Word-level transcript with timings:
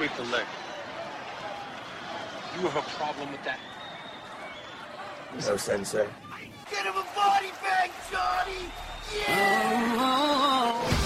sweep 0.00 0.16
the 0.16 0.32
leg. 0.32 0.46
You 2.56 2.68
have 2.68 2.76
a 2.76 2.90
problem 2.96 3.32
with 3.32 3.44
that? 3.44 3.58
No, 5.46 5.58
Sensei. 5.58 6.06
Get 6.70 6.86
him 6.86 6.94
a 6.94 7.04
body 7.14 7.50
bag, 7.62 7.90
Johnny! 8.10 8.70
Yeah! 9.14 9.96
Oh, 9.98 10.99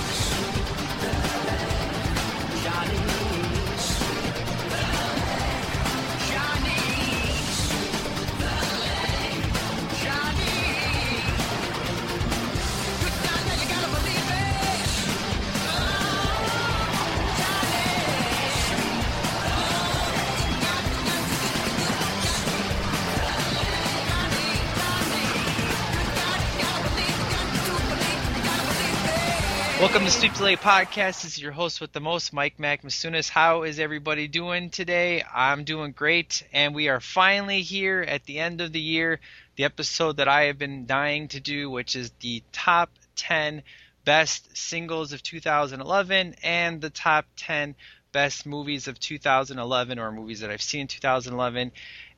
Welcome 29.84 30.06
to 30.06 30.10
Sweep 30.10 30.32
the 30.32 30.44
Leg 30.44 30.58
Podcast. 30.60 31.22
This 31.22 31.36
is 31.36 31.42
your 31.42 31.52
host 31.52 31.78
with 31.78 31.92
the 31.92 32.00
most, 32.00 32.32
Mike 32.32 32.58
Mac 32.58 32.80
Masunas. 32.80 33.28
How 33.28 33.64
is 33.64 33.78
everybody 33.78 34.28
doing 34.28 34.70
today? 34.70 35.22
I'm 35.22 35.64
doing 35.64 35.92
great, 35.92 36.42
and 36.54 36.74
we 36.74 36.88
are 36.88 37.00
finally 37.00 37.60
here 37.60 38.00
at 38.00 38.24
the 38.24 38.38
end 38.38 38.62
of 38.62 38.72
the 38.72 38.80
year. 38.80 39.20
The 39.56 39.64
episode 39.64 40.16
that 40.16 40.26
I 40.26 40.44
have 40.44 40.56
been 40.56 40.86
dying 40.86 41.28
to 41.28 41.38
do, 41.38 41.68
which 41.68 41.96
is 41.96 42.12
the 42.20 42.42
top 42.50 42.92
10 43.16 43.62
best 44.06 44.56
singles 44.56 45.12
of 45.12 45.22
2011 45.22 46.36
and 46.42 46.80
the 46.80 46.88
top 46.88 47.26
10 47.36 47.74
best 48.10 48.46
movies 48.46 48.88
of 48.88 48.98
2011 48.98 49.98
or 49.98 50.12
movies 50.12 50.40
that 50.40 50.50
I've 50.50 50.62
seen 50.62 50.80
in 50.80 50.86
2011. 50.86 51.72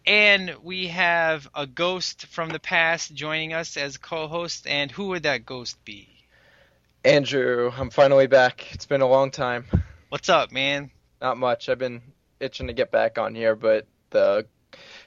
And 0.07 0.55
we 0.63 0.87
have 0.87 1.49
a 1.53 1.67
ghost 1.67 2.27
from 2.27 2.51
the 2.51 2.61
past 2.61 3.13
joining 3.13 3.53
us 3.53 3.77
as 3.77 3.99
co-host. 3.99 4.69
And 4.69 4.93
who 4.93 5.09
would 5.09 5.25
that 5.25 5.45
ghost 5.45 5.85
be? 5.85 6.16
Andrew, 7.07 7.71
I'm 7.79 7.91
finally 7.91 8.27
back. 8.27 8.75
It's 8.75 8.87
been 8.87 9.01
a 9.01 9.07
long 9.07 9.31
time. 9.31 9.65
What's 10.09 10.29
up, 10.29 10.51
man? 10.51 10.91
Not 11.23 11.39
much. 11.39 11.69
I've 11.69 11.79
been 11.79 12.03
itching 12.41 12.67
to 12.67 12.73
get 12.73 12.91
back 12.91 13.17
on 13.17 13.33
here, 13.33 13.55
but 13.55 13.87
the 14.11 14.47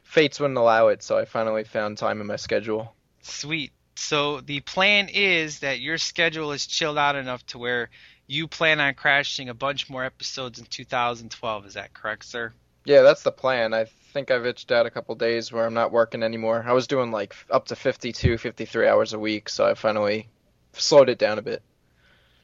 fates 0.03 0.39
wouldn't 0.39 0.57
allow 0.57 0.87
it, 0.87 1.03
so 1.03 1.17
I 1.17 1.25
finally 1.25 1.65
found 1.65 1.97
time 1.97 2.21
in 2.21 2.27
my 2.27 2.37
schedule. 2.37 2.95
Sweet. 3.21 3.73
So 3.97 4.39
the 4.39 4.61
plan 4.61 5.09
is 5.09 5.59
that 5.59 5.81
your 5.81 5.97
schedule 5.97 6.53
is 6.53 6.67
chilled 6.67 6.97
out 6.97 7.17
enough 7.17 7.45
to 7.47 7.57
where 7.57 7.89
you 8.27 8.47
plan 8.47 8.79
on 8.79 8.93
crashing 8.93 9.49
a 9.49 9.53
bunch 9.53 9.89
more 9.89 10.05
episodes 10.05 10.57
in 10.57 10.67
2012. 10.67 11.65
Is 11.65 11.73
that 11.73 11.93
correct, 11.93 12.23
sir? 12.23 12.53
Yeah, 12.85 13.01
that's 13.01 13.23
the 13.23 13.33
plan. 13.33 13.73
I 13.73 13.87
think 14.13 14.31
I've 14.31 14.45
itched 14.45 14.71
out 14.71 14.85
a 14.85 14.89
couple 14.89 15.15
days 15.15 15.51
where 15.51 15.65
I'm 15.65 15.73
not 15.73 15.91
working 15.91 16.23
anymore. 16.23 16.63
I 16.65 16.71
was 16.71 16.87
doing 16.87 17.11
like 17.11 17.35
up 17.51 17.65
to 17.65 17.75
52, 17.75 18.37
53 18.37 18.87
hours 18.87 19.11
a 19.11 19.19
week, 19.19 19.49
so 19.49 19.67
I 19.67 19.73
finally 19.73 20.29
slowed 20.71 21.09
it 21.09 21.19
down 21.19 21.39
a 21.39 21.41
bit. 21.41 21.61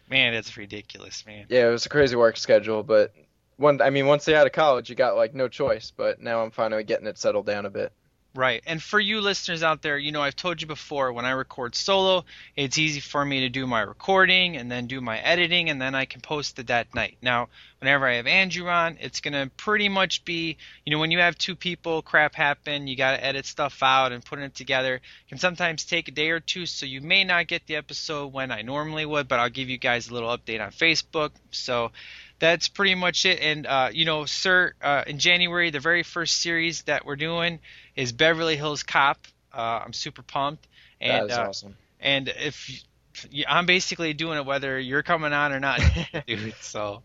Man, 0.09 0.33
it's 0.33 0.55
ridiculous, 0.55 1.25
man. 1.25 1.45
Yeah, 1.49 1.67
it 1.67 1.71
was 1.71 1.85
a 1.85 1.89
crazy 1.89 2.15
work 2.15 2.37
schedule, 2.37 2.83
but 2.83 3.13
one 3.57 3.81
I 3.81 3.89
mean, 3.89 4.05
once 4.05 4.25
they 4.25 4.35
out 4.35 4.45
of 4.45 4.53
college, 4.53 4.89
you 4.89 4.95
got 4.95 5.15
like 5.15 5.33
no 5.33 5.47
choice, 5.47 5.91
but 5.95 6.21
now 6.21 6.43
I'm 6.43 6.51
finally 6.51 6.83
getting 6.83 7.07
it 7.07 7.17
settled 7.17 7.45
down 7.45 7.65
a 7.65 7.69
bit. 7.69 7.91
Right. 8.35 8.61
And 8.65 8.83
for 8.83 8.99
you 8.99 9.21
listeners 9.21 9.63
out 9.63 9.81
there, 9.81 9.97
you 9.97 10.11
know, 10.11 10.21
I've 10.21 10.35
told 10.35 10.61
you 10.61 10.67
before, 10.67 11.13
when 11.13 11.23
I 11.23 11.31
record 11.31 11.73
solo, 11.73 12.25
it's 12.57 12.77
easy 12.77 12.99
for 12.99 13.23
me 13.23 13.39
to 13.41 13.49
do 13.49 13.65
my 13.65 13.79
recording 13.79 14.57
and 14.57 14.69
then 14.69 14.87
do 14.87 14.99
my 14.99 15.17
editing, 15.19 15.69
and 15.69 15.81
then 15.81 15.95
I 15.95 16.03
can 16.03 16.19
post 16.19 16.59
it 16.59 16.67
that 16.67 16.93
night. 16.93 17.15
Now, 17.21 17.47
whenever 17.79 18.05
I 18.05 18.15
have 18.15 18.27
Andrew 18.27 18.67
on, 18.67 18.97
it's 18.99 19.21
going 19.21 19.35
to 19.35 19.49
pretty 19.55 19.87
much 19.87 20.25
be, 20.25 20.57
you 20.85 20.91
know, 20.91 20.99
when 20.99 21.11
you 21.11 21.19
have 21.19 21.37
two 21.37 21.55
people, 21.55 22.01
crap 22.01 22.35
happen, 22.35 22.87
you 22.87 22.97
got 22.97 23.11
to 23.15 23.23
edit 23.23 23.45
stuff 23.45 23.81
out 23.81 24.11
and 24.11 24.25
put 24.25 24.39
it 24.39 24.53
together. 24.53 24.95
It 24.95 25.29
can 25.29 25.37
sometimes 25.37 25.85
take 25.85 26.09
a 26.09 26.11
day 26.11 26.31
or 26.31 26.41
two, 26.41 26.65
so 26.65 26.85
you 26.85 26.99
may 26.99 27.23
not 27.23 27.47
get 27.47 27.65
the 27.67 27.77
episode 27.77 28.33
when 28.33 28.51
I 28.51 28.63
normally 28.63 29.05
would, 29.05 29.29
but 29.29 29.39
I'll 29.39 29.49
give 29.49 29.69
you 29.69 29.77
guys 29.77 30.09
a 30.09 30.13
little 30.13 30.37
update 30.37 30.59
on 30.59 30.71
Facebook. 30.71 31.31
So, 31.51 31.93
that's 32.37 32.67
pretty 32.67 32.95
much 32.95 33.25
it. 33.25 33.39
And 33.39 33.65
uh, 33.65 33.89
you 33.93 34.05
know, 34.05 34.25
sir, 34.25 34.73
uh, 34.81 35.03
in 35.07 35.19
January, 35.19 35.69
the 35.69 35.79
very 35.79 36.03
first 36.03 36.41
series 36.41 36.83
that 36.83 37.05
we're 37.05 37.15
doing 37.15 37.59
is 37.95 38.11
Beverly 38.11 38.55
Hills 38.55 38.83
Cop. 38.83 39.25
Uh, 39.53 39.81
I'm 39.85 39.93
super 39.93 40.21
pumped. 40.21 40.67
And, 40.99 41.29
that 41.29 41.33
is 41.33 41.37
uh, 41.37 41.47
awesome. 41.49 41.77
And 41.99 42.27
if 42.29 42.83
you, 43.29 43.45
I'm 43.47 43.65
basically 43.65 44.13
doing 44.13 44.37
it 44.37 44.45
whether 44.45 44.79
you're 44.79 45.03
coming 45.03 45.33
on 45.33 45.53
or 45.53 45.59
not, 45.59 45.79
dude. 46.27 46.53
So. 46.61 47.03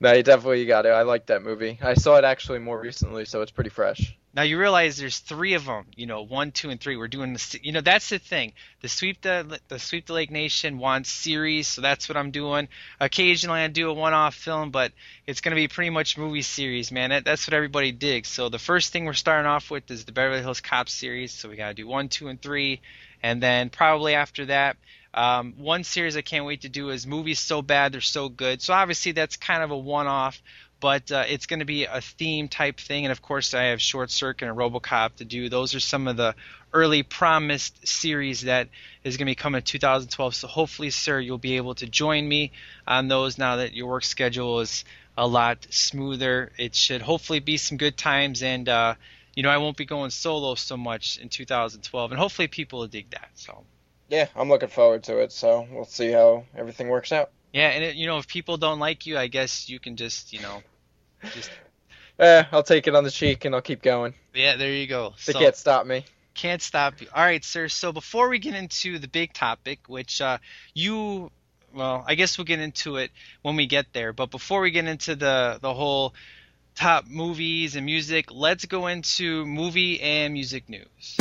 No, 0.00 0.12
you 0.12 0.22
definitely 0.22 0.64
got 0.64 0.86
it. 0.86 0.90
I 0.90 1.02
like 1.02 1.26
that 1.26 1.42
movie. 1.42 1.78
I 1.82 1.94
saw 1.94 2.16
it 2.16 2.24
actually 2.24 2.60
more 2.60 2.80
recently, 2.80 3.24
so 3.24 3.42
it's 3.42 3.50
pretty 3.50 3.70
fresh. 3.70 4.16
Now 4.34 4.42
you 4.42 4.58
realize 4.58 4.96
there's 4.96 5.18
three 5.18 5.54
of 5.54 5.64
them. 5.64 5.86
You 5.96 6.06
know, 6.06 6.22
one, 6.22 6.52
two, 6.52 6.70
and 6.70 6.80
three. 6.80 6.96
We're 6.96 7.08
doing 7.08 7.32
the. 7.32 7.60
You 7.62 7.72
know, 7.72 7.80
that's 7.80 8.10
the 8.10 8.18
thing. 8.18 8.52
The 8.82 8.88
sweep 8.88 9.20
the 9.22 9.58
the 9.68 9.78
sweep 9.78 10.06
the 10.06 10.12
Leg 10.12 10.30
Nation 10.30 10.78
wants 10.78 11.10
series, 11.10 11.66
so 11.66 11.80
that's 11.80 12.08
what 12.08 12.16
I'm 12.16 12.30
doing. 12.30 12.68
Occasionally 13.00 13.60
I 13.60 13.68
do 13.68 13.90
a 13.90 13.94
one-off 13.94 14.34
film, 14.34 14.70
but 14.70 14.92
it's 15.26 15.40
going 15.40 15.52
to 15.52 15.60
be 15.60 15.66
pretty 15.66 15.90
much 15.90 16.18
movie 16.18 16.42
series, 16.42 16.92
man. 16.92 17.10
That, 17.10 17.24
that's 17.24 17.46
what 17.46 17.54
everybody 17.54 17.90
digs. 17.90 18.28
So 18.28 18.48
the 18.48 18.58
first 18.58 18.92
thing 18.92 19.06
we're 19.06 19.14
starting 19.14 19.46
off 19.46 19.70
with 19.70 19.90
is 19.90 20.04
the 20.04 20.12
Beverly 20.12 20.40
Hills 20.40 20.60
Cop 20.60 20.88
series. 20.88 21.32
So 21.32 21.48
we 21.48 21.56
got 21.56 21.68
to 21.68 21.74
do 21.74 21.86
one, 21.86 22.08
two, 22.08 22.28
and 22.28 22.40
three, 22.40 22.80
and 23.22 23.42
then 23.42 23.70
probably 23.70 24.14
after 24.14 24.46
that. 24.46 24.76
Um, 25.14 25.54
one 25.56 25.84
series 25.84 26.16
I 26.16 26.20
can't 26.22 26.44
wait 26.44 26.60
to 26.60 26.68
do 26.68 26.90
is 26.90 27.06
movies 27.06 27.40
so 27.40 27.62
bad 27.62 27.92
they're 27.92 28.00
so 28.02 28.28
good. 28.28 28.60
So 28.60 28.74
obviously 28.74 29.12
that's 29.12 29.36
kind 29.36 29.62
of 29.62 29.70
a 29.70 29.76
one-off, 29.76 30.40
but 30.80 31.10
uh, 31.10 31.24
it's 31.28 31.46
going 31.46 31.58
to 31.58 31.66
be 31.66 31.84
a 31.84 32.00
theme 32.00 32.48
type 32.48 32.78
thing. 32.78 33.04
And 33.04 33.12
of 33.12 33.22
course 33.22 33.54
I 33.54 33.64
have 33.64 33.80
Short 33.80 34.10
Circuit 34.10 34.48
and 34.48 34.56
RoboCop 34.56 35.16
to 35.16 35.24
do. 35.24 35.48
Those 35.48 35.74
are 35.74 35.80
some 35.80 36.08
of 36.08 36.16
the 36.16 36.34
early 36.72 37.02
promised 37.02 37.86
series 37.86 38.42
that 38.42 38.68
is 39.04 39.16
going 39.16 39.26
to 39.26 39.30
be 39.30 39.34
coming 39.34 39.58
in 39.58 39.64
2012. 39.64 40.34
So 40.34 40.46
hopefully, 40.48 40.90
sir, 40.90 41.18
you'll 41.18 41.38
be 41.38 41.56
able 41.56 41.74
to 41.76 41.86
join 41.86 42.28
me 42.28 42.52
on 42.86 43.08
those 43.08 43.38
now 43.38 43.56
that 43.56 43.74
your 43.74 43.88
work 43.88 44.04
schedule 44.04 44.60
is 44.60 44.84
a 45.16 45.26
lot 45.26 45.66
smoother. 45.70 46.52
It 46.58 46.74
should 46.74 47.02
hopefully 47.02 47.40
be 47.40 47.56
some 47.56 47.78
good 47.78 47.96
times 47.96 48.42
and. 48.42 48.68
Uh, 48.68 48.94
you 49.34 49.44
know, 49.44 49.50
I 49.50 49.58
won't 49.58 49.76
be 49.76 49.84
going 49.84 50.10
solo 50.10 50.56
so 50.56 50.76
much 50.76 51.16
in 51.18 51.28
2012, 51.28 52.10
and 52.10 52.18
hopefully 52.18 52.48
people 52.48 52.80
will 52.80 52.88
dig 52.88 53.10
that. 53.10 53.28
So. 53.34 53.62
Yeah, 54.08 54.26
I'm 54.34 54.48
looking 54.48 54.68
forward 54.68 55.04
to 55.04 55.18
it. 55.18 55.32
So 55.32 55.66
we'll 55.70 55.84
see 55.84 56.10
how 56.10 56.44
everything 56.56 56.88
works 56.88 57.12
out. 57.12 57.30
Yeah, 57.52 57.68
and 57.70 57.82
it, 57.84 57.96
you 57.96 58.06
know, 58.06 58.18
if 58.18 58.26
people 58.28 58.56
don't 58.56 58.78
like 58.78 59.06
you, 59.06 59.16
I 59.18 59.26
guess 59.28 59.68
you 59.68 59.80
can 59.80 59.96
just, 59.96 60.32
you 60.32 60.40
know, 60.40 60.62
just. 61.34 61.50
Eh, 62.20 62.42
I'll 62.50 62.64
take 62.64 62.88
it 62.88 62.96
on 62.96 63.04
the 63.04 63.12
cheek 63.12 63.44
and 63.44 63.54
I'll 63.54 63.60
keep 63.62 63.80
going. 63.80 64.12
Yeah, 64.34 64.56
there 64.56 64.72
you 64.72 64.88
go. 64.88 65.14
They 65.24 65.32
So- 65.34 65.38
can't 65.38 65.54
stop 65.54 65.86
me. 65.86 66.04
Can't 66.34 66.60
stop 66.60 67.00
you. 67.00 67.06
All 67.14 67.22
right, 67.24 67.44
sir. 67.44 67.68
So 67.68 67.92
before 67.92 68.28
we 68.28 68.40
get 68.40 68.56
into 68.56 68.98
the 68.98 69.06
big 69.06 69.32
topic, 69.32 69.80
which 69.86 70.20
uh, 70.20 70.38
you, 70.74 71.30
well, 71.72 72.04
I 72.08 72.16
guess 72.16 72.36
we'll 72.36 72.44
get 72.44 72.58
into 72.58 72.96
it 72.96 73.12
when 73.42 73.54
we 73.54 73.66
get 73.66 73.92
there. 73.92 74.12
But 74.12 74.32
before 74.32 74.60
we 74.62 74.72
get 74.72 74.86
into 74.86 75.14
the 75.14 75.58
the 75.62 75.72
whole 75.72 76.12
top 76.74 77.06
movies 77.06 77.76
and 77.76 77.86
music, 77.86 78.32
let's 78.32 78.64
go 78.66 78.88
into 78.88 79.46
movie 79.46 80.00
and 80.00 80.32
music 80.32 80.68
news. 80.68 81.16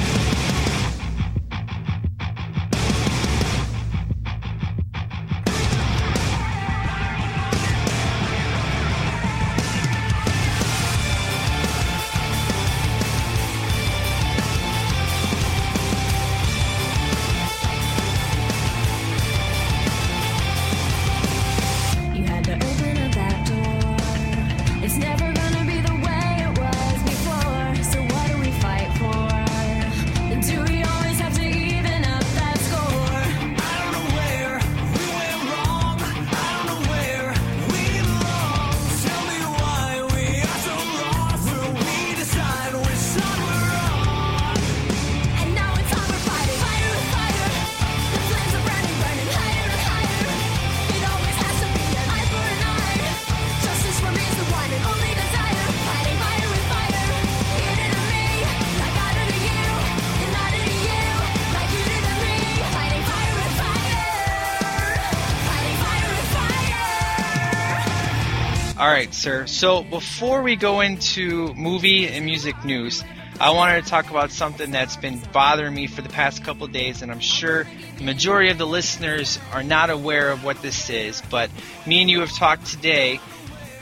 All 68.79 68.87
right, 68.87 69.11
sir. 69.11 69.47
So 69.47 69.81
before 69.81 70.43
we 70.43 70.55
go 70.55 70.81
into 70.81 71.51
movie 71.55 72.07
and 72.07 72.23
music 72.23 72.63
news, 72.63 73.03
I 73.39 73.49
wanted 73.49 73.83
to 73.83 73.89
talk 73.89 74.11
about 74.11 74.29
something 74.29 74.69
that's 74.69 74.95
been 74.95 75.19
bothering 75.33 75.73
me 75.73 75.87
for 75.87 76.03
the 76.03 76.09
past 76.09 76.43
couple 76.43 76.67
of 76.67 76.73
days, 76.73 77.01
and 77.01 77.11
I'm 77.11 77.19
sure 77.19 77.65
the 77.97 78.03
majority 78.03 78.51
of 78.51 78.59
the 78.59 78.67
listeners 78.67 79.39
are 79.51 79.63
not 79.63 79.89
aware 79.89 80.29
of 80.29 80.43
what 80.43 80.61
this 80.61 80.91
is. 80.91 81.23
But 81.31 81.49
me 81.87 82.01
and 82.01 82.09
you 82.09 82.19
have 82.19 82.31
talked 82.33 82.67
today 82.67 83.19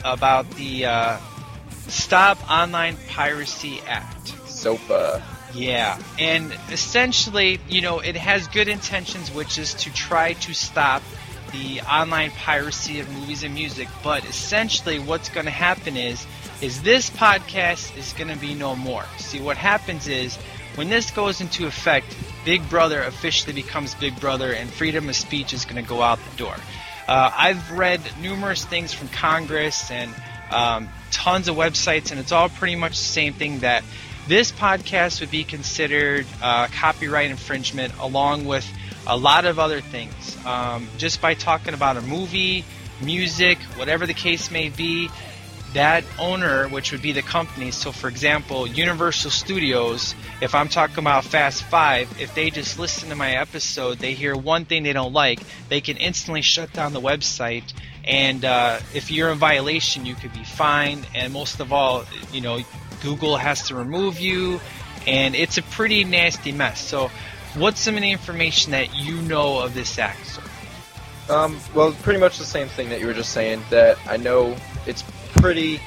about 0.02 0.50
the 0.52 0.86
uh, 0.86 1.18
Stop 1.88 2.50
Online 2.50 2.96
Piracy 3.10 3.80
Act. 3.86 4.28
SOPA. 4.48 5.22
Yeah, 5.52 6.00
and 6.18 6.56
essentially, 6.70 7.60
you 7.68 7.82
know, 7.82 8.00
it 8.00 8.16
has 8.16 8.48
good 8.48 8.68
intentions, 8.68 9.30
which 9.30 9.58
is 9.58 9.74
to 9.74 9.92
try 9.92 10.32
to 10.32 10.54
stop 10.54 11.02
the 11.52 11.80
online 11.82 12.30
piracy 12.32 13.00
of 13.00 13.10
movies 13.12 13.42
and 13.42 13.54
music. 13.54 13.88
But 14.02 14.24
essentially, 14.24 14.98
what's 14.98 15.28
going 15.28 15.46
to 15.46 15.52
happen 15.52 15.96
is, 15.96 16.26
is 16.60 16.82
this 16.82 17.10
podcast 17.10 17.96
is 17.96 18.12
going 18.12 18.28
to 18.28 18.36
be 18.36 18.54
no 18.54 18.76
more. 18.76 19.04
See, 19.18 19.40
what 19.40 19.56
happens 19.56 20.08
is, 20.08 20.36
when 20.74 20.88
this 20.88 21.10
goes 21.10 21.40
into 21.40 21.66
effect, 21.66 22.16
Big 22.44 22.68
Brother 22.68 23.02
officially 23.02 23.52
becomes 23.52 23.94
Big 23.94 24.18
Brother, 24.20 24.52
and 24.52 24.70
freedom 24.70 25.08
of 25.08 25.16
speech 25.16 25.52
is 25.52 25.64
going 25.64 25.82
to 25.82 25.88
go 25.88 26.02
out 26.02 26.18
the 26.30 26.36
door. 26.36 26.54
Uh, 27.08 27.30
I've 27.34 27.72
read 27.72 28.00
numerous 28.20 28.64
things 28.64 28.92
from 28.92 29.08
Congress 29.08 29.90
and 29.90 30.12
um, 30.50 30.88
tons 31.10 31.48
of 31.48 31.56
websites, 31.56 32.10
and 32.10 32.20
it's 32.20 32.32
all 32.32 32.48
pretty 32.48 32.76
much 32.76 32.92
the 32.92 33.04
same 33.04 33.32
thing 33.32 33.60
that 33.60 33.84
this 34.28 34.50
podcast 34.50 35.20
would 35.20 35.30
be 35.30 35.44
considered 35.44 36.26
uh, 36.42 36.66
copyright 36.68 37.30
infringement 37.30 37.96
along 38.00 38.44
with 38.44 38.66
a 39.06 39.16
lot 39.16 39.44
of 39.44 39.58
other 39.58 39.80
things. 39.80 40.36
Um, 40.44 40.88
just 40.98 41.20
by 41.20 41.34
talking 41.34 41.74
about 41.74 41.96
a 41.96 42.02
movie, 42.02 42.64
music, 43.00 43.58
whatever 43.76 44.06
the 44.06 44.14
case 44.14 44.50
may 44.50 44.68
be, 44.68 45.10
that 45.74 46.04
owner, 46.18 46.68
which 46.68 46.92
would 46.92 47.02
be 47.02 47.12
the 47.12 47.22
company, 47.22 47.70
so 47.70 47.92
for 47.92 48.08
example, 48.08 48.66
Universal 48.66 49.30
Studios, 49.30 50.14
if 50.40 50.54
I'm 50.54 50.68
talking 50.68 50.98
about 50.98 51.24
Fast 51.24 51.64
Five, 51.64 52.20
if 52.20 52.34
they 52.34 52.48
just 52.48 52.78
listen 52.78 53.10
to 53.10 53.14
my 53.14 53.32
episode, 53.32 53.98
they 53.98 54.14
hear 54.14 54.34
one 54.34 54.64
thing 54.64 54.84
they 54.84 54.94
don't 54.94 55.12
like, 55.12 55.40
they 55.68 55.82
can 55.82 55.98
instantly 55.98 56.40
shut 56.40 56.72
down 56.72 56.94
the 56.94 57.00
website. 57.00 57.74
And 58.04 58.44
uh, 58.44 58.78
if 58.94 59.10
you're 59.10 59.30
in 59.30 59.38
violation, 59.38 60.06
you 60.06 60.14
could 60.14 60.32
be 60.32 60.44
fined. 60.44 61.06
And 61.14 61.32
most 61.32 61.60
of 61.60 61.72
all, 61.72 62.04
you 62.32 62.40
know, 62.40 62.60
Google 63.02 63.36
has 63.36 63.68
to 63.68 63.74
remove 63.74 64.18
you, 64.18 64.60
and 65.06 65.34
it's 65.34 65.58
a 65.58 65.62
pretty 65.62 66.04
nasty 66.04 66.52
mess. 66.52 66.80
So, 66.80 67.10
what's 67.56 67.80
some 67.80 67.94
of 67.96 68.02
the 68.02 68.10
information 68.10 68.72
that 68.72 68.94
you 68.94 69.20
know 69.22 69.60
of 69.60 69.74
this 69.74 69.98
act? 69.98 70.40
Um, 71.28 71.58
well, 71.74 71.92
pretty 72.02 72.20
much 72.20 72.38
the 72.38 72.44
same 72.44 72.68
thing 72.68 72.88
that 72.90 73.00
you 73.00 73.06
were 73.06 73.14
just 73.14 73.32
saying. 73.32 73.62
That 73.70 73.98
I 74.06 74.16
know 74.16 74.56
it's 74.86 75.02
pretty. 75.36 75.80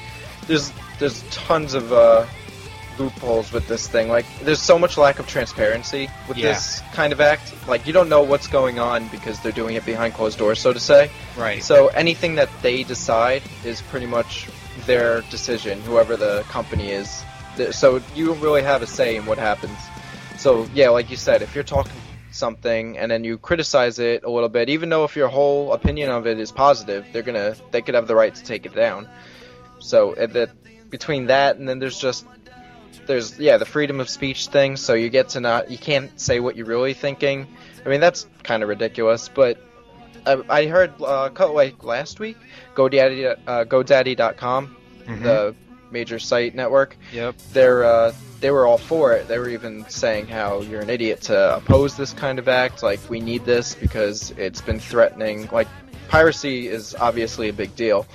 There's 0.46 0.72
there's 0.98 1.22
tons 1.30 1.72
of 1.74 1.92
uh, 1.92 2.26
loopholes 2.98 3.50
with 3.52 3.66
this 3.66 3.88
thing. 3.88 4.08
Like 4.08 4.26
there's 4.42 4.60
so 4.60 4.78
much 4.78 4.98
lack 4.98 5.18
of 5.18 5.26
transparency 5.26 6.10
with 6.28 6.36
Yeah. 6.36 6.52
this 6.52 6.80
kind 6.92 7.12
of 7.12 7.20
act. 7.20 7.54
Like 7.66 7.86
you 7.86 7.92
don't 7.92 8.08
know 8.10 8.22
what's 8.22 8.46
going 8.48 8.78
on 8.78 9.08
because 9.08 9.40
they're 9.40 9.52
doing 9.52 9.76
it 9.76 9.86
behind 9.86 10.12
closed 10.14 10.38
doors, 10.38 10.60
so 10.60 10.72
to 10.74 10.80
say. 10.80 11.10
Right. 11.38 11.62
So 11.62 11.88
anything 11.88 12.34
that 12.34 12.50
they 12.60 12.82
decide 12.82 13.42
is 13.64 13.80
pretty 13.82 14.06
much 14.06 14.46
their 14.86 15.22
decision, 15.30 15.80
whoever 15.82 16.16
the 16.16 16.42
company 16.48 16.90
is. 16.90 17.24
So 17.70 18.00
you 18.14 18.26
don't 18.26 18.40
really 18.40 18.62
have 18.62 18.82
a 18.82 18.86
say 18.86 19.16
in 19.16 19.24
what 19.26 19.38
happens. 19.38 19.76
So 20.40 20.66
yeah, 20.74 20.88
like 20.88 21.10
you 21.10 21.16
said, 21.18 21.42
if 21.42 21.54
you're 21.54 21.64
talking 21.64 21.92
something 22.32 22.96
and 22.96 23.10
then 23.10 23.24
you 23.24 23.36
criticize 23.36 23.98
it 23.98 24.24
a 24.24 24.30
little 24.30 24.48
bit, 24.48 24.70
even 24.70 24.88
though 24.88 25.04
if 25.04 25.14
your 25.14 25.28
whole 25.28 25.74
opinion 25.74 26.10
of 26.10 26.26
it 26.26 26.40
is 26.40 26.50
positive, 26.50 27.04
they're 27.12 27.22
gonna 27.22 27.54
they 27.72 27.82
could 27.82 27.94
have 27.94 28.06
the 28.06 28.14
right 28.14 28.34
to 28.34 28.42
take 28.44 28.64
it 28.64 28.74
down. 28.74 29.06
So 29.80 30.14
that 30.14 30.50
between 30.88 31.26
that 31.26 31.56
and 31.56 31.68
then 31.68 31.78
there's 31.78 31.98
just 32.00 32.24
there's 33.06 33.38
yeah 33.38 33.58
the 33.58 33.66
freedom 33.66 34.00
of 34.00 34.08
speech 34.08 34.46
thing. 34.46 34.76
So 34.78 34.94
you 34.94 35.10
get 35.10 35.28
to 35.30 35.40
not 35.40 35.70
you 35.70 35.76
can't 35.78 36.18
say 36.18 36.40
what 36.40 36.56
you're 36.56 36.66
really 36.66 36.94
thinking. 36.94 37.46
I 37.84 37.88
mean 37.90 38.00
that's 38.00 38.26
kind 38.42 38.62
of 38.62 38.70
ridiculous, 38.70 39.28
but 39.28 39.58
I, 40.26 40.40
I 40.48 40.66
heard 40.66 40.92
uh, 41.02 41.28
like 41.52 41.84
last 41.84 42.18
week 42.18 42.38
GoDaddy 42.74 43.36
uh, 43.46 43.64
GoDaddy.com, 43.64 44.76
Mhm. 45.06 45.22
the 45.22 45.54
major 45.90 46.18
site 46.18 46.54
network 46.54 46.96
Yep. 47.12 47.34
they're 47.52 47.84
uh, 47.84 48.12
they 48.40 48.50
were 48.50 48.66
all 48.66 48.78
for 48.78 49.12
it. 49.12 49.28
They 49.28 49.38
were 49.38 49.48
even 49.48 49.88
saying 49.88 50.26
how 50.26 50.62
you're 50.62 50.80
an 50.80 50.90
idiot 50.90 51.22
to 51.22 51.56
oppose 51.56 51.96
this 51.96 52.12
kind 52.12 52.38
of 52.38 52.48
act. 52.48 52.82
Like 52.82 53.00
we 53.08 53.20
need 53.20 53.44
this 53.44 53.74
because 53.74 54.30
it's 54.32 54.60
been 54.60 54.80
threatening. 54.80 55.48
Like 55.52 55.68
piracy 56.08 56.68
is 56.68 56.94
obviously 56.94 57.48
a 57.48 57.52
big 57.52 57.74
deal, 57.76 58.06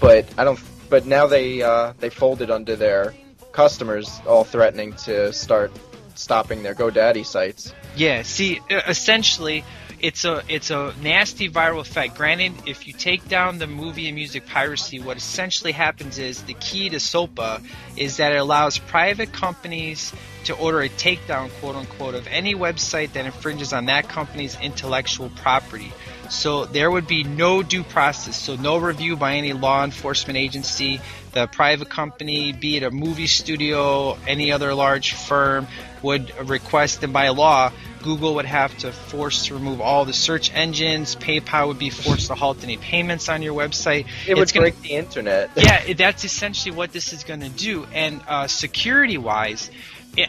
but 0.00 0.26
I 0.36 0.44
don't. 0.44 0.60
But 0.88 1.06
now 1.06 1.26
they 1.26 1.62
uh, 1.62 1.92
they 1.98 2.10
folded 2.10 2.50
under 2.50 2.74
their 2.76 3.14
customers, 3.52 4.20
all 4.26 4.44
threatening 4.44 4.92
to 5.04 5.32
start 5.32 5.70
stopping 6.14 6.62
their 6.62 6.74
GoDaddy 6.74 7.24
sites. 7.24 7.72
Yeah. 7.96 8.22
See, 8.22 8.60
essentially, 8.70 9.64
it's 10.00 10.24
a 10.24 10.42
it's 10.48 10.70
a 10.70 10.94
nasty 11.02 11.48
viral 11.48 11.80
effect. 11.80 12.16
Granted, 12.16 12.52
if 12.66 12.86
you 12.86 12.92
take 12.92 13.28
down 13.28 13.58
the 13.58 13.66
movie 13.66 14.06
and 14.06 14.14
music 14.14 14.46
piracy, 14.46 14.98
what 15.00 15.16
essentially 15.16 15.72
happens 15.72 16.18
is 16.18 16.42
the 16.42 16.54
key 16.54 16.88
to 16.90 17.00
SOPA 17.00 17.62
is 17.96 18.16
that 18.16 18.32
it 18.32 18.36
allows 18.36 18.78
private 18.78 19.32
companies 19.32 20.12
to 20.44 20.54
order 20.56 20.80
a 20.80 20.88
takedown, 20.88 21.50
quote 21.60 21.76
unquote, 21.76 22.14
of 22.14 22.26
any 22.28 22.54
website 22.54 23.12
that 23.12 23.26
infringes 23.26 23.72
on 23.72 23.86
that 23.86 24.08
company's 24.08 24.58
intellectual 24.60 25.30
property. 25.36 25.92
So 26.30 26.64
there 26.64 26.90
would 26.90 27.06
be 27.06 27.24
no 27.24 27.62
due 27.62 27.82
process, 27.82 28.40
so 28.40 28.54
no 28.56 28.78
review 28.78 29.16
by 29.16 29.34
any 29.34 29.52
law 29.52 29.84
enforcement 29.84 30.38
agency. 30.38 31.00
The 31.32 31.48
private 31.48 31.90
company, 31.90 32.52
be 32.52 32.76
it 32.76 32.82
a 32.84 32.90
movie 32.90 33.26
studio, 33.26 34.16
any 34.26 34.52
other 34.52 34.72
large 34.72 35.12
firm, 35.12 35.66
would 36.02 36.32
request, 36.48 37.02
and 37.02 37.12
by 37.12 37.28
law, 37.28 37.72
Google 38.02 38.36
would 38.36 38.46
have 38.46 38.76
to 38.78 38.92
force 38.92 39.46
to 39.46 39.54
remove 39.54 39.80
all 39.80 40.04
the 40.04 40.12
search 40.12 40.52
engines. 40.54 41.16
PayPal 41.16 41.68
would 41.68 41.78
be 41.78 41.90
forced 41.90 42.28
to 42.28 42.34
halt 42.34 42.62
any 42.62 42.76
payments 42.76 43.28
on 43.28 43.42
your 43.42 43.54
website. 43.54 44.06
It 44.26 44.34
would 44.34 44.42
It's 44.42 44.52
gonna- 44.52 44.64
break 44.64 44.80
the 44.82 44.90
internet. 44.90 45.50
yeah, 45.56 45.92
that's 45.94 46.24
essentially 46.24 46.74
what 46.74 46.92
this 46.92 47.12
is 47.12 47.24
going 47.24 47.40
to 47.40 47.48
do. 47.48 47.86
And 47.92 48.20
uh, 48.26 48.46
security 48.46 49.18
wise, 49.18 49.70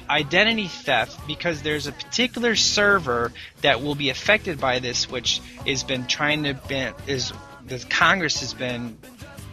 identity 0.10 0.68
theft, 0.68 1.28
because 1.28 1.62
there's 1.62 1.88
a 1.88 1.92
particular 1.92 2.56
server 2.56 3.32
that 3.62 3.82
will 3.82 3.96
be 3.96 4.10
affected 4.10 4.60
by 4.60 4.80
this, 4.80 5.10
which 5.10 5.42
has 5.66 5.84
been 5.84 6.08
trying 6.08 6.44
to 6.44 6.54
ban 6.54 6.94
is 7.08 7.34
the 7.66 7.80
Congress 7.90 8.40
has 8.42 8.54
been. 8.54 8.98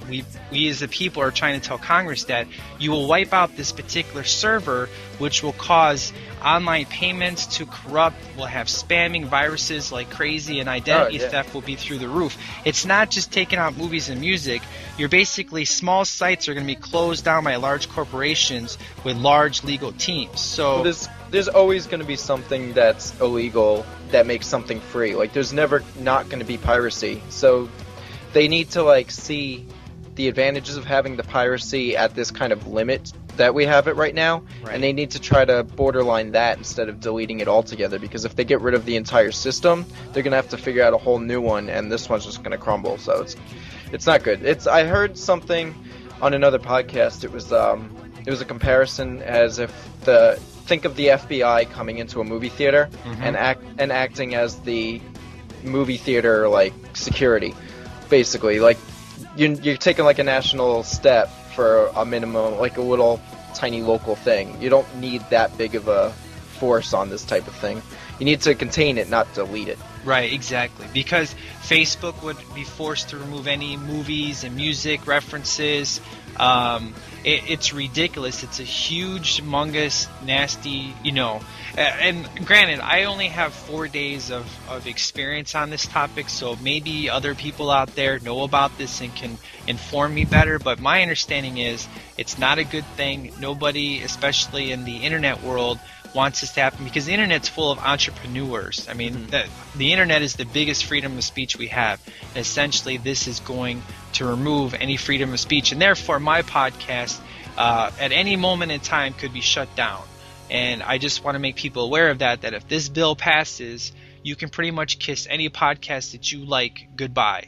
We, 0.09 0.25
we 0.51 0.69
as 0.69 0.81
the 0.81 0.89
people 0.89 1.23
are 1.23 1.31
trying 1.31 1.61
to 1.61 1.67
tell 1.67 1.79
Congress 1.79 2.25
that 2.25 2.47
you 2.79 2.91
will 2.91 3.07
wipe 3.07 3.33
out 3.33 3.57
this 3.57 3.73
particular 3.73 4.25
server, 4.25 4.89
which 5.19 5.43
will 5.43 5.53
cause 5.53 6.13
online 6.45 6.87
payments 6.87 7.47
to 7.59 7.67
corrupt, 7.67 8.17
will 8.37 8.47
have 8.47 8.69
spamming 8.69 9.27
viruses 9.27 9.91
like 9.93 10.11
crazy, 10.11 10.61
and 10.61 10.69
identity 10.69 11.19
Oh, 11.21 11.23
yeah. 11.25 11.29
theft 11.31 11.55
will 11.55 11.61
be 11.63 11.75
through 11.77 11.99
the 11.99 12.09
roof. 12.09 12.37
It's 12.65 12.85
not 12.87 13.11
just 13.11 13.33
taking 13.33 13.59
out 13.59 13.77
movies 13.77 14.09
and 14.09 14.21
music. 14.21 14.63
You're 14.97 15.09
basically 15.09 15.65
small 15.65 16.05
sites 16.05 16.49
are 16.49 16.55
going 16.55 16.67
to 16.67 16.75
be 16.75 16.81
closed 16.81 17.25
down 17.25 17.45
by 17.45 17.57
large 17.57 17.89
corporations 17.89 18.79
with 19.05 19.17
large 19.17 19.65
legal 19.65 19.93
teams. 19.93 20.41
So 20.41 20.83
there's 20.83 21.09
there's 21.31 21.49
always 21.49 21.87
going 21.87 22.01
to 22.01 22.07
be 22.07 22.17
something 22.17 22.73
that's 22.73 23.19
illegal 23.21 23.85
that 24.11 24.27
makes 24.27 24.47
something 24.47 24.81
free. 24.81 25.15
Like 25.15 25.33
there's 25.33 25.53
never 25.53 25.83
not 26.01 26.29
going 26.29 26.39
to 26.41 26.47
be 26.47 26.57
piracy. 26.57 27.23
So 27.29 27.69
they 28.33 28.49
need 28.49 28.71
to 28.71 28.83
like 28.83 29.11
see 29.11 29.67
the 30.19 30.29
advantages 30.29 30.77
of 30.77 30.85
having 30.85 31.17
the 31.17 31.23
piracy 31.23 31.97
at 31.97 32.15
this 32.15 32.31
kind 32.33 32.53
of 32.53 32.67
limit 32.67 33.13
that 33.37 33.55
we 33.55 33.65
have 33.65 33.87
it 33.87 33.95
right 33.95 34.15
now, 34.15 34.43
Right. 34.65 34.75
and 34.75 34.83
they 34.83 34.93
need 34.93 35.13
to 35.13 35.21
try 35.21 35.45
to 35.45 35.63
borderline 35.63 36.33
that 36.33 36.59
instead 36.59 36.89
of 36.89 36.99
deleting 36.99 37.39
it 37.39 37.47
altogether. 37.47 38.01
Because 38.01 38.25
if 38.25 38.35
they 38.35 38.45
get 38.45 38.61
rid 38.61 38.75
of 38.75 38.85
the 38.85 38.97
entire 38.97 39.31
system, 39.31 39.87
they're 40.13 40.25
gonna 40.25 40.35
have 40.37 40.49
to 40.49 40.59
figure 40.59 40.83
out 40.83 40.93
a 40.93 40.97
whole 40.99 41.21
new 41.21 41.41
one, 41.41 41.71
and 41.71 41.91
this 41.91 42.09
one's 42.09 42.25
just 42.27 42.43
gonna 42.43 42.59
crumble. 42.59 42.99
So 42.99 43.23
it's 43.23 43.37
it's 43.93 44.07
not 44.07 44.25
good. 44.25 44.43
It's 44.45 44.67
I 44.67 44.85
heard 44.85 45.17
something 45.17 45.73
on 46.21 46.35
another 46.35 46.59
podcast. 46.59 47.23
It 47.23 47.31
was 47.33 47.53
um 47.53 47.95
it 48.27 48.31
was 48.31 48.41
a 48.41 48.45
comparison 48.45 49.23
as 49.23 49.61
if 49.61 49.73
the 50.05 50.37
think 50.67 50.85
of 50.85 50.97
the 50.97 51.07
FBI 51.11 51.65
coming 51.71 51.99
into 51.99 52.21
a 52.21 52.25
movie 52.25 52.49
theater 52.51 52.89
Mhm. 53.07 53.21
and 53.23 53.37
act 53.37 53.63
and 53.79 53.93
acting 53.93 54.35
as 54.35 54.57
the 54.63 55.01
movie 55.63 55.97
theater 55.97 56.49
like 56.49 56.75
security, 56.95 57.55
basically 58.11 58.59
like 58.59 58.79
you're, 59.39 59.53
you're 59.53 59.77
taking 59.77 60.05
like 60.05 60.19
a 60.19 60.25
national 60.25 60.83
step 60.83 61.31
for 61.55 61.87
a 61.95 62.05
minimum 62.05 62.59
like 62.59 62.77
a 62.77 62.83
little 62.83 63.21
tiny 63.55 63.83
local 63.83 64.17
thing. 64.17 64.61
You 64.61 64.69
don't 64.69 64.97
need 64.97 65.23
that 65.31 65.57
big 65.57 65.75
of 65.75 65.89
a 65.89 66.11
force 66.59 66.93
on 66.93 67.09
this 67.09 67.25
type 67.25 67.47
of 67.47 67.55
thing. 67.55 67.81
you 68.19 68.25
need 68.25 68.41
to 68.43 68.55
contain 68.55 68.99
it, 68.99 69.09
not 69.09 69.33
delete 69.35 69.69
it. 69.69 69.79
Right, 70.05 70.33
exactly. 70.33 70.87
Because 70.93 71.35
Facebook 71.63 72.23
would 72.25 72.37
be 72.55 72.65
forced 72.65 73.11
to 73.11 73.17
remove 73.17 73.47
any 73.47 73.77
movies 73.77 74.43
and 74.43 74.57
music 74.57 75.07
references. 75.07 76.01
Um, 76.37 76.95
it, 77.25 77.43
it's 77.49 77.73
ridiculous. 77.73 78.43
It's 78.43 78.61
a 78.61 78.65
huge, 78.65 79.41
humongous, 79.41 80.09
nasty, 80.25 80.95
you 81.03 81.13
know. 81.13 81.41
And 81.77 82.29
granted, 82.45 82.81
I 82.81 83.05
only 83.05 83.29
have 83.29 83.53
four 83.53 83.89
days 83.89 84.31
of, 84.31 84.47
of 84.69 84.87
experience 84.87 85.55
on 85.55 85.71
this 85.71 85.87
topic, 85.87 86.29
so 86.29 86.57
maybe 86.57 87.11
other 87.11 87.35
people 87.35 87.71
out 87.71 87.95
there 87.95 88.19
know 88.21 88.43
about 88.43 88.77
this 88.79 89.01
and 89.01 89.15
can 89.15 89.39
inform 89.67 90.15
me 90.15 90.25
better. 90.25 90.59
But 90.59 90.81
my 90.81 91.03
understanding 91.03 91.59
is 91.59 91.87
it's 92.17 92.39
not 92.39 92.59
a 92.59 92.65
good 92.65 92.87
thing. 92.97 93.33
Nobody, 93.41 94.03
especially 94.03 94.73
in 94.73 94.85
the 94.85 94.99
internet 94.99 95.43
world, 95.43 95.79
wants 96.19 96.41
this 96.41 96.51
to 96.55 96.61
happen 96.61 96.85
because 96.85 97.07
the 97.07 97.13
internet's 97.13 97.49
full 97.49 97.71
of 97.71 97.79
entrepreneurs. 97.79 98.89
I 98.89 98.95
mean, 98.95 99.29
the, 99.29 99.47
the 99.77 99.93
internet 99.93 100.21
is 100.21 100.35
the 100.35 100.45
biggest 100.45 100.85
freedom 100.85 101.17
of 101.17 101.23
speech 101.23 101.57
we 101.57 101.69
have. 101.69 102.01
And 102.35 102.39
essentially, 102.39 102.97
this 102.97 103.29
is 103.29 103.39
going 103.39 103.83
to 104.15 104.25
remove 104.25 104.75
any 104.75 104.97
freedom 104.97 105.33
of 105.33 105.39
speech, 105.39 105.71
and 105.71 105.81
therefore, 105.81 106.19
my 106.19 106.43
podcast 106.43 107.21
uh, 107.57 107.93
at 108.01 108.11
any 108.11 108.35
moment 108.35 108.73
in 108.73 108.81
time 108.81 109.15
could 109.15 109.33
be 109.33 109.41
shut 109.41 109.69
down. 109.77 110.03
And 110.51 110.83
I 110.83 110.99
just 110.99 111.23
want 111.23 111.37
to 111.37 111.39
make 111.39 111.55
people 111.55 111.85
aware 111.85 112.11
of 112.11 112.19
that. 112.19 112.41
That 112.41 112.53
if 112.53 112.67
this 112.67 112.89
bill 112.89 113.15
passes, 113.15 113.93
you 114.25 114.35
can 114.35 114.49
pretty 114.49 114.73
much 114.73 114.99
kiss 114.99 115.29
any 115.31 115.49
podcast 115.49 116.13
that 116.13 116.33
you 116.33 116.45
like 116.45 116.89
goodbye, 116.97 117.47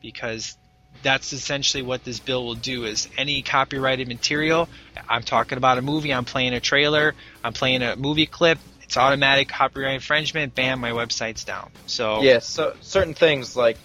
because 0.00 0.56
that's 1.02 1.32
essentially 1.32 1.82
what 1.82 2.04
this 2.04 2.20
bill 2.20 2.44
will 2.44 2.54
do 2.54 2.84
is 2.84 3.08
any 3.16 3.42
copyrighted 3.42 4.08
material 4.08 4.68
i'm 5.08 5.22
talking 5.22 5.58
about 5.58 5.78
a 5.78 5.82
movie 5.82 6.12
i'm 6.12 6.24
playing 6.24 6.54
a 6.54 6.60
trailer 6.60 7.14
i'm 7.42 7.52
playing 7.52 7.82
a 7.82 7.96
movie 7.96 8.26
clip 8.26 8.58
it's 8.82 8.96
automatic 8.96 9.48
copyright 9.48 9.94
infringement 9.94 10.54
bam 10.54 10.80
my 10.80 10.90
website's 10.90 11.44
down 11.44 11.70
so 11.86 12.22
Yeah, 12.22 12.38
so 12.40 12.74
certain 12.80 13.14
things 13.14 13.56
like 13.56 13.78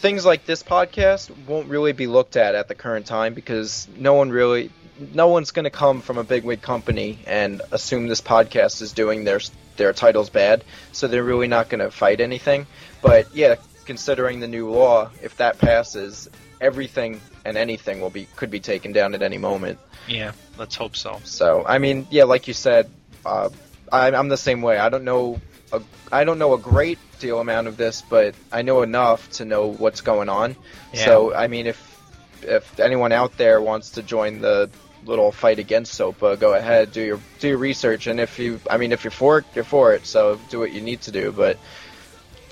things 0.00 0.24
like 0.24 0.46
this 0.46 0.62
podcast 0.62 1.30
won't 1.46 1.68
really 1.68 1.92
be 1.92 2.06
looked 2.06 2.36
at 2.36 2.54
at 2.54 2.68
the 2.68 2.74
current 2.74 3.06
time 3.06 3.34
because 3.34 3.86
no 3.96 4.14
one 4.14 4.30
really 4.30 4.70
no 5.12 5.28
one's 5.28 5.50
going 5.50 5.64
to 5.64 5.70
come 5.70 6.00
from 6.00 6.18
a 6.18 6.24
bigwig 6.24 6.60
company 6.62 7.18
and 7.26 7.62
assume 7.70 8.06
this 8.06 8.20
podcast 8.20 8.82
is 8.82 8.92
doing 8.92 9.24
their 9.24 9.40
their 9.76 9.92
titles 9.92 10.28
bad, 10.28 10.62
so 10.92 11.08
they're 11.08 11.24
really 11.24 11.48
not 11.48 11.68
going 11.70 11.80
to 11.80 11.90
fight 11.90 12.20
anything. 12.20 12.66
But 13.00 13.34
yeah, 13.34 13.56
considering 13.90 14.38
the 14.38 14.46
new 14.46 14.70
law, 14.70 15.10
if 15.20 15.36
that 15.38 15.58
passes, 15.58 16.30
everything 16.60 17.20
and 17.44 17.56
anything 17.56 18.00
will 18.00 18.14
be 18.18 18.28
could 18.36 18.48
be 18.48 18.60
taken 18.60 18.92
down 18.92 19.16
at 19.16 19.22
any 19.22 19.36
moment. 19.36 19.80
yeah 20.06 20.30
let's 20.58 20.76
hope 20.76 20.94
so 20.94 21.20
So 21.24 21.64
I 21.66 21.78
mean, 21.78 22.06
yeah, 22.08 22.22
like 22.22 22.46
you 22.46 22.54
said, 22.54 22.88
uh, 23.26 23.48
I, 23.90 24.12
I'm 24.12 24.28
the 24.28 24.36
same 24.36 24.62
way. 24.62 24.78
I 24.78 24.90
don't 24.90 25.02
know, 25.02 25.40
a, 25.72 25.82
I 26.12 26.22
don't 26.22 26.38
know 26.38 26.52
a 26.54 26.58
great 26.58 27.00
deal 27.18 27.40
amount 27.40 27.66
of 27.66 27.76
this, 27.76 28.00
but 28.02 28.36
I 28.52 28.62
know 28.62 28.82
enough 28.82 29.28
to 29.38 29.44
know 29.44 29.72
what's 29.82 30.02
going 30.02 30.28
on. 30.28 30.54
Yeah. 30.94 31.06
So 31.06 31.34
I 31.34 31.48
mean, 31.48 31.66
if 31.66 31.78
if 32.42 32.78
anyone 32.78 33.10
out 33.10 33.36
there 33.38 33.60
wants 33.60 33.90
to 33.96 34.02
join 34.04 34.40
the 34.40 34.70
little 35.04 35.32
fight 35.32 35.58
against 35.58 35.94
SOPA, 35.94 36.36
go 36.36 36.54
ahead, 36.54 36.92
do 36.92 37.02
your 37.02 37.20
do 37.40 37.48
your 37.48 37.58
research, 37.58 38.06
and 38.06 38.20
if 38.20 38.38
you, 38.38 38.60
I 38.70 38.76
mean, 38.76 38.92
if 38.92 39.02
you're 39.02 39.18
for 39.24 39.38
it, 39.38 39.46
you're 39.56 39.64
for 39.64 39.94
it. 39.94 40.06
So 40.06 40.38
do 40.48 40.60
what 40.60 40.70
you 40.72 40.80
need 40.80 41.00
to 41.02 41.10
do, 41.10 41.32
but 41.32 41.58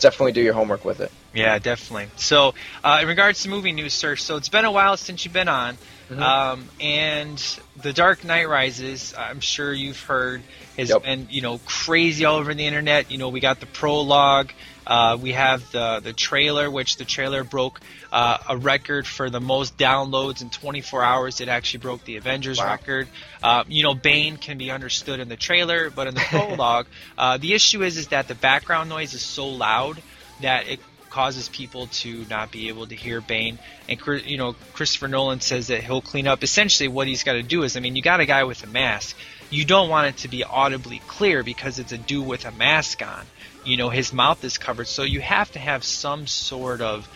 definitely 0.00 0.32
do 0.32 0.42
your 0.42 0.54
homework 0.54 0.84
with 0.84 1.00
it. 1.00 1.12
Yeah, 1.34 1.58
definitely. 1.58 2.10
So, 2.16 2.54
uh, 2.82 3.00
in 3.02 3.08
regards 3.08 3.42
to 3.42 3.50
movie 3.50 3.72
news, 3.72 3.94
sir, 3.94 4.16
so 4.16 4.36
it's 4.36 4.48
been 4.48 4.64
a 4.64 4.72
while 4.72 4.96
since 4.96 5.24
you've 5.24 5.34
been 5.34 5.48
on, 5.48 5.78
Mhm. 6.08 6.20
um, 6.22 6.70
and 6.80 7.38
The 7.76 7.92
Dark 7.92 8.24
Knight 8.24 8.48
Rises, 8.48 9.12
I'm 9.16 9.40
sure 9.40 9.72
you've 9.72 10.00
heard, 10.00 10.46
has 10.78 10.94
Yep. 10.94 11.02
been 11.02 11.26
you 11.28 11.42
know 11.42 11.58
crazy 11.66 12.24
all 12.24 12.36
over 12.36 12.54
the 12.54 12.66
internet. 12.66 13.10
You 13.10 13.18
know, 13.18 13.28
we 13.28 13.40
got 13.40 13.60
the 13.60 13.66
prologue, 13.66 14.52
uh, 14.86 15.18
we 15.20 15.32
have 15.32 15.70
the 15.70 16.00
the 16.02 16.14
trailer, 16.14 16.70
which 16.70 16.96
the 16.96 17.04
trailer 17.04 17.44
broke 17.44 17.80
uh, 18.10 18.38
a 18.48 18.56
record 18.56 19.06
for 19.06 19.28
the 19.28 19.40
most 19.40 19.76
downloads 19.76 20.40
in 20.40 20.48
24 20.48 21.04
hours. 21.04 21.40
It 21.40 21.48
actually 21.48 21.80
broke 21.80 22.04
the 22.04 22.16
Avengers 22.16 22.62
Wow. 22.62 22.64
record. 22.64 23.10
Uh, 23.42 23.64
you 23.68 23.82
know, 23.82 23.94
Bane 23.94 24.38
can 24.38 24.56
be 24.56 24.70
understood 24.70 25.20
in 25.20 25.28
the 25.28 25.36
trailer, 25.36 25.90
but 25.90 26.06
in 26.06 26.14
the 26.14 26.22
prologue, 26.22 26.86
uh, 27.18 27.36
the 27.36 27.52
issue 27.52 27.82
is 27.82 27.98
is 27.98 28.08
that 28.08 28.28
the 28.28 28.34
background 28.34 28.88
noise 28.88 29.12
is 29.12 29.22
so 29.22 29.46
loud 29.48 30.02
that 30.40 30.66
it 30.68 30.80
causes 31.10 31.48
people 31.48 31.86
to 31.88 32.24
not 32.28 32.50
be 32.50 32.68
able 32.68 32.86
to 32.86 32.94
hear 32.94 33.20
Bane. 33.20 33.58
And 33.88 34.00
you 34.24 34.36
know, 34.36 34.54
Christopher 34.72 35.08
Nolan 35.08 35.40
says 35.40 35.68
that 35.68 35.82
he'll 35.82 36.00
clean 36.00 36.26
up. 36.26 36.42
Essentially, 36.42 36.88
what 36.88 37.06
he's 37.06 37.24
got 37.24 37.34
to 37.34 37.42
do 37.42 37.62
is, 37.62 37.76
I 37.76 37.80
mean, 37.80 37.96
you 37.96 38.02
got 38.02 38.20
a 38.20 38.26
guy 38.26 38.44
with 38.44 38.62
a 38.64 38.66
mask. 38.66 39.16
You 39.50 39.64
don't 39.64 39.88
want 39.88 40.08
it 40.08 40.16
to 40.18 40.28
be 40.28 40.44
audibly 40.44 41.00
clear 41.06 41.42
because 41.42 41.78
it's 41.78 41.92
a 41.92 41.98
dude 41.98 42.26
with 42.26 42.44
a 42.44 42.52
mask 42.52 43.02
on. 43.02 43.24
You 43.64 43.76
know, 43.76 43.88
his 43.88 44.12
mouth 44.12 44.44
is 44.44 44.58
covered, 44.58 44.86
so 44.86 45.02
you 45.02 45.20
have 45.20 45.50
to 45.52 45.58
have 45.58 45.84
some 45.84 46.26
sort 46.26 46.80
of 46.80 47.08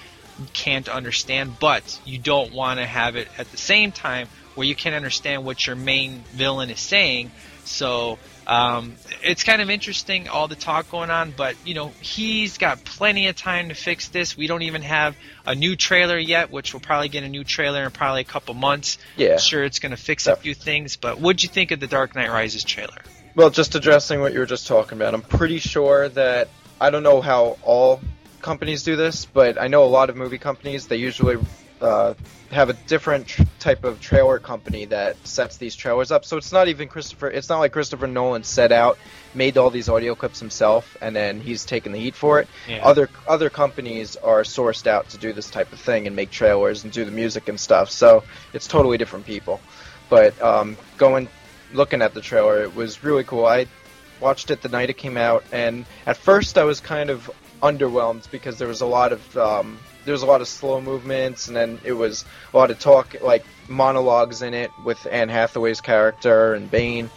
can't 0.52 0.88
understand, 0.88 1.58
but 1.60 2.00
you 2.04 2.18
don't 2.18 2.52
want 2.52 2.80
to 2.80 2.86
have 2.86 3.16
it 3.16 3.28
at 3.38 3.50
the 3.50 3.56
same 3.56 3.92
time 3.92 4.28
where 4.54 4.66
you 4.66 4.74
can't 4.74 4.94
understand 4.94 5.44
what 5.44 5.66
your 5.66 5.76
main 5.76 6.24
villain 6.32 6.70
is 6.70 6.80
saying. 6.80 7.30
So 7.64 8.18
um, 8.46 8.96
it's 9.22 9.44
kind 9.44 9.62
of 9.62 9.70
interesting, 9.70 10.28
all 10.28 10.48
the 10.48 10.56
talk 10.56 10.90
going 10.90 11.10
on, 11.10 11.32
but 11.36 11.56
you 11.64 11.74
know 11.74 11.92
he's 12.00 12.58
got 12.58 12.84
plenty 12.84 13.28
of 13.28 13.36
time 13.36 13.68
to 13.68 13.74
fix 13.74 14.08
this. 14.08 14.36
We 14.36 14.46
don't 14.46 14.62
even 14.62 14.82
have 14.82 15.16
a 15.46 15.54
new 15.54 15.76
trailer 15.76 16.18
yet, 16.18 16.50
which 16.50 16.74
we'll 16.74 16.80
probably 16.80 17.08
get 17.08 17.24
a 17.24 17.28
new 17.28 17.44
trailer 17.44 17.84
in 17.84 17.90
probably 17.90 18.22
a 18.22 18.24
couple 18.24 18.54
months. 18.54 18.98
Yeah. 19.16 19.38
Sure, 19.38 19.62
it's 19.62 19.78
going 19.78 19.90
to 19.90 19.96
fix 19.96 20.26
a 20.26 20.36
few 20.36 20.54
things, 20.54 20.96
but 20.96 21.20
what'd 21.20 21.42
you 21.42 21.48
think 21.48 21.70
of 21.70 21.80
the 21.80 21.86
Dark 21.86 22.14
Knight 22.14 22.30
Rises 22.30 22.64
trailer? 22.64 22.98
Well, 23.34 23.50
just 23.50 23.74
addressing 23.74 24.20
what 24.20 24.32
you 24.32 24.40
were 24.40 24.46
just 24.46 24.66
talking 24.66 24.98
about, 24.98 25.14
I'm 25.14 25.22
pretty 25.22 25.58
sure 25.58 26.08
that 26.10 26.48
I 26.80 26.90
don't 26.90 27.02
know 27.02 27.20
how 27.20 27.56
all 27.62 28.00
companies 28.42 28.82
do 28.82 28.96
this, 28.96 29.24
but 29.24 29.60
I 29.60 29.68
know 29.68 29.84
a 29.84 29.86
lot 29.86 30.10
of 30.10 30.16
movie 30.16 30.38
companies 30.38 30.88
they 30.88 30.96
usually 30.96 31.36
uh, 31.82 32.14
have 32.50 32.70
a 32.70 32.74
different 32.74 33.26
tr- 33.26 33.42
type 33.58 33.84
of 33.84 34.00
trailer 34.00 34.38
company 34.38 34.84
that 34.86 35.16
sets 35.26 35.56
these 35.56 35.74
trailers 35.74 36.10
up. 36.10 36.24
So 36.24 36.36
it's 36.36 36.52
not 36.52 36.68
even 36.68 36.88
Christopher. 36.88 37.28
It's 37.28 37.48
not 37.48 37.58
like 37.58 37.72
Christopher 37.72 38.06
Nolan 38.06 38.44
set 38.44 38.72
out, 38.72 38.98
made 39.34 39.56
all 39.58 39.70
these 39.70 39.88
audio 39.88 40.14
clips 40.14 40.38
himself, 40.38 40.96
and 41.00 41.14
then 41.16 41.40
he's 41.40 41.64
taking 41.64 41.92
the 41.92 41.98
heat 41.98 42.14
for 42.14 42.40
it. 42.40 42.48
Yeah. 42.68 42.84
Other 42.84 43.08
other 43.26 43.50
companies 43.50 44.16
are 44.16 44.42
sourced 44.42 44.86
out 44.86 45.08
to 45.10 45.18
do 45.18 45.32
this 45.32 45.50
type 45.50 45.72
of 45.72 45.80
thing 45.80 46.06
and 46.06 46.14
make 46.14 46.30
trailers 46.30 46.84
and 46.84 46.92
do 46.92 47.04
the 47.04 47.10
music 47.10 47.48
and 47.48 47.58
stuff. 47.58 47.90
So 47.90 48.24
it's 48.52 48.68
totally 48.68 48.98
different 48.98 49.26
people. 49.26 49.60
But 50.08 50.40
um, 50.42 50.76
going 50.98 51.28
looking 51.72 52.02
at 52.02 52.14
the 52.14 52.20
trailer, 52.20 52.62
it 52.62 52.74
was 52.74 53.02
really 53.02 53.24
cool. 53.24 53.46
I 53.46 53.66
watched 54.20 54.50
it 54.50 54.62
the 54.62 54.68
night 54.68 54.90
it 54.90 54.98
came 54.98 55.16
out, 55.16 55.44
and 55.52 55.86
at 56.06 56.16
first 56.16 56.58
I 56.58 56.64
was 56.64 56.80
kind 56.80 57.10
of 57.10 57.30
underwhelmed 57.62 58.30
because 58.30 58.58
there 58.58 58.68
was 58.68 58.80
a 58.80 58.86
lot 58.86 59.12
of 59.12 59.36
um, 59.36 59.78
there 60.04 60.12
was 60.12 60.22
a 60.22 60.26
lot 60.26 60.40
of 60.40 60.48
slow 60.48 60.80
movements, 60.80 61.48
and 61.48 61.56
then 61.56 61.80
it 61.84 61.92
was 61.92 62.24
a 62.52 62.56
lot 62.56 62.70
of 62.70 62.78
talk, 62.78 63.16
like 63.22 63.44
monologues 63.68 64.42
in 64.42 64.54
it 64.54 64.70
with 64.84 65.06
Anne 65.10 65.28
Hathaway's 65.28 65.80
character 65.80 66.54
and 66.54 66.70
Bane. 66.70 67.10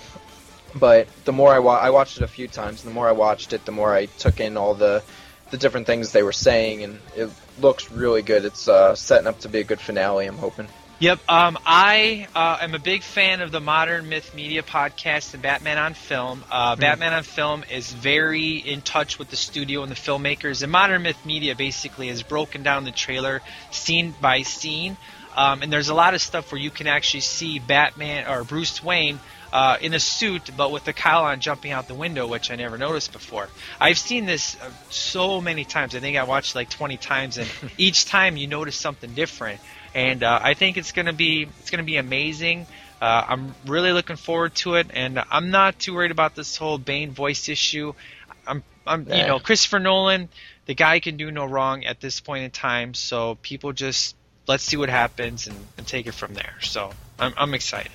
But 0.76 1.08
the 1.24 1.32
more 1.32 1.54
I 1.54 1.60
wa- 1.60 1.80
I 1.80 1.90
watched 1.90 2.18
it 2.18 2.24
a 2.24 2.28
few 2.28 2.48
times, 2.48 2.84
the 2.84 2.92
more 2.92 3.08
I 3.08 3.14
watched 3.14 3.54
it, 3.54 3.66
the 3.66 3.72
more 3.72 3.94
I 3.94 4.06
took 4.06 4.40
in 4.40 4.58
all 4.58 4.74
the 4.74 5.04
the 5.52 5.58
different 5.58 5.88
things 5.88 6.12
they 6.12 6.24
were 6.24 6.34
saying, 6.34 6.84
and 6.84 7.00
it 7.16 7.30
looks 7.62 7.92
really 7.92 8.22
good. 8.22 8.46
It's 8.46 8.68
uh, 8.68 8.96
setting 8.96 9.28
up 9.28 9.40
to 9.42 9.50
be 9.50 9.60
a 9.60 9.64
good 9.64 9.80
finale. 9.80 10.26
I'm 10.26 10.38
hoping. 10.38 10.68
Yep. 10.98 11.20
Um, 11.28 11.58
I 11.66 12.26
uh, 12.34 12.60
am 12.62 12.74
a 12.74 12.80
big 12.80 13.04
fan 13.04 13.42
of 13.42 13.52
the 13.52 13.60
Modern 13.60 14.08
Myth 14.08 14.34
Media 14.34 14.64
podcast 14.64 15.34
and 15.34 15.44
Batman 15.44 15.78
on 15.78 15.94
Film. 15.94 16.42
Uh, 16.50 16.78
Batman 16.78 17.12
on 17.12 17.24
Film 17.24 17.66
is 17.70 17.92
very 17.92 18.54
in 18.54 18.82
touch 18.82 19.20
with 19.20 19.30
the 19.30 19.36
studio 19.36 19.84
and 19.84 19.92
the 19.92 19.96
filmmakers. 19.96 20.64
And 20.64 20.72
Modern 20.72 21.02
Myth 21.02 21.26
Media 21.26 21.54
basically 21.54 22.08
has 22.08 22.24
broken 22.24 22.64
down 22.64 22.86
the 22.86 22.94
trailer 22.94 23.42
scene 23.72 24.16
by 24.22 24.44
scene. 24.44 24.96
Um, 25.36 25.64
and 25.64 25.74
there's 25.74 25.90
a 25.90 25.94
lot 25.94 26.14
of 26.14 26.22
stuff 26.22 26.54
where 26.54 26.62
you 26.62 26.70
can 26.70 26.88
actually 26.88 27.22
see 27.22 27.60
Batman 27.60 28.30
or 28.30 28.46
Bruce 28.46 28.82
Wayne 28.82 29.20
uh, 29.52 29.78
in 29.82 29.94
a 29.94 30.00
suit, 30.00 30.50
but 30.56 30.72
with 30.72 30.86
the 30.86 30.94
cowl 30.94 31.26
on 31.26 31.42
jumping 31.42 31.74
out 31.74 31.90
the 31.90 31.94
window, 31.94 32.26
which 32.26 32.52
I 32.52 32.56
never 32.56 32.78
noticed 32.78 33.12
before. 33.12 33.50
I've 33.82 33.98
seen 33.98 34.26
this 34.26 34.56
uh, 34.62 34.70
so 34.90 35.42
many 35.42 35.66
times. 35.66 35.94
I 35.94 36.00
think 36.00 36.16
I 36.16 36.24
watched 36.24 36.56
like 36.56 36.70
20 36.70 36.96
times, 36.96 37.38
and 37.38 37.50
each 37.78 38.06
time 38.06 38.38
you 38.38 38.48
notice 38.48 38.78
something 38.78 39.14
different. 39.14 39.60
And 39.96 40.24
uh, 40.24 40.40
I 40.44 40.54
think 40.54 40.78
it's 40.78 40.92
gonna 40.92 41.14
be 41.14 41.48
it's 41.62 41.72
gonna 41.72 41.84
be 41.84 41.98
amazing. 41.98 42.68
Uh, 43.02 43.24
I'm 43.28 43.56
really 43.66 43.92
looking 43.92 44.16
forward 44.18 44.56
to 44.56 44.76
it, 44.76 44.88
and 44.94 45.24
I'm 45.32 45.52
not 45.52 45.80
too 45.80 45.96
worried 45.96 46.12
about 46.12 46.36
this 46.36 46.58
whole 46.58 46.78
Bane 46.78 47.12
voice 47.12 47.50
issue. 47.50 47.94
I'm, 48.48 48.64
I'm, 48.86 49.02
you 49.12 49.26
know, 49.26 49.40
Christopher 49.40 49.80
Nolan, 49.80 50.30
the 50.66 50.76
guy 50.76 51.00
can 51.00 51.18
do 51.18 51.32
no 51.32 51.46
wrong 51.46 51.86
at 51.86 52.00
this 52.00 52.20
point 52.20 52.46
in 52.46 52.52
time. 52.52 52.94
So 52.94 53.36
people 53.42 53.74
just 53.74 54.16
let's 54.48 54.64
see 54.64 54.78
what 54.78 54.90
happens 54.90 55.48
and, 55.48 55.58
and 55.78 55.88
take 55.88 56.08
it 56.08 56.14
from 56.14 56.34
there. 56.34 56.56
So 56.62 56.92
I'm, 57.20 57.34
I'm 57.38 57.54
excited. 57.54 57.92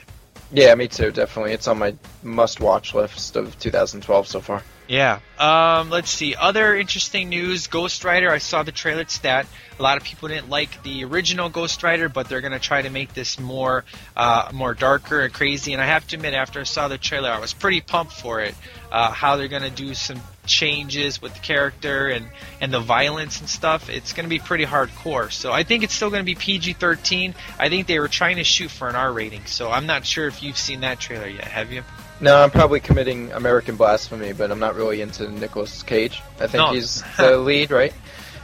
Yeah, 0.52 0.74
me 0.74 0.88
too. 0.88 1.12
Definitely, 1.12 1.52
it's 1.52 1.68
on 1.68 1.78
my 1.78 1.94
must-watch 2.22 2.94
list 2.94 3.36
of 3.36 3.56
2012 3.58 4.26
so 4.26 4.40
far. 4.40 4.62
Yeah. 4.90 5.20
Um, 5.38 5.88
let's 5.88 6.10
see. 6.10 6.34
Other 6.34 6.74
interesting 6.74 7.28
news: 7.28 7.68
Ghost 7.68 8.02
Rider. 8.02 8.28
I 8.28 8.38
saw 8.38 8.64
the 8.64 8.72
trailer 8.72 9.04
to 9.04 9.22
that. 9.22 9.46
A 9.78 9.82
lot 9.82 9.96
of 9.96 10.02
people 10.02 10.26
didn't 10.26 10.50
like 10.50 10.82
the 10.82 11.04
original 11.04 11.48
Ghost 11.48 11.84
Rider, 11.84 12.08
but 12.08 12.28
they're 12.28 12.40
going 12.40 12.54
to 12.54 12.58
try 12.58 12.82
to 12.82 12.90
make 12.90 13.14
this 13.14 13.38
more, 13.38 13.84
uh, 14.16 14.50
more 14.52 14.74
darker 14.74 15.20
and 15.20 15.32
crazy. 15.32 15.74
And 15.74 15.80
I 15.80 15.86
have 15.86 16.08
to 16.08 16.16
admit, 16.16 16.34
after 16.34 16.58
I 16.58 16.64
saw 16.64 16.88
the 16.88 16.98
trailer, 16.98 17.30
I 17.30 17.38
was 17.38 17.52
pretty 17.52 17.80
pumped 17.80 18.14
for 18.14 18.40
it. 18.40 18.56
Uh, 18.90 19.12
how 19.12 19.36
they're 19.36 19.46
going 19.46 19.62
to 19.62 19.70
do 19.70 19.94
some 19.94 20.20
changes 20.44 21.22
with 21.22 21.34
the 21.34 21.40
character 21.40 22.08
and 22.08 22.26
and 22.60 22.74
the 22.74 22.80
violence 22.80 23.38
and 23.38 23.48
stuff, 23.48 23.88
it's 23.90 24.12
going 24.12 24.24
to 24.24 24.28
be 24.30 24.40
pretty 24.40 24.64
hardcore. 24.64 25.30
So 25.30 25.52
I 25.52 25.62
think 25.62 25.84
it's 25.84 25.94
still 25.94 26.10
going 26.10 26.22
to 26.22 26.26
be 26.26 26.34
PG-13. 26.34 27.36
I 27.60 27.68
think 27.68 27.86
they 27.86 28.00
were 28.00 28.08
trying 28.08 28.38
to 28.38 28.44
shoot 28.44 28.72
for 28.72 28.88
an 28.88 28.96
R 28.96 29.12
rating. 29.12 29.46
So 29.46 29.70
I'm 29.70 29.86
not 29.86 30.04
sure 30.04 30.26
if 30.26 30.42
you've 30.42 30.58
seen 30.58 30.80
that 30.80 30.98
trailer 30.98 31.28
yet. 31.28 31.44
Have 31.44 31.70
you? 31.70 31.84
No, 32.20 32.42
I'm 32.42 32.50
probably 32.50 32.80
committing 32.80 33.32
American 33.32 33.76
blasphemy, 33.76 34.32
but 34.34 34.50
I'm 34.50 34.58
not 34.58 34.74
really 34.74 35.00
into 35.00 35.28
Nicolas 35.30 35.82
Cage. 35.82 36.22
I 36.38 36.46
think 36.46 36.54
No. 36.66 36.72
he's 36.72 37.02
the 37.16 37.36
lead, 37.38 37.70
right? 37.70 37.94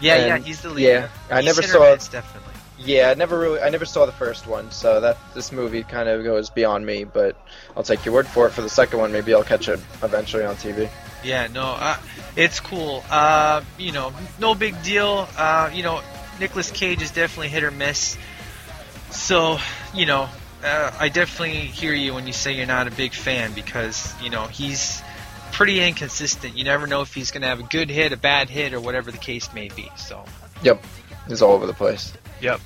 Yeah, 0.01 0.27
yeah, 0.27 0.39
he's 0.39 0.61
the 0.63 0.71
lead. 0.71 0.85
yeah, 0.85 1.09
I 1.31 1.37
He's 1.43 1.47
never 1.47 1.63
saw- 1.63 1.95
miss, 1.95 2.09
definitely. 2.09 2.53
Yeah, 2.79 3.09
I 3.11 3.15
never 3.15 3.39
really, 3.39 3.61
I 3.61 3.71
never 3.71 3.87
saw 3.87 4.05
the 4.05 4.13
first 4.13 4.47
one, 4.47 4.71
so 4.71 5.01
that 5.01 5.17
this 5.35 5.51
movie 5.51 5.83
kind 5.83 6.09
of 6.11 6.23
goes 6.25 6.51
beyond 6.51 6.85
me. 6.85 7.05
But 7.05 7.35
I'll 7.75 7.83
take 7.83 8.05
your 8.05 8.13
word 8.15 8.27
for 8.27 8.47
it 8.47 8.51
for 8.51 8.61
the 8.61 8.69
second 8.69 8.99
one. 8.99 9.13
Maybe 9.13 9.33
I'll 9.33 9.43
catch 9.45 9.69
it 9.69 9.81
eventually 10.03 10.45
on 10.45 10.57
TV. 10.57 10.91
Yeah, 11.25 11.47
no, 11.47 11.63
uh, 11.65 11.97
it's 12.37 12.61
cool. 12.61 13.03
Uh, 13.11 13.63
you 13.79 13.93
know, 13.93 14.13
no 14.39 14.55
big 14.55 14.81
deal. 14.83 15.27
Uh, 15.39 15.71
you 15.73 15.83
know, 15.83 16.03
Nicolas 16.39 16.71
Cage 16.71 17.01
is 17.01 17.11
definitely 17.11 17.49
hit 17.49 17.65
or 17.65 17.71
miss. 17.71 18.19
So, 19.11 19.59
you 19.95 20.05
know, 20.05 20.29
uh, 20.67 20.93
I 20.99 21.09
definitely 21.09 21.61
hear 21.61 21.95
you 21.95 22.15
when 22.15 22.27
you 22.27 22.33
say 22.33 22.53
you're 22.53 22.67
not 22.67 22.89
a 22.89 22.91
big 22.91 23.13
fan 23.13 23.53
because 23.55 24.13
you 24.23 24.31
know 24.31 24.47
he's 24.47 25.03
pretty 25.53 25.81
inconsistent. 25.81 26.57
You 26.57 26.65
never 26.65 26.87
know 26.87 27.03
if 27.03 27.15
he's 27.15 27.31
going 27.31 27.43
to 27.43 27.49
have 27.49 27.61
a 27.61 27.65
good 27.65 27.89
hit, 27.89 28.13
a 28.13 28.17
bad 28.17 28.51
hit, 28.51 28.75
or 28.75 28.81
whatever 28.81 29.11
the 29.11 29.19
case 29.19 29.53
may 29.55 29.69
be. 29.69 29.91
So. 29.97 30.25
Yep, 30.63 30.85
he's 31.29 31.43
all 31.43 31.53
over 31.53 31.67
the 31.67 31.75
place. 31.75 32.13
Yep. 32.41 32.61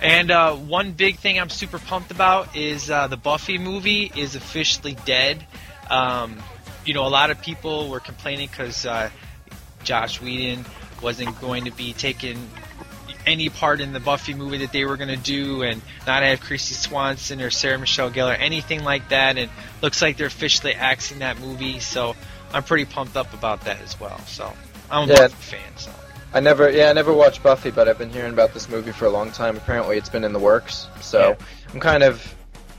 And 0.00 0.30
uh, 0.30 0.54
one 0.54 0.92
big 0.92 1.18
thing 1.18 1.40
I'm 1.40 1.50
super 1.50 1.78
pumped 1.78 2.12
about 2.12 2.54
is 2.56 2.88
uh, 2.90 3.08
the 3.08 3.16
Buffy 3.16 3.58
movie 3.58 4.12
is 4.14 4.36
officially 4.36 4.96
dead. 5.04 5.44
Um, 5.90 6.40
you 6.84 6.94
know, 6.94 7.06
a 7.06 7.08
lot 7.08 7.30
of 7.30 7.40
people 7.42 7.88
were 7.88 8.00
complaining 8.00 8.48
because 8.48 8.86
uh, 8.86 9.10
Joss 9.82 10.20
Whedon 10.20 10.64
wasn't 11.02 11.40
going 11.40 11.64
to 11.64 11.72
be 11.72 11.92
taking 11.92 12.48
any 13.28 13.48
part 13.48 13.80
in 13.80 13.92
the 13.92 14.00
Buffy 14.00 14.34
movie 14.34 14.58
that 14.58 14.72
they 14.72 14.84
were 14.84 14.96
going 14.96 15.08
to 15.08 15.16
do, 15.16 15.62
and 15.62 15.80
not 16.06 16.22
have 16.22 16.40
Kristy 16.40 16.72
Swanson 16.74 17.40
or 17.40 17.50
Sarah 17.50 17.78
Michelle 17.78 18.10
Gellar, 18.10 18.36
anything 18.38 18.82
like 18.82 19.10
that. 19.10 19.38
And 19.38 19.50
looks 19.82 20.02
like 20.02 20.16
they're 20.16 20.26
officially 20.26 20.74
axing 20.74 21.20
that 21.20 21.38
movie, 21.38 21.80
so 21.80 22.16
I'm 22.52 22.62
pretty 22.64 22.84
pumped 22.86 23.16
up 23.16 23.32
about 23.34 23.64
that 23.66 23.80
as 23.82 23.98
well. 24.00 24.18
So 24.26 24.52
I'm 24.90 25.08
a 25.08 25.12
Yeah. 25.12 25.18
Buffy 25.28 25.56
fan. 25.56 25.76
So. 25.76 25.90
I 26.34 26.40
never, 26.40 26.70
yeah, 26.70 26.90
I 26.90 26.92
never 26.92 27.12
watched 27.12 27.42
Buffy, 27.42 27.70
but 27.70 27.88
I've 27.88 27.98
been 27.98 28.10
hearing 28.10 28.32
about 28.32 28.52
this 28.52 28.68
movie 28.68 28.92
for 28.92 29.06
a 29.06 29.10
long 29.10 29.30
time. 29.30 29.56
Apparently, 29.56 29.96
it's 29.96 30.10
been 30.10 30.24
in 30.24 30.32
the 30.32 30.38
works, 30.38 30.86
so 31.00 31.36
Yeah. 31.38 31.46
I'm 31.72 31.80
kind 31.80 32.02
of, 32.02 32.34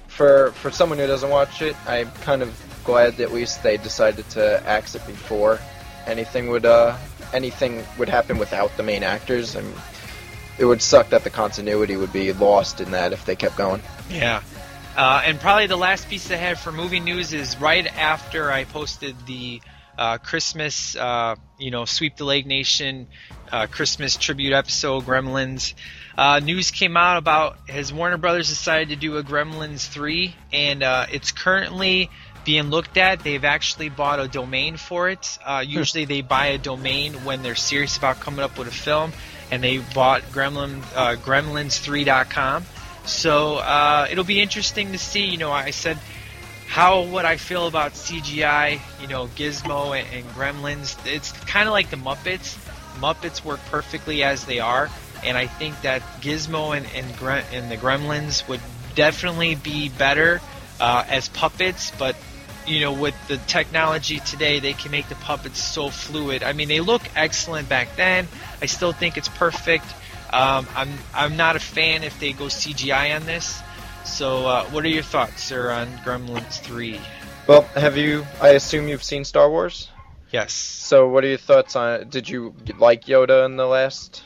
for 0.08 0.51
for 0.53 0.70
someone 0.72 1.00
who 1.00 1.08
doesn't 1.08 1.29
watch 1.29 1.62
it, 1.62 1.75
I'm 1.88 2.12
kind 2.22 2.41
of 2.41 2.53
glad 2.84 3.18
that 3.18 3.24
at 3.24 3.34
least 3.34 3.63
they 3.63 3.77
decided 3.77 4.27
to 4.32 4.62
axe 4.68 4.94
it 4.96 5.06
before 5.08 5.60
anything 6.06 6.50
would, 6.50 6.65
uh, 6.65 6.96
anything 7.34 7.86
would 7.98 8.10
happen 8.10 8.38
without 8.38 8.75
the 8.77 8.84
main 8.84 9.03
actors, 9.03 9.56
and 9.56 9.74
it 10.60 10.66
would 10.66 10.82
suck 10.82 11.10
that 11.10 11.24
the 11.24 11.30
continuity 11.30 11.96
would 11.96 12.13
be 12.13 12.34
lost 12.34 12.82
in 12.82 12.92
that 12.92 13.13
if 13.13 13.25
they 13.25 13.36
kept 13.36 13.58
going. 13.58 13.82
Yeah. 14.10 14.44
Uh, 14.96 15.22
and 15.25 15.39
probably 15.39 15.68
the 15.68 15.78
last 15.78 16.10
piece 16.10 16.30
I 16.30 16.36
have 16.36 16.60
for 16.60 16.74
movie 16.74 17.00
news 17.00 17.32
is 17.32 17.60
right 17.60 17.88
after 17.98 18.51
I 18.51 18.66
posted 18.66 19.16
the 19.25 19.62
uh, 19.98 20.18
Christmas, 20.18 20.96
uh, 20.98 21.36
you 21.58 21.72
know, 21.72 21.86
Sweep 21.86 22.18
the 22.18 22.25
Leg 22.25 22.46
Nation 22.46 23.08
uh, 23.51 23.68
Christmas 23.68 24.18
tribute 24.18 24.54
episode, 24.54 25.06
Gremlins. 25.06 25.74
Uh, 26.18 26.39
news 26.39 26.72
came 26.72 26.98
out 26.98 27.18
about 27.18 27.58
has 27.70 27.94
Warner 27.94 28.18
Brothers 28.18 28.50
decided 28.50 28.89
to 28.89 28.96
do 28.98 29.16
a 29.18 29.24
Gremlins 29.24 29.88
3, 29.88 30.36
and 30.51 30.84
uh, 30.84 31.06
it's 31.12 31.32
currently 31.32 32.10
being 32.44 32.70
looked 32.70 32.98
at. 32.98 33.22
They've 33.22 33.46
actually 33.46 33.88
bought 33.88 34.20
a 34.20 34.28
domain 34.28 34.75
for 34.75 35.10
it. 35.10 35.38
Usually 35.66 36.06
they 36.06 36.22
buy 36.22 36.48
a 36.48 36.58
domain 36.58 37.13
when 37.24 37.42
they're 37.42 37.56
serious 37.56 37.96
about 37.96 38.20
coming 38.20 38.42
up 38.42 38.58
with 38.58 38.68
a 38.68 38.72
film, 38.72 39.13
and 39.51 39.63
they 39.63 39.77
bought 39.77 40.22
Gremlin, 40.32 40.82
uh, 40.96 41.15
Gremlins3.com. 41.15 42.65
So 43.06 43.56
uh, 43.58 44.08
it'll 44.12 44.24
be 44.24 44.41
interesting 44.41 44.91
to 44.91 44.98
see. 44.98 45.25
You 45.25 45.38
know, 45.38 45.51
I 45.51 45.72
said 45.72 45.98
how 46.70 47.01
would 47.01 47.25
I 47.25 47.38
feel 47.38 47.65
about 47.65 47.94
CGI? 47.94 48.79
You 49.01 49.08
know, 49.08 49.25
Gizmo 49.25 50.00
and, 50.00 50.08
and 50.13 50.24
Gremlins. 50.36 50.98
It's 51.03 51.32
kind 51.32 51.68
of 51.68 51.74
like 51.74 51.89
the 51.89 51.98
Muppets. 51.98 52.56
Muppets 53.00 53.44
work 53.44 53.60
perfectly 53.72 54.22
as 54.22 54.46
they 54.46 54.60
are, 54.60 54.88
and 55.24 55.36
I 55.36 55.48
think 55.48 55.82
that 55.82 56.01
Gizmo 56.22 56.77
and 56.77 56.86
and, 56.94 57.18
Gre- 57.18 57.56
and 57.56 57.72
the 57.72 57.77
Gremlins 57.77 58.48
would 58.48 58.62
definitely 58.94 59.56
be 59.56 59.89
better 59.89 60.41
uh, 60.79 61.03
as 61.08 61.27
puppets. 61.27 61.91
But 61.98 62.15
you 62.69 62.81
know, 62.81 62.93
with 62.93 63.15
the 63.27 63.38
technology 63.38 64.19
today, 64.19 64.60
they 64.60 64.73
can 64.73 64.91
make 64.91 65.10
the 65.10 65.15
puppets 65.15 65.60
so 65.62 65.89
fluid. 65.89 66.43
I 66.43 66.53
mean, 66.53 66.67
they 66.67 66.79
look 66.79 67.01
excellent 67.15 67.67
back 67.67 67.95
then. 67.95 68.27
I 68.62 68.67
still 68.67 68.91
think 68.91 69.17
it's 69.17 69.27
perfect. 69.27 69.86
Um, 70.32 70.67
I'm 70.75 70.89
I'm 71.13 71.36
not 71.38 71.55
a 71.55 71.60
fan 71.60 72.03
if 72.03 72.19
they 72.19 72.32
go 72.34 72.45
CGI 72.45 73.15
on 73.15 73.25
this. 73.25 73.62
So, 74.05 74.45
uh, 74.45 74.65
what 74.65 74.86
are 74.86 74.89
your 74.89 75.03
thoughts, 75.03 75.43
sir, 75.43 75.71
on 75.71 75.88
Gremlins 76.05 76.60
3? 76.62 76.99
Well, 77.47 77.63
have 77.75 77.97
you? 77.97 78.25
I 78.39 78.49
assume 78.49 78.88
you've 78.88 79.03
seen 79.03 79.25
Star 79.25 79.49
Wars. 79.49 79.89
Yes. 80.32 80.53
So, 80.53 81.08
what 81.10 81.23
are 81.23 81.27
your 81.27 81.38
thoughts 81.39 81.75
on? 81.75 82.01
it? 82.01 82.10
Did 82.12 82.29
you 82.29 82.53
like 82.77 83.05
Yoda 83.05 83.45
in 83.45 83.58
the 83.58 83.65
last 83.65 84.23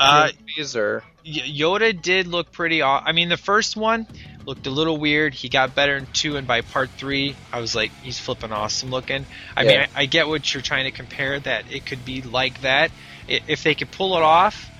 Uh, 0.00 0.30
movies, 0.40 0.74
or 0.74 1.04
Yoda 1.24 2.00
did 2.00 2.26
look 2.26 2.50
pretty. 2.50 2.82
Aw- 2.82 3.02
I 3.06 3.12
mean, 3.12 3.28
the 3.28 3.36
first 3.36 3.76
one 3.76 4.06
looked 4.46 4.66
a 4.66 4.70
little 4.70 4.96
weird. 4.96 5.34
He 5.34 5.48
got 5.48 5.74
better 5.74 5.96
in 5.96 6.06
two, 6.12 6.36
and 6.36 6.46
by 6.46 6.60
part 6.60 6.90
three, 6.90 7.36
I 7.52 7.60
was 7.60 7.74
like, 7.74 7.90
he's 8.02 8.18
flipping 8.18 8.52
awesome 8.52 8.90
looking. 8.90 9.26
I 9.56 9.64
mean, 9.64 9.80
I, 9.80 9.88
I 9.94 10.06
get 10.06 10.28
what 10.28 10.52
you're 10.52 10.62
trying 10.62 10.84
to 10.84 10.90
compare. 10.90 11.38
That 11.40 11.72
it 11.72 11.86
could 11.86 12.04
be 12.04 12.22
like 12.22 12.60
that. 12.62 12.90
If 13.26 13.62
they 13.62 13.74
could 13.74 13.90
pull 13.90 14.16
it 14.16 14.22
off, 14.22 14.70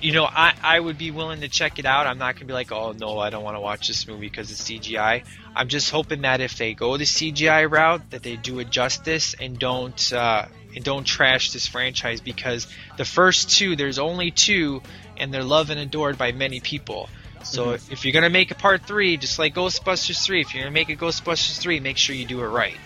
you 0.00 0.12
know, 0.12 0.24
I, 0.24 0.54
I 0.62 0.78
would 0.78 0.98
be 0.98 1.10
willing 1.10 1.40
to 1.40 1.48
check 1.48 1.78
it 1.78 1.86
out. 1.86 2.06
I'm 2.06 2.18
not 2.18 2.34
gonna 2.34 2.46
be 2.46 2.52
like, 2.52 2.70
oh 2.72 2.92
no, 2.92 3.18
I 3.18 3.30
don't 3.30 3.42
want 3.42 3.56
to 3.56 3.60
watch 3.60 3.88
this 3.88 4.06
movie 4.06 4.28
because 4.28 4.50
it's 4.50 4.62
CGI. 4.62 5.24
I'm 5.56 5.68
just 5.68 5.90
hoping 5.90 6.22
that 6.22 6.40
if 6.40 6.58
they 6.58 6.74
go 6.74 6.96
the 6.96 7.04
CGI 7.04 7.70
route, 7.70 8.10
that 8.10 8.22
they 8.22 8.36
do 8.36 8.58
it 8.58 8.70
justice 8.70 9.34
and 9.40 9.58
don't 9.58 10.12
uh, 10.12 10.46
and 10.74 10.84
don't 10.84 11.04
trash 11.04 11.52
this 11.52 11.66
franchise 11.66 12.20
because 12.20 12.66
the 12.96 13.04
first 13.04 13.50
two, 13.50 13.76
there's 13.76 13.98
only 13.98 14.30
two, 14.30 14.82
and 15.16 15.32
they're 15.32 15.44
loved 15.44 15.70
and 15.70 15.80
adored 15.80 16.18
by 16.18 16.32
many 16.32 16.60
people. 16.60 17.08
So 17.44 17.72
if 17.72 18.04
you're 18.04 18.12
gonna 18.12 18.30
make 18.30 18.50
a 18.50 18.54
part 18.54 18.86
three, 18.86 19.16
just 19.16 19.38
like 19.38 19.54
Ghostbusters 19.54 20.24
three, 20.24 20.40
if 20.40 20.54
you're 20.54 20.64
gonna 20.64 20.72
make 20.72 20.88
a 20.88 20.96
Ghostbusters 20.96 21.58
three, 21.58 21.80
make 21.80 21.96
sure 21.96 22.14
you 22.14 22.24
do 22.24 22.40
it 22.40 22.46
right. 22.46 22.80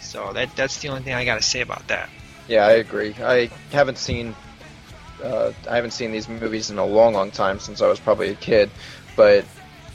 So 0.00 0.32
that 0.32 0.54
that's 0.54 0.80
the 0.80 0.88
only 0.88 1.02
thing 1.02 1.14
I 1.14 1.24
gotta 1.24 1.42
say 1.42 1.60
about 1.60 1.88
that. 1.88 2.10
Yeah, 2.46 2.66
I 2.66 2.72
agree. 2.72 3.14
I 3.20 3.50
haven't 3.72 3.98
seen 3.98 4.34
uh, 5.22 5.52
I 5.68 5.76
haven't 5.76 5.92
seen 5.92 6.12
these 6.12 6.28
movies 6.28 6.70
in 6.70 6.78
a 6.78 6.84
long, 6.84 7.14
long 7.14 7.30
time 7.30 7.58
since 7.58 7.80
I 7.80 7.88
was 7.88 7.98
probably 7.98 8.28
a 8.28 8.34
kid, 8.34 8.70
but 9.16 9.44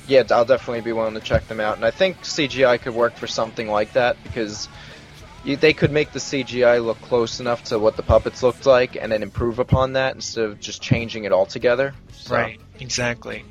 yeah, 0.08 0.24
I'll 0.32 0.46
definitely 0.46 0.82
be 0.82 0.92
willing 0.92 1.14
to 1.14 1.20
check 1.20 1.48
them 1.48 1.60
out. 1.60 1.76
And 1.76 1.86
I 1.86 1.92
think 1.92 2.22
CGI 2.22 2.82
could 2.82 2.96
work 2.96 3.16
for 3.16 3.28
something 3.28 3.70
like 3.70 3.94
that 3.94 4.18
because 4.24 4.68
you, 5.44 5.56
they 5.56 5.74
could 5.74 5.92
make 5.92 6.12
the 6.12 6.20
CGI 6.20 6.84
look 6.84 7.00
close 7.02 7.40
enough 7.40 7.64
to 7.66 7.80
what 7.80 7.96
the 7.96 8.04
puppets 8.04 8.42
looked 8.42 8.66
like, 8.66 8.96
and 8.96 9.12
then 9.12 9.24
improve 9.24 9.60
upon 9.60 9.94
that 9.94 10.16
instead 10.16 10.46
of 10.46 10.60
just 10.60 10.82
changing 10.82 11.26
it 11.26 11.32
altogether. 11.32 11.94
So, 12.12 12.36
Right, 12.36 12.60
exactly. 12.80 13.46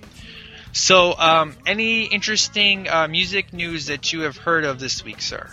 So, 0.72 1.18
um, 1.18 1.56
any 1.66 2.04
interesting 2.04 2.88
uh, 2.88 3.08
music 3.08 3.52
news 3.52 3.86
that 3.86 4.12
you 4.12 4.20
have 4.20 4.36
heard 4.36 4.64
of 4.64 4.78
this 4.78 5.04
week, 5.04 5.20
sir? 5.20 5.48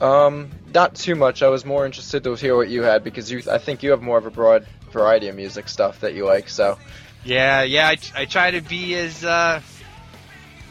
Um, 0.00 0.50
not 0.72 0.94
too 0.94 1.14
much. 1.14 1.42
I 1.42 1.48
was 1.48 1.64
more 1.64 1.84
interested 1.84 2.24
to 2.24 2.34
hear 2.34 2.56
what 2.56 2.68
you 2.68 2.82
had 2.82 3.04
because 3.04 3.30
you, 3.30 3.42
I 3.50 3.58
think 3.58 3.82
you 3.82 3.90
have 3.90 4.02
more 4.02 4.18
of 4.18 4.26
a 4.26 4.30
broad 4.30 4.66
variety 4.90 5.28
of 5.28 5.36
music 5.36 5.68
stuff 5.68 6.00
that 6.00 6.14
you 6.14 6.24
like. 6.24 6.48
So. 6.48 6.78
Yeah, 7.24 7.62
yeah, 7.62 7.88
I, 7.88 7.96
I 8.14 8.24
try 8.24 8.52
to 8.52 8.62
be 8.62 8.94
as, 8.94 9.22
uh, 9.24 9.60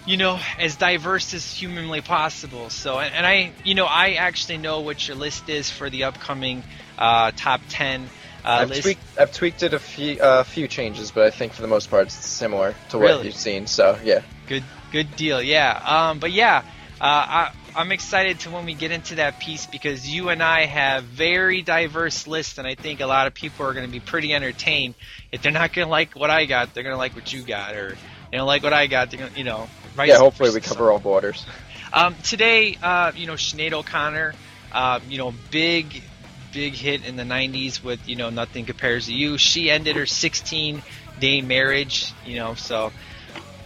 you 0.05 0.17
know, 0.17 0.39
as 0.57 0.75
diverse 0.75 1.33
as 1.35 1.51
humanly 1.53 2.01
possible. 2.01 2.71
So, 2.71 2.97
and, 2.97 3.13
and 3.13 3.25
I, 3.25 3.51
you 3.63 3.75
know, 3.75 3.85
I 3.85 4.13
actually 4.13 4.57
know 4.57 4.81
what 4.81 5.07
your 5.07 5.15
list 5.15 5.47
is 5.47 5.69
for 5.69 5.89
the 5.89 6.05
upcoming 6.05 6.63
uh, 6.97 7.31
top 7.35 7.61
10 7.69 8.03
uh, 8.03 8.07
I've 8.43 8.69
list. 8.69 8.81
tweaked, 8.83 9.01
I've 9.19 9.31
tweaked 9.31 9.63
it 9.63 9.73
a 9.73 9.79
few, 9.79 10.19
uh, 10.19 10.43
few 10.43 10.67
changes, 10.67 11.11
but 11.11 11.25
I 11.25 11.29
think 11.29 11.53
for 11.53 11.61
the 11.61 11.67
most 11.67 11.89
part 11.89 12.07
it's 12.07 12.15
similar 12.15 12.75
to 12.89 12.97
what 12.97 13.03
Really? 13.05 13.25
you've 13.27 13.35
seen. 13.35 13.67
So 13.67 13.97
yeah, 14.03 14.21
Good, 14.47 14.63
good 14.91 15.15
deal. 15.15 15.41
Yeah. 15.41 15.81
Um, 15.85 16.19
but 16.19 16.31
yeah, 16.31 16.63
uh, 16.99 17.03
I, 17.03 17.51
I'm 17.75 17.91
excited 17.91 18.39
to 18.41 18.49
when 18.49 18.65
we 18.65 18.73
get 18.73 18.91
into 18.91 19.15
that 19.15 19.39
piece 19.39 19.65
because 19.67 20.07
you 20.09 20.29
and 20.29 20.41
I 20.41 20.65
have 20.65 21.03
very 21.03 21.61
diverse 21.61 22.25
lists, 22.27 22.57
and 22.57 22.65
I 22.67 22.75
think 22.75 22.99
a 22.99 23.05
lot 23.05 23.27
of 23.27 23.33
people 23.33 23.65
are 23.65 23.73
going 23.73 23.85
to 23.85 23.91
be 23.91 23.99
pretty 23.99 24.33
entertained. 24.33 24.95
If 25.31 25.41
they're 25.41 25.51
not 25.51 25.73
going 25.73 25.85
to 25.85 25.89
like 25.91 26.15
what 26.15 26.29
I 26.29 26.45
got, 26.45 26.73
they're 26.73 26.83
going 26.83 26.93
to 26.93 26.97
like 26.97 27.15
what 27.15 27.31
you 27.31 27.43
got, 27.43 27.75
or 27.75 27.95
they 28.31 28.37
don't 28.37 28.47
like 28.47 28.63
what 28.63 28.73
I 28.73 28.87
got, 28.87 29.11
they're 29.11 29.19
going 29.19 29.31
to, 29.31 29.37
you 29.37 29.43
know. 29.43 29.67
yeah. 30.03 30.17
Hopefully 30.17 30.49
we 30.51 30.61
cover 30.61 30.91
all 30.91 30.99
borders. 30.99 31.45
Um, 31.93 32.15
today, 32.23 32.77
uh, 32.81 33.11
you 33.15 33.27
know, 33.27 33.33
Sinead 33.33 33.73
O'Connor, 33.73 34.33
uh, 34.71 34.99
you 35.07 35.17
know, 35.17 35.33
big, 35.51 36.03
big 36.53 36.73
hit 36.73 37.05
in 37.05 37.15
the 37.15 37.23
'90s 37.23 37.83
with 37.83 38.07
you 38.07 38.15
know 38.15 38.29
Nothing 38.29 38.65
Compares 38.65 39.05
to 39.07 39.13
You. 39.13 39.37
She 39.37 39.69
ended 39.69 39.95
her 39.95 40.05
16 40.05 40.81
day 41.19 41.41
marriage, 41.41 42.13
you 42.25 42.37
know, 42.37 42.55
so 42.55 42.91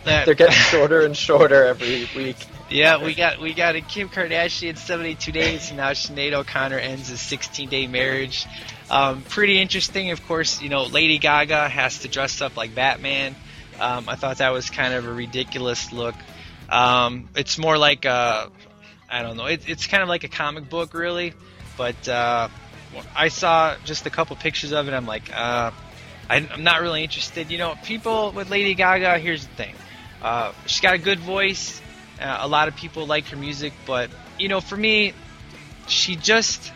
That- 0.05 0.25
They're 0.25 0.35
getting 0.35 0.53
shorter 0.55 1.01
and 1.01 1.15
shorter 1.15 1.65
every 1.65 2.07
week. 2.15 2.37
Yeah, 2.69 3.03
we 3.03 3.13
got 3.13 3.39
we 3.39 3.53
got 3.53 3.75
a 3.75 3.81
Kim 3.81 4.09
Kardashian 4.09 4.77
72 4.77 5.31
days, 5.31 5.67
and 5.67 5.77
now 5.77 5.91
Sinead 5.91 6.33
O'Connor 6.33 6.79
ends 6.79 7.11
a 7.11 7.17
16 7.17 7.69
day 7.69 7.85
marriage. 7.85 8.47
Um, 8.89 9.21
pretty 9.21 9.59
interesting, 9.61 10.09
of 10.09 10.25
course. 10.25 10.59
You 10.59 10.69
know, 10.69 10.83
Lady 10.83 11.19
Gaga 11.19 11.69
has 11.69 11.99
to 11.99 12.07
dress 12.07 12.41
up 12.41 12.57
like 12.57 12.73
Batman. 12.73 13.35
Um, 13.79 14.09
I 14.09 14.15
thought 14.15 14.37
that 14.37 14.49
was 14.53 14.71
kind 14.71 14.95
of 14.95 15.05
a 15.05 15.13
ridiculous 15.13 15.91
look. 15.91 16.15
Um, 16.69 17.29
it's 17.35 17.59
more 17.59 17.77
like 17.77 18.05
a, 18.05 18.49
I 19.07 19.21
don't 19.21 19.37
know, 19.37 19.45
it, 19.45 19.69
it's 19.69 19.85
kind 19.85 20.01
of 20.01 20.09
like 20.09 20.23
a 20.23 20.29
comic 20.29 20.67
book, 20.67 20.95
really. 20.95 21.33
But 21.77 22.07
uh, 22.07 22.47
I 23.15 23.27
saw 23.29 23.75
just 23.85 24.05
a 24.05 24.09
couple 24.09 24.35
pictures 24.35 24.71
of 24.71 24.87
it. 24.87 24.93
I'm 24.93 25.05
like, 25.05 25.35
uh, 25.35 25.71
I'm 26.29 26.63
not 26.63 26.81
really 26.81 27.03
interested. 27.03 27.51
You 27.51 27.57
know, 27.57 27.75
people 27.83 28.31
with 28.31 28.49
Lady 28.49 28.73
Gaga. 28.75 29.19
Here's 29.19 29.45
the 29.45 29.53
thing. 29.55 29.75
Uh, 30.21 30.53
she's 30.65 30.81
got 30.81 30.93
a 30.93 30.97
good 30.97 31.19
voice. 31.19 31.81
Uh, 32.19 32.39
a 32.41 32.47
lot 32.47 32.67
of 32.67 32.75
people 32.75 33.05
like 33.05 33.25
her 33.27 33.35
music, 33.35 33.73
but 33.85 34.09
you 34.39 34.47
know, 34.47 34.61
for 34.61 34.77
me, 34.77 35.13
she 35.87 36.15
just 36.15 36.71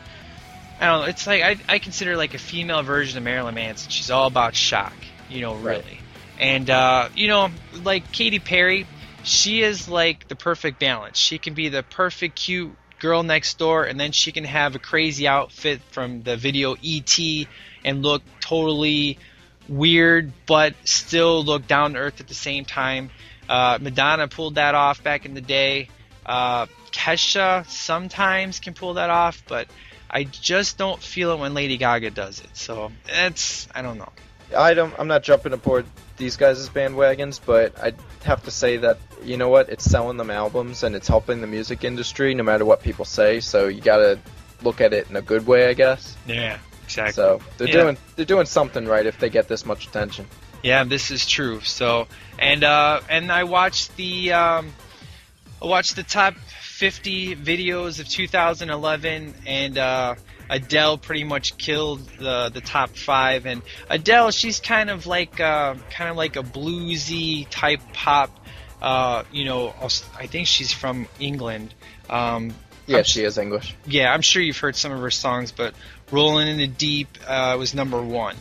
I 0.80 0.88
don't 0.88 1.02
know. 1.02 1.08
It's 1.08 1.26
like 1.26 1.42
I, 1.42 1.56
I 1.68 1.80
consider 1.80 2.12
her 2.12 2.18
like 2.18 2.34
a 2.34 2.40
female 2.40 2.84
version 2.84 3.18
of 3.18 3.24
Marilyn 3.24 3.56
Manson. 3.56 3.90
She's 3.90 4.12
all 4.12 4.28
about 4.28 4.56
shock, 4.56 4.94
you 5.30 5.42
know, 5.42 5.56
really. 5.56 5.82
Right. 5.82 6.00
And 6.40 6.70
uh, 6.70 7.10
you 7.16 7.28
know, 7.28 7.50
like 7.84 8.12
Katy 8.12 8.40
Perry, 8.40 8.86
she 9.24 9.62
is 9.64 9.90
like 9.90 10.28
the 10.28 10.36
perfect 10.36 10.80
balance. 10.80 11.18
She 11.18 11.40
can 11.40 11.54
be 11.54 11.70
the 11.70 11.84
perfect 11.84 12.36
cute 12.36 12.76
girl 13.00 13.24
next 13.24 13.58
door, 13.58 13.84
and 13.84 14.00
then 14.00 14.12
she 14.12 14.32
can 14.32 14.44
have 14.44 14.76
a 14.76 14.80
crazy 14.80 15.28
outfit 15.28 15.82
from 15.92 16.24
the 16.24 16.38
video 16.38 16.76
E.T. 16.82 17.48
and 17.84 18.02
look 18.02 18.24
totally 18.40 19.18
weird, 19.68 20.32
but 20.46 20.76
still 20.84 21.44
look 21.44 21.68
down 21.68 21.94
to 21.94 22.00
earth 22.00 22.22
at 22.22 22.28
the 22.28 22.34
same 22.34 22.66
time. 22.66 23.10
Uh, 23.48 23.78
Madonna 23.82 24.28
pulled 24.28 24.56
that 24.56 24.76
off 24.76 25.04
back 25.04 25.26
in 25.26 25.34
the 25.34 25.42
day. 25.42 25.90
Uh, 26.26 26.66
Kesha 26.92 27.70
sometimes 27.70 28.60
can 28.60 28.74
pull 28.74 28.96
that 28.96 29.10
off, 29.10 29.44
but 29.48 29.68
I 30.10 30.24
just 30.24 30.78
don't 30.78 31.02
feel 31.02 31.32
it 31.32 31.40
when 31.40 31.54
Lady 31.54 31.78
Gaga 31.78 32.12
does 32.12 32.40
it. 32.40 32.56
So 32.56 32.92
that's 33.06 33.68
I 33.74 33.82
don't 33.82 33.98
know. 33.98 34.12
I 34.56 34.74
don't. 34.74 34.94
I'm 34.98 35.08
not 35.08 35.24
jumping 35.24 35.54
aboard 35.54 35.86
these 36.18 36.38
guys' 36.38 36.68
bandwagons, 36.70 37.40
but 37.44 37.78
I 37.82 37.94
have 38.24 38.44
to 38.44 38.52
say 38.52 38.78
that 38.78 38.98
you 39.24 39.38
know 39.38 39.50
what? 39.50 39.70
It's 39.70 39.84
selling 39.84 40.18
them 40.18 40.30
albums 40.32 40.84
and 40.84 40.96
it's 40.96 41.08
helping 41.08 41.42
the 41.42 41.48
music 41.48 41.84
industry, 41.84 42.34
no 42.34 42.44
matter 42.44 42.66
what 42.66 42.82
people 42.82 43.06
say. 43.06 43.40
So 43.40 43.68
you 43.68 43.82
gotta 43.82 44.20
look 44.62 44.82
at 44.82 44.94
it 44.94 45.10
in 45.10 45.16
a 45.16 45.22
good 45.22 45.46
way, 45.46 45.70
I 45.70 45.74
guess. 45.74 46.16
Yeah, 46.26 46.58
exactly. 46.84 47.14
So 47.14 47.42
they're 47.58 47.68
Yeah. 47.68 47.74
doing 47.82 47.98
they're 48.16 48.26
doing 48.26 48.46
something 48.46 48.86
right 48.86 49.06
if 49.06 49.20
they 49.20 49.30
get 49.30 49.48
this 49.48 49.66
much 49.66 49.88
attention. 49.88 50.28
Yeah, 50.64 50.84
this 50.84 51.12
is 51.12 51.26
true. 51.28 51.62
So, 51.62 52.08
and 52.40 52.64
uh, 52.64 53.02
and 53.10 53.32
I 53.32 53.44
watched 53.44 53.96
the 53.96 54.34
um, 54.34 54.74
I 55.62 55.66
watched 55.66 55.96
the 55.96 56.04
top 56.04 56.36
50 56.62 57.36
videos 57.36 58.00
of 58.00 58.08
2011, 58.08 59.34
and 59.46 59.78
uh, 59.78 60.16
Adele 60.50 60.98
pretty 60.98 61.24
much 61.24 61.58
killed 61.58 62.08
the 62.20 62.50
the 62.54 62.62
top 62.62 62.92
five. 62.96 63.46
And 63.46 63.62
Adele, 63.90 64.32
she's 64.32 64.60
kind 64.60 64.90
of 64.90 65.06
like 65.06 65.40
uh, 65.40 65.76
kind 65.92 66.10
of 66.10 66.16
like 66.18 66.36
a 66.36 66.44
bluesy 66.44 67.48
type 67.50 67.82
pop. 67.94 68.32
Uh, 68.82 69.24
you 69.32 69.46
know, 69.46 69.74
I 70.18 70.28
think 70.28 70.48
she's 70.48 70.72
from 70.72 71.08
England. 71.20 71.74
Um, 72.10 72.54
Yeah, 72.86 73.00
I'm 73.00 73.04
she 73.04 73.24
is 73.24 73.38
English. 73.38 73.76
yeah, 73.86 74.14
I'm 74.14 74.22
sure 74.22 74.42
you've 74.42 74.58
heard 74.60 74.76
some 74.76 74.92
of 74.92 75.00
her 75.00 75.12
songs, 75.12 75.52
but 75.52 75.74
"Rolling 76.12 76.48
in 76.48 76.58
the 76.58 76.68
Deep" 76.68 77.18
uh, 77.28 77.56
was 77.58 77.74
number 77.74 78.02
one, 78.02 78.36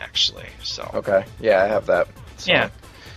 actually. 0.00 0.48
So 0.62 0.90
Okay. 0.94 1.24
Yeah, 1.40 1.62
I 1.62 1.66
have 1.66 1.86
that. 1.86 2.08
So 2.38 2.50
Yeah. 2.52 2.70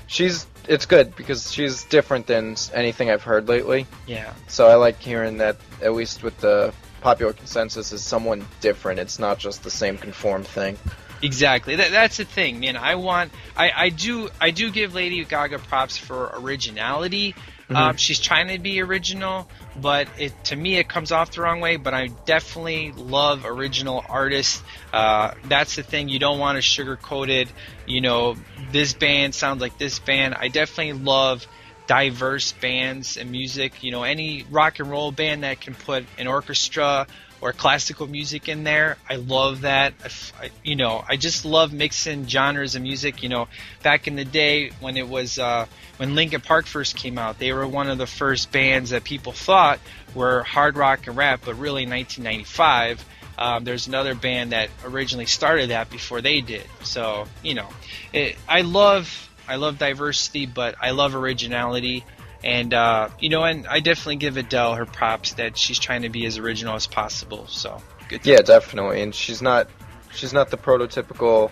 She's 0.08 0.46
it's 0.68 0.86
good 0.86 1.16
because 1.16 1.52
she's 1.52 1.84
different 1.86 2.28
than 2.28 2.56
anything 2.74 3.10
I've 3.10 3.24
heard 3.24 3.48
lately. 3.48 3.88
yeah, 4.06 4.34
So 4.48 4.68
I 4.68 4.76
like 4.76 5.00
hearing 5.00 5.38
that 5.40 5.58
at 5.82 5.94
least 5.94 6.22
with 6.24 6.38
the 6.40 6.74
popular 7.06 7.34
consensus 7.34 7.94
is 7.94 8.04
someone 8.04 8.44
different. 8.62 9.00
It's 9.00 9.20
not 9.20 9.38
just 9.38 9.62
the 9.64 9.70
same 9.70 9.96
conform 9.96 10.44
thing. 10.44 10.76
exactly. 11.22 11.76
That, 11.76 11.92
that's 11.92 12.18
the 12.18 12.26
thing, 12.26 12.60
man. 12.60 12.76
I 12.76 12.96
want, 12.96 13.32
I, 13.56 13.72
I 13.76 13.90
do, 13.90 14.30
I 14.42 14.50
do 14.50 14.72
give 14.72 14.96
Lady 14.96 15.24
Gaga 15.24 15.60
props 15.60 15.98
for 15.98 16.32
originality. 16.34 17.36
Um, 17.70 17.98
she's 17.98 18.20
trying 18.20 18.48
to 18.50 18.60
be 18.60 18.82
original, 18.82 19.48
but 19.76 20.08
it 20.20 20.34
to 20.46 20.56
me 20.56 20.78
it 20.78 20.88
comes 20.88 21.12
off 21.12 21.32
the 21.32 21.42
wrong 21.42 21.62
way. 21.62 21.78
But 21.78 21.96
I 21.96 22.08
definitely 22.08 22.92
love 22.92 23.44
original 23.46 24.04
artists. 24.08 24.62
Uh, 24.94 25.34
that's 25.46 25.76
the 25.76 25.84
thing. 25.84 26.10
You 26.10 26.20
don't 26.20 26.38
want 26.38 26.62
to 26.62 26.62
sugarcoat 26.62 27.30
it. 27.30 27.48
You 27.88 28.02
know, 28.02 28.36
this 28.72 28.94
band 28.94 29.34
sounds 29.34 29.62
like 29.62 29.80
this 29.80 29.98
band. 29.98 30.36
I 30.36 30.48
definitely 30.48 30.94
love 30.94 31.48
diverse 31.88 32.52
bands 32.54 33.18
and 33.18 33.32
music. 33.32 33.84
You 33.84 33.92
know, 33.92 34.04
any 34.04 34.46
rock 34.50 34.80
and 34.80 34.90
roll 34.90 35.12
band 35.12 35.44
that 35.44 35.62
can 35.62 35.76
put 35.76 36.06
an 36.18 36.28
orchestra 36.28 37.08
or 37.42 37.52
classical 37.52 38.08
music 38.08 38.48
in 38.48 38.64
there, 38.64 38.98
I 39.10 39.16
love 39.16 39.62
that. 39.62 39.94
I 40.40 40.50
you 40.64 40.76
know, 40.76 41.04
I 41.08 41.18
just 41.18 41.46
love 41.46 41.74
mixing 41.74 42.28
genres 42.28 42.76
of 42.76 42.82
music. 42.82 43.24
You 43.24 43.30
know, 43.30 43.48
back 43.84 44.08
in 44.08 44.16
the 44.16 44.26
day 44.26 44.72
when 44.80 44.98
it 44.98 45.08
was 45.08 45.38
uh, 45.38 45.66
when 45.98 46.16
Linkin 46.16 46.42
Park 46.42 46.66
first 46.66 46.96
came 46.96 47.18
out, 47.18 47.40
they 47.40 47.54
were 47.54 47.68
one 47.68 47.90
of 47.90 47.98
the 47.98 48.08
first 48.08 48.52
bands 48.52 48.92
that 48.92 49.04
people 49.04 49.32
thought 49.32 49.80
were 50.14 50.44
hard 50.44 50.78
rock 50.78 51.08
and 51.08 51.16
rap, 51.16 51.42
but 51.46 51.56
really 51.56 51.84
in 51.84 51.90
1995. 51.90 53.06
Um, 53.38 53.66
there's 53.66 53.88
another 53.88 54.16
band 54.16 54.54
that 54.54 54.70
originally 54.86 55.26
started 55.26 55.72
that 55.72 55.90
before 55.90 56.22
they 56.22 56.40
did. 56.40 56.64
So 56.84 57.28
you 57.44 57.54
know, 57.54 57.68
it, 58.14 58.38
I 58.48 58.62
love 58.62 59.30
I 59.48 59.56
love 59.56 59.78
diversity, 59.78 60.46
but 60.46 60.76
I 60.82 60.92
love 60.92 61.16
originality. 61.16 62.04
And 62.44 62.74
uh, 62.74 63.10
you 63.20 63.30
know, 63.30 63.44
and 63.44 63.66
I 63.68 63.80
definitely 63.80 64.18
give 64.18 64.38
Adele 64.38 64.76
her 64.76 64.86
props 64.86 65.34
that 65.34 65.58
she's 65.58 65.80
trying 65.80 66.04
to 66.04 66.10
be 66.10 66.26
as 66.26 66.38
original 66.38 66.76
as 66.76 66.86
possible. 66.86 67.48
So 67.48 67.82
good. 68.08 68.26
Yeah, 68.26 68.42
definitely. 68.42 69.02
And 69.02 69.16
she's 69.16 69.42
not 69.42 69.68
she's 70.14 70.34
not 70.34 70.50
the 70.50 70.58
prototypical 70.58 71.52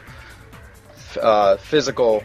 uh, 1.20 1.58
physical 1.58 2.24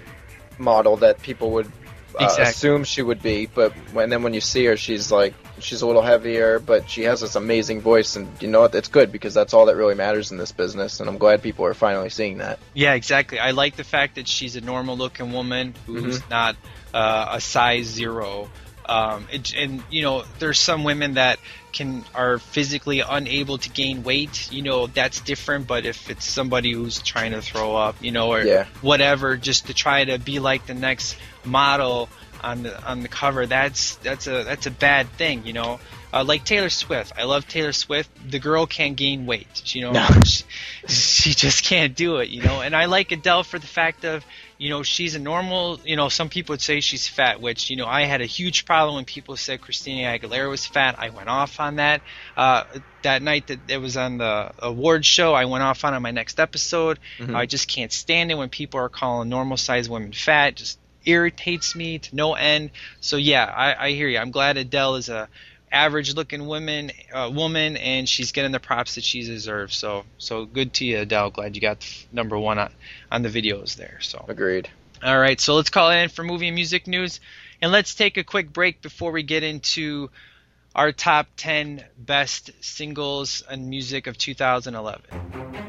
model 0.59 0.97
that 0.99 1.23
people 1.23 1.53
would 1.53 1.67
uh, 1.67 2.25
Exactly. 2.25 2.45
assume 2.45 2.85
she 2.85 3.03
would 3.03 3.23
be. 3.23 3.47
But 3.47 3.73
when 3.93 4.11
then 4.11 4.23
when 4.23 4.35
you 4.35 4.41
see 4.41 4.65
her, 4.67 4.77
she's 4.77 5.11
like 5.11 5.35
she's 5.61 5.83
a 5.83 5.87
little 5.87 6.03
heavier, 6.03 6.59
but 6.59 6.89
she 6.89 7.03
has 7.03 7.21
this 7.21 7.35
amazing 7.37 7.81
voice, 7.81 8.17
and 8.17 8.29
you 8.43 8.49
know 8.49 8.61
what? 8.61 8.75
It's 8.75 8.89
good 8.89 9.13
because 9.13 9.35
that's 9.35 9.55
all 9.55 9.67
that 9.67 9.77
really 9.77 9.95
matters 9.95 10.31
in 10.31 10.39
this 10.39 10.53
business. 10.53 11.01
And 11.01 11.09
I'm 11.09 11.19
glad 11.19 11.43
people 11.43 11.65
are 11.67 11.75
finally 11.75 12.11
seeing 12.11 12.39
that. 12.39 12.59
Yeah, 12.75 12.95
exactly. 12.95 13.39
I 13.39 13.51
like 13.53 13.77
the 13.77 13.85
fact 13.85 14.17
that 14.17 14.29
she's 14.29 14.57
a 14.57 14.61
normal-looking 14.61 15.33
woman 15.33 15.75
who's 15.87 16.21
Mm-hmm. 16.21 16.31
not 16.31 16.57
uh, 16.95 17.29
a 17.33 17.41
size 17.41 17.87
zero. 17.87 18.51
Um, 18.87 19.27
it, 19.31 19.53
and 19.55 19.83
you 19.91 20.01
know, 20.01 20.25
there's 20.39 20.59
some 20.59 20.83
women 20.83 21.15
that 21.15 21.39
can 21.73 22.05
are 22.15 22.39
physically 22.39 23.01
unable 23.01 23.59
to 23.59 23.69
gain 23.69 24.03
weight. 24.03 24.51
You 24.51 24.63
know, 24.63 24.87
that's 24.87 25.21
different. 25.21 25.67
But 25.67 25.85
if 25.85 26.09
it's 26.09 26.25
somebody 26.25 26.73
who's 26.73 27.03
trying 27.03 27.33
to 27.33 27.43
throw 27.43 27.77
up, 27.77 27.97
you 28.01 28.13
know, 28.13 28.33
or 28.33 28.41
Yeah. 28.43 28.65
whatever, 28.81 29.37
just 29.37 29.67
to 29.67 29.75
try 29.75 30.05
to 30.07 30.19
be 30.19 30.39
like 30.39 30.65
the 30.65 30.73
next 30.73 31.17
model 31.45 32.09
on 32.43 32.63
the 32.63 32.85
on 32.85 33.03
the 33.03 33.09
cover, 33.09 33.47
that's 33.47 33.97
that's 33.97 34.27
a 34.27 34.45
that's 34.45 34.67
a 34.67 34.71
bad 34.71 35.09
thing. 35.13 35.47
You 35.47 35.53
know, 35.53 35.81
uh, 36.13 36.25
like 36.25 36.45
Taylor 36.45 36.71
Swift. 36.71 37.13
I 37.17 37.25
love 37.25 37.47
Taylor 37.47 37.73
Swift. 37.73 38.11
The 38.31 38.39
girl 38.39 38.67
can't 38.67 38.97
gain 38.97 39.27
weight. 39.27 39.75
You 39.75 39.83
know, 39.83 39.93
No. 39.93 40.07
she, 40.25 40.45
she 40.87 41.35
just 41.35 41.65
can't 41.65 41.95
do 41.95 42.17
it. 42.19 42.31
You 42.31 42.43
know, 42.43 42.61
and 42.61 42.75
I 42.75 42.87
like 42.87 43.13
Adele 43.13 43.45
for 43.45 43.59
the 43.59 43.67
fact 43.67 44.05
of 44.05 44.25
you 44.57 44.71
know 44.71 44.83
she's 44.83 45.15
a 45.15 45.19
normal. 45.19 45.79
You 45.85 45.97
know, 45.97 46.09
some 46.09 46.29
people 46.29 46.55
would 46.55 46.63
say 46.63 46.81
she's 46.81 47.07
fat, 47.07 47.41
which 47.41 47.71
you 47.71 47.77
know 47.77 47.87
I 47.87 48.03
had 48.05 48.21
a 48.21 48.27
huge 48.27 48.65
problem 48.65 48.97
when 48.97 49.05
people 49.05 49.37
said 49.37 49.61
Christina 49.61 50.19
Aguilera 50.19 50.49
was 50.49 50.67
fat. 50.67 50.97
I 50.99 51.11
went 51.11 51.29
off 51.29 51.61
on 51.61 51.77
that. 51.77 52.01
Uh, 52.37 52.65
that 53.03 53.23
night 53.23 53.47
that 53.47 53.61
it 53.69 53.79
was 53.79 53.97
on 53.97 54.19
the 54.19 54.51
awards 54.59 55.07
show, 55.07 55.33
I 55.35 55.45
went 55.45 55.63
off 55.63 55.85
on 55.85 55.93
it 55.93 55.97
on 55.97 56.03
my 56.03 56.11
next 56.11 56.41
episode. 56.41 56.99
I 57.35 57.47
just 57.47 57.69
can't 57.69 57.93
stand 57.93 58.31
it 58.31 58.35
when 58.35 58.49
people 58.49 58.81
are 58.81 58.89
calling 58.89 59.29
normal 59.29 59.57
sized 59.57 59.91
women 59.91 60.13
fat. 60.13 60.57
Just 60.57 60.79
irritates 61.09 61.75
me 61.75 61.99
to 61.99 62.15
no 62.15 62.35
end. 62.35 62.71
So 63.01 63.17
yeah, 63.17 63.45
I, 63.45 63.87
I 63.87 63.91
hear 63.93 64.09
you. 64.09 64.19
I'm 64.19 64.31
glad 64.31 64.57
Adele 64.57 64.97
is 64.97 65.09
a 65.09 65.29
average 65.71 66.15
looking 66.15 66.47
woman 66.47 66.91
uh, 67.13 67.31
woman 67.33 67.77
and 67.77 68.09
she's 68.09 68.33
getting 68.33 68.53
the 68.53 68.61
props 68.61 68.95
that 68.95 69.05
she 69.05 69.23
deserves. 69.23 69.75
So 69.77 70.05
so 70.19 70.45
good 70.47 70.73
to 70.75 70.85
you, 70.85 70.99
Adele. 71.01 71.31
Glad 71.31 71.55
you 71.57 71.61
got 71.61 71.81
the 71.81 71.87
f- 71.87 72.07
number 72.13 72.39
one 72.39 72.59
on, 72.59 72.71
on 73.11 73.23
the 73.23 73.29
videos 73.29 73.75
there. 73.75 73.99
So 74.01 74.25
Agreed. 74.29 74.69
all 75.03 75.19
right, 75.19 75.41
so 75.41 75.55
let's 75.57 75.71
call 75.71 75.91
it 75.91 76.03
in 76.03 76.09
for 76.09 76.23
movie 76.23 76.49
and 76.49 76.55
music 76.55 76.87
news, 76.87 77.21
and 77.61 77.73
let's 77.73 77.95
take 77.95 78.17
a 78.17 78.25
quick 78.25 78.53
break 78.53 78.83
before 78.83 79.13
we 79.13 79.23
get 79.23 79.43
into 79.43 80.11
our 80.75 80.93
top 80.93 81.27
10 81.37 81.85
best 81.99 82.51
singles 82.61 83.43
and 83.49 83.69
music 83.69 84.07
of 84.07 84.17
2011. 84.17 85.68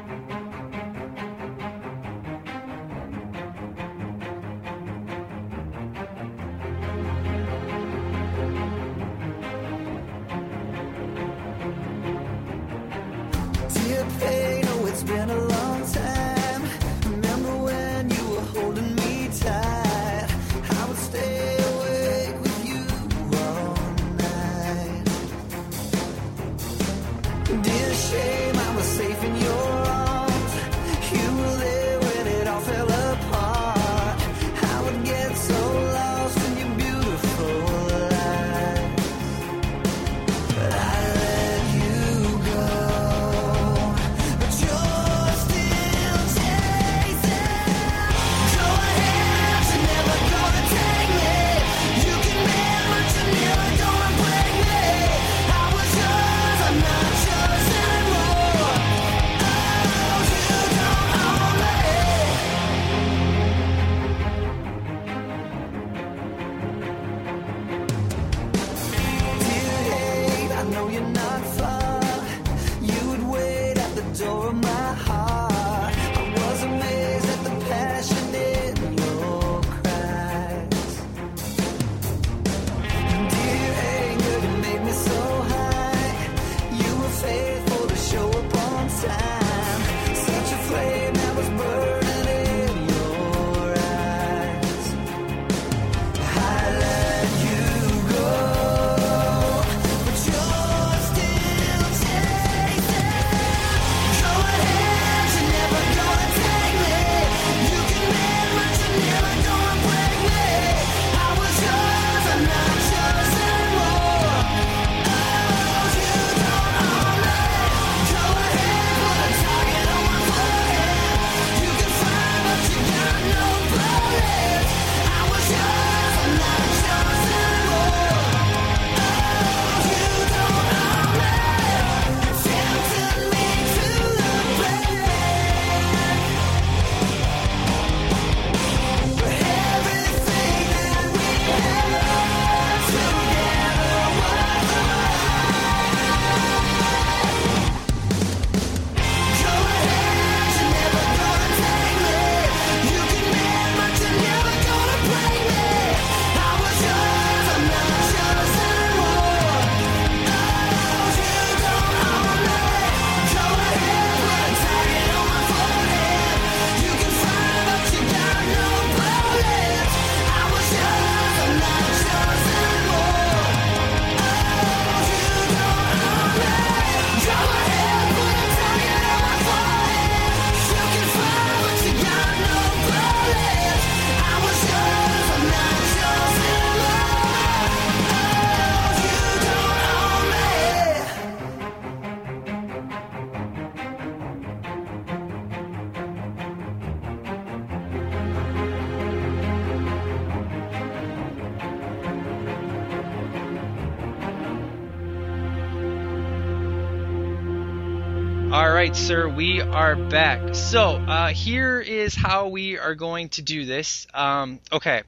Sir, 209.10 209.28
we 209.28 209.60
are 209.60 209.96
back. 209.96 210.54
So, 210.54 210.90
uh, 210.90 211.30
here 211.30 211.80
is 211.80 212.14
how 212.14 212.46
we 212.46 212.78
are 212.78 212.94
going 212.94 213.30
to 213.30 213.42
do 213.42 213.64
this. 213.64 214.06
Um, 214.14 214.60
okay, 214.70 215.02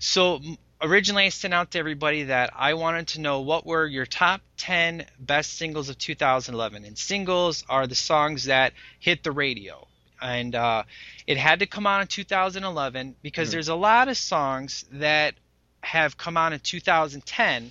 so 0.00 0.40
originally 0.82 1.26
I 1.26 1.28
sent 1.28 1.54
out 1.54 1.70
to 1.70 1.78
everybody 1.78 2.24
that 2.24 2.50
I 2.56 2.74
wanted 2.74 3.06
to 3.08 3.20
know 3.20 3.42
what 3.42 3.64
were 3.64 3.86
your 3.86 4.04
top 4.04 4.40
10 4.56 5.06
best 5.20 5.56
singles 5.56 5.88
of 5.88 5.96
2011. 5.96 6.84
And 6.84 6.98
singles 6.98 7.62
are 7.68 7.86
the 7.86 7.94
songs 7.94 8.46
that 8.46 8.72
hit 8.98 9.22
the 9.22 9.30
radio. 9.30 9.86
And 10.20 10.56
uh, 10.56 10.82
it 11.28 11.36
had 11.36 11.60
to 11.60 11.66
come 11.66 11.86
out 11.86 12.00
in 12.00 12.08
2011 12.08 13.14
because 13.22 13.52
there's 13.52 13.68
a 13.68 13.76
lot 13.76 14.08
of 14.08 14.16
songs 14.16 14.84
that 14.90 15.34
have 15.82 16.18
come 16.18 16.36
out 16.36 16.52
in 16.52 16.58
2010, 16.58 17.70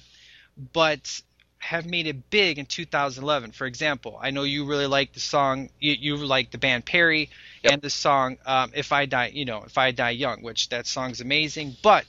but 0.71 1.21
have 1.65 1.86
made 1.88 2.06
it 2.06 2.30
big 2.30 2.60
in 2.60 2.65
2011. 2.67 3.51
For 3.51 3.65
example, 3.65 4.19
I 4.21 4.30
know 4.30 4.43
you 4.43 4.65
really 4.65 4.86
like 4.86 5.13
the 5.13 5.19
song, 5.19 5.69
you, 5.80 5.93
you 5.93 6.15
like 6.17 6.51
the 6.51 6.60
band 6.60 6.86
Perry, 6.86 7.30
Yep. 7.63 7.73
and 7.73 7.82
the 7.82 7.89
song 7.89 8.38
um, 8.45 8.71
"If 8.75 8.91
I 8.91 9.08
Die," 9.08 9.32
you 9.34 9.45
know, 9.45 9.63
"If 9.63 9.78
I 9.78 9.91
Die 9.91 10.12
Young," 10.12 10.43
which 10.43 10.69
that 10.69 10.86
song's 10.86 11.21
amazing, 11.21 11.75
but 11.82 12.06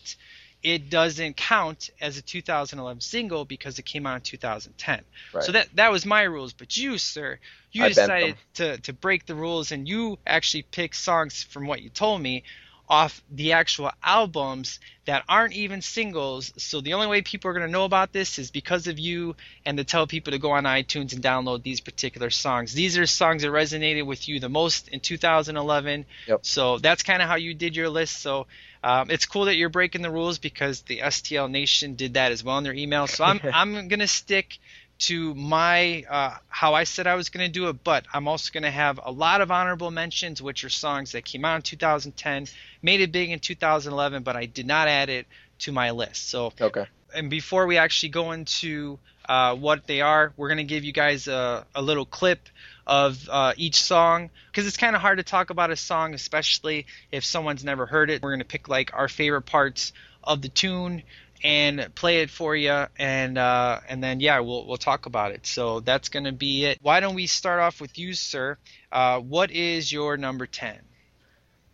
it 0.63 0.91
doesn't 0.91 1.37
count 1.37 1.89
as 2.01 2.19
a 2.19 2.23
2011 2.23 3.01
single 3.01 3.45
because 3.45 3.79
it 3.79 3.85
came 3.85 4.07
out 4.07 4.17
in 4.17 4.23
2010. 4.23 5.05
Right. 5.33 5.45
So 5.45 5.53
that 5.53 5.69
that 5.75 5.91
was 5.91 6.05
my 6.05 6.23
rules. 6.23 6.53
But 6.53 6.77
you, 6.77 6.99
sir, 6.99 7.39
you 7.73 7.85
I 7.85 7.89
decided 7.89 8.37
to 8.55 8.77
to 8.79 8.93
break 8.93 9.25
the 9.25 9.35
rules, 9.35 9.73
and 9.73 9.89
you 9.89 10.19
actually 10.27 10.65
picked 10.65 10.97
songs 10.97 11.43
from 11.43 11.67
what 11.67 11.81
you 11.81 11.89
told 11.89 12.21
me 12.21 12.43
off 12.89 13.23
the 13.31 13.53
actual 13.53 13.91
albums 14.03 14.79
that 15.07 15.25
aren't 15.29 15.55
even 15.55 15.83
singles. 15.83 16.53
So 16.57 16.81
the 16.81 16.95
only 16.95 17.07
way 17.07 17.23
people 17.23 17.51
are 17.51 17.55
going 17.55 17.67
to 17.67 17.73
know 17.73 17.85
about 17.85 18.13
this 18.13 18.39
is 18.39 18.51
because 18.51 18.87
of 18.87 18.99
you 18.99 19.35
and 19.65 19.79
to 19.79 19.85
tell 19.85 20.07
people 20.07 20.33
to 20.33 20.39
go 20.39 20.53
on 20.53 20.65
iTunes 20.65 21.13
and 21.13 21.23
download 21.23 21.63
these 21.63 21.81
particular 21.81 22.31
songs. 22.31 22.73
These 22.73 22.99
are 22.99 23.07
songs 23.07 23.43
that 23.43 23.49
resonated 23.49 24.07
with 24.07 24.29
you 24.29 24.41
the 24.41 24.49
most 24.49 24.89
in 24.89 25.01
2011. 25.01 26.07
Yep. 26.27 26.47
So 26.47 26.79
that's 26.79 27.03
kind 27.03 27.23
of 27.23 27.29
how 27.29 27.37
you 27.37 27.55
did 27.55 27.77
your 27.77 27.89
list. 27.89 28.21
So 28.21 28.47
um, 28.83 29.11
it's 29.11 29.27
cool 29.27 29.47
that 29.47 29.57
you're 29.57 29.69
breaking 29.69 30.03
the 30.03 30.11
rules 30.11 30.39
because 30.39 30.83
the 30.83 30.99
STL 30.99 31.51
Nation 31.51 31.95
did 31.95 32.15
that 32.15 32.33
as 32.33 32.45
well 32.45 32.59
in 32.59 32.65
their 32.65 32.75
email. 32.75 33.07
So 33.07 33.25
I'm 33.25 33.41
I'm 33.53 33.89
gonna 33.89 34.07
stick 34.07 34.59
to 34.99 35.35
my 35.35 36.05
uh, 36.09 36.37
how 36.49 36.75
I 36.75 36.85
said 36.85 37.07
I 37.07 37.17
was 37.17 37.29
going 37.29 37.47
to 37.47 37.53
do 37.53 37.69
it, 37.69 37.85
but 37.85 38.07
I'm 38.13 38.29
also 38.29 38.51
going 38.53 38.63
to 38.63 38.71
have 38.71 38.99
a 39.03 39.11
lot 39.11 39.41
of 39.41 39.51
honorable 39.51 39.91
mentions, 39.91 40.41
which 40.41 40.65
are 40.65 40.71
songs 40.71 41.13
that 41.13 41.25
came 41.25 41.45
out 41.45 41.57
in 41.57 41.63
2010, 41.63 42.47
made 42.87 43.01
it 43.01 43.11
big 43.11 43.31
in 43.31 43.41
2011, 43.41 44.23
but 44.23 44.37
I 44.37 44.47
did 44.47 44.67
not 44.67 44.87
add 44.87 45.11
it 45.11 45.27
to 45.59 45.73
my 45.73 45.91
list. 45.91 46.31
So, 46.31 46.53
Okay. 46.61 46.87
and 47.15 47.29
before 47.29 47.67
we 47.67 47.79
actually 47.79 48.11
go 48.11 48.31
into 48.31 48.99
uh, 49.29 49.57
what 49.57 49.87
they 49.89 50.01
are, 50.01 50.33
we're 50.37 50.49
going 50.49 50.59
to 50.59 50.75
give 50.75 50.85
you 50.85 50.93
guys 50.93 51.27
a, 51.27 51.67
a 51.75 51.83
little 51.83 52.07
clip 52.07 52.49
of 52.87 53.29
uh, 53.29 53.53
each 53.57 53.83
song 53.83 54.31
because 54.47 54.69
it's 54.69 54.77
kind 54.77 54.95
of 54.95 55.03
hard 55.03 55.19
to 55.19 55.25
talk 55.25 55.51
about 55.51 55.71
a 55.73 55.77
song, 55.77 56.15
especially 56.15 56.87
if 57.11 57.25
someone's 57.25 57.65
never 57.65 57.87
heard 57.87 58.09
it. 58.09 58.23
We're 58.23 58.31
going 58.31 58.47
to 58.47 58.53
pick 58.57 58.69
like 58.69 58.93
our 58.95 59.09
favorite 59.09 59.43
parts 59.47 59.93
of 60.23 60.41
the 60.41 60.49
tune 60.49 61.03
and 61.43 61.93
play 61.95 62.23
it 62.23 62.31
for 62.31 62.55
you 62.57 62.87
and 62.99 63.37
uh, 63.37 63.81
and 63.89 64.03
then 64.03 64.21
yeah 64.21 64.41
we'll 64.41 64.67
we'll 64.67 64.79
talk 64.79 65.05
about 65.05 65.33
it 65.33 65.47
so 65.47 65.81
that's 65.81 66.09
gonna 66.09 66.33
be 66.33 66.65
it 66.65 66.79
why 66.81 66.99
don't 67.01 67.15
we 67.15 67.27
start 67.27 67.61
off 67.61 67.79
with 67.79 67.99
you 67.99 68.15
sir 68.15 68.57
uh, 68.91 69.21
what 69.21 69.51
is 69.51 69.93
your 69.93 70.17
number 70.17 70.47
10 70.47 70.79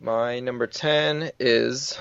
My 0.04 0.40
number 0.40 0.66
10 0.66 1.30
is 1.38 1.96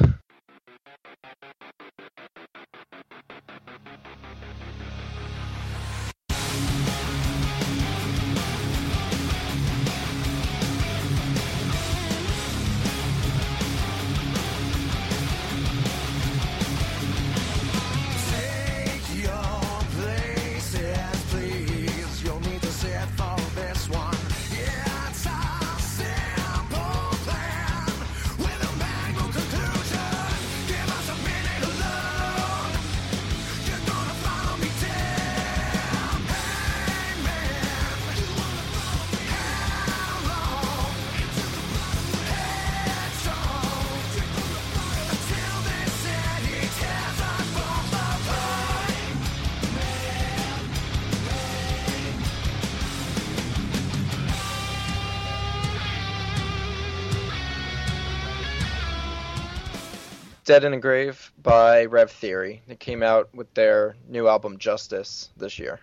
Dead 60.51 60.65
in 60.65 60.73
a 60.73 60.79
Grave 60.79 61.31
by 61.41 61.85
Rev 61.85 62.11
Theory. 62.11 62.61
It 62.67 62.77
came 62.77 63.03
out 63.03 63.33
with 63.33 63.53
their 63.53 63.95
new 64.09 64.27
album 64.27 64.57
Justice 64.57 65.29
this 65.37 65.57
year. 65.59 65.79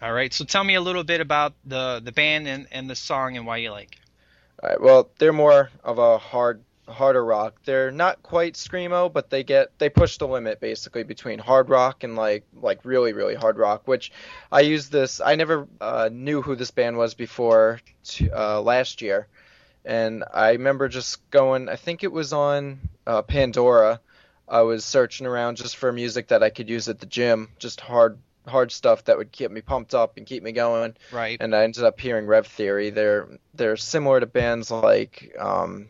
all 0.00 0.10
right 0.10 0.32
so 0.32 0.46
tell 0.46 0.64
me 0.64 0.74
a 0.74 0.80
little 0.80 1.04
bit 1.04 1.20
about 1.20 1.52
the 1.66 2.00
the 2.02 2.10
band 2.10 2.48
and, 2.48 2.66
and 2.72 2.88
the 2.88 2.96
song 2.96 3.36
and 3.36 3.44
why 3.44 3.58
you 3.58 3.70
like 3.70 3.92
it 3.92 4.00
All 4.62 4.70
right, 4.70 4.80
well, 4.80 5.10
they're 5.18 5.34
more 5.34 5.68
of 5.84 5.98
a 5.98 6.16
hard 6.16 6.64
harder 6.88 7.22
rock. 7.22 7.56
They're 7.66 7.90
not 7.90 8.22
quite 8.22 8.54
screamo, 8.54 9.12
but 9.12 9.28
they 9.28 9.44
get 9.44 9.78
they 9.78 9.90
push 9.90 10.16
the 10.16 10.26
limit 10.26 10.60
basically 10.60 11.02
between 11.02 11.38
hard 11.38 11.68
rock 11.68 12.02
and 12.02 12.16
like 12.16 12.44
like 12.54 12.80
really 12.84 13.12
really 13.12 13.34
hard 13.34 13.58
rock. 13.58 13.86
Which 13.86 14.12
I 14.50 14.60
use 14.60 14.88
this. 14.88 15.20
I 15.20 15.34
never 15.34 15.68
uh, 15.78 16.08
knew 16.10 16.40
who 16.40 16.56
this 16.56 16.70
band 16.70 16.96
was 16.96 17.12
before 17.12 17.80
uh, 18.34 18.62
last 18.62 19.02
year, 19.02 19.28
and 19.84 20.24
I 20.32 20.52
remember 20.52 20.88
just 20.88 21.28
going. 21.30 21.68
I 21.68 21.76
think 21.76 22.04
it 22.04 22.12
was 22.12 22.32
on 22.32 22.80
uh, 23.06 23.22
Pandora. 23.22 24.00
I 24.48 24.62
was 24.62 24.84
searching 24.84 25.26
around 25.26 25.56
just 25.56 25.76
for 25.76 25.92
music 25.92 26.28
that 26.28 26.42
I 26.42 26.50
could 26.50 26.68
use 26.68 26.88
at 26.88 26.98
the 26.98 27.06
gym, 27.06 27.50
just 27.58 27.80
hard 27.80 28.18
hard 28.46 28.72
stuff 28.72 29.04
that 29.04 29.18
would 29.18 29.30
keep 29.30 29.50
me 29.50 29.60
pumped 29.60 29.94
up 29.94 30.16
and 30.16 30.26
keep 30.26 30.42
me 30.42 30.50
going 30.50 30.96
right 31.12 31.36
and 31.40 31.54
I 31.54 31.62
ended 31.62 31.84
up 31.84 32.00
hearing 32.00 32.26
Rev 32.26 32.46
Theory. 32.46 32.90
They're 32.90 33.28
they're 33.54 33.76
similar 33.76 34.20
to 34.20 34.26
bands 34.26 34.70
like 34.70 35.34
um, 35.38 35.88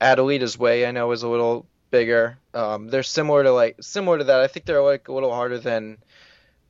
Adelita's 0.00 0.58
Way. 0.58 0.86
I 0.86 0.90
know 0.90 1.10
is 1.12 1.22
a 1.22 1.28
little 1.28 1.66
bigger. 1.90 2.38
Um, 2.54 2.88
they're 2.88 3.02
similar 3.02 3.42
to 3.44 3.52
like 3.52 3.76
similar 3.80 4.18
to 4.18 4.24
that. 4.24 4.40
I 4.40 4.46
think 4.48 4.66
they're 4.66 4.82
like 4.82 5.08
a 5.08 5.12
little 5.12 5.32
harder 5.32 5.58
than 5.58 5.98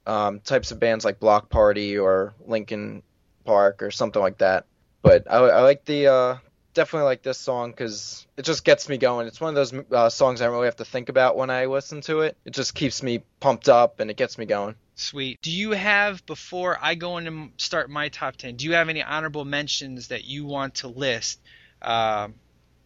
um, 0.07 0.41
types 0.41 0.71
of 0.71 0.81
bands 0.81 1.05
like 1.05 1.21
Bloc 1.21 1.49
Party 1.51 1.99
or 1.99 2.35
Linkin 2.47 3.03
Park 3.45 3.83
or 3.83 3.91
something 3.91 4.23
like 4.23 4.39
that. 4.39 4.67
But 5.09 5.25
I, 5.31 5.38
I 5.38 5.61
like 5.62 5.87
the 5.87 6.09
uh, 6.09 6.37
definitely 6.75 7.07
like 7.07 7.23
this 7.23 7.38
song 7.38 7.71
because 7.71 8.27
it 8.37 8.42
just 8.42 8.62
gets 8.62 8.90
me 8.90 8.99
going. 8.99 9.27
It's 9.27 9.40
one 9.40 9.49
of 9.49 9.55
those 9.55 9.73
uh, 9.90 10.11
songs 10.11 10.42
I 10.42 10.44
don't 10.44 10.53
really 10.53 10.66
have 10.66 10.77
to 10.77 10.85
think 10.85 11.09
about 11.09 11.35
when 11.35 11.49
I 11.49 11.64
listen 11.64 12.03
to 12.03 12.21
it. 12.21 12.37
It 12.44 12.53
just 12.53 12.75
keeps 12.75 13.03
me 13.03 13.23
pumped 13.40 13.71
up 13.71 14.01
and 14.01 14.11
it 14.11 14.18
gets 14.18 14.37
me 14.37 14.44
going. 14.44 14.75
Sweet. 14.97 15.40
Do 15.40 15.51
you 15.51 15.71
have 15.71 16.27
before 16.27 16.77
I 16.79 16.94
go 16.94 17.16
in 17.16 17.27
and 17.27 17.53
start 17.57 17.88
my 17.88 18.11
top 18.11 18.37
ten? 18.37 18.57
Do 18.57 18.66
you 18.66 18.75
have 18.75 18.90
any 18.90 19.03
honorable 19.03 19.47
mentions 19.47 20.09
that 20.09 20.27
you 20.27 20.44
want 20.44 20.75
to 20.75 20.88
list 20.88 21.40
um, 21.81 22.35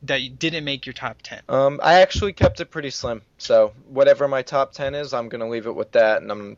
that 0.04 0.20
didn't 0.38 0.64
make 0.64 0.86
your 0.86 0.92
top 0.92 1.22
ten? 1.22 1.42
Um, 1.48 1.80
I 1.82 2.02
actually 2.02 2.34
kept 2.34 2.60
it 2.60 2.70
pretty 2.70 2.90
slim. 2.90 3.22
So 3.38 3.72
whatever 3.88 4.28
my 4.28 4.42
top 4.42 4.74
ten 4.74 4.94
is, 4.94 5.12
I'm 5.12 5.28
gonna 5.28 5.48
leave 5.48 5.66
it 5.66 5.74
with 5.74 5.90
that, 5.92 6.22
and 6.22 6.30
I'm 6.30 6.56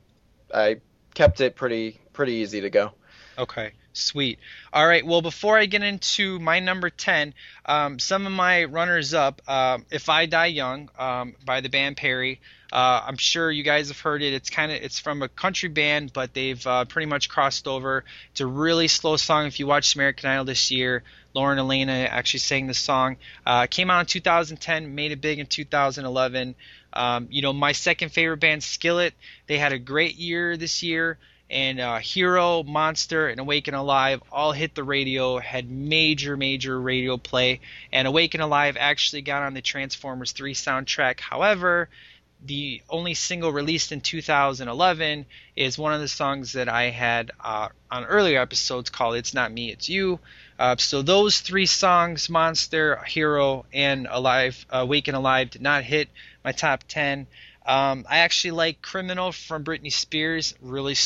I 0.53 0.83
kept 1.15 1.41
it 1.41 1.57
pretty 1.57 1.99
pretty 2.13 2.35
easy 2.35 2.61
to 2.61 2.69
go. 2.69 2.93
Okay, 3.39 3.73
sweet. 3.95 4.39
All 4.73 4.87
right. 4.87 5.05
Well, 5.05 5.23
before 5.23 5.59
I 5.59 5.67
get 5.67 5.83
into 5.83 6.39
my 6.39 6.61
number 6.61 6.91
ten, 6.91 7.35
um, 7.65 7.99
some 7.99 8.27
of 8.27 8.33
my 8.33 8.65
runners-up, 8.65 9.49
um, 9.49 9.87
"If 9.91 10.09
I 10.09 10.27
Die 10.27 10.47
Young" 10.47 10.91
um, 10.99 11.35
by 11.45 11.61
the 11.61 11.69
band 11.69 11.97
Perry. 11.97 12.41
Uh, 12.73 13.05
I'm 13.07 13.17
sure 13.17 13.53
you 13.53 13.63
guys 13.63 13.87
have 13.87 14.01
heard 14.01 14.21
it. 14.21 14.35
It's 14.35 14.51
kind 14.51 14.73
of 14.73 14.83
it's 14.83 14.99
from 14.99 15.23
a 15.23 15.29
country 15.29 15.69
band, 15.69 16.13
but 16.13 16.35
they've 16.35 16.67
uh, 16.67 16.85
pretty 16.87 17.07
much 17.07 17.29
crossed 17.29 17.69
over. 17.69 18.05
It's 18.33 18.41
a 18.41 18.47
really 18.47 18.89
slow 18.89 19.17
song. 19.17 19.47
If 19.47 19.61
you 19.61 19.69
watched 19.69 19.95
American 19.95 20.29
Idol 20.29 20.45
this 20.45 20.73
year, 20.73 21.05
Lauren 21.35 21.59
Alaina 21.59 21.93
actually 21.93 22.41
sang 22.41 22.67
the 22.67 22.75
song. 22.75 23.17
Uh, 23.47 23.67
came 23.67 23.91
out 23.91 24.01
in 24.01 24.07
2010, 24.07 24.95
made 24.95 25.13
it 25.13 25.21
big 25.21 25.39
in 25.39 25.47
2011. 25.47 26.57
Um, 26.93 27.29
you 27.31 27.43
know, 27.43 27.53
my 27.53 27.71
second 27.71 28.09
favorite 28.11 28.39
band, 28.39 28.65
Skillet, 28.65 29.15
they 29.47 29.59
had 29.59 29.73
a 29.73 29.79
great 29.79 30.17
year 30.17 30.57
this 30.57 30.83
year 30.83 31.19
and 31.55 31.79
uh, 31.79 31.99
Hero, 31.99 32.65
Monster, 32.65 33.29
and 33.29 33.39
Awake 33.39 33.69
and 33.69 33.77
Alive 33.77 34.21
all 34.33 34.51
hit 34.51 34.75
the 34.75 34.83
radio, 34.83 35.39
had 35.39 35.71
major, 35.71 36.37
major 36.37 36.79
radio 36.79 37.17
play, 37.17 37.61
and 37.93 38.09
Awake 38.09 38.35
and 38.35 38.43
Alive 38.43 38.77
actually 38.79 39.23
got 39.23 39.45
on 39.45 39.55
the 39.55 39.63
Transformers 39.63 40.33
3 40.33 40.53
soundtrack. 40.53 41.21
However, 41.21 41.89
the 42.45 42.83
only 42.91 43.15
single 43.15 43.53
released 43.53 43.93
in 43.93 44.01
2011 44.01 45.27
is 45.55 45.79
one 45.79 45.95
of 45.95 46.01
the 46.01 46.09
songs 46.09 46.55
that 46.55 46.69
I 46.69 46.91
had 46.91 47.31
uh, 47.39 47.69
on 47.89 48.05
earlier 48.05 48.41
episodes 48.41 48.91
called 48.91 49.15
"It's 49.15 49.33
Not 49.33 49.53
Me, 49.53 49.71
It's 49.71 49.89
You." 49.89 50.19
Uh, 50.59 50.75
so 50.77 51.03
those 51.03 51.41
three 51.41 51.67
songs, 51.67 52.29
"Monster," 52.29 52.97
"Hero," 53.07 53.65
and 53.73 54.09
"Alive," 54.11 54.67
"Wake 54.73 55.07
and 55.07 55.17
Alive," 55.17 55.51
did 55.51 55.63
not 55.63 55.85
hit 55.85 56.09
my 56.45 56.51
top 56.51 56.83
10. 56.89 57.29
Um, 57.65 58.05
I 58.11 58.19
actually 58.19 58.51
like 58.51 58.83
"Criminal" 58.83 59.31
from 59.31 59.65
Britney 59.65 59.93
Spears. 59.93 60.55
Really 60.61 60.97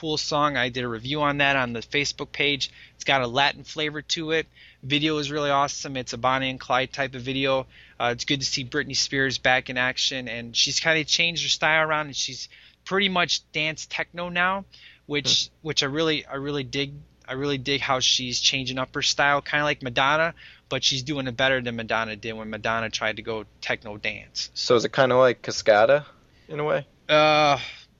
cool 0.00 0.16
song. 0.18 0.56
I 0.56 0.68
did 0.68 0.84
a 0.84 0.88
review 0.88 1.22
on 1.22 1.38
that 1.38 1.56
on 1.56 1.72
the 1.72 1.80
Facebook 1.80 2.30
page. 2.30 2.70
It's 2.94 3.04
got 3.04 3.22
a 3.22 3.26
Latin 3.26 3.64
flavor 3.64 4.02
to 4.02 4.32
it. 4.32 4.46
Video 4.82 5.16
is 5.18 5.30
really 5.30 5.50
awesome. 5.50 5.96
It's 5.96 6.12
a 6.12 6.18
Bonnie 6.18 6.50
and 6.50 6.60
Clyde 6.60 6.92
type 6.92 7.14
of 7.14 7.22
video. 7.22 7.66
Uh, 7.98 8.10
it's 8.12 8.26
good 8.26 8.40
to 8.40 8.46
see 8.46 8.64
Britney 8.64 8.96
Spears 8.96 9.38
back 9.38 9.70
in 9.70 9.78
action, 9.78 10.28
and 10.28 10.54
she's 10.54 10.80
kind 10.80 11.00
of 11.00 11.06
changed 11.06 11.42
her 11.44 11.48
style 11.48 11.88
around, 11.88 12.06
and 12.06 12.16
she's 12.16 12.48
pretty 12.84 13.08
much 13.08 13.40
dance 13.52 13.86
techno 13.88 14.28
now, 14.28 14.64
which 15.06 15.50
which 15.62 15.82
I 15.82 15.86
really 15.86 16.26
I 16.26 16.34
really 16.34 16.64
dig. 16.64 16.92
I 17.28 17.32
really 17.32 17.58
dig 17.58 17.80
how 17.80 17.98
she's 17.98 18.38
changing 18.38 18.78
up 18.78 18.94
her 18.94 19.02
style, 19.02 19.42
kind 19.42 19.60
of 19.60 19.64
like 19.64 19.82
Madonna, 19.82 20.34
but 20.68 20.84
she's 20.84 21.02
doing 21.02 21.26
it 21.26 21.36
better 21.36 21.60
than 21.60 21.74
Madonna 21.74 22.14
did 22.16 22.34
when 22.34 22.50
Madonna 22.50 22.90
tried 22.90 23.16
to 23.16 23.22
go 23.22 23.46
techno 23.60 23.96
dance. 23.96 24.50
So 24.54 24.76
is 24.76 24.84
it 24.84 24.92
kind 24.92 25.10
of 25.10 25.18
like 25.18 25.42
Cascada 25.42 26.04
in 26.48 26.60
a 26.60 26.64
way? 26.64 26.86
Uh, 27.08 27.58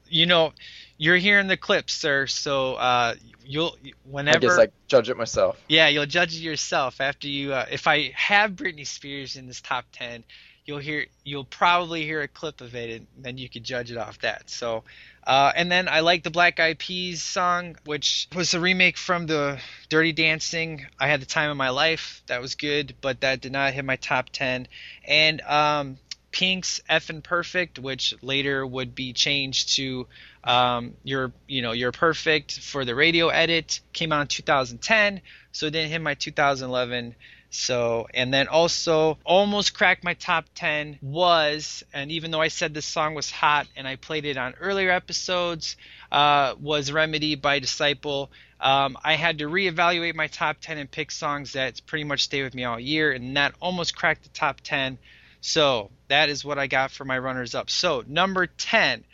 you 0.09 0.27
know, 0.27 0.53
you're 0.99 1.17
hearing 1.17 1.47
the 1.47 1.57
clips, 1.57 1.93
sir. 1.93 2.27
So 2.27 2.75
uh, 2.75 3.15
you'll 3.45 3.77
whenever 4.05 4.37
I 4.37 4.41
guess 4.41 4.59
I 4.59 4.69
judge 4.89 5.11
it 5.11 5.17
myself. 5.17 5.61
yeah, 5.69 5.89
you'll 5.89 6.07
judge 6.07 6.35
it 6.35 6.41
yourself 6.41 7.01
after 7.01 7.29
you. 7.29 7.53
Uh, 7.53 7.67
if 7.71 7.87
I 7.87 8.13
have 8.15 8.53
Britney 8.53 8.87
Spears 8.87 9.37
in 9.37 9.47
this 9.47 9.61
top 9.61 9.85
ten, 9.93 10.25
you'll 10.65 10.79
hear 10.79 11.07
you'll 11.25 11.45
probably 11.45 12.05
hear 12.05 12.23
a 12.23 12.29
clip 12.29 12.61
of 12.61 12.75
it, 12.75 13.01
and 13.01 13.07
then 13.19 13.39
you 13.39 13.49
could 13.49 13.65
judge 13.65 13.91
it 13.91 13.97
off 13.99 14.19
that. 14.21 14.51
So, 14.51 14.85
uh, 15.27 15.53
and 15.55 15.71
then 15.71 15.89
I 15.89 16.01
like 16.01 16.23
the 16.23 16.31
Black 16.31 16.61
Eyed 16.61 16.79
Peas 16.79 17.23
song, 17.23 17.77
which 17.85 18.29
was 18.35 18.55
a 18.55 18.61
remake 18.61 18.97
from 18.97 19.27
the 19.27 19.59
Dirty 19.89 20.13
Dancing. 20.13 20.87
I 20.99 21.09
had 21.09 21.21
the 21.21 21.27
time 21.27 21.51
of 21.51 21.57
my 21.57 21.71
life. 21.71 22.23
That 22.27 22.41
was 22.41 22.55
good, 22.55 22.95
but 23.01 23.21
that 23.21 23.41
did 23.41 23.53
not 23.53 23.73
hit 23.73 23.85
my 23.85 23.97
top 23.97 24.31
ten. 24.31 24.67
And 25.07 25.41
um, 25.43 25.99
Pink's 26.33 26.81
"Effin' 26.91 27.23
Perfect," 27.23 27.79
which 27.79 28.15
later 28.23 28.67
would 28.67 28.95
be 28.95 29.13
changed 29.13 29.77
to 29.77 30.07
um, 30.47 30.95
"You're 31.03 31.33
You 31.47 31.63
know 31.63 31.73
You're 31.73 31.93
Perfect" 31.93 32.61
for 32.61 32.85
the 32.85 32.95
radio 32.95 33.29
edit, 33.29 33.81
came 33.93 34.13
out 34.13 34.23
in 34.23 34.27
2010, 34.29 35.21
so 35.53 35.67
it 35.67 35.71
didn't 35.71 35.91
hit 35.91 36.01
my 36.01 36.15
2011. 36.15 37.15
So, 37.51 38.07
and 38.13 38.35
then 38.35 38.49
also 38.49 39.19
almost 39.25 39.73
cracked 39.73 40.05
my 40.05 40.15
top 40.15 40.45
10 40.55 40.99
was, 41.01 41.85
and 41.93 42.11
even 42.11 42.31
though 42.31 42.41
I 42.41 42.49
said 42.49 42.75
this 42.75 42.87
song 42.87 43.15
was 43.15 43.31
hot 43.31 43.67
and 43.77 43.89
I 43.89 43.97
played 43.97 44.25
it 44.25 44.37
on 44.37 44.55
earlier 44.61 44.91
episodes, 44.91 45.77
uh, 46.13 46.55
was 46.61 46.93
Remedy 46.93 47.35
by 47.35 47.61
Disciple. 47.61 48.31
Um, 48.61 48.99
I 49.03 49.15
had 49.15 49.39
to 49.39 49.45
reevaluate 49.47 50.15
my 50.15 50.27
top 50.27 50.59
10 50.61 50.79
and 50.79 50.91
pick 50.91 51.11
songs 51.11 51.53
that 51.53 51.81
pretty 51.87 52.05
much 52.05 52.25
stay 52.25 52.43
with 52.43 52.55
me 52.55 52.65
all 52.65 52.81
year, 52.81 53.13
and 53.13 53.37
that 53.37 53.55
almost 53.61 53.97
cracked 53.97 54.25
the 54.25 54.29
top 54.31 54.61
10. 54.63 54.99
So 55.41 55.91
that 56.09 56.29
is 56.29 56.45
what 56.45 56.59
I 56.59 56.67
got 56.67 56.91
for 56.91 57.05
my 57.05 57.19
runners 57.19 57.55
up. 57.55 57.71
So 57.71 58.03
number 58.07 58.47
10 58.47 59.05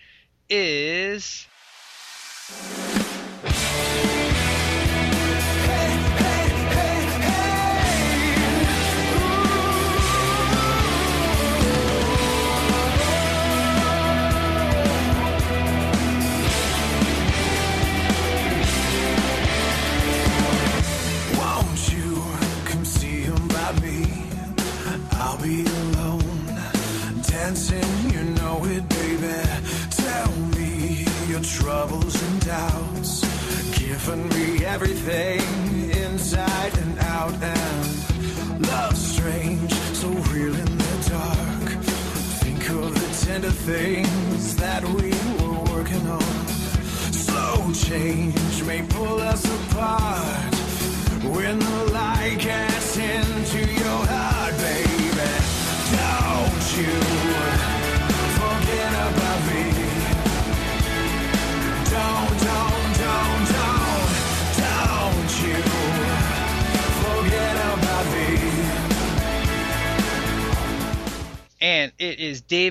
is. 0.52 1.46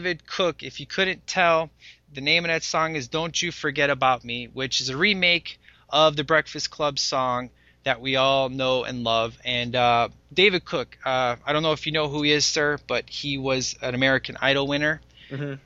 David 0.01 0.25
Cook. 0.25 0.63
If 0.63 0.79
you 0.79 0.87
couldn't 0.87 1.27
tell, 1.27 1.69
the 2.11 2.21
name 2.21 2.43
of 2.43 2.49
that 2.49 2.63
song 2.63 2.95
is 2.95 3.07
Don't 3.07 3.39
You 3.39 3.51
Forget 3.51 3.91
About 3.91 4.23
Me, 4.23 4.47
which 4.47 4.81
is 4.81 4.89
a 4.89 4.97
remake 4.97 5.59
of 5.89 6.15
the 6.15 6.23
Breakfast 6.23 6.71
Club 6.71 6.97
song 6.97 7.51
that 7.83 8.01
we 8.01 8.15
all 8.15 8.49
know 8.49 8.83
and 8.83 9.03
love. 9.03 9.37
And 9.45 9.75
uh, 9.75 10.09
David 10.33 10.65
Cook, 10.65 10.97
uh, 11.05 11.35
I 11.45 11.53
don't 11.53 11.61
know 11.61 11.73
if 11.73 11.85
you 11.85 11.91
know 11.91 12.07
who 12.07 12.23
he 12.23 12.31
is, 12.31 12.45
sir, 12.45 12.79
but 12.87 13.07
he 13.11 13.37
was 13.37 13.75
an 13.79 13.93
American 13.93 14.37
Idol 14.41 14.65
winner. 14.65 15.01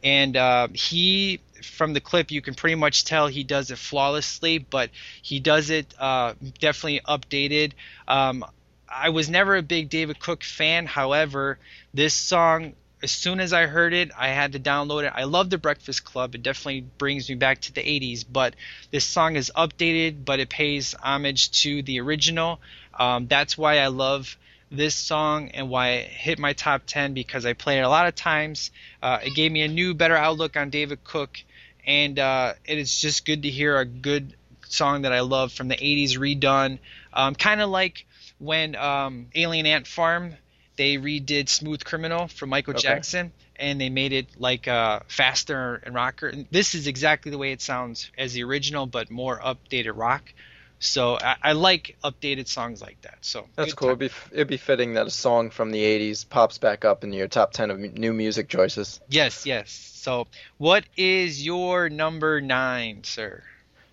And 0.04 0.36
uh, 0.36 0.68
he, 0.74 1.40
from 1.64 1.94
the 1.94 2.02
clip, 2.02 2.30
you 2.30 2.42
can 2.42 2.56
pretty 2.56 2.76
much 2.76 3.06
tell 3.06 3.28
he 3.28 3.46
does 3.46 3.72
it 3.72 3.78
flawlessly, 3.78 4.58
but 4.58 4.90
he 5.22 5.40
does 5.40 5.70
it 5.70 5.96
uh, 5.98 6.34
definitely 6.60 7.00
updated. 7.08 7.72
Um, 8.06 8.44
I 8.90 9.10
was 9.10 9.30
never 9.30 9.56
a 9.56 9.62
big 9.62 9.88
David 9.90 10.20
Cook 10.20 10.44
fan. 10.44 10.88
However, 10.88 11.58
this 11.94 12.14
song, 12.14 12.74
as 13.04 13.12
soon 13.12 13.40
as 13.40 13.54
I 13.54 13.66
heard 13.66 13.94
it, 13.94 14.12
I 14.18 14.30
had 14.30 14.54
to 14.54 14.60
download 14.60 15.04
it. 15.04 15.14
I 15.16 15.26
love 15.26 15.50
The 15.50 15.58
Breakfast 15.58 16.06
Club. 16.06 16.36
It 16.36 16.44
definitely 16.44 16.82
brings 16.82 17.30
me 17.30 17.36
back 17.36 17.62
to 17.62 17.74
the 17.74 17.82
80s. 17.82 18.26
But 18.30 18.56
this 18.92 19.06
song 19.06 19.36
is 19.36 19.52
updated, 19.56 20.26
but 20.26 20.40
it 20.40 20.50
pays 20.50 20.96
homage 20.96 21.52
to 21.64 21.82
the 21.82 22.00
original. 22.00 22.60
Um, 22.94 23.28
that's 23.28 23.58
why 23.58 23.80
I 23.80 23.88
love 23.88 24.38
this 24.72 24.96
song 24.96 25.50
and 25.50 25.70
why 25.70 25.90
it 25.90 26.08
hit 26.10 26.40
my 26.40 26.54
top 26.54 26.84
10 26.86 27.14
because 27.14 27.46
I 27.46 27.54
played 27.54 27.80
it 27.80 27.84
a 27.84 27.90
lot 27.90 28.08
of 28.08 28.16
times. 28.16 28.72
Uh, 29.02 29.20
it 29.24 29.36
gave 29.36 29.52
me 29.52 29.62
a 29.62 29.68
new, 29.68 29.94
better 29.94 30.16
outlook 30.16 30.58
on 30.58 30.70
David 30.70 31.04
Cook. 31.04 31.38
And 31.86 32.18
uh, 32.18 32.54
it 32.66 32.78
is 32.78 33.00
just 33.00 33.26
good 33.26 33.44
to 33.44 33.50
hear 33.50 33.78
a 33.78 33.86
good 33.86 34.36
song 34.68 35.04
that 35.04 35.14
I 35.14 35.20
love 35.20 35.52
from 35.52 35.68
the 35.68 35.76
80s 35.76 36.18
redone. 36.18 36.80
Um, 37.14 37.36
kind 37.36 37.62
of 37.62 37.70
like 37.70 38.06
when 38.40 38.76
um, 38.76 39.28
Alien 39.36 39.66
Ant 39.66 39.86
Farm 39.88 40.36
they 40.78 40.96
redid 40.98 41.50
Smooth 41.50 41.84
Criminal 41.84 42.28
from 42.28 42.50
Michael 42.50 42.74
Okay. 42.74 42.82
Jackson 42.82 43.32
and 43.56 43.80
they 43.80 43.90
made 43.90 44.14
it 44.14 44.28
like 44.38 44.68
uh, 44.68 45.00
faster 45.08 45.82
and 45.84 45.96
rocker. 45.96 46.28
And 46.28 46.46
this 46.52 46.76
is 46.76 46.88
exactly 46.88 47.32
the 47.32 47.38
way 47.38 47.52
it 47.52 47.62
sounds 47.62 48.12
as 48.18 48.34
the 48.34 48.44
original, 48.44 48.86
but 48.86 49.10
more 49.10 49.40
updated 49.40 49.94
rock. 49.96 50.34
So 50.80 51.18
I, 51.18 51.36
I 51.42 51.52
like 51.54 51.96
updated 52.04 52.48
songs 52.48 52.82
like 52.82 53.02
that. 53.02 53.20
So 53.22 53.48
That's 53.56 53.74
cool. 53.74 53.90
It'd 53.92 54.12
time. 54.12 54.30
be, 54.30 54.36
it'd 54.36 54.48
be 54.48 54.58
fitting 54.58 54.96
that 54.96 55.08
a 55.08 55.12
song 55.12 55.50
from 55.50 55.72
the 55.72 55.82
80s 55.82 56.28
pops 56.30 56.58
back 56.58 56.84
up 56.84 57.04
in 57.04 57.14
your 57.14 57.28
top 57.28 57.54
10 57.54 57.72
of 57.72 57.80
mu- 57.80 57.88
new 57.90 58.14
music 58.14 58.50
choices. 58.50 59.00
Yes, 59.10 59.46
yes. 59.46 59.72
So 59.72 60.28
what 60.58 60.84
is 60.98 61.44
your 61.44 61.90
number 61.90 62.42
nine, 62.42 63.04
sir? 63.04 63.42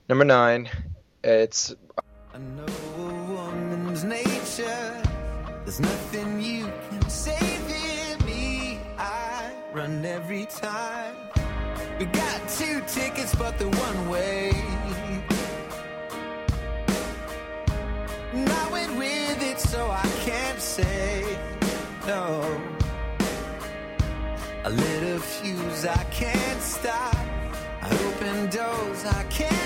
Number 0.09 0.25
nine, 0.25 0.69
it's 1.23 1.73
There's 5.65 5.79
nothing 5.79 6.41
you 6.41 6.65
can 6.91 7.09
save 7.09 7.39
to 7.39 8.27
me. 8.27 8.81
I 8.99 9.53
run 9.73 10.05
every 10.05 10.47
time. 10.47 11.15
We 12.01 12.07
got 12.07 12.49
two 12.49 12.83
tickets, 12.89 13.33
but 13.37 13.59
the 13.59 13.69
one 13.69 14.09
way. 14.09 14.51
And 18.33 18.49
I 18.49 18.73
went 18.73 18.97
with 18.97 19.43
it, 19.43 19.61
so 19.61 19.89
I 19.89 20.07
can't 20.25 20.61
say 20.61 21.39
no. 22.09 22.61
I 24.65 24.69
lit 24.69 25.03
a 25.15 25.21
fuse, 25.21 25.87
I 25.87 26.03
can't 26.11 26.61
stop. 26.61 27.15
I 27.83 27.89
open 28.07 28.51
doors, 28.51 29.05
I 29.05 29.23
can't 29.31 29.62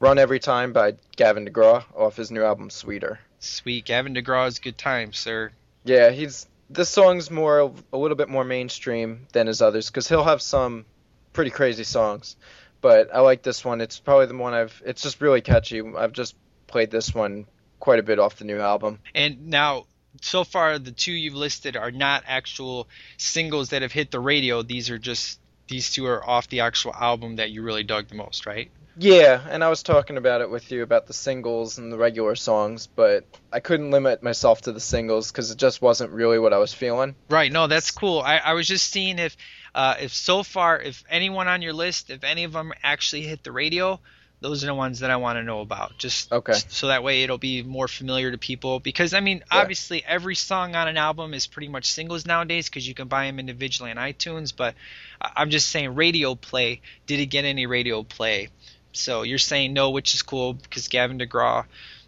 Run 0.00 0.18
Every 0.18 0.38
Time 0.38 0.72
by 0.72 0.94
Gavin 1.16 1.46
DeGraw 1.46 1.84
off 1.96 2.16
his 2.16 2.30
new 2.30 2.42
album 2.42 2.70
Sweeter. 2.70 3.18
Sweet. 3.40 3.84
Gavin 3.84 4.14
DeGraw's 4.14 4.60
good 4.60 4.78
time, 4.78 5.12
sir. 5.12 5.50
Yeah, 5.84 6.10
he's 6.10 6.46
this 6.70 6.88
song's 6.88 7.30
more 7.30 7.72
a 7.92 7.98
little 7.98 8.16
bit 8.16 8.28
more 8.28 8.44
mainstream 8.44 9.26
than 9.32 9.46
his 9.46 9.60
others 9.62 9.88
because 9.88 10.08
he'll 10.08 10.24
have 10.24 10.42
some 10.42 10.84
pretty 11.32 11.50
crazy 11.50 11.84
songs, 11.84 12.36
but 12.80 13.12
I 13.12 13.20
like 13.20 13.42
this 13.42 13.64
one. 13.64 13.80
It's 13.80 13.98
probably 13.98 14.26
the 14.26 14.36
one 14.36 14.54
I've. 14.54 14.80
It's 14.84 15.02
just 15.02 15.20
really 15.20 15.40
catchy. 15.40 15.82
I've 15.82 16.12
just 16.12 16.36
played 16.66 16.90
this 16.90 17.14
one 17.14 17.46
quite 17.80 17.98
a 17.98 18.02
bit 18.02 18.18
off 18.18 18.36
the 18.36 18.44
new 18.44 18.60
album. 18.60 18.98
And 19.14 19.48
now, 19.48 19.86
so 20.20 20.44
far, 20.44 20.78
the 20.78 20.92
two 20.92 21.12
you've 21.12 21.34
listed 21.34 21.76
are 21.76 21.90
not 21.90 22.24
actual 22.26 22.88
singles 23.16 23.70
that 23.70 23.82
have 23.82 23.92
hit 23.92 24.10
the 24.10 24.20
radio. 24.20 24.62
These 24.62 24.90
are 24.90 24.98
just 24.98 25.40
these 25.68 25.90
two 25.90 26.06
are 26.06 26.24
off 26.24 26.48
the 26.48 26.60
actual 26.60 26.94
album 26.94 27.36
that 27.36 27.50
you 27.50 27.62
really 27.62 27.82
dug 27.82 28.08
the 28.08 28.14
most, 28.14 28.46
right? 28.46 28.70
Yeah, 29.00 29.40
and 29.48 29.62
I 29.62 29.68
was 29.68 29.84
talking 29.84 30.16
about 30.16 30.40
it 30.40 30.50
with 30.50 30.72
you 30.72 30.82
about 30.82 31.06
the 31.06 31.12
singles 31.12 31.78
and 31.78 31.92
the 31.92 31.96
regular 31.96 32.34
songs, 32.34 32.88
but 32.88 33.24
I 33.52 33.60
couldn't 33.60 33.92
limit 33.92 34.22
myself 34.24 34.62
to 34.62 34.72
the 34.72 34.80
singles 34.80 35.30
because 35.30 35.52
it 35.52 35.58
just 35.58 35.80
wasn't 35.80 36.10
really 36.10 36.38
what 36.40 36.52
I 36.52 36.58
was 36.58 36.74
feeling. 36.74 37.14
Right. 37.28 37.52
No, 37.52 37.68
that's 37.68 37.92
cool. 37.92 38.20
I, 38.20 38.38
I 38.38 38.52
was 38.54 38.66
just 38.66 38.90
seeing 38.90 39.20
if, 39.20 39.36
uh, 39.74 39.94
if 40.00 40.12
so 40.12 40.42
far, 40.42 40.80
if 40.80 41.04
anyone 41.08 41.46
on 41.46 41.62
your 41.62 41.74
list, 41.74 42.10
if 42.10 42.24
any 42.24 42.42
of 42.42 42.52
them 42.52 42.72
actually 42.82 43.22
hit 43.22 43.44
the 43.44 43.52
radio, 43.52 44.00
those 44.40 44.62
are 44.62 44.68
the 44.68 44.74
ones 44.74 45.00
that 45.00 45.10
I 45.10 45.16
want 45.16 45.36
to 45.36 45.42
know 45.42 45.60
about. 45.60 45.98
Just 45.98 46.32
Okay. 46.32 46.54
so 46.68 46.88
that 46.88 47.02
way 47.02 47.22
it'll 47.24 47.38
be 47.38 47.62
more 47.62 47.88
familiar 47.88 48.30
to 48.30 48.38
people. 48.38 48.78
Because 48.80 49.14
I 49.14 49.20
mean, 49.20 49.38
Yeah. 49.38 49.60
obviously, 49.60 50.04
every 50.04 50.34
song 50.36 50.74
on 50.76 50.88
an 50.88 50.96
album 50.96 51.34
is 51.34 51.46
pretty 51.46 51.68
much 51.68 51.86
singles 51.90 52.24
nowadays 52.26 52.68
because 52.68 52.86
you 52.86 52.94
can 52.94 53.08
buy 53.08 53.26
them 53.26 53.38
individually 53.40 53.90
on 53.90 53.96
iTunes. 53.96 54.52
But 54.56 54.74
I'm 55.20 55.50
just 55.50 55.68
saying, 55.68 55.94
radio 55.94 56.34
play. 56.36 56.80
Did 57.06 57.18
it 57.20 57.26
get 57.26 57.44
any 57.44 57.66
radio 57.66 58.02
play? 58.04 58.48
So 58.92 59.22
you're 59.22 59.38
saying 59.38 59.72
no, 59.72 59.90
which 59.90 60.14
is 60.14 60.22
cool 60.22 60.54
because 60.54 60.88
Gavin 60.88 61.18
DeGraw, 61.18 61.64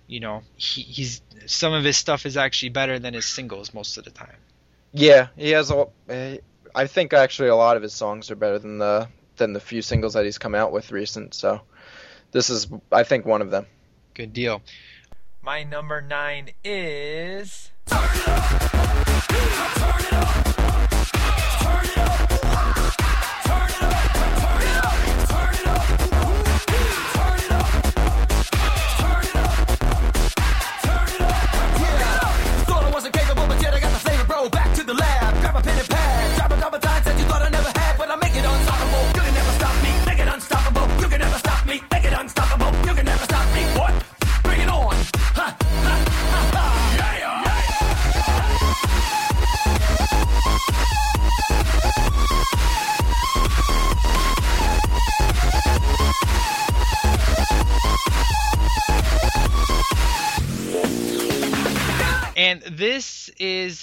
you 0.07 0.20
know, 0.20 0.43
he, 0.57 0.83
he's 0.83 1.22
some 1.47 1.72
of 1.72 1.85
his 1.85 1.97
stuff 1.97 2.26
is 2.26 2.37
actually 2.37 2.70
better 2.70 2.99
than 2.99 3.14
his 3.14 3.26
singles 3.26 3.72
most 3.74 3.97
of 3.99 4.05
the 4.05 4.11
time. 4.11 4.37
Yeah, 4.93 5.28
he 5.37 5.51
has 5.51 5.70
a. 5.70 5.87
eh, 6.09 6.39
I 6.74 6.87
think 6.87 7.12
actually 7.12 7.49
a 7.49 7.57
lot 7.57 7.76
of 7.76 7.83
his 7.83 7.93
songs 7.93 8.31
are 8.31 8.37
better 8.37 8.59
than 8.59 8.78
the 8.78 9.09
than 9.37 9.53
the 9.53 9.61
few 9.61 9.83
singles 9.83 10.14
that 10.14 10.24
he's 10.24 10.39
come 10.39 10.55
out 10.55 10.72
with 10.72 10.93
recent. 10.93 11.35
So 11.35 11.61
this 12.33 12.51
is, 12.51 12.68
I 12.93 13.05
think, 13.05 13.26
one 13.26 13.43
of 13.43 13.51
them. 13.51 13.66
Good 14.14 14.33
deal. 14.33 14.62
My 15.43 15.62
number 15.62 16.01
nine 16.01 16.51
is. 16.62 17.70
Thought 17.87 18.61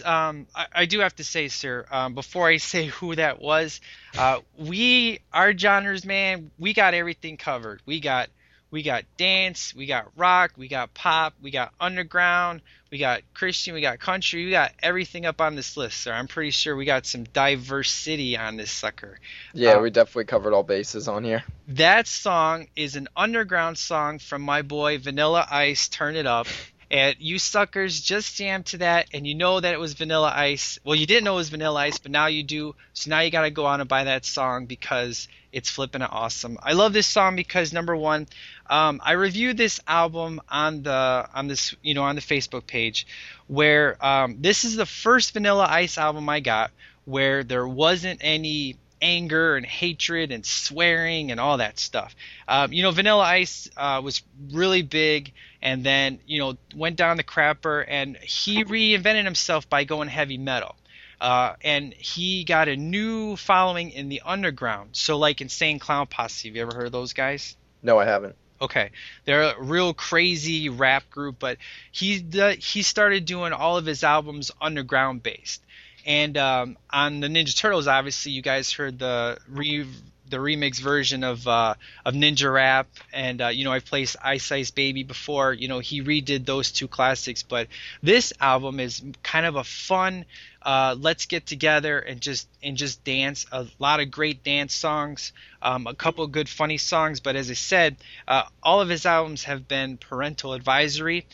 um, 0.07 0.47
I, 0.55 0.65
I 0.73 0.85
do 0.85 0.99
have 1.01 1.15
to 1.17 1.23
say, 1.23 1.49
sir, 1.49 1.85
um, 1.91 2.15
before 2.15 2.47
I 2.47 2.57
say 2.57 2.85
who 2.97 3.15
that 3.15 3.41
was, 3.41 3.81
uh, 4.17 4.39
we, 4.57 5.19
our 5.33 5.55
genres, 5.55 6.05
man, 6.05 6.49
we 6.57 6.73
got 6.73 6.93
everything 6.93 7.37
covered. 7.37 7.81
We 7.85 7.99
got, 7.99 8.29
we 8.71 8.83
got 8.83 9.03
dance, 9.17 9.75
we 9.75 9.85
got 9.85 10.07
rock, 10.15 10.51
we 10.57 10.67
got 10.67 10.93
pop, 10.93 11.33
we 11.41 11.51
got 11.51 11.73
underground, 11.79 12.61
we 12.89 12.97
got 12.97 13.21
Christian, 13.33 13.73
we 13.73 13.81
got 13.81 13.99
country, 13.99 14.45
we 14.45 14.51
got 14.51 14.73
everything 14.81 15.25
up 15.25 15.41
on 15.41 15.55
this 15.55 15.75
list, 15.77 16.01
sir. 16.01 16.13
I'm 16.13 16.27
pretty 16.27 16.51
sure 16.51 16.75
we 16.75 16.85
got 16.85 17.05
some 17.05 17.23
diversity 17.25 18.37
on 18.37 18.57
this 18.57 18.71
sucker. 18.71 19.19
Yeah, 19.53 19.73
Um, 19.73 19.83
we 19.83 19.89
definitely 19.89 20.25
covered 20.25 20.53
all 20.53 20.63
bases 20.63 21.07
on 21.07 21.23
here. 21.23 21.43
That 21.69 22.07
song 22.07 22.67
is 22.75 22.95
an 22.95 23.07
underground 23.15 23.77
song 23.77 24.19
from 24.19 24.41
my 24.41 24.61
boy 24.61 24.99
Vanilla 24.99 25.45
Ice. 25.49 25.89
Turn 25.89 26.15
it 26.15 26.25
up. 26.25 26.47
And 26.89 27.15
you 27.19 27.38
suckers 27.38 27.99
just 28.01 28.35
jammed 28.38 28.67
to 28.67 28.77
that, 28.77 29.07
and 29.13 29.27
you 29.27 29.35
know 29.35 29.59
that 29.59 29.73
it 29.73 29.79
was 29.79 29.93
Vanilla 29.93 30.31
Ice. 30.33 30.79
Well, 30.83 30.95
you 30.95 31.05
didn't 31.05 31.25
know 31.25 31.33
it 31.33 31.38
was 31.38 31.49
Vanilla 31.49 31.81
Ice, 31.81 31.97
but 31.97 32.11
now 32.11 32.27
you 32.27 32.43
do. 32.43 32.75
So 32.93 33.09
now 33.09 33.19
you 33.19 33.29
got 33.29 33.41
to 33.41 33.51
go 33.51 33.65
on 33.65 33.81
and 33.81 33.89
buy 33.89 34.05
that 34.05 34.23
song 34.23 34.65
because 34.65 35.27
it's 35.51 35.69
flipping 35.69 36.01
awesome. 36.01 36.57
I 36.63 36.73
love 36.73 36.93
this 36.93 37.07
song 37.07 37.35
because 37.35 37.73
number 37.73 37.95
one, 37.95 38.27
um, 38.69 39.01
I 39.03 39.13
reviewed 39.13 39.57
this 39.57 39.81
album 39.88 40.39
on 40.49 40.83
the 40.83 41.27
on 41.33 41.47
this 41.47 41.75
you 41.81 41.93
know 41.93 42.03
on 42.03 42.15
the 42.15 42.21
Facebook 42.21 42.67
page, 42.67 43.05
where 43.47 43.97
um, 44.05 44.38
this 44.39 44.63
is 44.63 44.75
the 44.75 44.85
first 44.85 45.33
Vanilla 45.33 45.67
Ice 45.69 45.97
album 45.97 46.29
I 46.29 46.39
got 46.39 46.71
where 47.07 47.43
there 47.43 47.67
wasn't 47.67 48.19
any 48.21 48.75
anger 49.01 49.55
and 49.55 49.65
hatred 49.65 50.31
and 50.31 50.45
swearing 50.45 51.31
and 51.31 51.39
all 51.39 51.57
that 51.57 51.79
stuff. 51.79 52.15
Um, 52.47 52.73
you 52.73 52.83
know, 52.83 52.91
Vanilla 52.91 53.23
Ice 53.23 53.69
uh, 53.77 54.01
was 54.03 54.21
really 54.51 54.81
big, 54.81 55.31
and 55.61 55.83
then 55.83 56.19
you 56.25 56.39
know 56.39 56.57
went 56.75 56.95
down 56.95 57.17
the 57.17 57.23
crapper, 57.23 57.83
and 57.87 58.17
he 58.17 58.63
reinvented 58.63 59.23
himself 59.23 59.69
by 59.69 59.83
going 59.83 60.07
heavy 60.07 60.37
metal. 60.37 60.75
Uh, 61.19 61.55
and 61.61 61.93
he 61.93 62.43
got 62.43 62.67
a 62.67 62.75
new 62.75 63.35
following 63.35 63.89
in 63.89 64.07
the 64.07 64.21
underground. 64.23 64.91
So, 64.93 65.17
like 65.17 65.41
Insane 65.41 65.79
Clown 65.79 66.05
Posse, 66.05 66.47
have 66.47 66.55
you 66.55 66.61
ever 66.61 66.75
heard 66.75 66.85
of 66.85 66.91
those 66.91 67.13
guys? 67.13 67.57
No, 67.81 67.97
I 67.97 68.05
haven't. 68.05 68.35
Okay, 68.59 68.91
they're 69.25 69.55
a 69.55 69.61
real 69.61 69.93
crazy 69.93 70.69
rap 70.69 71.09
group, 71.09 71.37
but 71.39 71.57
he 71.91 72.25
he 72.59 72.81
started 72.81 73.25
doing 73.25 73.53
all 73.53 73.77
of 73.77 73.85
his 73.85 74.03
albums 74.03 74.51
underground 74.59 75.21
based. 75.21 75.63
And 76.05 76.37
um, 76.37 76.77
on 76.89 77.19
the 77.19 77.27
Ninja 77.27 77.55
Turtles, 77.55 77.87
obviously, 77.87 78.31
you 78.31 78.41
guys 78.41 78.71
heard 78.71 78.97
the 78.97 79.37
re 79.47 79.85
the 80.30 80.38
remix 80.38 80.80
version 80.80 81.23
of 81.23 81.47
uh, 81.47 81.75
of 82.05 82.13
Ninja 82.13 82.51
Rap, 82.51 82.88
and 83.13 83.41
uh, 83.41 83.47
you 83.47 83.63
know 83.65 83.71
I've 83.71 83.86
played 83.86 84.09
Ice 84.23 84.51
Ice 84.51 84.71
Baby 84.71 85.03
before. 85.03 85.53
You 85.53 85.67
know 85.67 85.80
he 85.80 86.01
redid 86.01 86.45
those 86.45 86.71
two 86.71 86.88
classics, 86.88 87.43
but 87.43 87.67
this 88.01 88.34
album 88.39 88.80
is 88.80 89.01
kind 89.23 89.45
of 89.45 89.55
a 89.55 89.63
fun. 89.63 90.25
Uh, 90.61 90.95
let's 90.99 91.28
get 91.28 91.45
together 91.45 91.99
and 91.99 92.19
just 92.19 92.47
and 92.61 92.75
just 92.78 93.03
dance. 93.03 93.45
A 93.51 93.67
lot 93.80 93.99
of 93.99 94.11
great 94.11 94.43
dance 94.43 94.73
songs, 94.73 95.32
um, 95.61 95.88
a 95.88 95.93
couple 95.95 96.28
good 96.28 96.49
funny 96.49 96.78
songs. 96.78 97.19
But 97.19 97.36
as 97.36 97.49
I 97.49 97.53
said, 97.53 97.95
uh, 98.28 98.43
all 98.61 98.82
of 98.82 98.89
his 98.89 99.05
albums 99.05 99.45
have 99.45 99.67
been 99.67 99.97
parental 99.97 100.53
advisory. 100.53 101.25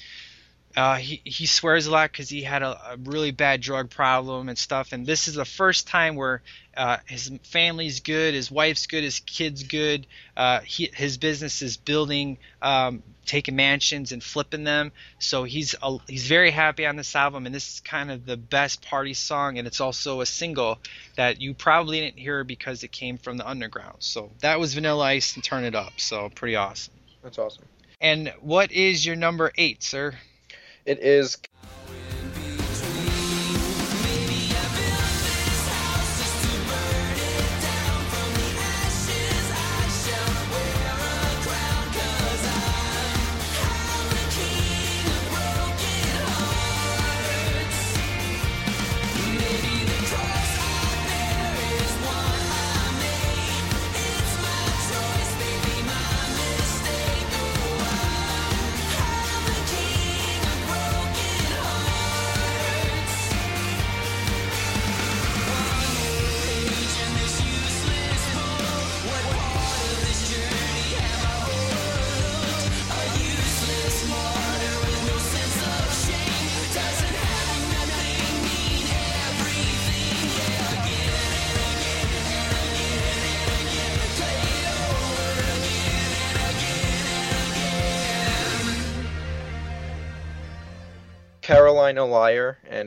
Uh, 0.76 0.96
he 0.96 1.22
he 1.24 1.46
swears 1.46 1.86
a 1.86 1.92
lot 1.92 2.12
because 2.12 2.30
he 2.30 2.42
had 2.42 2.64
a, 2.64 2.94
a 2.94 2.98
really 3.04 3.32
bad 3.32 3.62
drug 3.62 3.90
problem 3.90 4.50
and 4.50 4.58
stuff. 4.58 4.92
And 4.92 5.06
this 5.06 5.28
is 5.28 5.36
the 5.36 5.46
first 5.46 5.88
time 5.88 6.16
where 6.16 6.42
uh, 6.76 6.98
his 7.06 7.32
family's 7.44 8.00
good, 8.00 8.34
his 8.34 8.50
wife's 8.50 8.88
good, 8.88 9.04
his 9.04 9.20
kids 9.20 9.64
good. 9.64 10.08
Uh, 10.36 10.62
he, 10.62 10.90
his 10.94 11.18
business 11.18 11.62
is 11.62 11.78
building, 11.78 12.40
um, 12.62 13.04
taking 13.28 13.56
mansions 13.56 14.12
and 14.12 14.24
flipping 14.24 14.64
them. 14.64 14.92
So 15.20 15.44
he's 15.44 15.76
a, 15.82 15.98
he's 16.08 16.26
very 16.28 16.50
happy 16.50 16.88
on 16.88 16.96
this 16.96 17.16
album, 17.16 17.46
and 17.46 17.54
this 17.54 17.76
is 17.76 17.80
kind 17.82 18.10
of 18.10 18.26
the 18.26 18.38
best 18.38 18.82
party 18.82 19.14
song. 19.14 19.60
And 19.60 19.68
it's 19.68 19.80
also 19.80 20.22
a 20.22 20.26
single 20.26 20.80
that 21.18 21.40
you 21.40 21.54
probably 21.54 22.00
didn't 22.00 22.20
hear 22.20 22.44
because 22.44 22.84
it 22.84 22.92
came 22.92 23.20
from 23.20 23.38
the 23.38 23.48
underground. 23.48 23.98
So 24.00 24.32
that 24.40 24.60
was 24.60 24.74
Vanilla 24.74 25.06
Ice 25.06 25.36
and 25.36 25.44
Turn 25.44 25.64
It 25.66 25.76
Up. 25.76 25.94
So 25.98 26.30
pretty 26.30 26.56
awesome. 26.56 26.94
That's 27.22 27.38
awesome. 27.38 27.66
And 28.02 28.34
what 28.42 28.72
is 28.72 29.06
your 29.06 29.16
number 29.16 29.52
eight, 29.56 29.84
sir? 29.84 30.16
It 30.86 31.00
is 31.00 31.38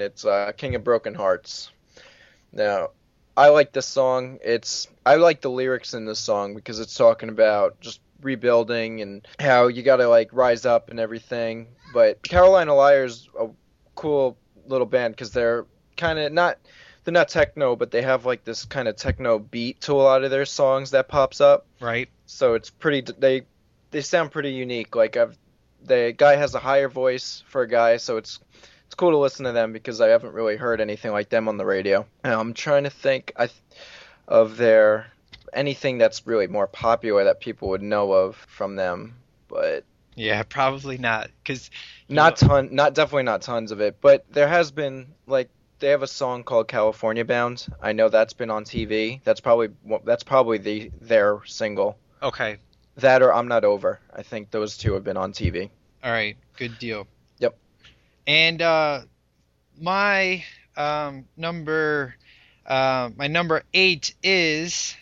it's 0.06 0.24
uh, 0.24 0.52
King 0.56 0.74
of 0.74 0.84
Broken 0.84 1.14
Hearts. 1.14 1.70
Now, 2.52 2.90
I 3.36 3.48
like 3.48 3.72
this 3.72 3.86
song. 3.86 4.38
It's 4.42 4.88
I 5.04 5.16
like 5.16 5.42
the 5.42 5.50
lyrics 5.50 5.92
in 5.92 6.06
this 6.06 6.18
song 6.18 6.54
because 6.54 6.80
it's 6.80 6.94
talking 6.94 7.28
about 7.28 7.80
just 7.80 8.00
rebuilding 8.22 9.02
and 9.02 9.28
how 9.38 9.66
you 9.66 9.82
got 9.82 9.96
to 9.96 10.08
like 10.08 10.30
rise 10.32 10.64
up 10.64 10.90
and 10.90 10.98
everything. 10.98 11.68
But 11.92 12.22
Carolina 12.22 12.74
Liar's 12.74 13.28
a 13.38 13.48
cool 13.94 14.38
little 14.66 14.86
band 14.86 15.14
because 15.14 15.32
they're 15.32 15.66
kind 15.96 16.18
of 16.18 16.32
not 16.32 16.58
they're 17.04 17.12
not 17.12 17.28
techno, 17.28 17.76
but 17.76 17.90
they 17.90 18.02
have 18.02 18.24
like 18.24 18.44
this 18.44 18.64
kind 18.64 18.88
of 18.88 18.96
techno 18.96 19.38
beat 19.38 19.82
to 19.82 19.92
a 19.92 20.02
lot 20.02 20.24
of 20.24 20.30
their 20.30 20.46
songs 20.46 20.92
that 20.92 21.08
pops 21.08 21.40
up. 21.40 21.66
Right. 21.80 22.08
So 22.24 22.54
it's 22.54 22.70
pretty 22.70 23.12
they 23.18 23.42
they 23.90 24.00
sound 24.00 24.30
pretty 24.30 24.52
unique. 24.52 24.96
Like 24.96 25.16
I've 25.16 25.36
the 25.84 26.14
guy 26.16 26.36
has 26.36 26.54
a 26.54 26.58
higher 26.58 26.88
voice 26.88 27.44
for 27.48 27.62
a 27.62 27.68
guy, 27.68 27.98
so 27.98 28.16
it's 28.16 28.40
it's 28.86 28.94
cool 28.94 29.10
to 29.10 29.18
listen 29.18 29.44
to 29.44 29.52
them 29.52 29.72
because 29.72 30.00
I 30.00 30.08
haven't 30.08 30.32
really 30.34 30.56
heard 30.56 30.80
anything 30.80 31.12
like 31.12 31.28
them 31.28 31.48
on 31.48 31.56
the 31.58 31.66
radio. 31.66 32.06
And 32.24 32.32
I'm 32.32 32.54
trying 32.54 32.84
to 32.84 32.90
think 32.90 33.32
I 33.36 33.46
th- 33.46 33.60
of 34.28 34.56
their 34.56 35.06
anything 35.52 35.98
that's 35.98 36.26
really 36.26 36.46
more 36.46 36.66
popular 36.66 37.24
that 37.24 37.40
people 37.40 37.68
would 37.70 37.82
know 37.82 38.12
of 38.12 38.36
from 38.48 38.76
them, 38.76 39.14
but 39.48 39.84
Yeah, 40.14 40.42
probably 40.42 40.98
not, 40.98 41.30
because 41.42 41.70
not 42.08 42.36
ton, 42.36 42.68
not 42.72 42.94
definitely 42.94 43.22
not 43.24 43.42
tons 43.42 43.70
of 43.72 43.80
it. 43.80 43.98
But 44.00 44.24
there 44.30 44.48
has 44.48 44.70
been 44.70 45.08
like 45.26 45.48
they 45.78 45.88
have 45.88 46.02
a 46.02 46.06
song 46.06 46.42
called 46.42 46.68
California 46.68 47.24
Bound. 47.24 47.66
I 47.82 47.92
know 47.92 48.08
that's 48.08 48.32
been 48.32 48.50
on 48.50 48.64
TV. 48.64 49.20
That's 49.24 49.40
probably 49.40 49.68
that's 50.04 50.24
probably 50.24 50.58
the 50.58 50.90
their 51.00 51.40
single. 51.44 51.98
okay, 52.22 52.56
That 52.96 53.22
or 53.22 53.32
I'm 53.34 53.48
Not 53.48 53.64
Over. 53.64 54.00
I 54.14 54.22
think 54.22 54.50
those 54.50 54.76
two 54.78 54.94
have 54.94 55.04
been 55.04 55.16
on 55.18 55.32
TV. 55.32 55.70
all 56.02 56.10
right, 56.12 56.36
good 56.56 56.78
deal. 56.78 57.06
And 58.26 58.60
uh, 58.60 59.02
my 59.80 60.44
um, 60.76 61.26
number, 61.36 62.14
uh, 62.66 63.10
my 63.16 63.28
number 63.28 63.62
eight 63.72 64.14
is 64.22 64.96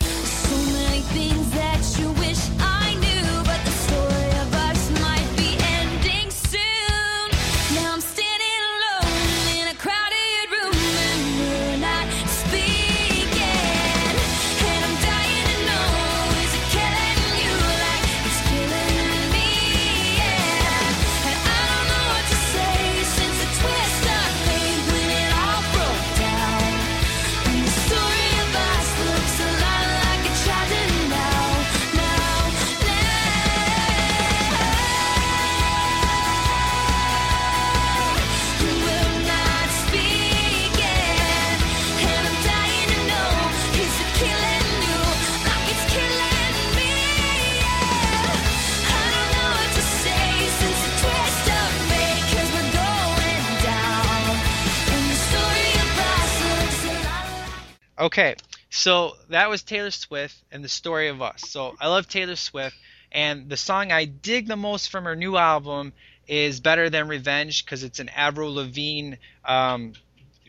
Okay, 58.15 58.37
so 58.71 59.17
that 59.31 59.51
was 59.51 59.65
Taylor 59.65 59.91
Swift 59.91 60.37
and 60.53 60.63
the 60.63 60.69
story 60.69 61.09
of 61.09 61.21
us. 61.21 61.43
So 61.49 61.75
I 61.81 61.89
love 61.89 62.07
Taylor 62.07 62.37
Swift, 62.37 62.77
and 63.11 63.49
the 63.49 63.57
song 63.57 63.91
I 63.91 64.05
dig 64.05 64.47
the 64.47 64.55
most 64.55 64.89
from 64.89 65.03
her 65.03 65.17
new 65.17 65.37
album 65.37 65.93
is 66.29 66.61
"Better 66.61 66.89
Than 66.91 67.09
Revenge" 67.09 67.65
because 67.65 67.83
it's 67.83 67.99
an 67.99 68.09
Avril 68.11 68.55
Lavigne 68.55 69.17
um, 69.45 69.95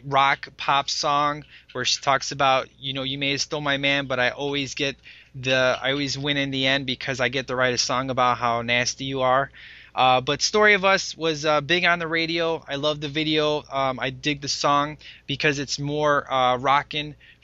rock 0.05 0.49
pop 0.57 0.91
song 0.91 1.43
where 1.71 1.85
she 1.85 1.99
talks 2.01 2.31
about, 2.31 2.67
you 2.77 2.93
know, 2.93 3.01
you 3.01 3.17
may 3.17 3.31
have 3.31 3.41
stole 3.41 3.61
my 3.61 3.77
man, 3.77 4.05
but 4.05 4.19
I 4.19 4.29
always 4.29 4.75
get 4.75 4.95
the, 5.33 5.75
I 5.81 5.89
always 5.89 6.19
win 6.19 6.37
in 6.37 6.51
the 6.51 6.67
end 6.67 6.85
because 6.85 7.19
I 7.19 7.29
get 7.29 7.47
to 7.47 7.55
write 7.55 7.73
a 7.73 7.79
song 7.79 8.11
about 8.11 8.37
how 8.37 8.61
nasty 8.61 9.05
you 9.05 9.21
are. 9.21 9.49
Uh, 9.95 10.19
but 10.19 10.41
Story 10.41 10.73
of 10.73 10.83
Us 10.83 11.15
was 11.15 11.45
uh, 11.45 11.61
big 11.61 11.85
on 11.85 11.99
the 11.99 12.07
radio. 12.07 12.63
I 12.67 12.75
love 12.75 12.99
the 12.99 13.07
video. 13.07 13.63
Um, 13.71 13.97
I 13.99 14.09
dig 14.09 14.41
the 14.41 14.49
song 14.49 14.97
because 15.25 15.57
it's 15.57 15.79
more 15.79 16.31
uh, 16.31 16.57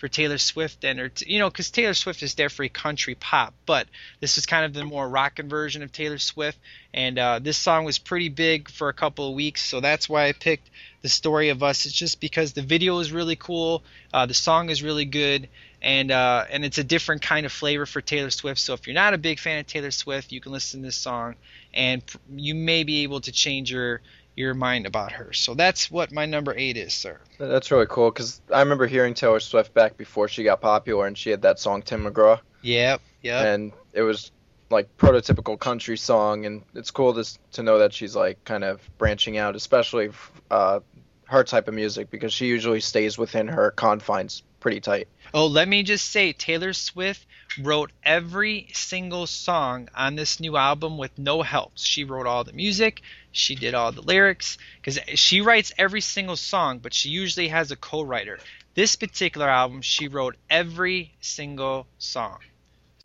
for 0.01 0.07
Taylor 0.07 0.39
Swift 0.39 0.83
and 0.83 0.97
her, 0.97 1.11
you 1.27 1.37
know, 1.37 1.47
because 1.47 1.69
Taylor 1.69 1.93
Swift 1.93 2.23
is 2.23 2.33
definitely 2.33 2.69
country 2.69 3.13
pop, 3.13 3.53
but 3.67 3.85
this 4.19 4.39
is 4.39 4.47
kind 4.47 4.65
of 4.65 4.73
the 4.73 4.83
more 4.83 5.07
rockin' 5.07 5.47
version 5.47 5.83
of 5.83 5.91
Taylor 5.91 6.17
Swift. 6.17 6.57
And 6.91 7.19
uh, 7.19 7.37
this 7.37 7.55
song 7.55 7.85
was 7.85 7.99
pretty 7.99 8.29
big 8.29 8.67
for 8.67 8.89
a 8.89 8.93
couple 8.93 9.29
of 9.29 9.35
weeks, 9.35 9.63
so 9.63 9.79
that's 9.79 10.09
why 10.09 10.27
I 10.27 10.31
picked 10.31 10.71
the 11.03 11.07
Story 11.07 11.49
of 11.49 11.61
Us. 11.61 11.85
It's 11.85 11.93
just 11.93 12.19
because 12.19 12.53
the 12.53 12.63
video 12.63 12.97
is 12.97 13.11
really 13.11 13.35
cool, 13.35 13.83
uh, 14.11 14.25
the 14.25 14.33
song 14.33 14.71
is 14.71 14.81
really 14.81 15.05
good, 15.05 15.47
and 15.83 16.09
uh, 16.09 16.45
and 16.49 16.65
it's 16.65 16.79
a 16.79 16.83
different 16.83 17.21
kind 17.21 17.45
of 17.45 17.51
flavor 17.51 17.85
for 17.85 18.01
Taylor 18.01 18.31
Swift. 18.31 18.59
So 18.59 18.73
if 18.73 18.87
you're 18.87 18.95
not 18.95 19.13
a 19.13 19.19
big 19.19 19.37
fan 19.37 19.59
of 19.59 19.67
Taylor 19.67 19.91
Swift, 19.91 20.31
you 20.31 20.41
can 20.41 20.51
listen 20.51 20.81
to 20.81 20.87
this 20.87 20.95
song, 20.95 21.35
and 21.75 22.01
you 22.35 22.55
may 22.55 22.83
be 22.83 23.03
able 23.03 23.21
to 23.21 23.31
change 23.31 23.71
your 23.71 24.01
your 24.35 24.53
mind 24.53 24.85
about 24.85 25.11
her. 25.13 25.33
So 25.33 25.53
that's 25.53 25.91
what 25.91 26.11
my 26.11 26.25
number 26.25 26.53
eight 26.55 26.77
is, 26.77 26.93
sir. 26.93 27.19
That's 27.37 27.71
really 27.71 27.85
cool 27.87 28.11
because 28.11 28.41
I 28.53 28.59
remember 28.59 28.87
hearing 28.87 29.13
Taylor 29.13 29.39
Swift 29.39 29.73
back 29.73 29.97
before 29.97 30.27
she 30.27 30.43
got 30.43 30.61
popular, 30.61 31.05
and 31.07 31.17
she 31.17 31.29
had 31.29 31.41
that 31.43 31.59
song 31.59 31.81
Tim 31.81 32.05
McGraw, 32.05 32.39
Yep, 32.61 33.01
yep. 33.21 33.45
and 33.45 33.71
it 33.93 34.01
was 34.03 34.31
like 34.69 34.95
prototypical 34.97 35.59
country 35.59 35.97
song, 35.97 36.45
and 36.45 36.63
it's 36.75 36.91
cool 36.91 37.13
to 37.13 37.39
to 37.53 37.63
know 37.63 37.79
that 37.79 37.93
she's 37.93 38.15
like 38.15 38.43
kind 38.45 38.63
of 38.63 38.81
branching 38.97 39.37
out, 39.37 39.55
especially 39.55 40.11
uh, 40.49 40.79
her 41.25 41.43
type 41.43 41.67
of 41.67 41.73
music 41.73 42.09
because 42.09 42.33
she 42.33 42.47
usually 42.47 42.79
stays 42.81 43.17
within 43.17 43.47
her 43.47 43.71
confines 43.71 44.43
pretty 44.59 44.79
tight. 44.79 45.07
Oh, 45.33 45.47
let 45.47 45.67
me 45.67 45.81
just 45.83 46.11
say, 46.11 46.33
Taylor 46.33 46.73
Swift 46.73 47.25
wrote 47.61 47.91
every 48.03 48.67
single 48.73 49.27
song 49.27 49.89
on 49.95 50.15
this 50.15 50.39
new 50.39 50.55
album 50.55 50.97
with 50.97 51.17
no 51.17 51.41
help. 51.41 51.71
She 51.75 52.03
wrote 52.03 52.27
all 52.27 52.43
the 52.43 52.53
music, 52.53 53.01
she 53.31 53.55
did 53.55 53.73
all 53.73 53.91
the 53.91 54.01
lyrics, 54.01 54.57
because 54.81 54.99
she 55.19 55.41
writes 55.41 55.71
every 55.77 56.01
single 56.01 56.35
song, 56.35 56.79
but 56.79 56.93
she 56.93 57.09
usually 57.09 57.47
has 57.47 57.71
a 57.71 57.75
co-writer. 57.75 58.39
This 58.73 58.95
particular 58.95 59.49
album, 59.49 59.81
she 59.81 60.07
wrote 60.07 60.35
every 60.49 61.13
single 61.19 61.87
song. 61.97 62.39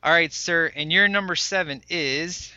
All 0.02 0.12
right, 0.12 0.32
sir, 0.32 0.70
and 0.74 0.92
your 0.92 1.08
number 1.08 1.34
seven 1.34 1.82
is 1.88 2.52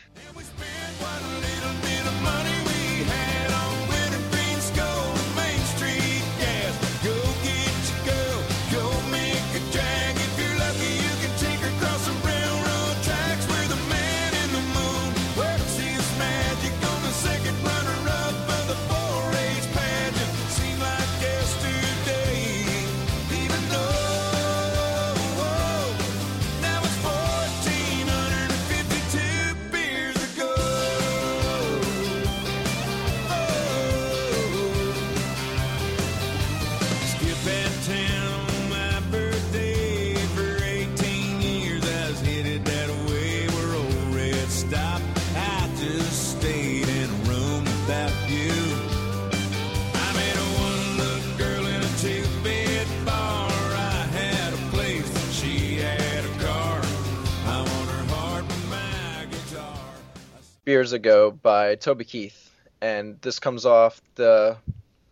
Years 60.70 60.92
ago 60.92 61.32
by 61.32 61.74
Toby 61.74 62.04
Keith, 62.04 62.48
and 62.80 63.20
this 63.22 63.40
comes 63.40 63.66
off 63.66 64.00
the 64.14 64.56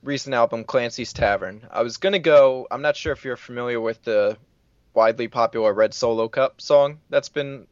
recent 0.04 0.32
album 0.32 0.62
Clancy's 0.62 1.12
Tavern. 1.12 1.66
I 1.70 1.82
was 1.82 1.96
gonna 1.96 2.20
go. 2.20 2.68
I'm 2.70 2.80
not 2.80 2.96
sure 2.96 3.12
if 3.12 3.24
you're 3.24 3.36
familiar 3.36 3.80
with 3.80 4.00
the 4.04 4.38
widely 4.94 5.26
popular 5.26 5.72
Red 5.72 5.94
Solo 5.94 6.28
Cup 6.28 6.60
song 6.60 7.00
that's 7.10 7.28
been 7.28 7.66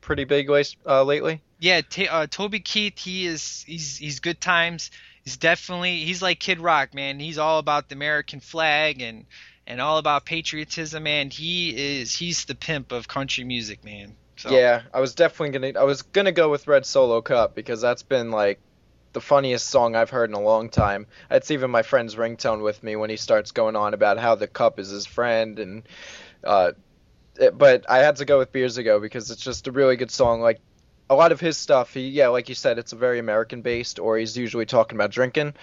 pretty 0.00 0.24
big 0.24 0.50
uh, 0.84 1.04
lately. 1.04 1.40
yeah, 1.60 1.82
Ta 1.82 2.02
uh, 2.10 2.26
Toby 2.26 2.58
Keith. 2.58 2.98
He 2.98 3.26
is 3.26 3.62
he's 3.64 3.96
he's 3.96 4.18
good 4.18 4.40
times. 4.40 4.90
He's 5.22 5.36
definitely 5.36 5.98
he's 5.98 6.22
like 6.22 6.40
Kid 6.40 6.58
Rock, 6.58 6.94
man. 6.94 7.20
He's 7.20 7.38
all 7.38 7.60
about 7.60 7.88
the 7.88 7.94
American 7.94 8.40
flag 8.40 9.00
and 9.00 9.26
and 9.68 9.80
all 9.80 9.98
about 9.98 10.24
patriotism, 10.24 11.06
and 11.06 11.32
he 11.32 12.00
is 12.00 12.12
he's 12.12 12.44
the 12.46 12.56
pimp 12.56 12.90
of 12.90 13.06
country 13.06 13.44
music, 13.44 13.84
man. 13.84 14.16
So, 14.40 14.50
Yeah, 14.50 14.82
I 14.92 15.00
was 15.00 15.14
definitely 15.14 15.58
gonna. 15.58 15.80
I 15.80 15.84
was 15.84 16.02
gonna 16.02 16.32
go 16.32 16.50
with 16.50 16.66
Red 16.66 16.86
Solo 16.86 17.20
Cup 17.20 17.54
because 17.54 17.80
that's 17.80 18.02
been 18.02 18.30
like 18.30 18.60
the 19.12 19.20
funniest 19.20 19.68
song 19.68 19.96
I've 19.96 20.10
heard 20.10 20.30
in 20.30 20.34
a 20.34 20.40
long 20.40 20.70
time. 20.70 21.06
It's 21.30 21.50
even 21.50 21.70
my 21.70 21.82
friend's 21.82 22.14
ringtone 22.16 22.62
with 22.62 22.82
me 22.82 22.96
when 22.96 23.10
he 23.10 23.16
starts 23.16 23.52
going 23.52 23.76
on 23.76 23.92
about 23.94 24.18
how 24.18 24.34
the 24.36 24.46
cup 24.48 24.78
is 24.78 24.88
his 24.90 25.06
friend 25.06 25.58
and. 25.58 25.88
Uh, 26.44 26.72
it- 27.36 27.56
but 27.58 27.84
I 27.88 27.98
had 27.98 28.16
to 28.16 28.24
go 28.24 28.38
with 28.38 28.52
Beers 28.52 28.78
Ago 28.78 29.00
because 29.00 29.30
it's 29.30 29.42
just 29.42 29.68
a 29.68 29.72
really 29.72 29.96
good 29.96 30.10
song. 30.10 30.40
Like 30.40 30.60
a 31.10 31.14
lot 31.14 31.32
of 31.32 31.40
his 31.40 31.58
stuff, 31.58 31.94
he 31.94 32.08
yeah, 32.08 32.28
like 32.28 32.48
you 32.48 32.54
said, 32.54 32.78
it's 32.78 32.92
a 32.92 32.96
very 32.96 33.18
American 33.18 33.62
based, 33.62 33.98
or 33.98 34.18
he's 34.18 34.36
usually 34.36 34.66
talking 34.66 34.96
about 34.96 35.10
drinking. 35.10 35.54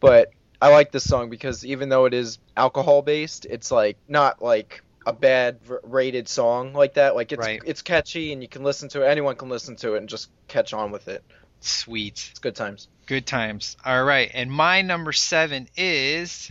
But 0.00 0.28
I 0.60 0.68
like 0.70 0.92
this 0.92 1.04
song 1.04 1.30
because 1.30 1.64
even 1.64 1.88
though 1.88 2.06
it 2.06 2.14
is 2.14 2.38
alcohol 2.56 3.02
based, 3.02 3.46
it's 3.46 3.70
like 3.70 3.98
not 4.08 4.42
like 4.42 4.82
a 5.06 5.12
bad 5.12 5.58
rated 5.82 6.28
song 6.28 6.72
like 6.72 6.94
that. 6.94 7.14
Like 7.14 7.32
it's 7.32 7.40
Right. 7.40 7.60
it's 7.64 7.82
catchy 7.82 8.32
and 8.32 8.40
you 8.42 8.48
can 8.48 8.62
listen 8.62 8.88
to 8.90 9.02
it. 9.02 9.06
Anyone 9.08 9.36
can 9.36 9.48
listen 9.48 9.76
to 9.76 9.94
it 9.94 9.98
and 9.98 10.08
just 10.08 10.30
catch 10.48 10.72
on 10.72 10.90
with 10.90 11.08
it. 11.08 11.22
sweet, 11.60 12.28
It's 12.30 12.38
good 12.40 12.54
times. 12.54 12.88
good 13.06 13.26
times. 13.26 13.76
All 13.84 14.04
right, 14.04 14.30
and 14.34 14.50
my 14.52 14.82
number 14.82 15.12
seven 15.12 15.68
is 15.76 16.50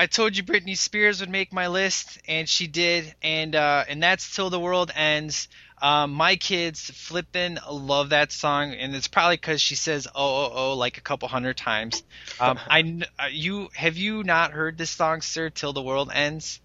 I 0.00 0.06
told 0.06 0.34
you 0.34 0.42
Britney 0.42 0.78
Spears 0.78 1.20
would 1.20 1.28
make 1.28 1.52
my 1.52 1.66
list, 1.66 2.22
and 2.26 2.48
she 2.48 2.66
did, 2.66 3.14
and 3.20 3.54
uh, 3.54 3.84
and 3.86 4.02
that's 4.02 4.34
till 4.34 4.48
the 4.48 4.58
world 4.58 4.90
ends. 4.94 5.46
Um, 5.82 6.14
my 6.14 6.36
kids 6.36 6.88
flippin' 6.88 7.58
love 7.70 8.08
that 8.08 8.32
song, 8.32 8.72
and 8.72 8.96
it's 8.96 9.08
probably 9.08 9.36
because 9.36 9.60
she 9.60 9.74
says 9.74 10.06
"oh 10.06 10.12
oh 10.14 10.52
oh" 10.54 10.72
like 10.72 10.96
a 10.96 11.02
couple 11.02 11.28
hundred 11.28 11.58
times. 11.58 12.02
Um, 12.40 12.58
I 12.70 13.02
uh, 13.18 13.26
you 13.30 13.68
have 13.74 13.98
you 13.98 14.24
not 14.24 14.52
heard 14.52 14.78
this 14.78 14.88
song, 14.88 15.20
sir? 15.20 15.50
Till 15.50 15.74
the 15.74 15.82
world 15.82 16.10
ends. 16.14 16.60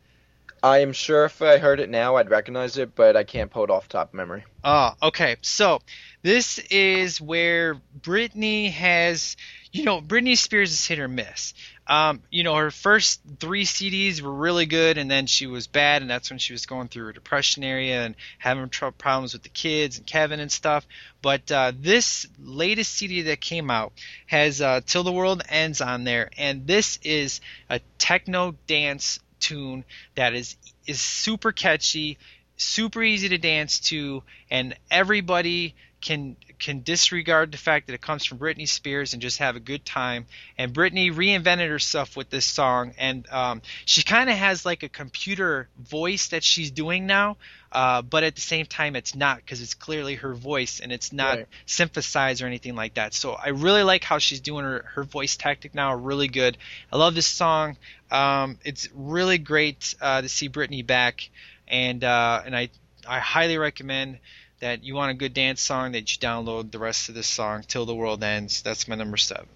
I 0.63 0.79
am 0.79 0.93
sure 0.93 1.25
if 1.25 1.41
I 1.43 1.59
heard 1.59 1.79
it 1.79 1.89
now, 1.89 2.15
I'd 2.15 2.31
recognize 2.31 2.77
it, 2.77 2.95
but 2.95 3.15
I 3.15 3.23
can't 3.23 3.51
pull 3.51 3.65
it 3.65 3.69
off 3.69 3.87
top 3.87 4.07
of 4.07 4.13
memory. 4.15 4.45
Oh, 4.63 4.93
okay. 5.03 5.35
So 5.41 5.79
this 6.23 6.57
is 6.57 7.21
where 7.21 7.75
Britney 8.01 8.71
has, 8.71 9.37
you 9.71 9.83
know, 9.83 10.01
Britney 10.01 10.35
Spears 10.35 10.71
is 10.71 10.87
hit 10.87 10.97
or 10.97 11.07
miss. 11.07 11.53
Um, 11.87 12.21
you 12.31 12.43
know, 12.43 12.55
her 12.55 12.71
first 12.71 13.21
three 13.39 13.63
CDs 13.65 14.21
were 14.21 14.33
really 14.33 14.65
good, 14.65 14.97
and 14.97 15.09
then 15.09 15.27
she 15.27 15.45
was 15.45 15.67
bad, 15.67 16.01
and 16.01 16.09
that's 16.09 16.29
when 16.29 16.39
she 16.39 16.53
was 16.53 16.65
going 16.65 16.87
through 16.87 17.05
her 17.05 17.13
depression 17.13 17.63
area 17.63 18.03
and 18.03 18.15
having 18.39 18.69
tr- 18.69 18.87
problems 18.87 19.33
with 19.33 19.43
the 19.43 19.49
kids 19.49 19.97
and 19.97 20.07
Kevin 20.07 20.39
and 20.39 20.51
stuff. 20.51 20.85
But 21.21 21.51
uh, 21.51 21.73
this 21.77 22.27
latest 22.39 22.93
CD 22.93 23.23
that 23.23 23.39
came 23.41 23.69
out 23.69 23.93
has 24.25 24.61
uh, 24.61 24.81
"Till 24.85 25.03
the 25.03 25.11
World 25.11 25.43
Ends" 25.47 25.81
on 25.81 26.03
there, 26.03 26.31
and 26.37 26.65
this 26.65 26.97
is 27.03 27.41
a 27.69 27.79
techno 27.97 28.55
dance 28.67 29.19
tune 29.39 29.83
that 30.15 30.33
is 30.33 30.55
is 30.87 30.99
super 30.99 31.51
catchy 31.51 32.17
super 32.57 33.03
easy 33.03 33.29
to 33.29 33.37
dance 33.37 33.79
to, 33.79 34.23
and 34.49 34.75
everybody 34.89 35.75
can 36.01 36.35
can 36.59 36.81
disregard 36.81 37.51
the 37.51 37.57
fact 37.57 37.87
that 37.87 37.93
it 37.93 38.01
comes 38.01 38.25
from 38.25 38.37
Britney 38.39 38.67
Spears 38.67 39.13
and 39.13 39.21
just 39.21 39.39
have 39.39 39.55
a 39.55 39.59
good 39.59 39.85
time. 39.85 40.25
And 40.57 40.73
Britney 40.73 41.13
reinvented 41.13 41.69
herself 41.69 42.15
with 42.15 42.29
this 42.29 42.45
song, 42.45 42.93
and 42.97 43.27
um, 43.29 43.61
she 43.85 44.03
kind 44.03 44.29
of 44.29 44.35
has 44.35 44.65
like 44.65 44.83
a 44.83 44.89
computer 44.89 45.67
voice 45.77 46.29
that 46.29 46.43
she's 46.43 46.71
doing 46.71 47.05
now, 47.05 47.37
uh, 47.71 48.01
but 48.01 48.23
at 48.23 48.35
the 48.35 48.41
same 48.41 48.65
time 48.65 48.95
it's 48.95 49.15
not 49.15 49.37
because 49.37 49.61
it's 49.61 49.73
clearly 49.73 50.15
her 50.15 50.33
voice 50.33 50.79
and 50.79 50.91
it's 50.91 51.11
not 51.11 51.37
Right. 51.37 51.47
synthesized 51.65 52.41
or 52.41 52.47
anything 52.47 52.75
like 52.75 52.93
that. 52.95 53.13
So 53.13 53.33
I 53.33 53.49
really 53.49 53.83
like 53.83 54.03
how 54.03 54.17
she's 54.19 54.39
doing 54.39 54.63
her 54.65 54.85
her 54.95 55.03
voice 55.03 55.35
tactic 55.37 55.75
now, 55.75 55.93
really 55.95 56.27
good. 56.27 56.57
I 56.91 56.97
love 56.97 57.15
this 57.15 57.27
song. 57.27 57.77
Um, 58.11 58.57
it's 58.63 58.87
really 58.93 59.37
great 59.37 59.93
uh, 60.01 60.21
to 60.21 60.29
see 60.29 60.47
Britney 60.49 60.85
back, 60.85 61.29
and 61.67 62.03
uh, 62.03 62.41
and 62.45 62.55
I 62.55 62.69
I 63.07 63.19
highly 63.19 63.57
recommend 63.57 64.19
that 64.59 64.83
you 64.83 64.95
want 64.95 65.11
a 65.11 65.13
good 65.13 65.33
dance 65.33 65.61
song 65.61 65.91
that 65.93 66.11
you 66.11 66.19
download 66.19 66.71
the 66.71 66.79
rest 66.79 67.09
of 67.09 67.15
this 67.15 67.27
song 67.27 67.63
till 67.67 67.85
the 67.85 67.95
world 67.95 68.23
ends. 68.23 68.61
That's 68.61 68.87
my 68.87 68.95
number 68.95 69.17
seven. 69.17 69.47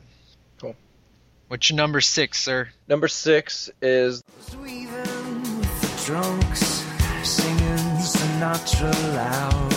Cool. 0.60 0.76
What's 1.48 1.70
your 1.70 1.78
number 1.78 2.02
six, 2.02 2.42
sir? 2.42 2.70
Number 2.88 3.08
six 3.08 3.70
is 3.82 4.22
Weaving 4.62 5.60
with 5.60 5.82
the 5.82 6.06
drunks, 6.06 6.86
singing 7.24 7.78
Sinatra 8.02 8.94
loud. 9.16 9.74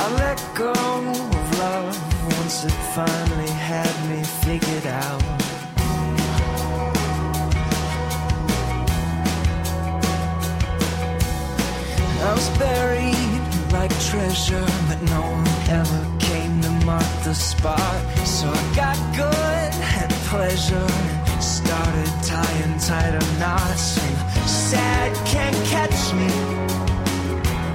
I 0.00 0.14
let 0.14 0.54
go 0.56 0.72
of 0.72 1.58
love 1.58 2.38
once 2.38 2.64
it 2.64 2.70
finally 2.94 3.50
had 3.50 4.08
me 4.08 4.22
figured 4.24 4.86
out. 4.86 5.22
I 12.20 12.34
was 12.34 12.58
buried 12.58 13.17
like 13.88 14.00
treasure, 14.04 14.66
but 14.88 15.00
no 15.02 15.20
one 15.20 15.46
ever 15.70 16.18
came 16.18 16.60
to 16.60 16.70
mark 16.86 17.04
the 17.24 17.34
spot. 17.34 18.00
So 18.26 18.48
I 18.48 18.74
got 18.74 18.96
good 19.16 19.72
at 20.00 20.10
pleasure 20.30 20.88
started 21.40 22.10
tying 22.22 22.78
tighter 22.78 23.26
knots. 23.38 23.98
And 23.98 24.48
sad 24.48 25.14
can't 25.26 25.56
catch 25.66 26.12
me 26.14 26.30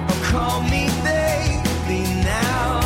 or 0.08 0.18
call 0.30 0.62
me 0.62 0.88
baby 1.04 2.04
now. 2.22 2.80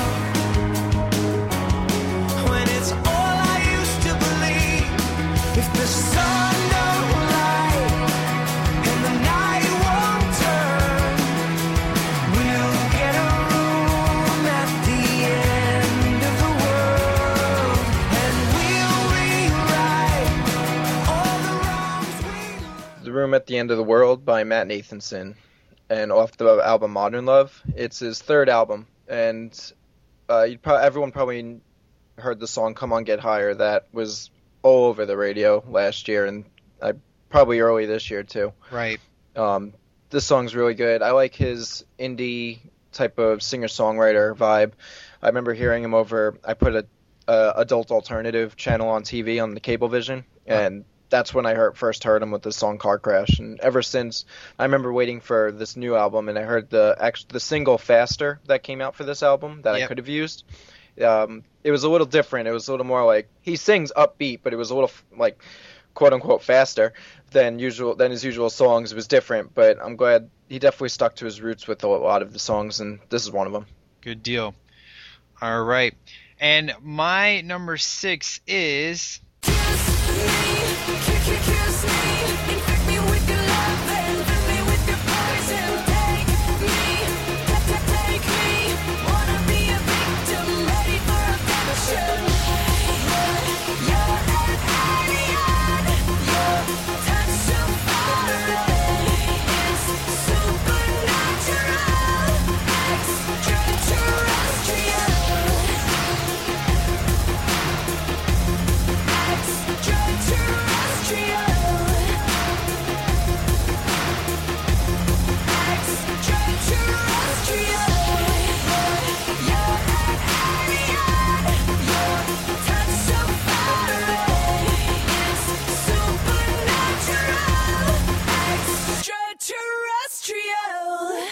When 2.49 2.67
it's 2.77 2.93
all 2.93 3.37
I 3.53 3.59
used 3.79 4.01
to 4.07 4.13
believe, 4.25 5.59
if 5.59 5.73
the 5.75 5.87
sun 5.87 6.58
Room 23.19 23.35
at 23.35 23.47
the 23.47 23.59
End 23.59 23.71
of 23.71 23.77
the 23.77 23.83
World 23.85 24.25
by 24.25 24.45
Matt 24.45 24.69
Nathanson, 24.69 25.35
and 25.91 26.13
off 26.13 26.37
the 26.37 26.63
album 26.65 26.93
Modern 26.93 27.27
Love. 27.27 27.63
It's 27.75 27.99
his 27.99 28.23
third 28.23 28.49
album, 28.49 28.87
and 29.09 29.53
uh, 30.29 30.47
pro- 30.63 30.77
everyone 30.77 31.11
probably 31.11 31.61
heard 32.17 32.39
the 32.39 32.47
song 32.47 32.75
"Come 32.75 32.93
On 32.93 33.05
Get 33.05 33.21
Higher." 33.21 33.55
That 33.55 33.89
was 33.93 34.31
all 34.63 34.87
over 34.87 35.05
the 35.05 35.17
radio 35.17 35.65
last 35.69 36.09
year, 36.09 36.27
and 36.27 36.45
I 36.81 36.93
probably 37.29 37.61
early 37.61 37.87
this 37.87 38.09
year 38.11 38.23
too. 38.23 38.53
Right. 38.71 39.01
Um, 39.35 39.75
this 40.11 40.25
song's 40.25 40.55
really 40.55 40.75
good. 40.75 41.03
I 41.03 41.11
like 41.11 41.35
his 41.35 41.85
indie 41.99 42.61
type 42.93 43.19
of 43.19 43.43
singer-songwriter 43.43 44.35
vibe. 44.37 44.73
I 45.23 45.27
remember 45.27 45.55
hearing 45.55 45.85
him 45.85 45.95
over. 45.95 46.39
I 46.45 46.55
put 46.55 46.75
a, 46.75 46.87
a 47.27 47.53
adult 47.57 47.91
alternative 47.91 48.57
channel 48.57 48.89
on 48.89 49.03
TV 49.03 49.43
on 49.43 49.55
the 49.55 49.61
Cablevision, 49.61 50.25
and 50.47 50.85
that's 51.11 51.33
when 51.33 51.47
I 51.47 51.55
heard, 51.55 51.77
first 51.77 52.05
heard 52.05 52.23
him 52.23 52.31
with 52.31 52.43
the 52.43 52.53
song 52.53 52.79
"Car 52.79 52.99
Crash," 52.99 53.39
and 53.39 53.59
ever 53.61 53.83
since, 53.83 54.25
I 54.59 54.65
remember 54.65 54.93
waiting 54.93 55.21
for 55.21 55.53
this 55.53 55.77
new 55.77 55.95
album, 55.97 56.29
and 56.29 56.39
I 56.39 56.43
heard 56.43 56.71
the 56.71 56.97
the 57.29 57.41
single 57.41 57.79
"Faster" 57.79 58.41
that 58.47 58.63
came 58.63 58.81
out 58.81 58.95
for 58.95 59.05
this 59.05 59.23
album 59.23 59.63
that 59.63 59.75
I 59.75 59.87
could 59.87 59.99
have 59.99 60.09
used. 60.09 60.45
Um, 61.03 61.45
it 61.63 61.71
was 61.71 61.85
a 61.85 61.89
little 61.89 62.07
different. 62.07 62.49
It 62.49 62.53
was 62.53 62.69
a 62.69 62.73
little 62.73 62.87
more 62.87 63.05
like 63.05 63.29
he 63.41 63.57
sings 63.57 63.93
upbeat, 63.97 64.41
but 64.43 64.53
it 64.53 64.57
was 64.57 64.71
a 64.71 64.75
little 64.75 64.91
like 65.17 65.41
quote 65.95 66.13
unquote 66.13 66.43
faster 66.43 66.93
than 67.31 67.59
usual 67.59 67.95
than 67.95 68.11
his 68.11 68.25
usual 68.25 68.51
songs. 68.51 68.93
It 68.93 68.97
was 68.97 69.09
different, 69.09 69.55
but 69.55 69.79
I'm 69.83 69.97
glad 69.97 70.31
he 70.49 70.59
definitely 70.59 70.91
stuck 70.91 71.17
to 71.17 71.25
his 71.25 71.41
roots 71.41 71.67
with 71.67 71.83
a 71.85 71.89
lot 71.89 72.23
of 72.23 72.33
the 72.33 72.39
songs, 72.39 72.81
and 72.81 73.01
this 73.09 73.23
is 73.23 73.31
one 73.31 73.47
of 73.47 73.53
them. 73.53 73.67
Good 74.01 74.23
deal. 74.23 74.55
All 75.41 75.63
right. 75.63 75.95
And 76.41 76.75
my 76.83 77.41
number 77.41 77.77
six 77.77 78.41
is 78.47 79.21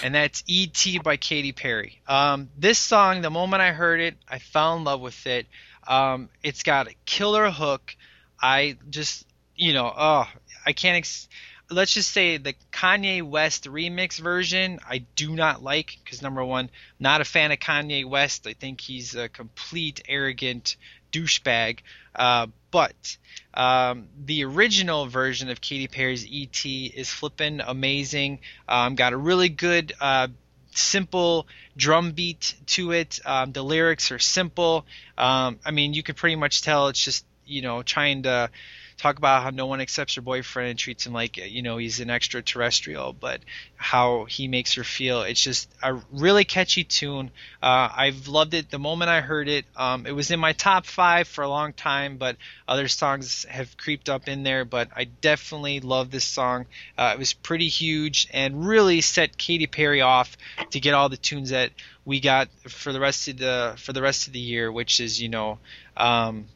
and 0.03 0.15
that's 0.15 0.43
E.T. 0.47 0.99
by 0.99 1.17
Katy 1.17 1.53
Perry. 1.53 2.01
Um, 2.07 2.51
this 2.57 2.79
song, 2.79 3.23
the 3.23 3.31
moment 3.31 3.63
I 3.63 3.73
heard 3.73 4.01
it, 4.01 4.17
I 4.29 4.39
fell 4.39 4.77
in 4.77 4.85
love 4.85 5.01
with 5.01 5.27
it. 5.27 5.47
Um, 5.87 6.29
it's 6.43 6.63
got 6.63 6.89
a 6.89 6.95
killer 7.05 7.51
hook. 7.51 7.97
I 8.41 8.77
just, 8.91 9.27
you 9.55 9.73
know, 9.73 9.93
oh, 9.97 10.29
I 10.65 10.73
can't. 10.73 10.97
Ex- 10.97 11.29
Let's 11.69 11.95
just 11.95 12.13
say 12.13 12.37
the 12.37 12.55
Kanye 12.71 13.25
West 13.25 13.65
remix 13.65 14.21
version, 14.21 14.79
I 14.89 14.99
do 15.17 15.35
not 15.35 15.65
like 15.65 15.99
because 16.05 16.23
number 16.23 16.45
one, 16.45 16.71
not 17.01 17.21
a 17.21 17.25
fan 17.25 17.51
of 17.51 17.59
Kanye 17.59 18.09
West. 18.09 18.47
I 18.47 18.53
think 18.53 18.81
he's 18.81 19.17
a 19.17 19.29
complete 19.29 20.01
arrogant 20.09 20.77
douchebag. 21.13 21.81
Uh, 22.15 22.47
but 22.71 23.17
um, 23.55 24.09
the 24.25 24.45
original 24.45 25.07
version 25.07 25.51
of 25.51 25.61
Katy 25.61 25.89
Perry's 25.89 26.27
E.T. 26.27 26.93
is 26.95 27.11
flippin' 27.11 27.63
amazing. 27.67 28.41
Um, 28.69 28.95
got 28.95 29.13
a 29.13 29.17
really 29.17 29.49
good, 29.49 29.93
uh, 30.01 30.29
simple 30.73 31.47
drum 31.77 32.13
beat 32.13 32.55
to 32.67 32.93
it. 32.93 33.21
Um, 33.25 33.53
the 33.53 33.63
lyrics 33.63 34.11
are 34.13 34.19
simple. 34.19 34.87
Um, 35.17 35.59
I 35.65 35.71
mean, 35.71 35.95
you 35.95 36.03
can 36.03 36.15
pretty 36.15 36.37
much 36.37 36.63
tell 36.63 36.89
it's 36.89 37.03
just 37.03 37.25
you 37.47 37.63
know 37.63 37.83
trying 37.83 38.25
to 38.25 38.51
talk 38.99 39.19
about 39.19 39.43
how 39.43 39.51
no 39.51 39.67
one 39.67 39.81
accepts 39.81 40.15
her 40.15 40.23
boyfriend 40.23 40.71
and 40.71 40.79
treats 40.79 41.07
him 41.07 41.13
like 41.13 41.37
you 41.37 41.63
know 41.63 41.77
he's 41.77 42.01
an 42.01 42.11
extraterrestrial, 42.11 43.13
but 43.13 43.41
how 43.77 44.25
he 44.25 44.49
makes 44.49 44.75
her 44.75 44.85
feel. 44.85 45.23
It's 45.23 45.43
just 45.43 45.69
a 45.83 45.95
really 46.13 46.45
catchy 46.45 46.85
tune. 46.85 47.31
Uh, 47.63 47.89
I've 47.95 48.29
loved 48.29 48.55
it 48.55 48.71
the 48.71 48.79
moment 48.79 49.11
I 49.11 49.21
heard 49.21 49.49
it. 49.49 49.67
Um, 49.77 50.07
it 50.07 50.13
was 50.13 50.31
in 50.31 50.41
my 50.41 50.53
top 50.53 50.87
five 50.87 51.29
for 51.29 51.45
a 51.45 51.49
long 51.49 51.73
time, 51.73 52.17
but 52.17 52.37
other 52.67 52.89
songs 52.89 53.45
have 53.45 53.77
creeped 53.77 54.09
up 54.09 54.29
in 54.29 54.43
there. 54.43 54.65
But 54.65 54.89
I 54.97 55.05
definitely 55.05 55.81
love 55.81 56.11
this 56.11 56.25
song. 56.25 56.67
Uh, 56.97 57.13
it 57.15 57.19
was 57.19 57.33
pretty 57.35 57.69
huge 57.69 58.29
and 58.33 58.67
really 58.67 59.03
set 59.03 59.37
Katy 59.37 59.67
Perry 59.67 60.01
off 60.01 60.37
to 60.71 60.81
get 60.81 60.95
all 60.95 61.09
the 61.09 61.17
tunes 61.17 61.51
that 61.51 61.71
we 62.07 62.21
got 62.21 62.49
for 62.69 62.93
the 62.93 63.01
rest 63.01 63.29
of 63.29 63.39
the 63.39 63.75
for 63.77 63.93
the 63.93 64.01
rest 64.01 64.27
of 64.27 64.33
the 64.33 64.41
year, 64.41 64.73
which 64.73 65.01
is 65.01 65.21
you 65.21 65.29
know. 65.29 65.59
Um, 65.97 66.47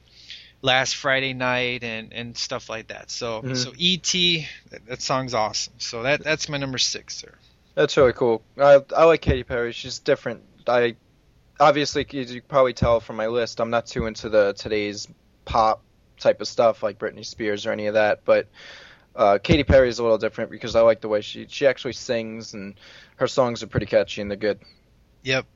last 0.62 0.96
Friday 0.96 1.32
night 1.32 1.82
and, 1.84 2.12
and 2.12 2.36
stuff 2.36 2.68
like 2.68 2.88
that. 2.88 3.11
So 3.11 3.42
Mhm. 3.42 3.56
so 3.56 3.72
E.T. 3.76 4.46
That, 4.70 4.86
that 4.86 5.02
song's 5.02 5.34
awesome. 5.34 5.74
So 5.78 6.02
that 6.02 6.22
that's 6.22 6.48
my 6.48 6.58
number 6.58 6.78
six, 6.78 7.16
sir. 7.16 7.32
That's 7.74 7.96
really 7.96 8.12
cool. 8.12 8.42
I 8.58 8.80
I 8.96 9.04
like 9.04 9.20
Katy 9.22 9.44
Perry. 9.44 9.72
She's 9.72 9.98
different. 9.98 10.42
I 10.66 10.96
obviously 11.58 12.06
as 12.14 12.34
you 12.34 12.42
probably 12.42 12.72
tell 12.72 13.00
from 13.00 13.16
my 13.16 13.26
list, 13.28 13.61
I'm 13.61 13.70
not 13.70 13.86
too 13.86 14.06
into 14.06 14.28
the 14.28 14.52
today's 14.52 15.08
pop 15.44 15.82
type 16.18 16.40
of 16.40 16.48
stuff 16.48 16.82
like 16.82 16.98
Britney 16.98 17.24
Spears 17.24 17.66
or 17.66 17.72
any 17.72 17.86
of 17.86 17.94
that, 17.94 18.24
but 18.24 18.46
uh, 19.16 19.38
Katy 19.42 19.64
Perry 19.64 19.88
is 19.88 19.98
a 19.98 20.02
little 20.02 20.18
different 20.18 20.50
because 20.50 20.76
I 20.76 20.82
like 20.82 21.00
the 21.00 21.08
way 21.08 21.20
she 21.20 21.46
she 21.48 21.66
actually 21.66 21.94
sings 21.94 22.54
and 22.54 22.74
her 23.16 23.26
songs 23.26 23.62
are 23.62 23.66
pretty 23.66 23.86
catchy 23.86 24.20
and 24.20 24.30
they're 24.30 24.36
good. 24.36 24.61
Yep. 25.22 25.46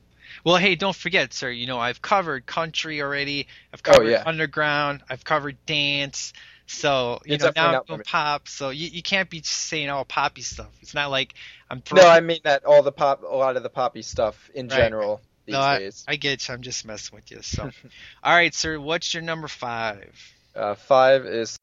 Well, 0.43 0.57
hey, 0.57 0.75
don't 0.75 0.95
forget, 0.95 1.33
sir. 1.33 1.49
You 1.49 1.67
know 1.67 1.79
I've 1.79 2.01
covered 2.01 2.45
country 2.45 3.01
already. 3.01 3.47
I've 3.73 3.83
Oh, 3.87 4.01
covered 4.01 4.07
yeah. 4.09 4.23
underground. 4.25 5.03
I've 5.09 5.23
covered 5.23 5.57
dance. 5.65 6.33
So 6.67 7.19
you 7.25 7.35
It's 7.35 7.43
know 7.43 7.51
now 7.55 7.71
I'm 7.71 7.81
doing 7.87 8.01
pop. 8.01 8.47
So 8.47 8.69
you, 8.69 8.87
you 8.87 9.01
can't 9.03 9.29
be 9.29 9.41
saying 9.43 9.89
all 9.89 10.05
poppy 10.05 10.41
stuff. 10.41 10.71
It's 10.81 10.93
not 10.93 11.11
like 11.11 11.33
I'm 11.69 11.81
throwing. 11.81 12.03
No, 12.03 12.09
I 12.09 12.19
mean 12.21 12.39
that 12.43 12.65
all 12.65 12.81
the 12.83 12.91
pop, 12.91 13.23
a 13.23 13.35
lot 13.35 13.57
of 13.57 13.63
the 13.63 13.69
poppy 13.69 14.01
stuff 14.01 14.49
in 14.53 14.69
Right. 14.69 14.91
general 14.91 15.21
these 15.45 15.53
No, 15.53 15.59
I, 15.61 15.79
days. 15.79 16.05
I 16.07 16.15
get 16.15 16.47
you. 16.47 16.53
I'm 16.53 16.61
just 16.61 16.85
messing 16.85 17.15
with 17.15 17.31
you. 17.31 17.41
So, 17.41 17.63
all 18.23 18.33
right, 18.33 18.53
sir. 18.53 18.79
What's 18.79 19.13
your 19.13 19.23
number 19.23 19.47
five? 19.47 20.15
Uh, 20.55 20.75
five 20.75 21.25
is 21.25 21.57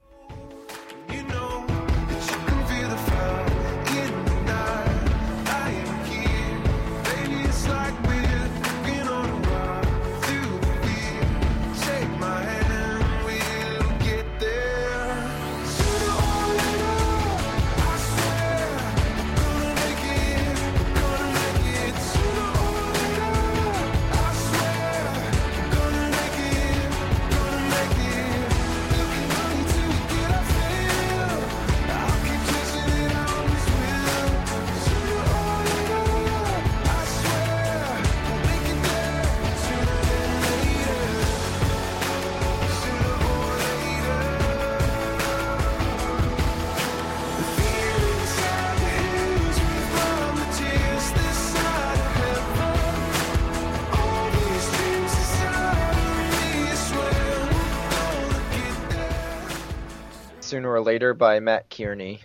Later 61.03 61.14
by 61.14 61.40
Mat 61.40 61.68
Kearney. 61.68 62.20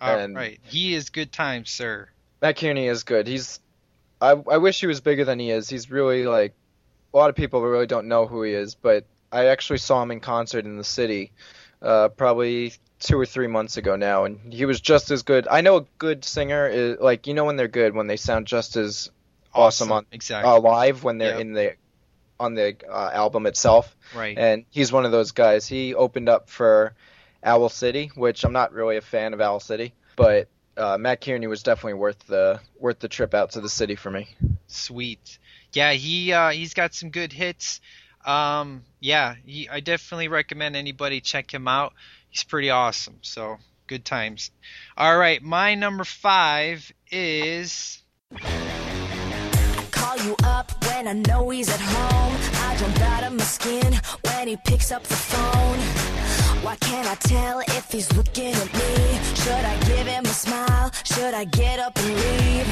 All 0.00 0.16
And- 0.16 0.36
right, 0.36 0.60
he 0.62 0.94
is 0.94 1.10
good 1.10 1.32
times, 1.32 1.68
sir. 1.68 2.08
Mat 2.40 2.56
Kearney 2.56 2.86
is 2.86 3.02
good. 3.02 3.26
He's 3.26 3.58
I 4.20 4.30
I 4.30 4.58
wish 4.58 4.78
he 4.78 4.86
was 4.86 5.00
bigger 5.00 5.24
than 5.24 5.40
he 5.40 5.50
is. 5.50 5.68
He's 5.68 5.90
really 5.90 6.24
like 6.24 6.54
a 7.12 7.16
lot 7.16 7.28
of 7.28 7.34
people 7.34 7.60
really 7.60 7.88
don't 7.88 8.06
know 8.06 8.28
who 8.28 8.44
he 8.44 8.52
is, 8.52 8.76
but 8.76 9.04
I 9.32 9.46
actually 9.46 9.78
saw 9.80 10.00
him 10.00 10.12
in 10.12 10.20
concert 10.20 10.64
in 10.64 10.76
the 10.76 10.84
city 10.84 11.32
uh, 11.82 12.10
probably 12.10 12.72
two 13.00 13.18
or 13.18 13.26
three 13.26 13.48
months 13.48 13.76
ago 13.78 13.96
now, 13.96 14.26
and 14.26 14.52
he 14.52 14.64
was 14.64 14.80
just 14.80 15.10
as 15.10 15.24
good. 15.24 15.48
I 15.50 15.60
know 15.62 15.78
a 15.78 15.86
good 15.98 16.24
singer 16.24 16.68
is 16.68 16.98
like 17.00 17.26
you 17.26 17.34
know 17.34 17.46
when 17.46 17.56
they're 17.56 17.66
good 17.66 17.96
when 17.96 18.06
they 18.06 18.16
sound 18.16 18.46
just 18.46 18.76
as 18.76 19.10
awesome, 19.52 19.90
on 19.90 20.06
exactly. 20.12 20.48
uh, 20.48 20.60
live 20.60 21.02
when 21.02 21.18
they're 21.18 21.34
Yeah. 21.34 21.40
in 21.40 21.52
the 21.52 21.74
on 22.38 22.54
the 22.54 22.76
uh, 22.88 23.10
album 23.12 23.46
itself. 23.46 23.96
right. 24.14 24.38
And 24.38 24.66
he's 24.70 24.92
one 24.92 25.04
of 25.04 25.10
those 25.10 25.32
guys. 25.32 25.66
He 25.66 25.96
opened 25.96 26.28
up 26.28 26.48
for 26.48 26.94
Owl 27.44 27.68
City, 27.68 28.10
which 28.14 28.44
I'm 28.44 28.52
not 28.52 28.72
really 28.72 28.96
a 28.96 29.00
fan 29.00 29.34
of 29.34 29.40
Owl 29.40 29.60
City, 29.60 29.94
but 30.16 30.48
uh, 30.76 30.96
Mat 30.98 31.20
Kearney 31.20 31.46
was 31.46 31.62
definitely 31.62 31.94
worth 31.94 32.18
the 32.26 32.60
worth 32.78 32.98
the 33.00 33.08
trip 33.08 33.34
out 33.34 33.52
to 33.52 33.60
the 33.60 33.68
city 33.68 33.96
for 33.96 34.10
me. 34.10 34.28
Sweet. 34.66 35.38
Yeah, 35.72 35.92
he 35.92 36.32
uh, 36.32 36.50
he's 36.50 36.74
got 36.74 36.94
some 36.94 37.10
good 37.10 37.32
hits. 37.32 37.80
Um, 38.24 38.84
yeah, 39.00 39.34
he, 39.44 39.68
I 39.68 39.80
definitely 39.80 40.28
recommend 40.28 40.76
anybody 40.76 41.20
check 41.20 41.52
him 41.52 41.68
out. 41.68 41.94
He's 42.30 42.44
pretty 42.44 42.70
awesome. 42.70 43.18
So 43.22 43.56
good 43.86 44.04
times. 44.04 44.50
All 44.96 45.16
right, 45.16 45.42
my 45.42 45.74
number 45.74 46.04
five 46.04 46.90
is 47.10 48.02
Call 49.90 50.16
you 50.18 50.36
up 50.44 50.72
when 50.86 51.08
I 51.08 51.12
know 51.12 51.48
he's 51.50 51.68
at 51.68 51.80
home. 51.80 52.34
I 52.64 52.76
jump 52.76 53.00
out 53.00 53.24
of 53.24 53.32
my 53.32 53.44
skin 53.44 54.00
when 54.22 54.48
he 54.48 54.56
picks 54.56 54.92
up 54.92 55.02
the 55.04 55.14
phone. 55.14 55.97
Why 56.68 56.76
can't 56.76 57.08
I 57.08 57.14
tell 57.14 57.60
if 57.60 57.90
he's 57.90 58.14
looking 58.14 58.52
at 58.52 58.72
me? 58.74 59.18
Should 59.36 59.64
I 59.64 59.74
give 59.86 60.06
him 60.06 60.22
a 60.26 60.36
smile? 60.44 60.90
Should 61.02 61.32
I 61.32 61.44
get 61.46 61.78
up 61.78 61.96
and 61.96 62.14
leave? 62.14 62.68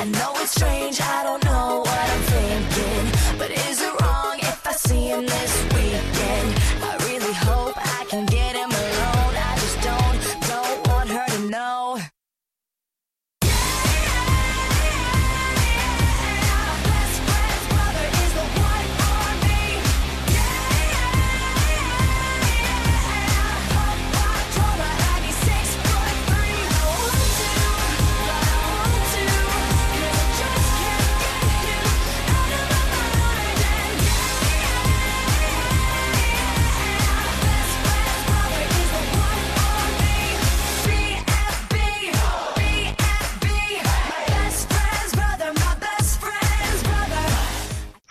I 0.00 0.04
know 0.06 0.32
it's 0.42 0.50
strange, 0.50 1.00
I 1.00 1.22
don't 1.22 1.44
know 1.44 1.84
what 1.86 2.10
I'm 2.10 2.22
thinking. 2.34 3.38
But 3.38 3.52
is 3.52 3.82
it 3.82 4.00
wrong 4.00 4.38
if 4.40 4.66
I 4.66 4.72
see 4.72 5.10
him 5.12 5.26
this 5.26 5.62
weekend? 5.74 6.58
I 6.82 7.03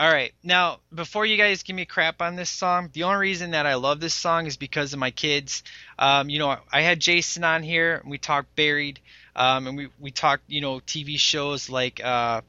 All 0.04 0.12
right. 0.12 0.34
Now, 0.44 0.82
before 0.94 1.26
you 1.26 1.38
guys 1.38 1.64
give 1.64 1.78
me 1.78 1.86
crap 1.86 2.22
on 2.22 2.36
this 2.36 2.50
song, 2.50 2.90
the 2.92 3.04
only 3.04 3.20
reason 3.20 3.52
that 3.52 3.66
I 3.66 3.76
love 3.76 4.02
this 4.02 4.14
song 4.14 4.48
is 4.48 4.58
because 4.58 4.92
of 4.92 5.00
my 5.00 5.12
kids. 5.12 5.64
Um, 5.98 6.30
you 6.30 6.40
know, 6.40 6.58
I 6.74 6.82
had 6.82 7.00
Jason 7.00 7.46
on 7.46 7.64
here, 7.64 8.02
and 8.02 8.12
we 8.12 8.18
talked 8.18 8.54
Buried, 8.54 9.00
um, 9.34 9.66
and 9.66 9.78
we 9.78 9.88
we 10.02 10.12
talked, 10.12 10.44
you 10.50 10.60
know, 10.60 10.82
TV 10.82 11.18
shows 11.18 11.70
like 11.70 12.04
uh, 12.04 12.42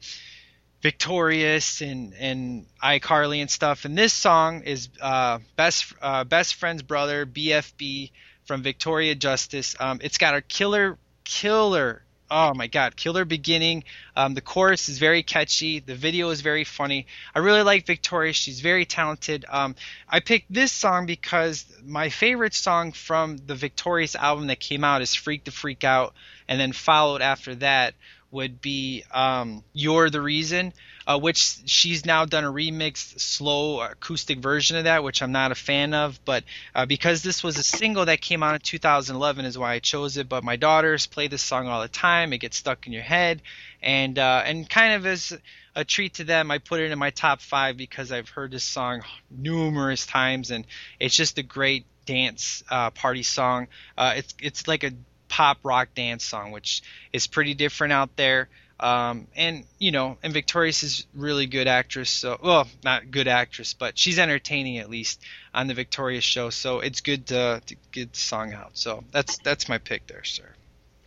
Victorious 0.81 1.79
and 1.79 2.13
and 2.15 2.65
iCarly 2.83 3.39
and 3.39 3.49
stuff. 3.49 3.85
And 3.85 3.97
this 3.97 4.11
song 4.11 4.63
is 4.63 4.89
uh, 4.99 5.39
best 5.55 5.93
uh, 6.01 6.25
best 6.25 6.55
friend's 6.55 6.83
brother 6.83 7.25
BFB 7.25 8.11
from 8.43 8.63
Victoria 8.63 9.15
Justice. 9.15 9.77
Um, 9.79 10.01
it's 10.03 10.17
got 10.17 10.35
a 10.35 10.41
killer 10.41 10.97
killer. 11.23 12.03
Oh 12.29 12.53
my 12.55 12.67
god, 12.67 12.95
killer 12.95 13.23
beginning. 13.23 13.83
Um, 14.15 14.33
the 14.33 14.41
chorus 14.41 14.89
is 14.89 14.97
very 14.97 15.21
catchy. 15.21 15.79
The 15.79 15.93
video 15.93 16.29
is 16.31 16.41
very 16.41 16.63
funny. 16.63 17.05
I 17.35 17.39
really 17.39 17.61
like 17.61 17.85
Victoria. 17.85 18.33
She's 18.33 18.61
very 18.61 18.85
talented. 18.85 19.45
Um, 19.47 19.75
I 20.09 20.21
picked 20.21 20.51
this 20.51 20.71
song 20.71 21.05
because 21.05 21.65
my 21.85 22.09
favorite 22.09 22.55
song 22.55 22.93
from 22.93 23.37
the 23.37 23.55
Victorious 23.55 24.15
album 24.15 24.47
that 24.47 24.59
came 24.59 24.83
out 24.83 25.03
is 25.03 25.13
Freak 25.13 25.43
the 25.43 25.51
Freak 25.51 25.83
Out, 25.83 26.15
and 26.47 26.59
then 26.59 26.71
followed 26.71 27.21
after 27.21 27.53
that 27.55 27.93
would 28.35 28.59
be 28.59 29.03
um, 29.11 29.63
You're 29.71 30.09
the 30.09 30.19
Reason, 30.19 30.73
uh, 31.07 31.17
which 31.17 31.57
she's 31.65 32.05
now 32.05 32.25
done 32.25 32.43
a 32.43 32.51
remixed 32.51 33.21
slow 33.21 33.79
acoustic 33.79 34.39
version 34.39 34.75
of 34.75 34.83
that, 34.83 35.05
which 35.05 35.21
I'm 35.21 35.31
not 35.31 35.53
a 35.53 35.55
fan 35.55 35.93
of. 35.93 36.19
But 36.25 36.43
uh, 36.75 36.85
because 36.85 37.23
this 37.23 37.43
was 37.43 37.57
a 37.57 37.63
single 37.63 38.05
that 38.05 38.19
came 38.19 38.43
out 38.43 38.53
in 38.53 38.59
2011 38.59 39.45
is 39.45 39.57
why 39.57 39.73
I 39.73 39.79
chose 39.79 40.17
it. 40.17 40.27
But 40.27 40.43
my 40.43 40.57
daughters 40.57 41.07
play 41.07 41.29
this 41.29 41.41
song 41.41 41.67
all 41.67 41.81
the 41.81 41.87
time. 41.87 42.33
It 42.33 42.39
gets 42.39 42.57
stuck 42.57 42.85
in 42.85 42.93
your 42.93 43.03
head. 43.03 43.41
And, 43.81 44.19
uh, 44.19 44.43
and 44.45 44.69
kind 44.69 44.95
of 44.95 45.05
as 45.05 45.31
a 45.73 45.85
treat 45.85 46.15
to 46.15 46.25
them, 46.25 46.51
I 46.51 46.57
put 46.57 46.81
it 46.81 46.91
in 46.91 46.99
my 46.99 47.11
top 47.11 47.39
five 47.39 47.77
because 47.77 48.11
I've 48.11 48.27
heard 48.27 48.51
this 48.51 48.65
song 48.65 49.01
numerous 49.31 50.05
times. 50.05 50.51
And 50.51 50.67
it's 50.99 51.15
just 51.15 51.37
a 51.37 51.43
great 51.43 51.85
dance 52.05 52.65
uh, 52.69 52.89
party 52.89 53.23
song. 53.23 53.67
Uh, 53.97 54.15
it's, 54.17 54.33
it's 54.41 54.67
like 54.67 54.83
a 54.83 54.91
pop 55.27 55.57
rock 55.63 55.89
dance 55.95 56.23
song, 56.23 56.51
which 56.51 56.83
is 57.13 57.27
pretty 57.27 57.53
different 57.53 57.93
out 57.93 58.15
there. 58.15 58.49
Um, 58.79 59.27
and 59.35 59.63
you 59.79 59.91
know, 59.91 60.17
and 60.21 60.33
Victorious 60.33 60.83
is 60.83 61.07
really 61.15 61.45
good 61.47 61.67
actress. 61.67 62.09
So, 62.09 62.37
well, 62.43 62.67
not 62.83 63.09
good 63.09 63.27
actress, 63.27 63.73
but 63.73 63.97
she's 63.97 64.19
entertaining 64.19 64.79
at 64.79 64.89
least 64.89 65.21
on 65.53 65.67
the 65.67 65.73
Victorious 65.73 66.25
show. 66.25 66.49
So 66.49 66.81
it's 66.81 67.01
good 67.01 67.27
to, 67.27 67.61
to 67.65 67.75
get 67.91 68.11
the 68.11 68.19
song 68.19 68.53
out. 68.53 68.71
So 68.73 69.03
that's 69.11 69.37
that's 69.37 69.69
my 69.69 69.77
pick 69.77 70.07
there, 70.07 70.25
sir. 70.25 70.49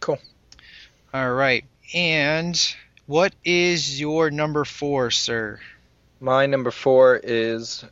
Cool. 0.01 0.19
All 1.13 1.33
right, 1.33 1.65
and 1.93 2.75
what 3.07 3.35
is 3.45 4.01
your 4.01 4.31
number 4.31 4.65
four, 4.65 5.11
sir? 5.11 5.61
My 6.21 6.47
number 6.47 6.71
four 6.71 7.17
is 7.23 7.85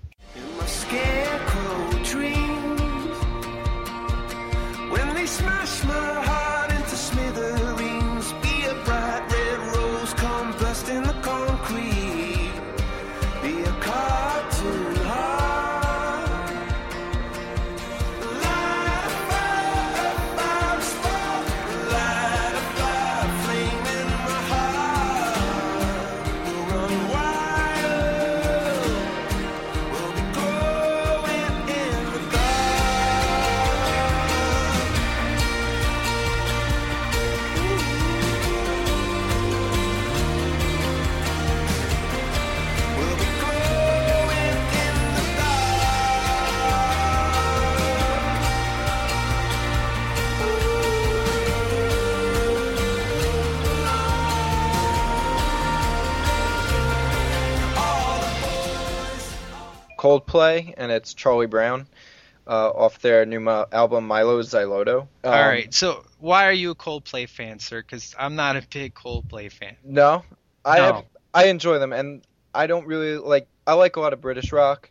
Coldplay, 60.07 60.73
and 60.77 60.93
it's 60.93 61.15
Charlie 61.15 61.47
Brown 61.47 61.87
uh, 62.47 62.71
off 62.71 63.01
their 63.01 63.27
new 63.27 63.41
mo- 63.41 63.67
album 63.73 64.09
Mylo 64.09 64.39
Xyloto. 64.41 65.03
Um, 65.03 65.09
All 65.25 65.33
right, 65.33 65.73
so 65.75 66.05
why 66.21 66.47
are 66.47 66.53
you 66.53 66.71
a 66.71 66.75
Coldplay 66.77 67.29
fan, 67.29 67.59
sir? 67.59 67.83
Because 67.83 68.15
I'm 68.17 68.37
not 68.37 68.57
a 68.57 68.63
big 68.71 68.95
Coldplay 68.95 69.51
fan. 69.51 69.77
No, 69.85 70.23
I 70.65 70.79
No. 70.79 70.85
have, 70.85 71.05
I 71.35 71.47
enjoy 71.47 71.79
them, 71.81 71.93
and 71.93 72.23
I 72.55 72.69
don't 72.69 72.87
really 72.87 73.19
like. 73.19 73.49
I 73.67 73.73
like 73.75 73.97
a 73.97 74.01
lot 74.01 74.13
of 74.13 74.21
British 74.21 74.53
rock. 74.53 74.89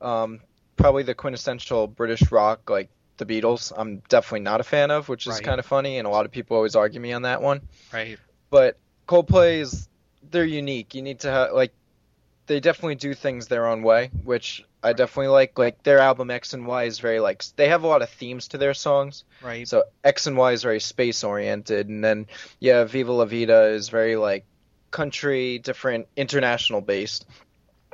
Um, 0.00 0.40
probably 0.76 1.04
the 1.04 1.14
quintessential 1.14 1.86
British 1.86 2.30
rock, 2.32 2.68
like 2.68 2.90
the 3.18 3.24
Beatles. 3.24 3.72
I'm 3.74 4.02
definitely 4.08 4.40
not 4.40 4.60
a 4.60 4.64
fan 4.64 4.90
of, 4.90 5.08
which 5.08 5.28
is 5.28 5.34
Right. 5.34 5.44
kind 5.44 5.60
of 5.60 5.66
funny, 5.66 5.98
and 5.98 6.08
a 6.08 6.10
lot 6.10 6.26
of 6.26 6.32
people 6.32 6.56
always 6.56 6.74
argue 6.74 7.00
me 7.00 7.12
on 7.12 7.22
that 7.22 7.40
one. 7.40 7.60
Right. 7.92 8.18
But 8.50 8.76
Coldplay 9.06 9.60
is 9.60 9.88
they're 10.28 10.44
unique. 10.44 10.94
You 10.96 11.02
need 11.02 11.20
to 11.20 11.30
have 11.30 11.52
like 11.52 11.72
they 12.46 12.60
definitely 12.60 12.94
do 12.96 13.14
things 13.14 13.48
their 13.48 13.66
own 13.66 13.82
way, 13.82 14.10
which 14.24 14.64
I 14.82 14.92
definitely 14.92 15.28
like. 15.28 15.58
Like 15.58 15.82
their 15.82 15.98
album 15.98 16.30
X 16.30 16.52
and 16.54 16.66
Y 16.66 16.84
is 16.84 16.98
very 16.98 17.20
like 17.20 17.44
they 17.56 17.68
have 17.68 17.82
a 17.82 17.86
lot 17.86 18.02
of 18.02 18.10
themes 18.10 18.48
to 18.48 18.58
their 18.58 18.74
songs. 18.74 19.24
Right. 19.42 19.66
So 19.66 19.84
X 20.04 20.26
and 20.26 20.36
Y 20.36 20.52
is 20.52 20.62
very 20.62 20.80
space 20.80 21.24
oriented, 21.24 21.88
and 21.88 22.04
then 22.04 22.26
yeah, 22.60 22.84
Viva 22.84 23.12
La 23.12 23.24
Vida 23.24 23.64
is 23.66 23.88
very 23.88 24.16
like 24.16 24.44
country, 24.90 25.58
different, 25.58 26.06
international 26.16 26.80
based. 26.80 27.26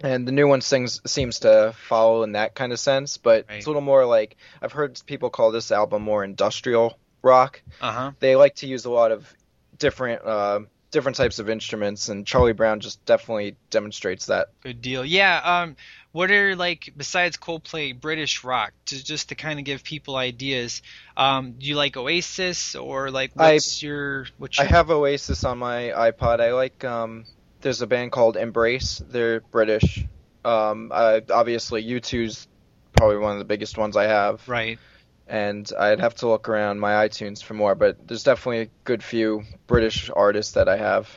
And 0.02 0.26
the 0.26 0.32
new 0.32 0.48
one 0.48 0.60
sings 0.62 1.00
seems 1.10 1.40
to 1.40 1.74
follow 1.88 2.22
in 2.22 2.32
that 2.32 2.54
kind 2.54 2.72
of 2.72 2.80
sense, 2.80 3.18
but 3.18 3.46
Right. 3.48 3.56
it's 3.58 3.66
a 3.66 3.68
little 3.68 3.82
more 3.82 4.04
like 4.04 4.36
I've 4.60 4.72
heard 4.72 5.00
people 5.06 5.30
call 5.30 5.52
this 5.52 5.70
album 5.70 6.02
more 6.02 6.24
industrial 6.24 6.98
rock. 7.22 7.62
Uh 7.80 7.92
huh. 7.92 8.10
They 8.18 8.34
like 8.36 8.56
to 8.56 8.66
use 8.66 8.84
a 8.84 8.90
lot 8.90 9.12
of 9.12 9.32
different 9.78 10.24
uh, 10.24 10.60
different 10.92 11.16
types 11.16 11.40
of 11.40 11.50
instruments, 11.50 12.08
and 12.08 12.24
Charlie 12.24 12.52
Brown 12.52 12.78
just 12.78 13.04
definitely 13.04 13.56
demonstrates 13.70 14.26
that. 14.26 14.48
Good 14.62 14.80
deal. 14.80 15.04
Yeah. 15.04 15.40
Um, 15.42 15.76
what 16.12 16.30
are 16.30 16.54
like 16.54 16.92
besides 16.96 17.36
Coldplay, 17.36 17.98
British 17.98 18.44
rock? 18.44 18.72
To 18.86 19.02
just 19.02 19.30
to 19.30 19.34
kind 19.34 19.58
of 19.58 19.64
give 19.64 19.82
people 19.82 20.14
ideas. 20.14 20.82
Um, 21.16 21.52
do 21.52 21.66
you 21.66 21.74
like 21.74 21.96
Oasis 21.96 22.76
or 22.76 23.10
like 23.10 23.32
I- 23.36 23.54
what's 23.54 23.82
your 23.82 24.26
I 24.60 24.64
have 24.64 24.90
Oasis 24.90 25.42
on 25.42 25.58
my 25.58 25.92
iPod. 25.96 26.40
I 26.40 26.52
like 26.52 26.84
um 26.84 27.24
there's 27.62 27.80
a 27.82 27.86
band 27.86 28.12
called 28.12 28.36
Embrace. 28.36 29.02
They're 29.08 29.40
British. 29.40 30.04
Um, 30.44 30.90
I, 30.92 31.22
obviously, 31.30 31.84
U2's 31.84 32.48
probably 32.96 33.18
one 33.18 33.32
of 33.32 33.38
the 33.38 33.44
biggest 33.44 33.78
ones 33.78 33.96
I 33.96 34.04
have, 34.08 34.46
Right. 34.48 34.78
And 35.26 35.70
I'd 35.78 36.00
have 36.00 36.14
to 36.16 36.28
look 36.28 36.48
around 36.48 36.80
my 36.80 37.06
iTunes 37.06 37.42
for 37.42 37.54
more. 37.54 37.74
But 37.74 38.06
there's 38.06 38.24
definitely 38.24 38.60
a 38.60 38.68
good 38.84 39.02
few 39.02 39.44
British 39.66 40.10
artists 40.14 40.52
that 40.54 40.68
I 40.68 40.76
have. 40.76 41.08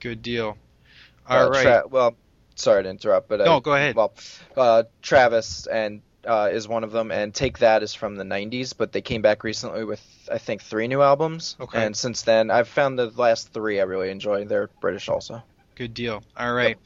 Good 0.00 0.22
deal. 0.22 0.56
Uh, 1.28 1.34
All 1.34 1.50
right. 1.50 1.62
Tra- 1.62 1.88
well, 1.88 2.16
sorry 2.54 2.82
to 2.82 2.88
interrupt, 2.90 3.28
but 3.28 3.40
No, 3.40 3.56
I, 3.56 3.60
go 3.60 3.74
ahead. 3.74 3.94
Well, 3.96 4.14
uh, 4.56 4.84
Travis 5.02 5.66
and 5.66 6.02
uh, 6.26 6.50
is 6.52 6.68
one 6.68 6.84
of 6.84 6.92
them, 6.92 7.10
and 7.10 7.34
Take 7.34 7.58
That 7.58 7.82
is 7.82 7.94
from 7.94 8.16
the 8.16 8.24
'90s, 8.24 8.74
but 8.76 8.92
they 8.92 9.00
came 9.00 9.22
back 9.22 9.44
recently 9.44 9.84
with 9.84 10.02
I 10.30 10.38
think 10.38 10.62
three 10.62 10.88
new 10.88 11.00
albums. 11.02 11.56
Okay. 11.60 11.84
And 11.84 11.96
since 11.96 12.22
then, 12.22 12.50
I've 12.50 12.68
found 12.68 12.98
the 12.98 13.10
last 13.16 13.52
three 13.52 13.80
I 13.80 13.84
really 13.84 14.10
enjoy. 14.10 14.44
They're 14.44 14.68
British 14.80 15.08
also. 15.08 15.42
Good 15.74 15.94
deal. 15.94 16.22
All 16.36 16.52
right. 16.52 16.76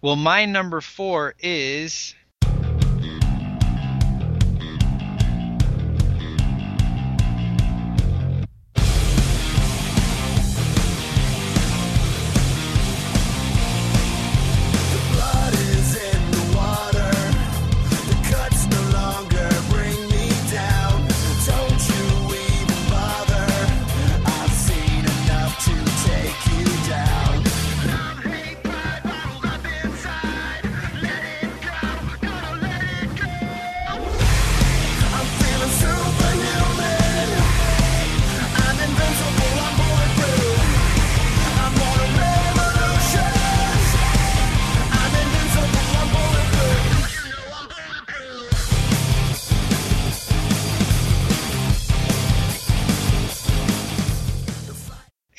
Well, 0.00 0.16
my 0.16 0.46
number 0.46 0.80
four 0.80 1.34
is. 1.40 2.14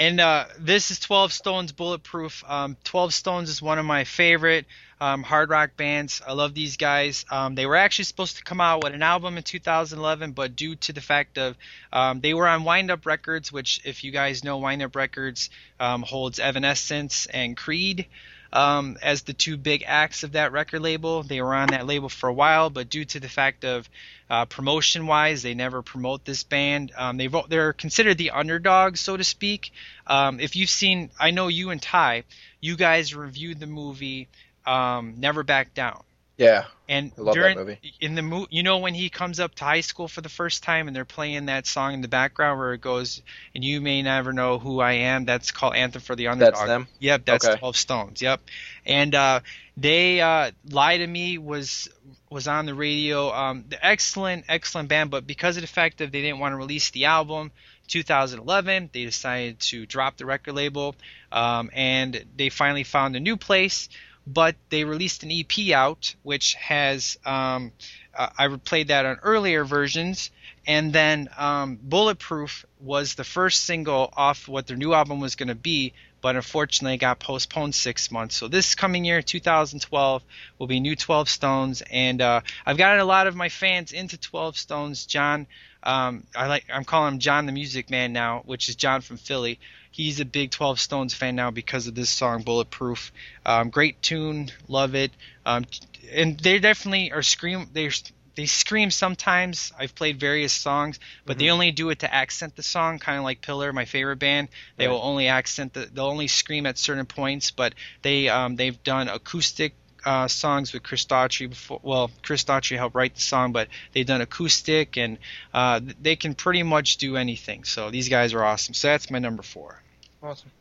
And 0.07 0.21
uh, 0.21 0.45
this 0.57 0.89
is 0.89 0.99
12 0.99 1.33
Stones 1.33 1.73
Bulletproof. 1.73 2.41
Um, 2.47 2.77
12 2.85 3.13
Stones 3.13 3.49
is 3.49 3.61
one 3.61 3.77
of 3.77 3.83
my 3.83 4.05
favorite 4.05 4.65
um, 5.01 5.21
hard 5.21 5.49
rock 5.49 5.71
bands. 5.75 6.21
I 6.25 6.31
love 6.31 6.53
these 6.53 6.77
guys. 6.77 7.25
Um, 7.29 7.55
they 7.55 7.65
were 7.65 7.75
actually 7.75 8.05
supposed 8.05 8.37
to 8.37 8.43
come 8.45 8.61
out 8.61 8.85
with 8.85 8.93
an 8.93 9.03
album 9.03 9.35
in 9.35 9.43
2011, 9.43 10.31
but 10.31 10.55
due 10.55 10.75
to 10.75 10.93
the 10.93 11.01
fact 11.01 11.37
of 11.37 11.57
um, 11.91 12.21
they 12.21 12.33
were 12.33 12.47
on 12.47 12.63
Wind 12.63 12.89
Up 12.89 13.05
Records, 13.05 13.51
which, 13.51 13.81
if 13.83 14.05
you 14.05 14.11
guys 14.11 14.45
know, 14.45 14.59
Wind 14.59 14.81
Up 14.81 14.95
Records 14.95 15.49
um, 15.77 16.03
holds 16.03 16.39
Evanescence 16.39 17.25
and 17.25 17.57
Creed 17.57 18.05
um, 18.53 18.97
as 19.01 19.23
the 19.23 19.33
two 19.33 19.57
big 19.57 19.83
acts 19.85 20.23
of 20.23 20.33
that 20.33 20.51
record 20.51 20.81
label. 20.81 21.23
They 21.23 21.41
were 21.41 21.53
on 21.53 21.69
that 21.69 21.85
label 21.85 22.09
for 22.09 22.29
a 22.29 22.33
while, 22.33 22.69
but 22.69 22.89
due 22.89 23.05
to 23.05 23.19
the 23.19 23.29
fact 23.29 23.65
of 23.65 23.89
uh, 24.29 24.45
promotion-wise, 24.45 25.43
they 25.43 25.53
never 25.53 25.81
promote 25.81 26.25
this 26.25 26.43
band. 26.43 26.91
Um, 26.95 27.17
they 27.17 27.29
they're 27.49 27.73
considered 27.73 28.17
the 28.17 28.31
underdogs, 28.31 28.99
so 28.99 29.17
to 29.17 29.23
speak. 29.23 29.71
Um, 30.05 30.39
if 30.39 30.55
you've 30.55 30.69
seen, 30.69 31.09
I 31.19 31.31
know 31.31 31.47
you 31.47 31.69
and 31.69 31.81
Ty, 31.81 32.23
you 32.59 32.75
guys 32.75 33.15
reviewed 33.15 33.59
the 33.59 33.67
movie 33.67 34.27
um, 34.65 35.15
Never 35.17 35.43
Back 35.43 35.73
Down. 35.73 36.03
Yeah. 36.38 36.65
And 36.88 37.11
I 37.17 37.21
love 37.21 37.33
that 37.35 37.41
during 37.41 37.57
movie. 37.57 37.79
in 37.99 38.15
the 38.15 38.21
mo- 38.21 38.47
you 38.49 38.63
know 38.63 38.77
when 38.77 38.93
he 38.93 39.09
comes 39.09 39.39
up 39.39 39.55
to 39.55 39.63
high 39.63 39.81
school 39.81 40.07
for 40.07 40.21
the 40.21 40.29
first 40.29 40.63
time 40.63 40.88
and 40.88 40.95
they're 40.95 41.03
playing 41.03 41.47
that 41.47 41.67
song 41.67 41.93
in 41.95 42.01
the 42.01 42.07
background 42.07 42.59
where 42.59 42.73
it 42.73 42.81
goes 42.81 43.21
and 43.53 43.63
you 43.63 43.81
may 43.81 44.01
never 44.03 44.31
know 44.31 44.57
who 44.57 44.79
I 44.79 44.93
am. 44.93 45.25
That's 45.25 45.51
called 45.51 45.75
Anthem 45.75 46.01
for 46.01 46.15
the 46.15 46.27
Underdog. 46.27 46.53
That's 46.53 46.65
them? 46.65 46.88
Yep, 46.99 47.25
that's 47.25 47.45
Okay. 47.45 47.57
Twelve 47.57 47.75
Stones. 47.75 48.21
Yep, 48.21 48.41
and 48.85 49.13
uh, 49.15 49.39
they 49.75 50.21
uh, 50.21 50.51
Lie 50.69 50.97
to 50.97 51.07
Me 51.07 51.38
was 51.38 51.89
was 52.29 52.47
on 52.47 52.65
the 52.65 52.73
radio. 52.75 53.33
Um, 53.33 53.65
the 53.67 53.85
excellent, 53.85 54.45
excellent 54.47 54.89
band, 54.89 55.09
but 55.09 55.25
because 55.27 55.57
of 55.57 55.61
the 55.61 55.67
fact 55.67 55.97
that 55.97 56.11
they 56.11 56.21
didn't 56.21 56.39
want 56.39 56.53
to 56.53 56.57
release 56.57 56.91
the 56.91 57.05
album. 57.05 57.51
2011, 57.89 58.89
they 58.91 59.05
decided 59.05 59.61
to 59.61 59.85
drop 59.85 60.17
the 60.17 60.25
record 60.25 60.53
label, 60.53 60.93
um, 61.31 61.69
and 61.73 62.25
they 62.35 62.49
finally 62.49 62.83
found 62.83 63.15
a 63.15 63.19
new 63.21 63.38
place 63.38 63.88
but 64.28 64.55
they 64.69 64.84
released 64.84 65.23
an 65.23 65.32
EP 65.32 65.71
out, 65.71 66.13
which 66.23 66.55
has 66.55 67.17
um, 67.25 67.71
uh, 68.13 68.30
I 68.38 68.47
played 68.57 68.89
that 68.89 69.05
on 69.05 69.19
earlier 69.23 69.63
versions, 69.63 70.32
and 70.65 70.91
then 70.91 71.30
um, 71.38 71.80
Bulletproof 71.82 72.65
was 72.82 73.15
the 73.15 73.23
first 73.23 73.63
single 73.63 74.11
off 74.15 74.47
what 74.47 74.67
their 74.67 74.75
new 74.75 74.93
album 74.93 75.21
was 75.21 75.36
going 75.36 75.47
to 75.47 75.55
be, 75.55 75.93
but 76.19 76.36
unfortunately 76.36 76.95
it 76.95 76.97
got 76.97 77.19
postponed 77.19 77.73
six 77.73 78.11
months. 78.11 78.36
So 78.36 78.49
this 78.49 78.75
coming 78.75 79.05
year, 79.05 79.21
2012, 79.21 80.23
will 80.59 80.67
be 80.67 80.80
new 80.80 80.95
12 80.95 81.30
Stones, 81.30 81.82
and 81.89 82.21
uh, 82.21 82.41
I've 82.65 82.78
gotten 82.78 82.99
a 82.99 83.05
lot 83.05 83.28
of 83.28 83.36
my 83.36 83.49
fans 83.49 83.93
into 83.93 84.17
12 84.17 84.57
Stones. 84.57 85.05
John, 85.05 85.47
um, 85.84 86.23
I 86.36 86.47
like 86.47 86.65
I'm 86.73 86.84
calling 86.84 87.13
him 87.13 87.19
John 87.19 87.45
the 87.45 87.53
Music 87.53 87.89
Man 87.89 88.11
now, 88.11 88.41
which 88.45 88.67
is 88.67 88.75
John 88.75 88.99
from 89.01 89.17
Philly. 89.17 89.59
He's 89.97 90.19
a 90.19 90.25
big 90.25 90.51
12 90.51 90.79
Stones 90.79 91.15
fan 91.15 91.35
now 91.35 91.49
because 91.49 91.87
of 91.87 91.95
this 91.95 92.11
song, 92.11 92.43
Bulletproof. 92.43 93.11
Um, 93.43 93.71
great 93.71 93.99
tune, 94.03 94.51
love 94.67 94.93
it. 94.93 95.11
Um, 95.43 95.65
and 96.11 96.39
they 96.39 96.59
definitely 96.59 97.11
are 97.11 97.23
scream. 97.23 97.67
They 97.73 97.89
they 98.35 98.45
scream 98.45 98.91
sometimes. 98.91 99.73
I've 99.79 99.95
played 99.95 100.19
various 100.19 100.53
songs, 100.53 100.99
but 101.25 101.39
they 101.39 101.49
only 101.49 101.71
do 101.71 101.89
it 101.89 101.97
to 102.01 102.13
accent 102.13 102.55
the 102.55 102.61
song, 102.61 102.99
kind 102.99 103.17
of 103.17 103.23
like 103.23 103.41
Pillar, 103.41 103.73
my 103.73 103.85
favorite 103.85 104.17
band. 104.19 104.49
They 104.75 104.85
Right. 104.85 104.93
will 104.93 105.01
only 105.01 105.29
accent 105.29 105.73
the. 105.73 105.87
They'll 105.91 106.05
only 106.05 106.27
scream 106.27 106.67
at 106.67 106.77
certain 106.77 107.07
points, 107.07 107.49
but 107.49 107.73
they 108.03 108.29
um, 108.29 108.55
they've 108.55 108.81
done 108.83 109.07
acoustic. 109.09 109.73
Uh, 110.05 110.27
songs 110.27 110.71
with 110.73 110.83
Chris 110.83 111.05
Daughtry 111.05 111.49
before. 111.49 111.79
Well, 111.81 112.11
Chris 112.21 112.43
Daughtry 112.43 112.77
helped 112.77 112.95
write 112.95 113.15
the 113.15 113.21
song, 113.21 113.51
but 113.51 113.67
they've 113.93 114.05
done 114.05 114.21
acoustic, 114.21 114.95
and 114.95 115.17
uh, 115.55 115.81
they 115.99 116.15
can 116.15 116.35
pretty 116.35 116.61
much 116.61 116.97
do 116.97 117.17
anything. 117.17 117.63
So 117.63 117.89
these 117.89 118.07
guys 118.07 118.33
are 118.35 118.43
awesome. 118.45 118.75
So 118.75 118.89
that's 118.89 119.09
my 119.09 119.17
number 119.17 119.41
four. 119.41 119.81
Awesome. 120.22 120.51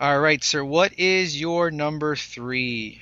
All 0.00 0.20
right, 0.20 0.42
sir. 0.42 0.64
What 0.64 0.98
is 0.98 1.40
your 1.40 1.70
number 1.70 2.16
three? 2.16 3.00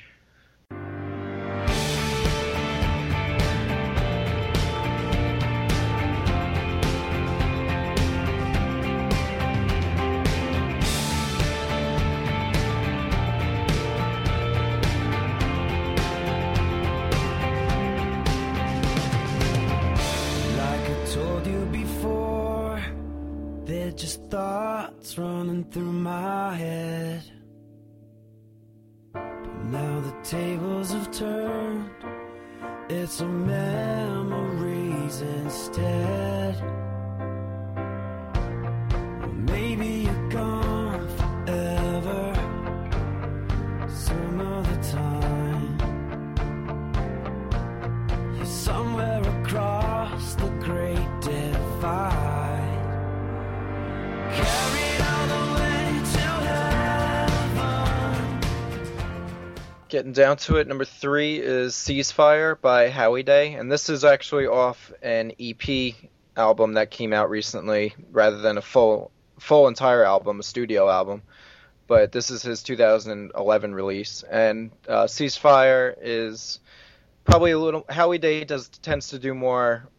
Running 25.18 25.64
through 25.64 25.92
my 25.92 26.54
head. 26.54 27.22
But 29.12 29.64
now 29.64 30.00
the 30.00 30.14
tables 30.22 30.92
have 30.92 31.10
turned, 31.10 31.90
it's 32.88 33.20
a 33.20 33.26
memories 33.26 35.20
instead. 35.20 36.62
Getting 59.92 60.12
down 60.12 60.38
to 60.38 60.56
it, 60.56 60.66
number 60.66 60.86
three 60.86 61.38
is 61.38 61.74
Ceasefire 61.74 62.58
by 62.58 62.88
Howie 62.88 63.22
Day, 63.22 63.52
and 63.52 63.70
this 63.70 63.90
is 63.90 64.06
actually 64.06 64.46
off 64.46 64.90
an 65.02 65.32
EP 65.38 65.94
album 66.34 66.72
that 66.72 66.90
came 66.90 67.12
out 67.12 67.28
recently, 67.28 67.94
rather 68.10 68.38
than 68.38 68.56
a 68.56 68.62
full 68.62 69.10
full 69.38 69.68
entire 69.68 70.02
album, 70.02 70.40
a 70.40 70.42
studio 70.42 70.88
album. 70.88 71.20
But 71.88 72.10
this 72.10 72.30
is 72.30 72.40
his 72.40 72.62
2011 72.62 73.74
release, 73.74 74.22
and 74.22 74.70
uh, 74.88 75.04
Ceasefire 75.04 75.94
is 76.00 76.60
probably 77.24 77.50
a 77.50 77.58
little. 77.58 77.84
Howie 77.86 78.16
Day 78.16 78.44
does 78.44 78.68
tends 78.68 79.08
to 79.08 79.18
do 79.18 79.34
more 79.34 79.90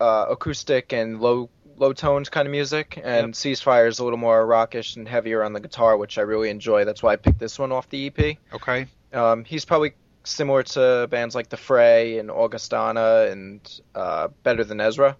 uh, 0.00 0.26
acoustic 0.28 0.92
and 0.92 1.20
low 1.20 1.50
low 1.76 1.92
toned 1.92 2.28
kind 2.32 2.48
of 2.48 2.50
music, 2.50 3.00
and 3.00 3.28
Yep. 3.28 3.34
Ceasefire 3.34 3.86
is 3.86 4.00
a 4.00 4.02
little 4.04 4.18
more 4.18 4.44
rockish 4.44 4.96
and 4.96 5.06
heavier 5.06 5.44
on 5.44 5.52
the 5.52 5.60
guitar, 5.60 5.96
which 5.96 6.18
I 6.18 6.22
really 6.22 6.50
enjoy. 6.50 6.84
That's 6.84 7.00
why 7.00 7.12
I 7.12 7.16
picked 7.16 7.38
this 7.38 7.60
one 7.60 7.70
off 7.70 7.88
the 7.90 8.08
EP. 8.08 8.38
Okay. 8.52 8.88
Um, 9.16 9.44
he's 9.44 9.64
probably 9.64 9.94
similar 10.24 10.62
to 10.62 11.08
bands 11.10 11.34
like 11.34 11.48
The 11.48 11.56
Fray 11.56 12.18
and 12.18 12.30
Augustana 12.30 13.28
and 13.30 13.80
uh, 13.94 14.28
Better 14.42 14.64
Than 14.64 14.80
Ezra. 14.80 15.16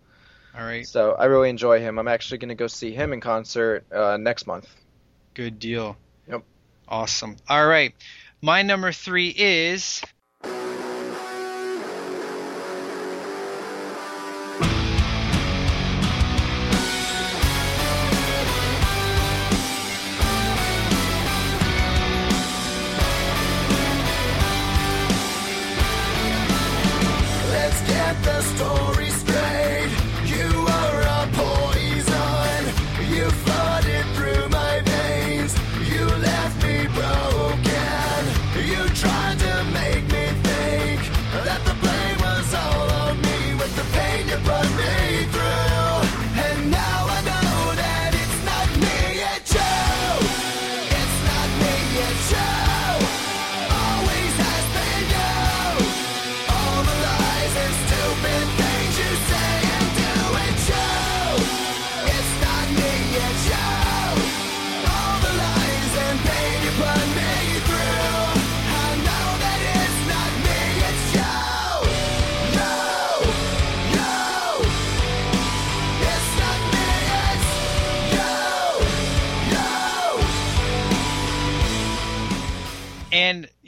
All 0.56 0.64
right. 0.64 0.86
So 0.86 1.12
I 1.12 1.26
really 1.26 1.50
enjoy 1.50 1.80
him. 1.80 1.98
I'm 1.98 2.08
actually 2.08 2.38
going 2.38 2.48
to 2.48 2.54
go 2.54 2.66
see 2.66 2.92
him 2.92 3.12
in 3.12 3.20
concert 3.20 3.84
uh, 3.92 4.16
next 4.16 4.46
month. 4.46 4.68
Good 5.34 5.58
deal. 5.58 5.96
Yep. 6.28 6.42
Awesome. 6.88 7.36
All 7.48 7.66
right. 7.66 7.94
My 8.42 8.62
number 8.62 8.92
three 8.92 9.28
is. 9.28 10.02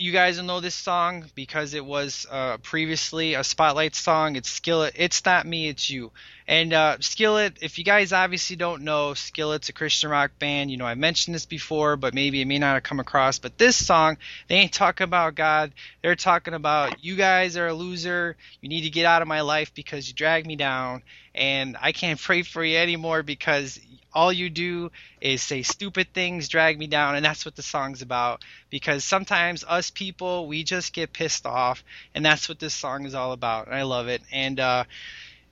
You 0.08 0.14
guys 0.14 0.38
will 0.38 0.46
know 0.46 0.60
this 0.60 0.74
song 0.74 1.26
because 1.34 1.74
it 1.74 1.84
was 1.84 2.26
uh, 2.30 2.56
previously 2.56 3.34
a 3.34 3.44
Spotlight 3.44 3.94
song. 3.94 4.36
It's 4.36 4.50
Skillet. 4.50 4.94
It's 4.96 5.22
not 5.26 5.46
me, 5.46 5.68
it's 5.68 5.90
you. 5.90 6.12
And 6.46 6.72
uh, 6.72 6.96
Skillet, 7.00 7.58
if 7.60 7.76
you 7.76 7.84
guys 7.84 8.14
obviously 8.14 8.56
don't 8.56 8.84
know, 8.84 9.12
Skillet's 9.12 9.68
a 9.68 9.74
Christian 9.74 10.08
rock 10.08 10.30
band. 10.38 10.70
You 10.70 10.78
know, 10.78 10.86
I 10.86 10.94
mentioned 10.94 11.34
this 11.34 11.44
before, 11.44 11.96
but 11.96 12.14
maybe 12.14 12.40
it 12.40 12.46
may 12.46 12.58
not 12.58 12.72
have 12.72 12.84
come 12.84 13.00
across. 13.00 13.38
But 13.38 13.58
this 13.58 13.76
song, 13.76 14.16
they 14.48 14.54
ain't 14.54 14.72
talking 14.72 15.04
about 15.04 15.34
God. 15.34 15.72
They're 16.00 16.16
talking 16.16 16.54
about 16.54 17.04
you 17.04 17.14
guys 17.14 17.58
are 17.58 17.66
a 17.66 17.74
loser. 17.74 18.34
You 18.62 18.70
need 18.70 18.84
to 18.84 18.90
get 18.90 19.04
out 19.04 19.20
of 19.20 19.28
my 19.28 19.42
life 19.42 19.74
because 19.74 20.08
you 20.08 20.14
drag 20.14 20.46
me 20.46 20.56
down. 20.56 21.02
And 21.34 21.76
I 21.78 21.92
can't 21.92 22.18
pray 22.18 22.40
for 22.40 22.64
you 22.64 22.78
anymore 22.78 23.22
because 23.22 23.78
all 24.12 24.32
you 24.32 24.50
do 24.50 24.90
is 25.20 25.42
say 25.42 25.62
stupid 25.62 26.12
things, 26.12 26.48
drag 26.48 26.78
me 26.78 26.86
down, 26.86 27.16
and 27.16 27.24
that's 27.24 27.44
what 27.44 27.56
the 27.56 27.62
song's 27.62 28.02
about. 28.02 28.44
Because 28.70 29.04
sometimes 29.04 29.64
us 29.66 29.90
people, 29.90 30.46
we 30.46 30.64
just 30.64 30.92
get 30.92 31.12
pissed 31.12 31.46
off, 31.46 31.84
and 32.14 32.24
that's 32.24 32.48
what 32.48 32.58
this 32.58 32.74
song 32.74 33.06
is 33.06 33.14
all 33.14 33.32
about. 33.32 33.66
And 33.66 33.74
I 33.74 33.82
love 33.82 34.08
it. 34.08 34.22
And 34.32 34.58
uh, 34.58 34.84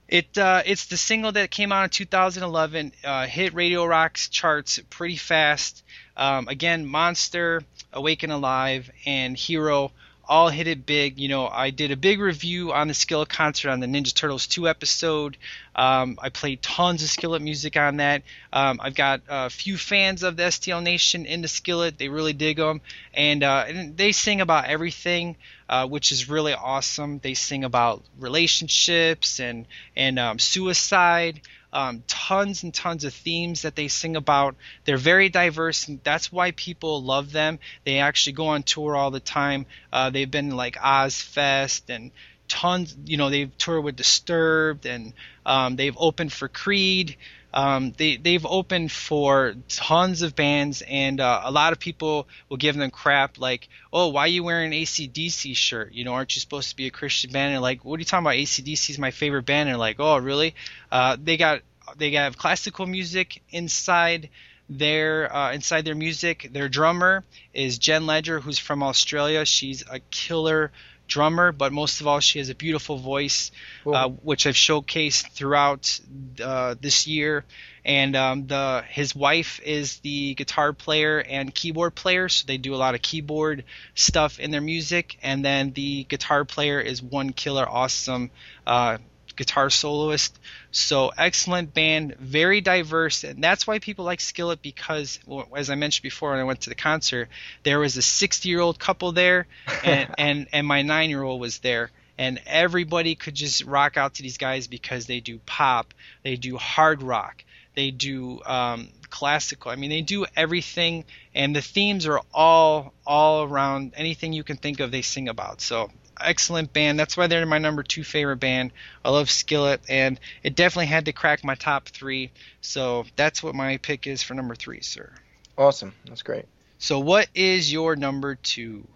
it 0.09 0.39
uh, 0.39 0.63
it's 0.65 0.87
the 0.87 0.97
single 0.97 1.33
that 1.33 1.51
came 1.51 1.73
out 1.73 1.85
in 1.85 1.91
2011, 1.91 2.93
uh, 3.05 3.27
hit 3.27 3.55
Radio 3.55 3.85
Rock's 3.85 4.29
charts 4.29 4.79
pretty 4.91 5.17
fast. 5.17 5.83
Um, 6.17 6.49
again, 6.49 6.87
Monster, 6.87 7.63
Awake 7.93 8.23
and 8.23 8.33
Alive, 8.33 8.91
and 9.05 9.37
Hero 9.37 9.93
all 10.29 10.49
hit 10.49 10.67
it 10.67 10.87
big. 10.87 11.19
You 11.19 11.29
know, 11.29 11.47
I 11.49 11.71
did 11.71 11.91
a 11.91 11.97
big 11.97 12.21
review 12.21 12.73
on 12.73 12.89
the 12.89 12.95
Skillet 12.95 13.29
concert 13.29 13.71
on 13.71 13.81
the 13.81 13.87
Ninja 13.87 14.15
Turtles 14.15 14.47
2 14.47 14.69
episode. 14.69 15.37
Um, 15.75 16.19
I 16.21 16.31
played 16.31 16.63
tons 16.63 17.03
of 17.03 17.11
Skillet 17.11 17.43
music 17.43 17.77
on 17.77 17.99
that. 17.99 18.23
Um, 18.53 18.81
I've 18.83 18.95
got 18.95 19.23
a 19.29 19.51
few 19.51 19.77
fans 19.77 20.23
of 20.23 20.37
the 20.37 20.45
STL 20.45 20.83
Nation 20.83 21.27
in 21.27 21.43
the 21.43 21.49
Skillet. 21.49 21.99
They 21.99 22.09
really 22.09 22.33
dig 22.33 22.57
them. 22.57 22.81
And, 23.15 23.43
uh, 23.43 23.65
and 23.69 23.97
they 23.97 24.13
sing 24.13 24.41
about 24.41 24.67
everything, 24.67 25.37
uh, 25.69 25.87
which 25.87 26.13
is 26.13 26.29
really 26.29 26.55
awesome. 26.55 27.19
They 27.19 27.35
sing 27.35 27.65
about 27.65 28.03
relationships 28.19 29.39
and, 29.41 29.67
and 29.97 30.19
um, 30.19 30.39
suicide. 30.39 31.41
Um, 31.77 32.03
tons 32.07 32.63
and 32.63 32.73
tons 32.73 33.05
of 33.05 33.13
themes 33.13 33.63
that 33.63 33.77
they 33.77 33.89
sing 33.89 34.17
about. 34.17 34.57
They're 34.85 34.97
very 34.97 35.29
diverse, 35.29 35.89
and 35.89 36.01
that's 36.03 36.33
why 36.33 36.53
people 36.53 37.03
love 37.03 37.33
them. 37.33 37.59
They 37.85 37.99
actually 37.99 38.33
go 38.33 38.47
on 38.49 38.63
tour 38.63 38.97
all 38.97 39.11
the 39.11 39.21
time. 39.21 39.67
Uh, 39.93 40.09
they've 40.11 40.31
been 40.31 40.57
like 40.57 40.77
Ozzfest 40.77 41.83
and 41.95 42.13
tons. 42.49 42.97
You 43.05 43.19
know, 43.19 43.29
they've 43.29 43.57
toured 43.59 43.85
with 43.85 43.97
Disturbed, 43.97 44.87
and 44.87 45.13
um, 45.45 45.77
they've 45.77 45.97
opened 45.99 46.33
for 46.33 46.49
Creed. 46.49 47.17
Um, 47.57 47.95
they 47.97 48.19
they've 48.19 48.45
opened 48.45 48.93
for 48.93 49.55
tons 49.71 50.21
of 50.21 50.37
bands, 50.37 50.83
and 50.87 51.19
uh, 51.23 51.41
a 51.43 51.51
lot 51.51 51.73
of 51.73 51.81
people 51.81 52.29
will 52.51 52.59
give 52.59 52.77
them 52.77 52.91
crap 52.91 53.39
like, 53.39 53.71
"Oh, 53.91 54.09
why 54.09 54.25
are 54.25 54.29
you 54.29 54.45
wearing 54.45 54.75
an 54.75 54.79
ACDC 54.79 55.57
shirt? 55.57 55.95
You 55.95 56.05
know, 56.05 56.13
aren't 56.13 56.37
you 56.37 56.41
supposed 56.41 56.69
to 56.69 56.77
be 56.77 56.87
a 56.87 56.91
Christian 56.91 57.33
band?" 57.33 57.55
And 57.55 57.63
like, 57.63 57.83
"What 57.83 57.97
are 57.97 58.01
you 58.01 58.05
talking 58.05 58.27
about? 58.27 58.35
ACDC 58.35 58.91
is 58.91 58.99
my 58.99 59.11
favorite 59.11 59.47
band." 59.47 59.71
And 59.71 59.79
like, 59.79 59.97
"Oh, 59.99 60.19
really?" 60.19 60.55
Uh, 60.93 61.17
they 61.19 61.39
got 61.39 61.63
they 61.97 62.11
have 62.11 62.37
classical 62.37 62.85
music 62.85 63.41
inside 63.49 64.29
their 64.69 65.35
uh, 65.35 65.53
inside 65.53 65.87
their 65.87 65.95
music. 65.95 66.51
Their 66.53 66.69
drummer 66.69 67.25
is 67.55 67.79
Jen 67.79 68.05
Ledger, 68.05 68.39
who's 68.39 68.59
from 68.59 68.83
Australia. 68.83 69.47
She's 69.47 69.83
a 69.91 70.01
killer 70.11 70.73
drummer, 71.07 71.53
but 71.53 71.73
most 71.73 72.01
of 72.01 72.07
all, 72.07 72.21
she 72.21 72.39
has 72.39 72.49
a 72.49 72.55
beautiful 72.55 72.99
voice, 72.99 73.51
uh, 73.87 74.09
which 74.09 74.47
I've 74.47 74.55
showcased 74.55 75.31
throughout 75.33 76.01
uh, 76.43 76.75
this 76.81 77.07
year. 77.07 77.45
And 77.85 78.17
um, 78.17 78.47
the 78.49 78.85
his 78.89 79.15
wife 79.15 79.61
is 79.65 79.99
the 80.01 80.35
guitar 80.35 80.73
player 80.73 81.21
and 81.21 81.55
keyboard 81.55 81.95
player, 81.95 82.29
so 82.29 82.45
they 82.47 82.59
do 82.59 82.75
a 82.75 82.77
lot 82.77 82.97
of 82.97 83.03
keyboard 83.03 83.65
stuff 83.95 84.41
in 84.41 84.51
their 84.51 84.61
music. 84.61 85.19
And 85.23 85.45
then 85.45 85.73
the 85.73 86.05
guitar 86.05 86.45
player 86.45 86.81
is 86.81 87.01
one 87.01 87.33
killer, 87.33 87.69
awesome 87.69 88.31
uh, 88.67 88.99
guitar 89.37 89.71
soloist. 89.71 90.39
So 90.71 91.13
excellent 91.17 91.73
band, 91.75 92.17
very 92.17 92.61
diverse, 92.61 93.25
and 93.25 93.43
that's 93.43 93.67
why 93.67 93.79
people 93.79 94.05
like 94.05 94.21
Skillet 94.21 94.63
because, 94.63 95.19
well, 95.27 95.49
as 95.57 95.71
I 95.71 95.75
mentioned 95.75 96.03
before, 96.03 96.31
when 96.31 96.41
I 96.41 96.45
went 96.45 96.63
to 96.63 96.71
the 96.71 96.75
concert, 96.75 97.29
there 97.63 97.79
was 97.79 97.97
a 97.97 98.01
60-year-old 98.01 98.79
couple 98.79 99.13
there, 99.13 99.47
and 99.85 100.15
and, 100.19 100.47
and 100.53 100.67
my 100.67 100.83
nine-year-old 100.83 101.41
was 101.41 101.59
there. 101.59 101.91
And 102.19 102.41
everybody 102.47 103.15
could 103.15 103.35
just 103.35 103.65
rock 103.65 103.99
out 103.99 104.15
to 104.15 104.23
these 104.23 104.39
guys 104.39 104.67
because 104.67 105.05
they 105.07 105.21
do 105.21 105.39
pop, 105.45 105.93
they 106.23 106.37
do 106.37 106.57
hard 106.57 107.03
rock, 107.03 107.45
they 107.75 107.91
do 107.91 108.43
um, 108.47 108.89
classical. 109.11 109.71
I 109.71 109.77
mean, 109.77 109.91
they 109.91 110.01
do 110.01 110.25
everything, 110.35 111.05
and 111.35 111.55
the 111.55 111.61
themes 111.61 112.07
are 112.07 112.23
all 112.33 112.95
all 113.07 113.45
around 113.45 113.93
anything 113.97 114.33
you 114.33 114.45
can 114.45 114.57
think 114.57 114.81
of. 114.81 114.91
They 114.91 115.03
sing 115.03 115.29
about. 115.29 115.61
So 115.61 115.91
excellent 116.21 116.73
band. 116.73 116.99
That's 116.99 117.17
why 117.17 117.27
they're 117.27 117.47
my 117.47 117.59
number 117.59 117.83
two 117.83 118.05
favorite 118.05 118.37
band. 118.39 118.73
I 119.05 119.11
love 119.11 119.31
Skillet, 119.31 119.81
and 119.89 120.19
it 120.43 120.55
definitely 120.55 120.87
had 120.87 121.07
to 121.07 121.13
crack 121.13 121.45
my 121.45 121.55
top 121.55 121.89
three. 121.89 122.31
So 122.61 123.05
that's 123.17 123.43
what 123.43 123.55
my 123.55 123.77
pick 123.79 124.07
is 124.07 124.23
for 124.23 124.35
number 124.35 124.55
three, 124.55 124.81
sir. 124.81 125.13
Awesome. 125.57 125.95
That's 126.07 126.23
great. 126.23 126.45
So 126.79 126.99
what 126.99 127.29
is 127.35 127.73
your 127.73 127.97
number 127.97 128.35
two? 128.35 128.87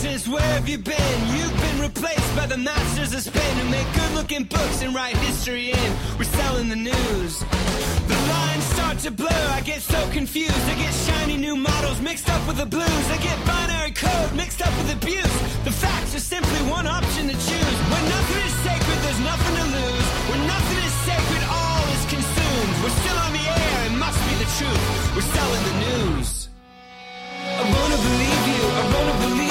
Oh 0.00 0.30
where 0.30 0.52
have 0.54 0.68
you 0.68 0.78
been? 0.78 1.18
You've 1.34 1.58
been 1.58 1.80
replaced 1.80 2.36
by 2.36 2.46
the 2.46 2.56
masters 2.56 3.12
of 3.14 3.20
spin 3.20 3.56
who 3.58 3.68
make 3.68 3.86
good 3.94 4.12
looking 4.14 4.44
books 4.44 4.80
and 4.80 4.94
write 4.94 5.16
history 5.16 5.72
in. 5.72 5.90
We're 6.16 6.32
selling 6.38 6.68
the 6.68 6.76
news. 6.76 7.32
The 8.06 8.18
lines 8.30 8.64
start 8.78 8.98
to 8.98 9.10
blur, 9.10 9.44
I 9.58 9.60
get 9.62 9.82
so 9.82 9.98
confused. 10.12 10.66
I 10.70 10.74
get 10.78 10.94
shiny 10.94 11.36
new 11.36 11.56
models 11.56 12.00
mixed 12.00 12.30
up 12.30 12.46
with 12.46 12.58
the 12.58 12.66
blues. 12.66 13.06
I 13.10 13.16
get 13.16 13.44
binary 13.44 13.90
code 13.90 14.36
mixed 14.36 14.62
up 14.62 14.70
with 14.78 15.02
abuse. 15.02 15.36
The 15.66 15.74
facts 15.74 16.14
are 16.14 16.22
simply 16.34 16.60
one 16.70 16.86
option 16.86 17.26
to 17.26 17.34
choose. 17.34 17.78
When 17.90 18.04
nothing 18.14 18.42
is 18.46 18.56
sacred, 18.62 18.98
there's 19.02 19.22
nothing 19.26 19.54
to 19.58 19.66
lose. 19.82 20.06
When 20.30 20.46
nothing 20.46 20.78
is 20.78 20.96
sacred, 21.10 21.42
all 21.50 21.84
is 21.98 22.04
consumed. 22.06 22.74
We're 22.86 22.98
still 23.02 23.18
on 23.26 23.32
the 23.34 23.44
air, 23.50 23.78
it 23.90 23.96
must 23.98 24.20
be 24.30 24.34
the 24.42 24.48
truth. 24.62 24.84
We're 25.16 25.30
selling 25.34 25.62
the 25.66 25.76
news. 25.86 26.48
I 27.50 27.64
wanna 27.66 27.98
believe 27.98 28.42
you, 28.46 28.62
I 28.62 28.84
wanna 28.94 29.16
believe 29.26 29.47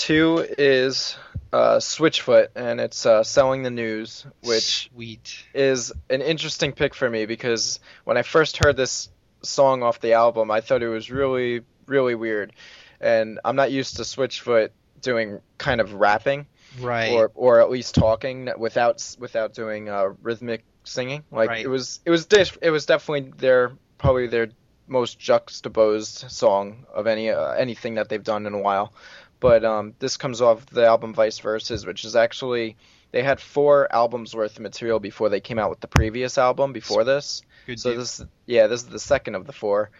two 0.00 0.46
is 0.58 1.16
uh, 1.52 1.76
Switchfoot, 1.78 2.48
and 2.54 2.80
it's 2.80 3.04
uh, 3.06 3.22
selling 3.22 3.62
the 3.62 3.70
news, 3.70 4.26
which 4.42 4.90
Sweet. 4.92 5.44
is 5.54 5.92
an 6.08 6.22
interesting 6.22 6.72
pick 6.72 6.94
for 6.94 7.08
me 7.08 7.26
because 7.26 7.80
when 8.04 8.16
I 8.16 8.22
first 8.22 8.56
heard 8.56 8.76
this 8.76 9.08
song 9.42 9.82
off 9.82 10.00
the 10.00 10.14
album, 10.14 10.50
I 10.50 10.60
thought 10.60 10.82
it 10.82 10.88
was 10.88 11.10
really, 11.10 11.62
really 11.86 12.14
weird, 12.14 12.52
and 13.00 13.38
I'm 13.44 13.56
not 13.56 13.70
used 13.72 13.96
to 13.96 14.02
Switchfoot 14.02 14.70
doing 15.00 15.40
kind 15.58 15.80
of 15.80 15.94
rapping 15.94 16.46
Right. 16.78 17.10
or 17.12 17.30
or 17.34 17.60
at 17.60 17.70
least 17.70 17.94
talking 17.94 18.48
without 18.58 19.16
without 19.18 19.54
doing 19.54 19.88
uh, 19.88 20.10
rhythmic 20.22 20.62
singing. 20.84 21.24
Like 21.32 21.48
Right. 21.48 21.64
it 21.64 21.68
was 21.68 22.00
it 22.04 22.10
was 22.10 22.26
dif- 22.26 22.58
it 22.62 22.70
was 22.70 22.86
definitely 22.86 23.32
their 23.36 23.72
probably 23.98 24.28
their 24.28 24.48
most 24.86 25.18
juxtaposed 25.18 26.30
song 26.30 26.84
of 26.94 27.06
any 27.06 27.30
uh, 27.30 27.52
anything 27.52 27.94
that 27.96 28.08
they've 28.08 28.22
done 28.22 28.46
in 28.46 28.54
a 28.54 28.58
while. 28.60 28.92
But 29.40 29.64
um, 29.64 29.94
this 29.98 30.16
comes 30.16 30.40
off 30.40 30.66
the 30.66 30.84
album 30.86 31.14
Vice 31.14 31.38
Verses, 31.38 31.86
which 31.86 32.04
is 32.04 32.14
actually 32.14 32.76
they 33.12 33.22
had 33.22 33.40
four 33.40 33.92
albums 33.92 34.34
worth 34.34 34.56
of 34.56 34.60
material 34.60 35.00
before 35.00 35.28
they 35.30 35.40
came 35.40 35.58
out 35.58 35.70
with 35.70 35.80
the 35.80 35.88
previous 35.88 36.38
album 36.38 36.72
before 36.72 37.02
this. 37.04 37.42
Good 37.66 37.80
So 37.80 37.90
deal. 37.90 38.00
this, 38.00 38.22
yeah, 38.46 38.66
this 38.66 38.82
is 38.82 38.88
the 38.88 38.98
second 39.00 39.34
of 39.34 39.46
the 39.46 39.52
four, 39.52 39.90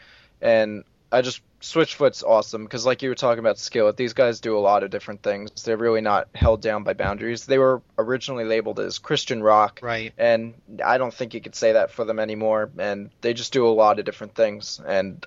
and 0.41 0.85
I 1.13 1.23
just 1.23 1.41
Switchfoot's 1.61 2.23
awesome 2.23 2.65
because, 2.65 2.87
like 2.87 3.03
you 3.03 3.09
were 3.09 3.15
talking 3.17 3.41
about 3.41 3.59
Skillet, 3.59 3.97
these 3.97 4.13
guys 4.13 4.41
do 4.41 4.57
a 4.57 4.61
lot 4.61 4.83
of 4.85 4.91
different 4.91 5.23
things. 5.23 5.51
They're 5.65 5.77
really 5.77 6.01
not 6.01 6.29
held 6.35 6.63
down 6.63 6.85
by 6.85 6.93
boundaries. 6.95 7.47
They 7.47 7.59
were 7.59 7.83
originally 7.99 8.45
labeled 8.45 8.79
as 8.79 8.99
Christian 8.99 9.43
rock, 9.43 9.81
Right. 9.83 10.13
and 10.17 10.55
I 10.85 10.99
don't 10.99 11.13
think 11.13 11.35
you 11.35 11.41
could 11.41 11.55
say 11.57 11.73
that 11.73 11.91
for 11.91 12.05
them 12.05 12.19
anymore. 12.21 12.71
And 12.79 13.11
they 13.23 13.35
just 13.35 13.53
do 13.53 13.67
a 13.67 13.71
lot 13.71 13.99
of 13.99 14.05
different 14.05 14.35
things. 14.35 14.81
And 14.87 15.27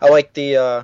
I 0.00 0.08
like 0.10 0.34
the. 0.34 0.56
Uh, 0.56 0.82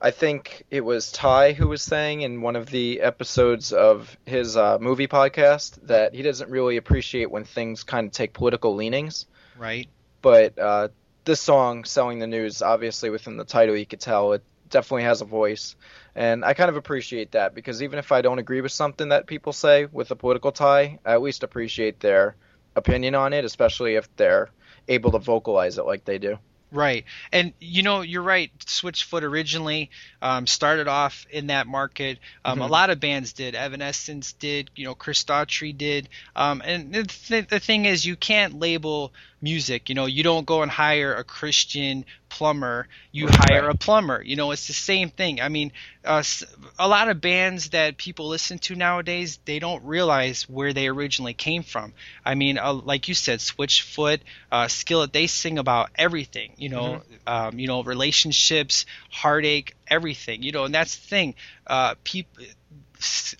I 0.00 0.10
think 0.10 0.64
it 0.70 0.82
was 0.84 1.10
Ty 1.10 1.52
who 1.52 1.68
was 1.68 1.80
saying 1.82 2.20
in 2.20 2.42
one 2.42 2.56
of 2.56 2.66
the 2.66 3.00
episodes 3.00 3.72
of 3.72 4.16
his 4.26 4.56
uh, 4.56 4.78
movie 4.78 5.08
podcast 5.08 5.86
that 5.86 6.14
he 6.14 6.22
doesn't 6.22 6.50
really 6.50 6.76
appreciate 6.76 7.30
when 7.30 7.44
things 7.44 7.82
kind 7.82 8.06
of 8.06 8.12
take 8.12 8.32
political 8.34 8.74
leanings 8.74 9.26
Right. 9.56 9.88
but 10.20 10.58
uh, 10.58 10.88
this 11.24 11.40
song, 11.40 11.84
"Selling 11.84 12.18
the 12.18 12.26
News," 12.26 12.62
obviously 12.62 13.10
within 13.10 13.36
the 13.36 13.44
title, 13.44 13.74
you 13.76 13.86
could 13.86 14.00
tell 14.00 14.32
it 14.34 14.42
definitely 14.68 15.04
has 15.04 15.22
a 15.22 15.24
voice, 15.24 15.76
and 16.14 16.44
I 16.44 16.52
kind 16.54 16.68
of 16.68 16.76
appreciate 16.76 17.32
that 17.32 17.54
because 17.54 17.82
even 17.82 17.98
if 17.98 18.12
I 18.12 18.20
don't 18.20 18.38
agree 18.38 18.60
with 18.60 18.72
something 18.72 19.08
that 19.08 19.26
people 19.26 19.52
say 19.52 19.86
with 19.86 20.10
a 20.10 20.16
political 20.16 20.52
tie, 20.52 20.98
I 21.04 21.12
at 21.14 21.22
least 21.22 21.42
appreciate 21.42 22.00
their 22.00 22.36
opinion 22.76 23.14
on 23.14 23.32
it, 23.32 23.44
especially 23.44 23.94
if 23.94 24.14
they're 24.16 24.50
able 24.88 25.12
to 25.12 25.18
vocalize 25.18 25.78
it 25.78 25.86
like 25.86 26.04
they 26.04 26.18
do. 26.18 26.38
Right, 26.76 27.06
and 27.32 27.54
you 27.58 27.82
know 27.82 28.02
you're 28.02 28.22
right. 28.22 28.50
Switchfoot 28.58 29.22
originally 29.22 29.88
um, 30.20 30.46
started 30.46 30.88
off 30.88 31.26
in 31.30 31.46
that 31.46 31.66
market. 31.66 32.18
Um, 32.44 32.60
A 32.60 32.66
Mhm. 32.66 32.70
lot 32.70 32.90
of 32.90 33.00
bands 33.00 33.32
did. 33.32 33.54
Evanescence 33.54 34.34
did. 34.34 34.70
You 34.76 34.84
know, 34.84 34.94
Chris 34.94 35.24
Daughtry 35.24 35.76
did. 35.76 36.10
Um, 36.36 36.60
and 36.62 36.92
the, 36.92 37.04
th- 37.04 37.48
the 37.48 37.60
thing 37.60 37.86
is, 37.86 38.04
you 38.04 38.14
can't 38.14 38.60
label 38.60 39.14
music. 39.40 39.88
You 39.88 39.94
know, 39.94 40.04
you 40.04 40.22
don't 40.22 40.44
go 40.46 40.60
and 40.60 40.70
hire 40.70 41.14
a 41.14 41.24
Christian 41.24 42.04
plumber. 42.36 42.88
You 43.12 43.28
hire 43.30 43.68
a 43.68 43.74
plumber. 43.74 44.22
You 44.22 44.36
know, 44.36 44.50
it's 44.52 44.66
the 44.66 44.72
same 44.74 45.10
thing. 45.10 45.40
I 45.40 45.48
mean, 45.48 45.72
uh, 46.04 46.18
s- 46.18 46.44
a 46.78 46.88
lot 46.88 47.08
of 47.08 47.20
bands 47.20 47.70
that 47.70 47.96
people 47.96 48.28
listen 48.28 48.58
to 48.60 48.74
nowadays, 48.74 49.38
they 49.44 49.58
don't 49.58 49.84
realize 49.84 50.48
where 50.48 50.72
they 50.72 50.88
originally 50.88 51.34
came 51.34 51.62
from. 51.62 51.92
I 52.24 52.34
mean, 52.34 52.58
uh, 52.58 52.72
like 52.74 53.08
you 53.08 53.14
said, 53.14 53.40
Switchfoot, 53.40 54.20
uh, 54.52 54.68
Skillet, 54.68 55.12
they 55.12 55.26
sing 55.26 55.58
about 55.58 55.90
everything. 55.96 56.52
You 56.56 56.68
know, 56.68 57.02
um, 57.26 57.58
you 57.58 57.66
know, 57.66 57.82
relationships, 57.82 58.86
heartache, 59.10 59.74
everything. 59.88 60.42
You 60.42 60.52
know, 60.52 60.64
and 60.64 60.74
that's 60.74 60.96
the 60.96 61.06
thing. 61.08 61.34
Uh, 61.66 61.94
people. 62.04 62.44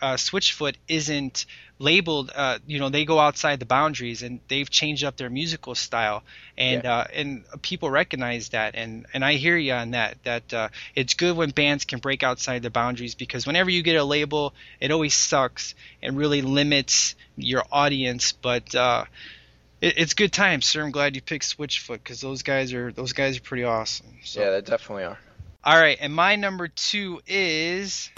Uh, 0.02 0.16
Switchfoot 0.16 0.74
isn't 0.89 1.47
labeled. 1.78 2.32
Uh, 2.34 2.58
you 2.66 2.78
know, 2.78 2.88
they 2.88 3.04
go 3.04 3.18
outside 3.18 3.60
the 3.60 3.66
boundaries 3.66 4.22
and 4.22 4.40
they've 4.48 4.68
changed 4.68 5.04
up 5.04 5.16
their 5.16 5.30
musical 5.30 5.74
style, 5.74 6.22
and 6.56 6.84
Yeah. 6.84 6.96
uh, 6.98 7.06
and 7.12 7.44
people 7.62 7.90
recognize 7.90 8.50
that. 8.50 8.74
And 8.74 9.06
and 9.12 9.24
I 9.24 9.34
hear 9.34 9.56
you 9.56 9.72
on 9.72 9.90
that. 9.92 10.16
That 10.24 10.54
uh, 10.54 10.68
it's 10.94 11.14
good 11.14 11.36
when 11.36 11.50
bands 11.50 11.84
can 11.84 11.98
break 11.98 12.22
outside 12.22 12.62
the 12.62 12.70
boundaries 12.70 13.14
because 13.14 13.46
whenever 13.46 13.70
you 13.70 13.82
get 13.82 13.96
a 13.96 14.04
label, 14.04 14.54
it 14.80 14.90
always 14.90 15.14
sucks 15.14 15.74
and 16.02 16.16
really 16.16 16.42
limits 16.42 17.14
your 17.36 17.64
audience. 17.70 18.32
But 18.32 18.74
uh, 18.74 19.04
it, 19.80 19.98
it's 19.98 20.14
good 20.14 20.32
times, 20.32 20.66
sir. 20.66 20.82
I'm 20.82 20.90
glad 20.90 21.14
you 21.14 21.22
picked 21.22 21.44
Switchfoot 21.56 21.98
because 22.02 22.20
those 22.20 22.42
guys 22.42 22.72
are 22.72 22.90
those 22.92 23.12
guys 23.12 23.36
are 23.38 23.42
pretty 23.42 23.64
awesome. 23.64 24.06
So. 24.24 24.40
Yeah, 24.40 24.50
they 24.50 24.60
definitely 24.62 25.04
are. 25.04 25.18
All 25.64 25.76
right, 25.76 25.98
and 26.00 26.14
my 26.14 26.36
number 26.36 26.68
two 26.68 27.20
is 27.26 28.08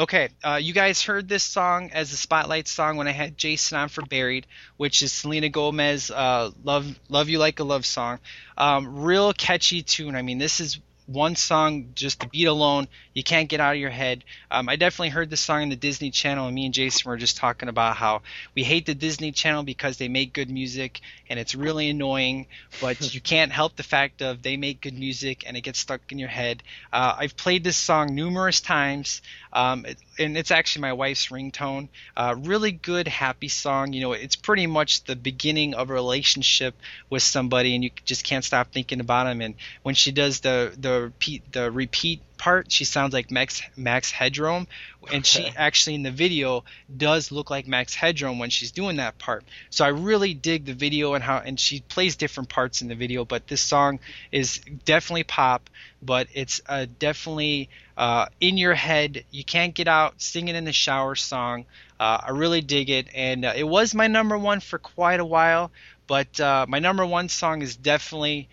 Okay, 0.00 0.30
uh, 0.42 0.58
you 0.58 0.72
guys 0.72 1.02
heard 1.02 1.28
this 1.28 1.42
song 1.42 1.90
as 1.92 2.10
the 2.10 2.16
spotlight 2.16 2.66
song 2.68 2.96
when 2.96 3.06
I 3.06 3.10
had 3.10 3.36
Jason 3.36 3.76
on 3.76 3.90
for 3.90 4.00
Buried, 4.00 4.46
which 4.78 5.02
is 5.02 5.12
Selena 5.12 5.50
Gomez, 5.50 6.10
uh, 6.10 6.52
"Love 6.64 6.98
Love 7.10 7.28
You 7.28 7.38
Like 7.38 7.60
a 7.60 7.64
Love 7.64 7.84
Song." 7.84 8.18
Um, 8.56 9.02
real 9.02 9.34
catchy 9.34 9.82
tune. 9.82 10.16
I 10.16 10.22
mean, 10.22 10.38
this 10.38 10.58
is 10.58 10.80
one 11.04 11.36
song, 11.36 11.90
just 11.94 12.20
the 12.20 12.28
beat 12.28 12.46
alone, 12.46 12.88
you 13.12 13.22
can't 13.24 13.48
get 13.48 13.60
out 13.60 13.74
of 13.74 13.80
your 13.80 13.90
head. 13.90 14.24
Um, 14.50 14.68
I 14.68 14.76
definitely 14.76 15.08
heard 15.08 15.30
this 15.30 15.40
song 15.40 15.62
on 15.62 15.68
the 15.68 15.76
Disney 15.76 16.10
Channel, 16.10 16.46
and 16.46 16.54
me 16.54 16.66
and 16.66 16.74
Jason 16.74 17.10
were 17.10 17.16
just 17.16 17.36
talking 17.36 17.68
about 17.68 17.96
how 17.96 18.22
we 18.54 18.62
hate 18.62 18.86
the 18.86 18.94
Disney 18.94 19.32
Channel 19.32 19.64
because 19.64 19.96
they 19.96 20.08
make 20.08 20.32
good 20.32 20.50
music, 20.50 21.00
and 21.28 21.38
it's 21.38 21.54
really 21.54 21.90
annoying. 21.90 22.46
But 22.80 23.14
you 23.14 23.20
can't 23.20 23.50
help 23.50 23.76
the 23.76 23.82
fact 23.82 24.22
of 24.22 24.42
they 24.42 24.56
make 24.56 24.80
good 24.80 24.98
music, 24.98 25.44
and 25.46 25.56
it 25.56 25.62
gets 25.62 25.78
stuck 25.78 26.00
in 26.10 26.18
your 26.18 26.28
head. 26.28 26.62
Uh, 26.92 27.16
I've 27.18 27.36
played 27.36 27.64
this 27.64 27.76
song 27.76 28.14
numerous 28.14 28.60
times, 28.60 29.22
um, 29.52 29.84
it, 29.86 29.98
and 30.18 30.36
it's 30.36 30.50
actually 30.50 30.82
my 30.82 30.92
wife's 30.92 31.26
ringtone. 31.28 31.88
Uh, 32.16 32.36
really 32.38 32.72
good, 32.72 33.08
happy 33.08 33.48
song. 33.48 33.92
You 33.92 34.02
know, 34.02 34.12
it's 34.12 34.36
pretty 34.36 34.66
much 34.66 35.04
the 35.04 35.16
beginning 35.16 35.74
of 35.74 35.90
a 35.90 35.94
relationship 35.94 36.74
with 37.08 37.22
somebody, 37.22 37.74
and 37.74 37.82
you 37.82 37.90
just 38.04 38.24
can't 38.24 38.44
stop 38.44 38.72
thinking 38.72 39.00
about 39.00 39.24
them. 39.24 39.40
And 39.40 39.56
when 39.82 39.94
she 39.94 40.12
does 40.12 40.40
the 40.40 40.72
the 40.78 41.02
repeat 41.02 41.52
the 41.52 41.70
repeat 41.70 42.20
part, 42.40 42.72
she 42.72 42.84
sounds 42.84 43.12
like 43.12 43.30
Max 43.30 43.60
Max 43.76 44.10
Headroom, 44.10 44.66
and 45.12 45.26
she 45.26 45.52
actually 45.56 45.94
in 45.94 46.02
the 46.02 46.10
video 46.10 46.64
does 46.96 47.30
look 47.30 47.50
like 47.50 47.68
Max 47.68 47.94
Headroom 47.94 48.38
when 48.38 48.48
she's 48.48 48.72
doing 48.72 48.96
that 48.96 49.18
part. 49.18 49.44
So 49.68 49.84
I 49.84 49.88
really 49.88 50.32
dig 50.32 50.64
the 50.64 50.72
video 50.72 51.12
and 51.12 51.22
how 51.22 51.36
and 51.36 51.60
she 51.60 51.80
plays 51.80 52.16
different 52.16 52.48
parts 52.48 52.80
in 52.80 52.88
the 52.88 52.94
video, 52.94 53.26
but 53.26 53.46
this 53.46 53.60
song 53.60 54.00
is 54.32 54.58
definitely 54.86 55.24
pop, 55.24 55.68
but 56.02 56.28
it's 56.32 56.62
uh, 56.66 56.86
definitely 56.98 57.68
uh, 57.98 58.26
in 58.40 58.56
your 58.56 58.74
head. 58.74 59.24
You 59.30 59.44
can't 59.44 59.74
get 59.74 59.86
out 59.86 60.14
singing 60.22 60.56
in 60.56 60.64
the 60.64 60.72
shower 60.72 61.16
song. 61.16 61.66
Uh, 62.00 62.22
I 62.28 62.30
really 62.30 62.62
dig 62.62 62.88
it, 62.88 63.08
and 63.14 63.44
uh, 63.44 63.52
it 63.54 63.68
was 63.68 63.94
my 63.94 64.06
number 64.06 64.38
one 64.38 64.60
for 64.60 64.78
quite 64.78 65.20
a 65.20 65.24
while. 65.26 65.70
But 66.06 66.40
uh, 66.40 66.64
my 66.68 66.78
number 66.78 67.04
one 67.04 67.28
song 67.28 67.60
is 67.60 67.76
definitely 67.76 68.48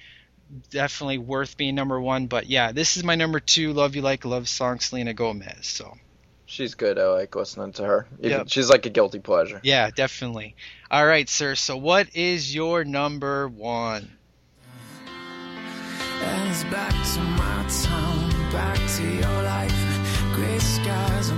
definitely 0.70 1.18
worth 1.18 1.58
being 1.58 1.76
number 1.76 2.00
one. 2.00 2.28
But 2.28 2.48
yeah, 2.48 2.72
this 2.72 2.98
is 2.98 3.04
my 3.04 3.16
number 3.16 3.40
two. 3.40 3.74
Love 3.74 3.96
You 3.96 4.02
Like 4.02 4.26
Love 4.26 4.48
song, 4.50 4.80
Selena 4.80 5.14
Gomez. 5.14 5.68
So 5.68 5.98
She's 6.46 6.76
good. 6.76 6.98
I 6.98 7.08
like 7.08 7.36
listening 7.36 7.74
to 7.74 7.84
her. 7.84 8.08
Even, 8.20 8.32
Yep. 8.40 8.50
She's 8.50 8.70
like 8.70 8.86
a 8.86 8.90
guilty 8.90 9.20
pleasure. 9.20 9.60
yeah, 9.64 9.90
definitely. 9.90 10.56
All 10.90 11.06
right, 11.06 11.28
sir. 11.28 11.56
So 11.56 11.76
what 11.76 12.16
is 12.16 12.56
your 12.56 12.86
number 12.86 13.48
one? 13.50 14.10
And 16.22 16.50
it's 16.50 16.64
back 16.66 16.92
to 16.92 17.20
my 17.22 17.68
town, 17.84 18.30
back 18.52 18.78
to 18.98 19.04
your 19.04 19.44
life. 19.44 20.34
Gray 20.34 20.60
skies 20.60 21.32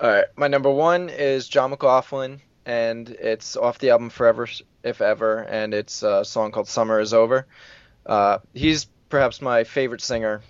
All 0.00 0.08
right, 0.08 0.26
my 0.36 0.46
number 0.46 0.70
one 0.70 1.08
is 1.08 1.48
Jon 1.48 1.70
McLaughlin, 1.70 2.40
and 2.64 3.08
it's 3.08 3.56
off 3.56 3.80
the 3.80 3.90
album 3.90 4.10
Forever 4.10 4.46
If 4.84 5.00
Ever, 5.00 5.38
and 5.38 5.74
it's 5.74 6.04
a 6.04 6.24
song 6.24 6.52
called 6.52 6.68
Summer 6.68 7.00
Is 7.00 7.12
Over. 7.12 7.48
Uh, 8.06 8.38
he's 8.54 8.84
perhaps 9.08 9.42
my 9.42 9.64
favorite 9.64 10.00
singer 10.00 10.42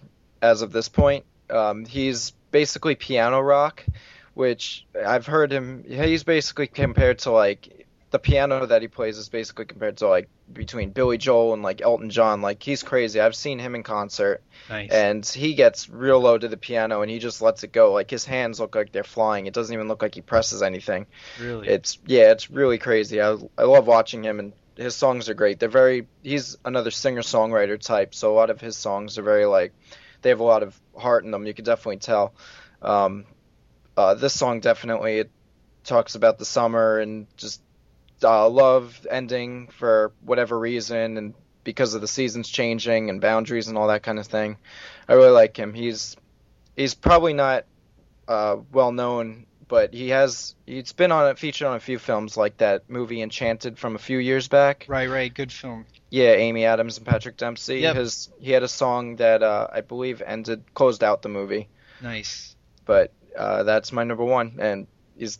as 0.42 0.60
of 0.60 0.70
this 0.70 0.90
point. 0.90 1.24
Um, 1.48 1.86
he's 1.86 2.32
basically 2.50 2.94
piano 2.94 3.40
rock, 3.40 3.86
which 4.34 4.84
I've 4.94 5.24
heard 5.24 5.50
him. 5.50 5.82
He's 5.88 6.24
basically 6.24 6.66
compared 6.66 7.20
to 7.20 7.30
like 7.30 7.77
the 8.10 8.18
piano 8.18 8.64
that 8.64 8.80
he 8.80 8.88
plays 8.88 9.18
is 9.18 9.28
basically 9.28 9.66
compared 9.66 9.98
to 9.98 10.08
like 10.08 10.28
between 10.52 10.90
Billy 10.90 11.18
Joel 11.18 11.52
and 11.52 11.62
like 11.62 11.82
Elton 11.82 12.08
John. 12.10 12.40
Like 12.40 12.62
he's 12.62 12.82
crazy. 12.82 13.20
I've 13.20 13.36
seen 13.36 13.58
him 13.58 13.74
in 13.74 13.82
concert 13.82 14.42
Nice. 14.70 14.90
and 14.90 15.26
he 15.26 15.54
gets 15.54 15.90
real 15.90 16.18
low 16.18 16.38
to 16.38 16.48
the 16.48 16.56
piano 16.56 17.02
and 17.02 17.10
he 17.10 17.18
just 17.18 17.42
lets 17.42 17.64
it 17.64 17.72
go. 17.72 17.92
Like 17.92 18.10
his 18.10 18.24
hands 18.24 18.60
look 18.60 18.74
like 18.74 18.92
they're 18.92 19.04
flying. 19.04 19.46
It 19.46 19.52
doesn't 19.52 19.74
even 19.74 19.88
look 19.88 20.00
like 20.00 20.14
he 20.14 20.22
presses 20.22 20.62
anything. 20.62 21.06
really. 21.38 21.68
It's 21.68 21.98
yeah, 22.06 22.30
it's 22.32 22.50
really 22.50 22.78
crazy. 22.78 23.20
I 23.20 23.36
I 23.58 23.64
love 23.64 23.86
watching 23.86 24.22
him 24.24 24.38
and 24.40 24.52
his 24.76 24.94
songs 24.94 25.28
are 25.28 25.34
great. 25.34 25.58
They're 25.58 25.68
very 25.68 26.06
he's 26.22 26.56
another 26.64 26.90
singer 26.90 27.22
songwriter 27.22 27.78
type, 27.78 28.14
so 28.14 28.32
a 28.32 28.36
lot 28.36 28.48
of 28.48 28.60
his 28.60 28.76
songs 28.76 29.18
are 29.18 29.22
very 29.22 29.44
like 29.44 29.72
they 30.22 30.30
have 30.30 30.40
a 30.40 30.44
lot 30.44 30.62
of 30.62 30.80
heart 30.96 31.24
in 31.24 31.30
them. 31.30 31.46
You 31.46 31.52
can 31.52 31.64
definitely 31.64 31.98
tell. 31.98 32.32
Um, 32.80 33.24
uh, 33.96 34.14
this 34.14 34.32
song 34.32 34.60
definitely 34.60 35.18
it 35.18 35.30
talks 35.84 36.14
about 36.14 36.38
the 36.38 36.44
summer 36.44 36.98
and 37.00 37.26
just 37.36 37.60
uh, 38.22 38.48
love 38.48 39.06
ending 39.10 39.68
for 39.68 40.12
whatever 40.24 40.58
reason 40.58 41.16
and 41.16 41.34
because 41.64 41.94
of 41.94 42.00
the 42.00 42.08
seasons 42.08 42.48
changing 42.48 43.10
and 43.10 43.20
boundaries 43.20 43.68
and 43.68 43.76
all 43.76 43.88
that 43.88 44.02
kind 44.02 44.18
of 44.18 44.26
thing. 44.26 44.56
I 45.08 45.14
really 45.14 45.30
like 45.30 45.56
him. 45.56 45.74
He's 45.74 46.16
he's 46.76 46.94
probably 46.94 47.32
not 47.34 47.64
uh, 48.26 48.56
well 48.72 48.92
known, 48.92 49.46
but 49.68 49.92
he 49.92 50.08
has 50.10 50.54
he's 50.66 50.92
been 50.92 51.12
on 51.12 51.34
featured 51.36 51.68
on 51.68 51.76
a 51.76 51.80
few 51.80 51.98
films 51.98 52.36
like 52.36 52.56
that 52.58 52.88
movie 52.88 53.20
Enchanted 53.22 53.78
from 53.78 53.94
a 53.96 53.98
few 53.98 54.18
years 54.18 54.48
back. 54.48 54.86
right, 54.88 55.08
right. 55.10 55.32
Good 55.32 55.52
film. 55.52 55.84
Yeah, 56.10 56.30
Amy 56.32 56.64
Adams 56.64 56.96
and 56.96 57.06
Patrick 57.06 57.36
Dempsey. 57.36 57.80
Yep. 57.80 57.96
His 57.96 58.30
he 58.40 58.50
had 58.52 58.62
a 58.62 58.68
song 58.68 59.16
that 59.16 59.42
uh, 59.42 59.68
I 59.70 59.82
believe 59.82 60.22
ended 60.24 60.62
closed 60.74 61.04
out 61.04 61.20
the 61.20 61.28
movie, 61.28 61.68
Nice. 62.00 62.56
but 62.86 63.12
uh, 63.36 63.62
that's 63.64 63.92
my 63.92 64.04
number 64.04 64.24
one, 64.24 64.56
and 64.58 64.86
he's 65.18 65.38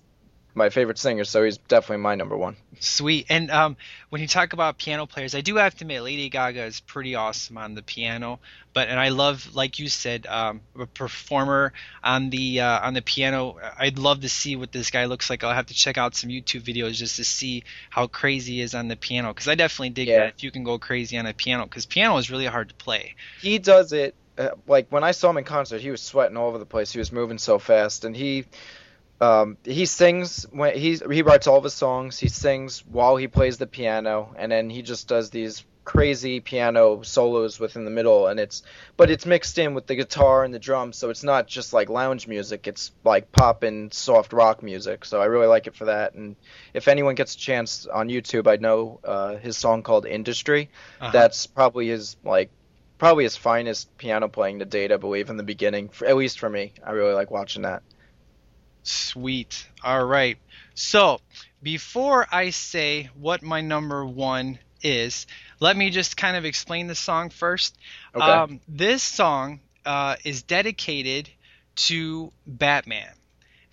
my 0.59 0.69
favorite 0.69 0.99
singer, 0.99 1.25
so 1.25 1.43
he's 1.45 1.57
definitely 1.57 2.03
my 2.03 2.15
number 2.15 2.37
one. 2.37 2.57
Sweet. 2.81 3.27
And 3.31 3.51
um, 3.51 3.77
when 4.11 4.21
you 4.21 4.29
talk 4.29 4.53
about 4.53 4.77
piano 4.77 5.07
players, 5.07 5.35
I 5.35 5.41
do 5.41 5.57
have 5.57 5.75
to 5.77 5.85
admit 5.85 6.03
Lady 6.03 6.29
Gaga 6.29 6.65
is 6.65 6.81
pretty 6.81 7.15
awesome 7.15 7.57
on 7.57 7.75
the 7.75 7.83
piano. 7.83 8.41
But 8.75 8.89
and 8.89 9.01
I 9.01 9.09
love, 9.09 9.55
like 9.55 9.79
you 9.79 9.89
said, 9.89 10.27
um, 10.27 10.61
a 10.79 10.87
performer 10.87 11.73
on 12.05 12.29
the 12.31 12.61
uh, 12.61 12.87
on 12.87 12.93
the 12.95 13.03
piano. 13.03 13.57
I'd 13.79 13.99
love 13.99 14.21
to 14.21 14.29
see 14.29 14.55
what 14.57 14.71
this 14.71 14.91
guy 14.91 15.07
looks 15.07 15.31
like. 15.31 15.43
I'll 15.43 15.55
have 15.55 15.67
to 15.67 15.75
check 15.75 15.97
out 15.97 16.15
some 16.15 16.31
YouTube 16.31 16.63
videos 16.63 16.93
just 16.93 17.17
to 17.17 17.25
see 17.25 17.65
how 17.91 18.07
crazy 18.07 18.55
he 18.57 18.61
is 18.61 18.75
on 18.75 18.89
the 18.89 18.97
piano. 18.97 19.33
Because 19.33 19.49
I 19.49 19.55
definitely 19.55 19.91
dig 19.91 20.09
Yeah. 20.09 20.19
that 20.21 20.35
if 20.37 20.45
you 20.45 20.51
can 20.51 20.65
go 20.65 20.79
crazy 20.79 21.17
on 21.17 21.27
a 21.27 21.33
piano. 21.33 21.65
Because 21.65 21.87
piano 21.87 22.17
is 22.19 22.31
really 22.31 22.47
hard 22.47 22.69
to 22.69 22.75
play. 22.75 23.15
he 23.41 23.59
does 23.59 23.93
it 23.93 24.15
uh, 24.39 24.51
like 24.69 24.87
when 24.91 25.03
I 25.03 25.11
saw 25.11 25.31
him 25.31 25.39
in 25.39 25.45
concert, 25.45 25.81
he 25.81 25.91
was 25.91 26.01
sweating 26.01 26.37
all 26.37 26.49
over 26.49 26.59
the 26.59 26.67
place. 26.67 26.93
He 26.93 26.99
was 27.01 27.11
moving 27.11 27.39
so 27.39 27.59
fast, 27.59 28.05
and 28.05 28.15
he 28.15 28.45
um, 29.21 29.57
he 29.65 29.87
sings 29.87 30.45
when 30.51 30.77
he's 30.77 31.03
he 31.11 31.23
writes 31.23 31.47
all 31.47 31.59
of 31.59 31.65
his 31.65 31.75
songs. 31.75 32.19
He 32.19 32.29
sings 32.29 32.85
while 32.87 33.17
he 33.17 33.29
plays 33.29 33.59
the 33.59 33.67
piano, 33.67 34.35
and 34.37 34.51
then 34.51 34.71
he 34.71 34.83
just 34.83 35.09
does 35.09 35.31
these 35.31 35.65
crazy 35.85 36.39
piano 36.39 37.03
solos 37.03 37.59
within 37.59 37.85
the 37.85 37.91
middle, 37.91 38.29
and 38.29 38.39
it's 38.39 38.63
but 38.97 39.11
it's 39.11 39.27
mixed 39.27 39.59
in 39.59 39.75
with 39.75 39.87
the 39.87 39.97
guitar 39.97 40.45
and 40.45 40.55
the 40.55 40.59
drums, 40.59 40.97
so 40.97 41.11
it's 41.11 41.25
not 41.25 41.49
just 41.49 41.73
like 41.73 41.89
lounge 41.89 42.29
music. 42.29 42.69
It's 42.69 42.93
like 43.05 43.33
pop 43.33 43.65
and 43.65 43.93
soft 43.93 44.33
rock 44.33 44.63
music. 44.63 45.05
So 45.05 45.21
I 45.21 45.25
really 45.25 45.47
like 45.47 45.67
it 45.67 45.75
for 45.75 45.87
that. 45.87 46.15
And 46.15 46.37
if 46.73 46.87
anyone 46.87 47.15
gets 47.17 47.35
a 47.35 47.39
chance 47.39 47.87
on 47.87 48.09
YouTube, 48.09 48.47
I 48.47 48.57
know 48.57 49.01
uh, 49.03 49.37
his 49.37 49.57
song 49.57 49.83
called 49.83 50.07
Industry. 50.07 50.71
Uh-huh. 51.01 51.11
That's 51.11 51.47
probably 51.47 51.89
his 51.89 52.17
like 52.23 52.51
probably 52.99 53.25
his 53.25 53.37
finest 53.37 53.97
piano 53.97 54.29
playing 54.29 54.61
to 54.61 54.65
date, 54.65 54.93
I 54.93 54.97
believe, 54.97 55.31
in 55.31 55.39
the 55.39 55.43
beginning. 55.43 55.89
For, 55.89 56.07
at 56.07 56.17
least 56.17 56.39
for 56.39 56.51
me, 56.51 56.73
I 56.85 56.93
really 56.93 57.15
like 57.15 57.31
watching 57.31 57.63
that. 57.63 57.83
Sweet. 58.83 59.67
All 59.83 60.05
right. 60.05 60.39
So, 60.75 61.21
before 61.63 62.27
I 62.31 62.51
say 62.51 63.11
what 63.15 63.43
my 63.43 63.61
number 63.61 64.05
one 64.05 64.59
is, 64.83 65.27
let 65.61 65.77
me 65.77 65.91
just 65.91 66.17
kind 66.17 66.37
of 66.37 66.45
explain 66.45 66.87
the 66.87 66.95
song 66.95 67.31
first. 67.31 67.77
Okay. 68.15 68.25
Um, 68.25 68.61
this 68.69 69.03
song 69.03 69.61
uh, 69.85 70.17
is 70.25 70.43
dedicated 70.43 71.29
to 71.77 72.33
Batman. 72.47 73.13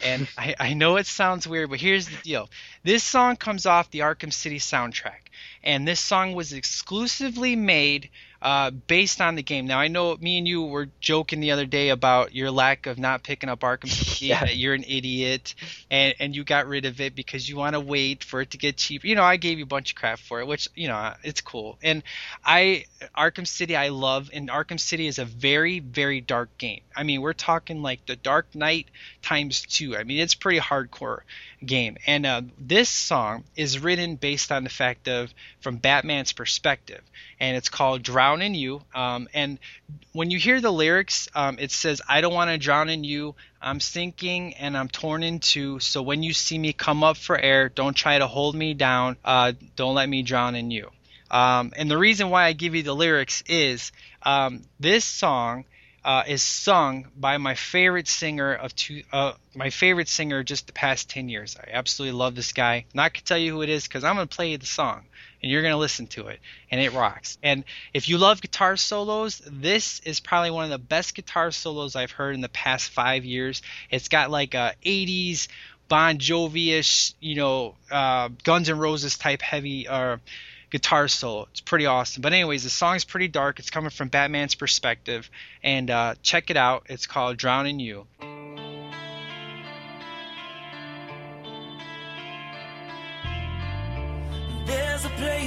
And 0.01 0.27
I, 0.37 0.55
I 0.59 0.73
know 0.73 0.97
it 0.97 1.05
sounds 1.05 1.47
weird, 1.47 1.69
but 1.69 1.79
here's 1.79 2.07
the 2.07 2.17
deal. 2.23 2.49
This 2.83 3.03
song 3.03 3.35
comes 3.35 3.65
off 3.65 3.91
the 3.91 3.99
Arkham 3.99 4.33
City 4.33 4.59
soundtrack. 4.59 5.29
And 5.63 5.87
this 5.87 5.99
song 5.99 6.33
was 6.33 6.53
exclusively 6.53 7.55
made 7.55 8.09
uh, 8.41 8.69
based 8.71 9.21
on 9.21 9.35
the 9.35 9.43
game. 9.43 9.65
Now, 9.65 9.79
I 9.79 9.87
know 9.87 10.15
me 10.17 10.37
and 10.37 10.47
you 10.47 10.63
were 10.63 10.89
joking 10.99 11.39
the 11.39 11.51
other 11.51 11.65
day 11.65 11.89
about 11.89 12.35
your 12.35 12.51
lack 12.51 12.85
of 12.85 12.97
not 12.97 13.23
picking 13.23 13.49
up 13.49 13.61
Arkham 13.61 13.89
City, 13.89 14.27
Yeah. 14.27 14.41
that 14.41 14.55
you're 14.55 14.73
an 14.73 14.83
idiot, 14.87 15.55
and, 15.89 16.13
and 16.19 16.35
you 16.35 16.43
got 16.43 16.67
rid 16.67 16.85
of 16.85 17.01
it 17.01 17.15
because 17.15 17.47
you 17.49 17.55
want 17.57 17.73
to 17.73 17.79
wait 17.79 18.23
for 18.23 18.41
it 18.41 18.51
to 18.51 18.57
get 18.57 18.77
cheap. 18.77 19.03
You 19.03 19.15
know, 19.15 19.23
I 19.23 19.37
gave 19.37 19.57
you 19.57 19.63
a 19.63 19.67
bunch 19.67 19.91
of 19.91 19.95
crap 19.97 20.19
for 20.19 20.39
it, 20.41 20.47
which, 20.47 20.69
you 20.75 20.87
know, 20.87 21.13
it's 21.23 21.41
cool. 21.41 21.77
And 21.81 22.03
I, 22.43 22.85
Arkham 23.17 23.47
City, 23.47 23.75
I 23.75 23.89
love, 23.89 24.29
and 24.33 24.49
Arkham 24.49 24.79
City 24.79 25.07
is 25.07 25.19
a 25.19 25.25
very, 25.25 25.79
very 25.79 26.21
dark 26.21 26.55
game. 26.57 26.81
I 26.95 27.03
mean, 27.03 27.21
we're 27.21 27.33
talking 27.33 27.81
like 27.81 28.05
the 28.05 28.15
Dark 28.15 28.53
Knight 28.53 28.87
times 29.21 29.61
two. 29.61 29.95
I 29.97 30.03
mean, 30.03 30.19
it's 30.19 30.35
pretty 30.35 30.59
hardcore 30.59 31.19
game. 31.65 31.97
And 32.05 32.25
uh, 32.25 32.41
this 32.59 32.89
song 32.89 33.43
is 33.55 33.79
written 33.79 34.15
based 34.15 34.51
on 34.51 34.63
the 34.63 34.69
fact 34.69 35.07
of 35.07 35.33
from 35.61 35.77
Batman's 35.77 36.31
perspective, 36.31 37.01
and 37.39 37.57
it's 37.57 37.69
called 37.69 38.03
"Drown 38.25 38.41
in 38.41 38.55
You." 38.55 38.81
Um, 38.95 39.27
and 39.35 39.59
when 40.11 40.31
you 40.31 40.39
hear 40.39 40.59
the 40.59 40.71
lyrics, 40.71 41.29
um, 41.35 41.57
it 41.59 41.71
says, 41.71 42.01
"I 42.07 42.21
don't 42.21 42.33
want 42.33 42.49
to 42.49 42.57
drown 42.57 42.89
in 42.89 43.03
you. 43.03 43.35
I'm 43.61 43.79
sinking 43.79 44.55
and 44.55 44.75
I'm 44.75 44.89
torn 44.89 45.21
in 45.21 45.39
two. 45.39 45.79
So 45.79 46.01
when 46.01 46.23
you 46.23 46.33
see 46.33 46.57
me 46.57 46.73
come 46.73 47.03
up 47.03 47.17
for 47.17 47.37
air, 47.37 47.69
don't 47.69 47.93
try 47.93 48.17
to 48.17 48.27
hold 48.27 48.55
me 48.55 48.73
down. 48.73 49.17
Uh, 49.23 49.53
don't 49.75 49.93
let 49.93 50.09
me 50.09 50.23
drown 50.23 50.55
in 50.55 50.71
you." 50.71 50.89
Um, 51.29 51.73
and 51.75 51.89
the 51.89 51.97
reason 51.97 52.31
why 52.31 52.45
I 52.45 52.53
give 52.53 52.73
you 52.73 52.81
the 52.83 52.95
lyrics 52.95 53.43
is 53.47 53.91
um, 54.23 54.63
this 54.79 55.05
song 55.05 55.65
uh, 56.03 56.23
is 56.27 56.43
sung 56.43 57.07
by 57.17 57.37
my 57.37 57.55
favorite 57.55 58.07
singer 58.07 58.53
of 58.53 58.75
two, 58.75 59.03
uh, 59.11 59.33
my 59.55 59.71
favorite 59.71 60.07
singer 60.07 60.43
just 60.43 60.67
the 60.67 60.73
past 60.73 61.09
10 61.09 61.29
years. 61.29 61.57
I 61.59 61.71
absolutely 61.71 62.17
love 62.17 62.35
this 62.35 62.53
guy. 62.53 62.85
Not 62.93 63.13
gonna 63.13 63.23
tell 63.23 63.37
you 63.37 63.51
who 63.51 63.61
it 63.63 63.69
is 63.69 63.87
because 63.87 64.03
I'm 64.03 64.15
gonna 64.15 64.27
play 64.27 64.51
you 64.51 64.57
the 64.57 64.67
song 64.67 65.05
and 65.45 65.51
you're 65.51 65.61
gonna 65.61 65.77
listen 65.77 66.07
to 66.07 66.25
it 66.29 66.39
and 66.71 66.81
it 66.81 66.91
rocks. 66.93 67.37
And 67.43 67.65
if 67.93 68.09
you 68.09 68.17
love 68.17 68.41
guitar 68.41 68.75
solos, 68.77 69.39
this 69.45 69.99
is 69.99 70.19
probably 70.19 70.49
one 70.49 70.63
of 70.63 70.71
the 70.71 70.79
best 70.79 71.13
guitar 71.13 71.51
solos 71.51 71.95
I've 71.95 72.09
heard 72.09 72.33
in 72.33 72.41
the 72.41 72.49
past 72.49 72.89
five 72.89 73.25
years. 73.25 73.61
It's 73.91 74.07
got 74.07 74.31
like 74.31 74.55
a 74.55 74.73
80s 74.83 75.47
Bon 75.87 76.17
Jovi-ish, 76.17 77.13
you 77.19 77.35
know, 77.35 77.75
uh, 77.91 78.29
Guns 78.43 78.71
N' 78.71 78.79
Roses 78.79 79.19
type 79.19 79.43
heavy 79.43 79.87
uh, 79.87 80.17
guitar 80.71 81.07
solo. 81.07 81.47
It's 81.51 81.61
pretty 81.61 81.85
awesome. 81.85 82.23
But 82.23 82.33
anyways, 82.33 82.63
the 82.63 82.71
song's 82.71 83.05
pretty 83.05 83.27
dark. 83.27 83.59
It's 83.59 83.69
coming 83.69 83.91
from 83.91 84.07
Batman's 84.07 84.55
perspective, 84.55 85.29
and 85.61 85.91
uh, 85.91 86.15
check 86.23 86.49
it 86.49 86.57
out. 86.57 86.87
It's 86.89 87.05
called 87.05 87.37
"Drown 87.37 87.67
in 87.67 87.79
You." 87.79 88.07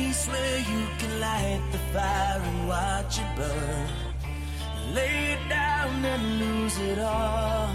Place 0.08 0.26
where 0.28 0.58
you 0.58 0.86
can 0.98 1.20
light 1.20 1.62
the 1.72 1.78
fire 1.92 2.40
and 2.40 2.68
watch 2.68 3.18
it 3.18 3.30
burn. 3.36 3.88
Lay 4.94 5.32
it 5.34 5.48
down 5.48 6.04
and 6.04 6.22
lose 6.40 6.78
it 6.78 6.98
all. 6.98 7.68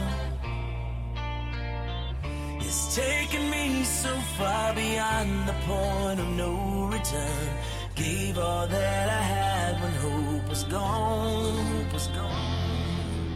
It's 2.59 2.95
taken 2.95 3.49
me 3.51 3.83
so 3.83 4.13
far 4.37 4.73
beyond 4.73 5.47
the 5.47 5.57
point 5.67 6.19
of 6.19 6.29
no 6.43 6.89
return. 6.91 7.49
Gave 7.95 8.39
all 8.39 8.67
that 8.67 9.07
I 9.21 9.23
had 9.35 9.73
when 9.81 9.93
hope 10.07 10.49
was 10.49 10.63
gone. 10.63 11.55
Hope 11.67 11.93
was 11.93 12.07
gone. 12.07 13.35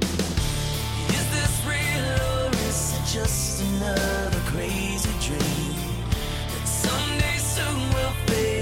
Is 1.18 1.26
this 1.36 1.56
real 1.72 2.08
or 2.30 2.50
is 2.70 2.82
it 2.98 3.06
just 3.18 3.62
another 3.62 4.42
crazy 4.52 5.14
dream? 5.28 5.68
that 6.54 6.68
someday 6.68 7.38
soon 7.38 7.80
will 7.96 8.16
fade 8.26 8.57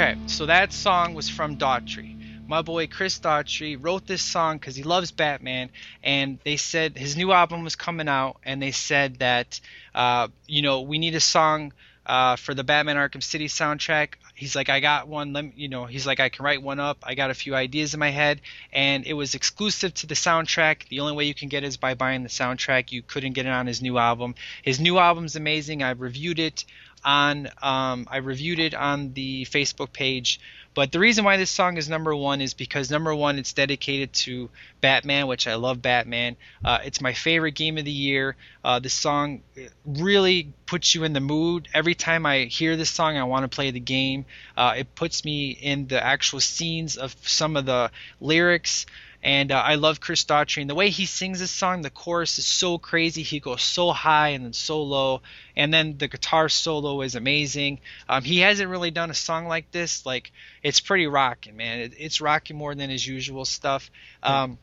Okay, 0.00 0.16
so 0.28 0.46
that 0.46 0.72
song 0.72 1.12
was 1.12 1.28
from 1.28 1.58
Daughtry. 1.58 2.16
My 2.48 2.62
boy 2.62 2.86
Chris 2.86 3.18
Daughtry 3.18 3.76
wrote 3.78 4.06
this 4.06 4.22
song 4.22 4.56
because 4.56 4.74
he 4.74 4.82
loves 4.82 5.10
Batman, 5.10 5.68
and 6.02 6.38
they 6.42 6.56
said 6.56 6.96
his 6.96 7.18
new 7.18 7.32
album 7.32 7.64
was 7.64 7.76
coming 7.76 8.08
out, 8.08 8.38
and 8.42 8.62
they 8.62 8.70
said 8.70 9.16
that, 9.16 9.60
uh, 9.94 10.28
you 10.46 10.62
know, 10.62 10.80
we 10.80 10.98
need 10.98 11.16
a 11.16 11.20
song 11.20 11.74
uh, 12.06 12.36
for 12.36 12.54
the 12.54 12.64
Batman 12.64 12.96
Arkham 12.96 13.22
City 13.22 13.46
soundtrack. 13.46 14.14
He's 14.34 14.56
like, 14.56 14.70
I 14.70 14.80
got 14.80 15.06
one. 15.06 15.34
Let 15.34 15.44
me, 15.44 15.52
you 15.54 15.68
know, 15.68 15.84
he's 15.84 16.06
like, 16.06 16.18
I 16.18 16.30
can 16.30 16.46
write 16.46 16.62
one 16.62 16.80
up. 16.80 16.96
I 17.02 17.14
got 17.14 17.30
a 17.30 17.34
few 17.34 17.54
ideas 17.54 17.92
in 17.92 18.00
my 18.00 18.08
head, 18.08 18.40
and 18.72 19.06
it 19.06 19.12
was 19.12 19.34
exclusive 19.34 19.92
to 19.92 20.06
the 20.06 20.14
soundtrack. 20.14 20.88
The 20.88 21.00
only 21.00 21.12
way 21.12 21.24
you 21.24 21.34
can 21.34 21.50
get 21.50 21.62
it 21.62 21.66
is 21.66 21.76
by 21.76 21.92
buying 21.92 22.22
the 22.22 22.30
soundtrack. 22.30 22.90
You 22.90 23.02
couldn't 23.02 23.34
get 23.34 23.44
it 23.44 23.52
on 23.52 23.66
his 23.66 23.82
new 23.82 23.98
album. 23.98 24.34
His 24.62 24.80
new 24.80 24.96
album's 24.96 25.36
amazing. 25.36 25.82
I 25.82 25.90
reviewed 25.90 26.38
it 26.38 26.64
on 27.04 27.48
um, 27.62 28.06
I 28.10 28.18
reviewed 28.18 28.58
it 28.58 28.74
on 28.74 29.12
the 29.12 29.44
Facebook 29.46 29.92
page. 29.92 30.40
But 30.72 30.92
the 30.92 31.00
reason 31.00 31.24
why 31.24 31.36
this 31.36 31.50
song 31.50 31.78
is 31.78 31.88
number 31.88 32.14
one 32.14 32.40
is 32.40 32.54
because 32.54 32.90
number 32.90 33.12
one, 33.12 33.38
it's 33.38 33.52
dedicated 33.52 34.12
to 34.12 34.50
Batman, 34.80 35.26
which 35.26 35.48
I 35.48 35.56
love 35.56 35.82
Batman. 35.82 36.36
Uh, 36.64 36.78
it's 36.84 37.00
my 37.00 37.12
favorite 37.12 37.56
game 37.56 37.76
of 37.76 37.84
the 37.84 37.90
year. 37.90 38.36
Uh, 38.64 38.78
this 38.78 38.94
song 38.94 39.42
really 39.84 40.52
puts 40.66 40.94
you 40.94 41.02
in 41.02 41.12
the 41.12 41.20
mood. 41.20 41.68
Every 41.74 41.96
time 41.96 42.24
I 42.24 42.44
hear 42.44 42.76
this 42.76 42.90
song, 42.90 43.16
I 43.16 43.24
want 43.24 43.42
to 43.50 43.54
play 43.54 43.72
the 43.72 43.80
game. 43.80 44.26
Uh, 44.56 44.74
it 44.78 44.94
puts 44.94 45.24
me 45.24 45.50
in 45.50 45.88
the 45.88 46.02
actual 46.02 46.38
scenes 46.38 46.96
of 46.96 47.16
some 47.22 47.56
of 47.56 47.66
the 47.66 47.90
lyrics. 48.20 48.86
And 49.22 49.52
uh, 49.52 49.56
I 49.56 49.74
love 49.74 50.00
Chris 50.00 50.24
Daughtry. 50.24 50.62
And 50.62 50.70
the 50.70 50.74
way 50.74 50.88
he 50.88 51.04
sings 51.04 51.40
this 51.40 51.50
song, 51.50 51.82
the 51.82 51.90
chorus 51.90 52.38
is 52.38 52.46
so 52.46 52.78
crazy. 52.78 53.22
He 53.22 53.38
goes 53.38 53.62
so 53.62 53.92
high 53.92 54.28
and 54.28 54.44
then 54.44 54.52
so 54.54 54.82
low. 54.82 55.20
And 55.56 55.72
then 55.72 55.98
the 55.98 56.08
guitar 56.08 56.48
solo 56.48 57.02
is 57.02 57.14
amazing. 57.14 57.80
Um, 58.08 58.24
he 58.24 58.38
hasn't 58.38 58.70
really 58.70 58.90
done 58.90 59.10
a 59.10 59.14
song 59.14 59.46
like 59.46 59.70
this. 59.72 60.06
Like, 60.06 60.32
it's 60.62 60.80
pretty 60.80 61.06
rocking, 61.06 61.56
man. 61.56 61.80
It, 61.80 61.94
it's 61.98 62.20
rocking 62.20 62.56
more 62.56 62.74
than 62.74 62.88
his 62.88 63.06
usual 63.06 63.44
stuff. 63.44 63.90
Um, 64.22 64.58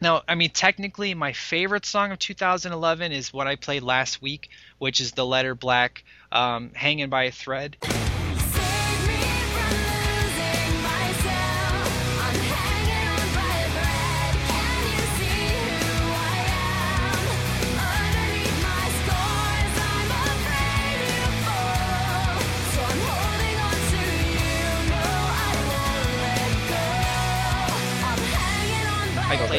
now, 0.00 0.22
I 0.28 0.34
mean, 0.34 0.50
technically, 0.50 1.14
my 1.14 1.32
favorite 1.32 1.86
song 1.86 2.12
of 2.12 2.18
2011 2.18 3.12
is 3.12 3.32
what 3.32 3.46
I 3.46 3.56
played 3.56 3.82
last 3.82 4.20
week, 4.20 4.50
which 4.78 5.00
is 5.00 5.12
The 5.12 5.24
Letter 5.24 5.54
Black, 5.54 6.04
um, 6.30 6.70
Hanging 6.74 7.08
by 7.08 7.24
a 7.24 7.30
Thread. 7.32 7.76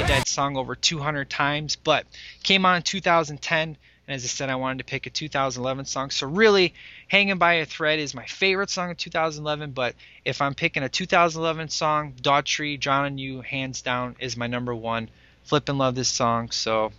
That 0.08 0.28
song 0.28 0.56
over 0.56 0.74
200 0.74 1.30
times, 1.30 1.76
but 1.76 2.06
came 2.42 2.66
on 2.66 2.78
in 2.78 2.82
2010. 2.84 3.78
And 4.08 4.16
as 4.16 4.24
I 4.24 4.28
said, 4.28 4.50
I 4.50 4.56
wanted 4.56 4.78
to 4.78 4.86
pick 4.86 5.06
a 5.06 5.10
2011 5.10 5.84
song. 5.84 6.12
So 6.12 6.28
really, 6.28 6.74
"Hanging 7.10 7.38
by 7.38 7.56
a 7.56 7.66
Thread" 7.66 8.00
is 8.00 8.16
my 8.16 8.26
favorite 8.26 8.70
song 8.70 8.92
of 8.92 8.98
2011. 8.98 9.72
But 9.72 9.96
if 10.24 10.42
I'm 10.42 10.56
picking 10.56 10.84
a 10.84 10.88
2011 10.88 11.68
song, 11.68 12.14
Daughtry, 12.22 12.80
Drown 12.80 13.06
in 13.06 13.18
You, 13.18 13.42
hands 13.42 13.82
down, 13.82 14.16
is 14.20 14.38
my 14.38 14.48
number 14.48 14.74
one. 14.74 15.10
Flip 15.44 15.68
and 15.68 15.78
love 15.78 15.96
this 15.96 16.08
song. 16.08 16.52
So, 16.52 16.94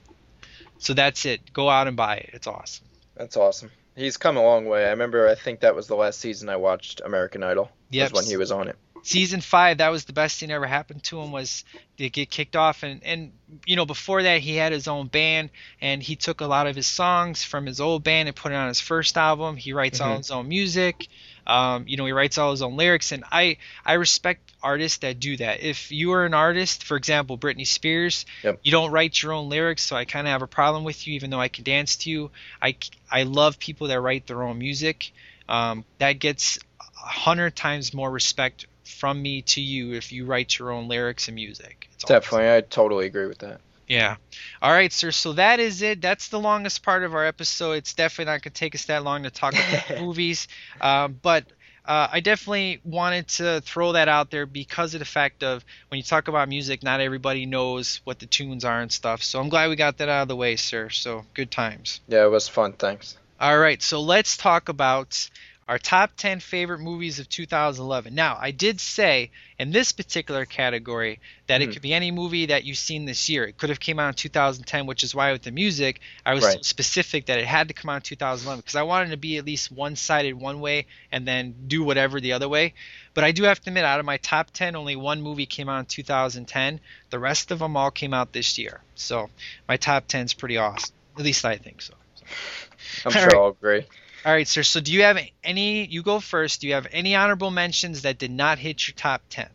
so 0.78 0.92
that's 0.92 1.24
it. 1.24 1.52
Go 1.54 1.70
out 1.70 1.88
and 1.88 1.96
buy 1.96 2.16
it. 2.16 2.30
It's 2.34 2.46
awesome. 2.46 2.84
That's 3.16 3.38
awesome. 3.38 3.70
He's 3.96 4.18
come 4.18 4.36
a 4.36 4.42
long 4.42 4.66
way. 4.66 4.84
I 4.84 4.90
remember. 4.90 5.28
I 5.28 5.34
think 5.34 5.60
that 5.60 5.74
was 5.74 5.86
the 5.86 5.96
last 5.96 6.20
season 6.20 6.50
I 6.50 6.56
watched 6.56 7.00
American 7.02 7.42
Idol. 7.42 7.70
Yep. 7.90 8.12
Was 8.12 8.22
when 8.22 8.30
he 8.30 8.36
was 8.36 8.52
on 8.52 8.68
it. 8.68 8.76
Season 9.02 9.40
five, 9.40 9.78
that 9.78 9.88
was 9.90 10.04
the 10.04 10.12
best 10.12 10.38
thing 10.38 10.48
that 10.48 10.54
ever 10.54 10.66
happened 10.66 11.02
to 11.04 11.20
him 11.20 11.32
was 11.32 11.64
to 11.96 12.08
get 12.10 12.30
kicked 12.30 12.56
off. 12.56 12.82
And, 12.82 13.02
and 13.04 13.32
you 13.66 13.76
know, 13.76 13.86
before 13.86 14.22
that, 14.22 14.40
he 14.40 14.56
had 14.56 14.72
his 14.72 14.88
own 14.88 15.06
band, 15.06 15.50
and 15.80 16.02
he 16.02 16.16
took 16.16 16.40
a 16.40 16.46
lot 16.46 16.66
of 16.66 16.76
his 16.76 16.86
songs 16.86 17.42
from 17.44 17.66
his 17.66 17.80
old 17.80 18.04
band 18.04 18.28
and 18.28 18.36
put 18.36 18.52
it 18.52 18.56
on 18.56 18.68
his 18.68 18.80
first 18.80 19.16
album. 19.16 19.56
He 19.56 19.72
writes 19.72 20.00
all 20.00 20.14
Mhm. 20.14 20.18
his 20.18 20.30
own 20.30 20.48
music. 20.48 21.08
Um, 21.46 21.84
you 21.88 21.96
know, 21.96 22.04
he 22.04 22.12
writes 22.12 22.36
all 22.36 22.50
his 22.50 22.60
own 22.60 22.76
lyrics, 22.76 23.10
and 23.12 23.24
I 23.32 23.56
I 23.84 23.94
respect 23.94 24.52
artists 24.62 24.98
that 24.98 25.18
do 25.18 25.36
that. 25.38 25.60
If 25.62 25.90
you 25.90 26.12
are 26.12 26.26
an 26.26 26.34
artist, 26.34 26.84
for 26.84 26.96
example, 26.96 27.38
Britney 27.38 27.66
Spears, 27.66 28.26
Yep. 28.44 28.60
you 28.62 28.70
don't 28.70 28.90
write 28.90 29.22
your 29.22 29.32
own 29.32 29.48
lyrics, 29.48 29.82
so 29.82 29.96
I 29.96 30.04
kind 30.04 30.26
of 30.26 30.32
have 30.32 30.42
a 30.42 30.46
problem 30.46 30.84
with 30.84 31.06
you, 31.06 31.14
even 31.14 31.30
though 31.30 31.40
I 31.40 31.48
can 31.48 31.64
dance 31.64 31.96
to 31.98 32.10
you. 32.10 32.30
I 32.60 32.76
I 33.10 33.22
love 33.22 33.58
people 33.58 33.86
that 33.88 33.98
write 34.00 34.26
their 34.26 34.42
own 34.42 34.58
music. 34.58 35.10
Um, 35.48 35.86
that 35.98 36.14
gets 36.18 36.58
a 36.80 37.08
hundred 37.08 37.56
times 37.56 37.94
more 37.94 38.10
respect 38.10 38.66
from 38.88 39.20
me 39.22 39.42
to 39.42 39.60
you 39.60 39.92
if 39.92 40.12
you 40.12 40.24
write 40.24 40.58
your 40.58 40.72
own 40.72 40.88
lyrics 40.88 41.28
and 41.28 41.34
music. 41.34 41.88
It's. 41.94 42.04
Definitely, 42.04 42.50
I 42.50 42.60
totally 42.62 43.06
agree 43.06 43.26
with 43.26 43.38
that. 43.38 43.60
Yeah. 43.86 44.16
All 44.60 44.70
right, 44.70 44.92
sir. 44.92 45.10
So 45.10 45.32
that 45.34 45.60
is 45.60 45.80
it. 45.80 46.02
That's 46.02 46.28
the 46.28 46.38
longest 46.38 46.82
part 46.82 47.04
of 47.04 47.14
our 47.14 47.24
episode. 47.24 47.72
It's 47.72 47.94
definitely 47.94 48.26
not 48.26 48.42
going 48.42 48.52
to 48.52 48.58
take 48.58 48.74
us 48.74 48.84
that 48.84 49.02
long 49.02 49.22
to 49.22 49.30
talk 49.30 49.54
about 49.54 50.00
movies. 50.00 50.46
Um, 50.80 51.18
but 51.22 51.44
uh, 51.86 52.06
I 52.12 52.20
definitely 52.20 52.80
wanted 52.84 53.28
to 53.28 53.62
throw 53.62 53.92
that 53.92 54.08
out 54.08 54.30
there 54.30 54.44
because 54.44 54.92
of 54.92 54.98
the 54.98 55.06
fact 55.06 55.42
of 55.42 55.64
when 55.88 55.96
you 55.96 56.04
talk 56.04 56.28
about 56.28 56.46
music, 56.50 56.82
not 56.82 57.00
everybody 57.00 57.46
knows 57.46 58.02
what 58.04 58.18
the 58.18 58.26
tunes 58.26 58.62
are 58.62 58.80
and 58.80 58.92
stuff. 58.92 59.22
So 59.22 59.40
I'm 59.40 59.48
glad 59.48 59.70
we 59.70 59.76
got 59.76 59.96
that 59.98 60.10
out 60.10 60.22
of 60.22 60.28
the 60.28 60.36
way, 60.36 60.56
sir. 60.56 60.90
So 60.90 61.24
good 61.32 61.50
times. 61.50 62.00
Yeah, 62.06 62.24
it 62.24 62.30
was 62.30 62.46
fun. 62.46 62.74
Thanks. 62.74 63.16
All 63.40 63.58
right, 63.58 63.80
so 63.80 64.02
let's 64.02 64.36
talk 64.36 64.68
about 64.68 65.30
our 65.68 65.78
top 65.78 66.10
10 66.16 66.40
favorite 66.40 66.78
movies 66.80 67.18
of 67.18 67.28
2011. 67.28 68.14
Now, 68.14 68.38
I 68.40 68.52
did 68.52 68.80
say 68.80 69.30
in 69.58 69.70
this 69.70 69.92
particular 69.92 70.46
category 70.46 71.20
that 71.46 71.60
it 71.60 71.68
Mhm. 71.68 71.72
could 71.74 71.82
be 71.82 71.92
any 71.92 72.10
movie 72.10 72.46
that 72.46 72.64
you've 72.64 72.78
seen 72.78 73.04
this 73.04 73.28
year. 73.28 73.44
It 73.44 73.58
could 73.58 73.68
have 73.68 73.78
came 73.78 73.98
out 73.98 74.08
in 74.08 74.14
2010, 74.14 74.86
which 74.86 75.04
is 75.04 75.14
why 75.14 75.30
with 75.32 75.42
the 75.42 75.50
music, 75.50 76.00
I 76.24 76.32
was 76.32 76.44
Right. 76.44 76.64
specific 76.64 77.26
that 77.26 77.38
it 77.38 77.46
had 77.46 77.68
to 77.68 77.74
come 77.74 77.90
out 77.90 77.96
in 77.96 78.02
2011 78.02 78.60
because 78.60 78.76
I 78.76 78.82
wanted 78.82 79.10
to 79.10 79.18
be 79.18 79.36
at 79.36 79.44
least 79.44 79.70
one-sided 79.70 80.32
one 80.32 80.60
way 80.60 80.86
and 81.12 81.28
then 81.28 81.54
do 81.66 81.84
whatever 81.84 82.18
the 82.18 82.32
other 82.32 82.48
way. 82.48 82.72
But 83.12 83.24
I 83.24 83.32
do 83.32 83.42
have 83.42 83.60
to 83.60 83.68
admit, 83.68 83.84
out 83.84 84.00
of 84.00 84.06
my 84.06 84.16
top 84.16 84.50
10, 84.52 84.74
only 84.74 84.96
one 84.96 85.20
movie 85.20 85.46
came 85.46 85.68
out 85.68 85.80
in 85.80 85.86
2010. 85.86 86.80
The 87.10 87.18
rest 87.18 87.50
of 87.50 87.58
them 87.58 87.76
all 87.76 87.90
came 87.90 88.14
out 88.14 88.32
this 88.32 88.56
year. 88.56 88.80
So 88.94 89.28
my 89.68 89.76
top 89.76 90.06
10 90.06 90.24
is 90.24 90.32
pretty 90.32 90.56
awesome. 90.56 90.94
At 91.18 91.24
least 91.24 91.44
I 91.44 91.56
think 91.56 91.82
so. 91.82 91.94
I'm 93.04 93.12
All 93.14 93.20
sure 93.20 93.28
right. 93.28 93.36
I'll 93.36 93.48
agree. 93.48 93.84
All 94.28 94.34
right, 94.34 94.46
sir. 94.46 94.62
So 94.62 94.80
do 94.80 94.92
you 94.92 95.04
have 95.04 95.18
any? 95.42 95.86
You 95.86 96.02
go 96.02 96.20
first. 96.20 96.60
Do 96.60 96.68
you 96.68 96.74
have 96.74 96.86
any 96.92 97.16
honorable 97.16 97.50
mentions 97.50 98.02
that 98.02 98.18
did 98.18 98.30
not 98.30 98.58
hit 98.58 98.86
your 98.86 98.94
top 98.94 99.22
ten? 99.30 99.48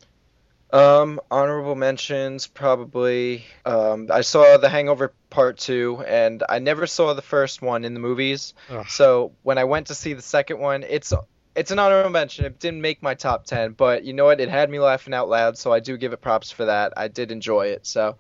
Um, 0.72 1.22
honorable 1.30 1.76
mentions 1.76 2.48
probably. 2.48 3.46
Um, 3.66 4.08
I 4.12 4.22
saw 4.22 4.58
The 4.58 4.70
Hangover 4.70 5.14
Part 5.30 5.60
Two, 5.60 6.04
and 6.08 6.42
I 6.50 6.58
never 6.58 6.88
saw 6.88 7.14
the 7.14 7.22
first 7.22 7.62
one 7.62 7.86
in 7.86 7.94
the 7.94 8.00
movies. 8.00 8.56
Ugh. 8.72 8.84
So 8.90 9.34
when 9.44 9.60
I 9.60 9.66
went 9.66 9.88
to 9.88 9.94
see 9.94 10.14
the 10.14 10.24
second 10.24 10.58
one, 10.58 10.82
it's 10.82 11.14
it's 11.56 11.70
an 11.70 11.78
honorable 11.78 12.10
mention. 12.10 12.46
It 12.46 12.60
didn't 12.60 12.82
make 12.82 13.04
my 13.04 13.14
top 13.14 13.46
ten, 13.46 13.74
but 13.74 14.04
you 14.06 14.14
know 14.14 14.26
what? 14.26 14.42
It 14.42 14.50
had 14.50 14.72
me 14.72 14.80
laughing 14.80 15.14
out 15.14 15.30
loud, 15.30 15.56
so 15.56 15.72
I 15.72 15.82
do 15.82 15.98
give 15.98 16.14
it 16.14 16.22
props 16.22 16.50
for 16.50 16.66
that. 16.66 16.94
I 16.98 17.10
did 17.10 17.32
enjoy 17.32 17.68
it, 17.68 17.86
so 17.86 18.18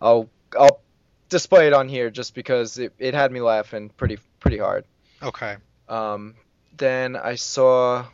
I'll 0.00 0.28
I'll 0.58 0.80
display 1.28 1.68
it 1.68 1.72
on 1.72 1.88
here 1.88 2.10
just 2.10 2.34
because 2.34 2.76
it, 2.76 2.92
it 2.98 3.14
had 3.14 3.30
me 3.30 3.40
laughing 3.40 3.88
pretty 3.88 4.18
pretty 4.40 4.58
hard. 4.58 4.84
Okay. 5.22 5.58
Um, 5.88 6.34
then 6.76 7.16
I 7.16 7.34
saw 7.36 8.06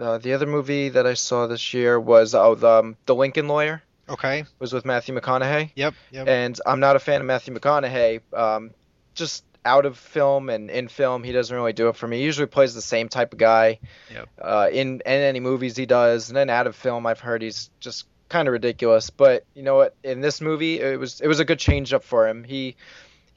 uh, 0.00 0.18
the 0.18 0.32
other 0.34 0.46
movie 0.46 0.90
that 0.90 1.06
I 1.06 1.14
saw 1.14 1.46
this 1.46 1.74
year 1.74 1.98
was 1.98 2.34
oh 2.34 2.54
the 2.54 2.68
um, 2.68 2.96
the 3.06 3.14
Lincoln 3.14 3.48
Lawyer 3.48 3.82
Okay. 4.08 4.44
was 4.58 4.72
with 4.72 4.84
Matthew 4.84 5.14
McConaughey, 5.14 5.70
Yep. 5.76 5.94
Yep. 6.10 6.28
and 6.28 6.60
I'm 6.66 6.80
not 6.80 6.96
a 6.96 6.98
fan 6.98 7.20
of 7.20 7.26
Matthew 7.26 7.54
McConaughey. 7.54 8.20
Um, 8.32 8.70
just 9.14 9.44
out 9.64 9.86
of 9.86 9.98
film 9.98 10.48
and 10.48 10.70
in 10.70 10.88
film, 10.88 11.22
he 11.22 11.32
doesn't 11.32 11.54
really 11.54 11.72
do 11.74 11.88
it 11.88 11.96
for 11.96 12.08
me. 12.08 12.18
He 12.18 12.24
usually 12.24 12.46
plays 12.46 12.74
the 12.74 12.80
same 12.82 13.08
type 13.08 13.32
of 13.32 13.38
guy. 13.38 13.78
Yep. 14.10 14.28
Uh, 14.40 14.68
in 14.72 14.94
in 14.94 15.00
any 15.06 15.38
movies 15.40 15.76
he 15.76 15.86
does, 15.86 16.28
and 16.30 16.36
then 16.36 16.50
out 16.50 16.66
of 16.66 16.74
film, 16.76 17.06
I've 17.06 17.20
heard 17.20 17.42
he's 17.42 17.70
just 17.80 18.06
kind 18.28 18.48
of 18.48 18.52
ridiculous. 18.52 19.10
But 19.10 19.44
you 19.54 19.62
know 19.62 19.76
what? 19.76 19.94
In 20.02 20.20
this 20.20 20.40
movie, 20.40 20.80
it 20.80 20.98
was 20.98 21.20
it 21.20 21.28
was 21.28 21.40
a 21.40 21.44
good 21.44 21.58
change 21.58 21.92
up 21.92 22.02
for 22.04 22.26
him. 22.28 22.42
He 22.44 22.76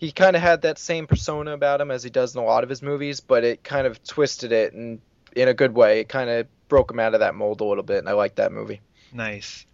he 0.04 0.12
kind 0.12 0.36
of 0.36 0.42
had 0.42 0.64
that 0.64 0.78
same 0.78 1.08
persona 1.08 1.52
about 1.52 1.82
him 1.82 1.92
as 1.92 2.04
he 2.04 2.10
does 2.10 2.36
in 2.36 2.42
a 2.42 2.46
lot 2.46 2.64
of 2.64 2.70
his 2.70 2.82
movies, 2.82 3.20
but 3.22 3.44
it 3.44 3.64
kind 3.64 3.88
of 3.88 4.04
twisted 4.04 4.52
it 4.52 4.74
and 4.74 5.00
in 5.36 5.48
a 5.48 5.54
good 5.54 5.74
way. 5.74 6.02
It 6.02 6.10
kind 6.10 6.30
of 6.30 6.48
broke 6.68 6.92
him 6.92 7.00
out 7.00 7.14
of 7.14 7.22
that 7.22 7.36
mold 7.36 7.62
a 7.62 7.64
little 7.64 7.84
bit, 7.84 8.00
and 8.00 8.10
I 8.10 8.14
like 8.14 8.36
that 8.36 8.52
movie. 8.52 8.82
nice. 9.12 9.66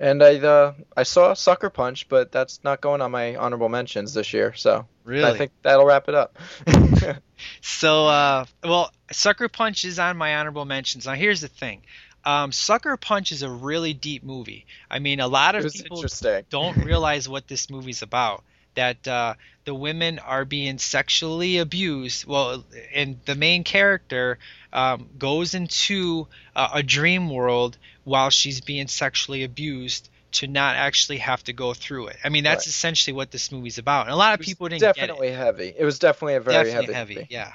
And 0.00 0.22
I 0.22 0.36
uh, 0.36 0.74
I 0.96 1.02
saw 1.02 1.34
Sucker 1.34 1.70
Punch, 1.70 2.08
but 2.08 2.30
that's 2.30 2.60
not 2.62 2.80
going 2.80 3.00
on 3.00 3.10
my 3.10 3.34
honorable 3.34 3.68
mentions 3.68 4.14
this 4.14 4.32
year. 4.32 4.54
So 4.54 4.86
Really. 5.08 5.24
I 5.24 5.38
think 5.38 5.52
that'll 5.62 5.86
wrap 5.86 6.08
it 6.08 6.14
up. 6.14 6.36
So, 7.60 8.06
uh, 8.08 8.44
well, 8.64 8.90
Sucker 9.12 9.48
Punch 9.48 9.84
is 9.84 10.00
on 10.00 10.16
my 10.16 10.36
honorable 10.36 10.64
mentions. 10.64 11.06
Now, 11.06 11.14
here's 11.14 11.40
the 11.40 11.48
thing. 11.48 11.82
Um, 12.24 12.50
Sucker 12.50 12.96
Punch 12.96 13.30
is 13.30 13.42
a 13.42 13.50
really 13.50 13.94
deep 13.94 14.24
movie. 14.24 14.66
I 14.90 14.98
mean, 14.98 15.20
a 15.20 15.28
lot 15.28 15.54
of 15.54 15.72
people 15.72 16.04
don't 16.50 16.76
realize 16.84 17.28
what 17.28 17.46
this 17.46 17.70
movie's 17.70 18.02
about. 18.02 18.42
that 18.74 19.06
uh, 19.06 19.34
the 19.68 19.74
women 19.74 20.18
are 20.18 20.46
being 20.46 20.78
sexually 20.78 21.58
abused. 21.58 22.24
Well, 22.26 22.64
and 22.94 23.20
the 23.26 23.34
main 23.34 23.64
character 23.64 24.38
um, 24.72 25.10
goes 25.18 25.52
into 25.54 26.26
uh, 26.56 26.70
a 26.72 26.82
dream 26.82 27.28
world 27.28 27.76
while 28.04 28.30
she's 28.30 28.62
being 28.62 28.88
sexually 28.88 29.44
abused 29.44 30.08
to 30.32 30.46
not 30.46 30.76
actually 30.76 31.18
have 31.18 31.44
to 31.44 31.52
go 31.52 31.74
through 31.74 32.06
it. 32.06 32.16
I 32.24 32.30
mean, 32.30 32.44
that's 32.44 32.66
Right. 32.66 32.66
essentially 32.74 33.12
what 33.12 33.30
this 33.30 33.52
movie's 33.52 33.76
about. 33.76 34.06
And 34.06 34.14
a 34.14 34.16
lot 34.16 34.32
of 34.32 34.40
people 34.40 34.68
didn't 34.70 34.80
get 34.80 34.96
it 34.96 35.00
definitely 35.00 35.32
heavy. 35.32 35.74
It 35.76 35.84
was 35.84 35.98
definitely 35.98 36.36
a 36.36 36.40
very 36.40 36.64
definitely 36.70 36.94
heavy. 36.94 36.94
heavy, 36.94 37.14
movie. 37.16 37.26
yeah 37.30 37.52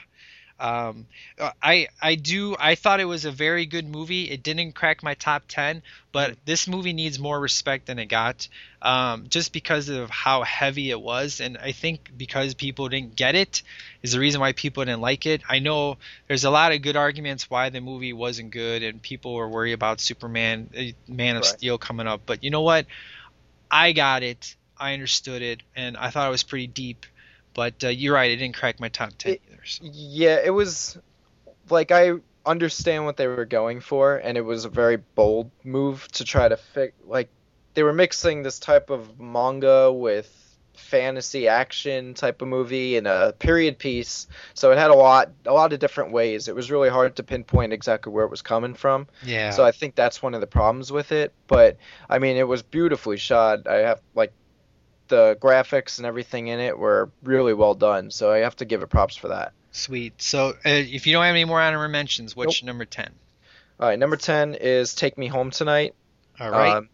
um 0.59 1.07
uh, 1.39 1.51
i 1.61 1.87
i 2.01 2.15
do 2.15 2.55
i 2.59 2.75
thought 2.75 2.99
it 2.99 3.05
was 3.05 3.25
a 3.25 3.31
very 3.31 3.65
good 3.65 3.87
movie. 3.87 4.29
It 4.29 4.43
didn't 4.43 4.73
crack 4.73 5.03
my 5.03 5.13
top 5.15 5.43
10 5.47 5.81
but 6.11 6.33
Mm. 6.33 6.37
this 6.45 6.67
movie 6.67 6.93
needs 6.93 7.19
more 7.19 7.39
respect 7.39 7.87
than 7.87 7.99
it 7.99 8.05
got 8.05 8.47
um 8.81 9.25
just 9.29 9.51
because 9.53 9.89
of 9.89 10.09
how 10.09 10.43
heavy 10.43 10.89
it 10.91 10.99
was. 11.01 11.39
And 11.41 11.57
i 11.57 11.71
think 11.71 12.11
because 12.15 12.53
people 12.53 12.87
didn't 12.89 13.15
get 13.15 13.35
it 13.35 13.61
is 14.01 14.11
the 14.13 14.19
reason 14.19 14.41
why 14.41 14.53
people 14.53 14.85
didn't 14.85 15.01
like 15.01 15.25
it. 15.25 15.41
I 15.49 15.59
know 15.59 15.97
there's 16.27 16.43
a 16.43 16.51
lot 16.51 16.71
of 16.71 16.81
good 16.81 16.95
arguments 16.95 17.49
why 17.49 17.69
the 17.69 17.81
movie 17.81 18.13
wasn't 18.13 18.51
good 18.51 18.83
and 18.83 19.01
people 19.01 19.33
were 19.35 19.49
worried 19.49 19.73
about 19.73 20.01
superman 20.01 20.69
uh, 20.77 20.83
man 21.07 21.35
of 21.37 21.45
Right. 21.45 21.45
steel 21.45 21.77
coming 21.77 22.07
up. 22.07 22.21
But 22.25 22.43
you 22.43 22.49
know 22.51 22.61
what? 22.61 22.85
I 23.71 23.91
got 23.93 24.23
it. 24.23 24.55
I 24.77 24.93
understood 24.93 25.41
it. 25.41 25.63
And 25.75 25.97
i 25.97 26.09
thought 26.09 26.27
it 26.27 26.31
was 26.31 26.43
pretty 26.43 26.67
deep 26.67 27.05
but 27.53 27.83
uh, 27.83 27.87
you're 27.89 28.13
right 28.13 28.31
it 28.31 28.37
didn't 28.37 28.55
crack 28.55 28.79
my 28.79 28.89
top 28.89 29.11
10 29.17 29.33
It- 29.33 29.41
either 29.51 29.61
so. 29.65 29.83
Yeah, 29.91 30.39
it 30.43 30.51
was 30.51 30.97
like 31.69 31.91
I 31.91 32.13
understand 32.45 33.05
what 33.05 33.15
they 33.17 33.27
were 33.27 33.45
going 33.45 33.79
for, 33.79 34.17
and 34.17 34.37
it 34.37 34.41
was 34.41 34.65
a 34.65 34.69
very 34.69 34.97
bold 34.97 35.49
move 35.63 36.07
to 36.13 36.25
try 36.25 36.47
to 36.47 36.57
fix. 36.57 36.93
Like 37.05 37.29
they 37.73 37.83
were 37.83 37.93
mixing 37.93 38.43
this 38.43 38.59
type 38.59 38.89
of 38.89 39.19
manga 39.19 39.91
with 39.91 40.29
fantasy 40.75 41.47
action 41.47 42.13
type 42.13 42.41
of 42.41 42.47
movie 42.47 42.97
and 42.97 43.07
a 43.07 43.33
period 43.39 43.77
piece, 43.79 44.27
so 44.53 44.71
it 44.71 44.77
had 44.77 44.91
a 44.91 44.95
lot, 44.95 45.31
a 45.45 45.53
lot 45.53 45.71
of 45.71 45.79
different 45.79 46.11
ways. 46.11 46.47
It 46.47 46.55
was 46.55 46.69
really 46.69 46.89
hard 46.89 47.15
to 47.15 47.23
pinpoint 47.23 47.71
exactly 47.73 48.11
where 48.11 48.25
it 48.25 48.31
was 48.31 48.41
coming 48.41 48.73
from. 48.73 49.07
Yeah. 49.23 49.51
So 49.51 49.63
I 49.63 49.71
think 49.71 49.95
that's 49.95 50.21
one 50.21 50.33
of 50.33 50.41
the 50.41 50.47
problems 50.47 50.91
with 50.91 51.11
it. 51.11 51.31
But 51.47 51.77
I 52.09 52.19
mean, 52.19 52.37
it 52.37 52.47
was 52.47 52.61
beautifully 52.61 53.17
shot. 53.17 53.67
I 53.67 53.77
have 53.77 54.01
like 54.15 54.33
the 55.07 55.37
graphics 55.41 55.97
and 55.97 56.05
everything 56.05 56.47
in 56.47 56.59
it 56.59 56.77
were 56.77 57.09
really 57.23 57.53
well 57.53 57.73
done. 57.75 58.11
So 58.11 58.31
I 58.31 58.39
have 58.39 58.55
to 58.57 58.65
give 58.65 58.81
it 58.81 58.87
props 58.87 59.15
for 59.15 59.29
that. 59.29 59.53
Sweet. 59.71 60.21
So 60.21 60.49
uh, 60.49 60.53
if 60.65 61.07
you 61.07 61.13
don't 61.13 61.23
have 61.23 61.33
any 61.35 61.45
more 61.45 61.59
honorable 61.61 61.91
mentions, 61.91 62.35
what's 62.35 62.61
Nope. 62.61 62.67
number 62.67 62.85
10? 62.85 63.09
All 63.79 63.89
right, 63.89 63.97
number 63.97 64.15
ten 64.17 64.53
is 64.53 64.93
"Take 64.93 65.17
Me 65.17 65.27
Home 65.27 65.49
Tonight." 65.49 65.95
All 66.39 66.51
right. 66.51 66.75
Um, 66.77 66.89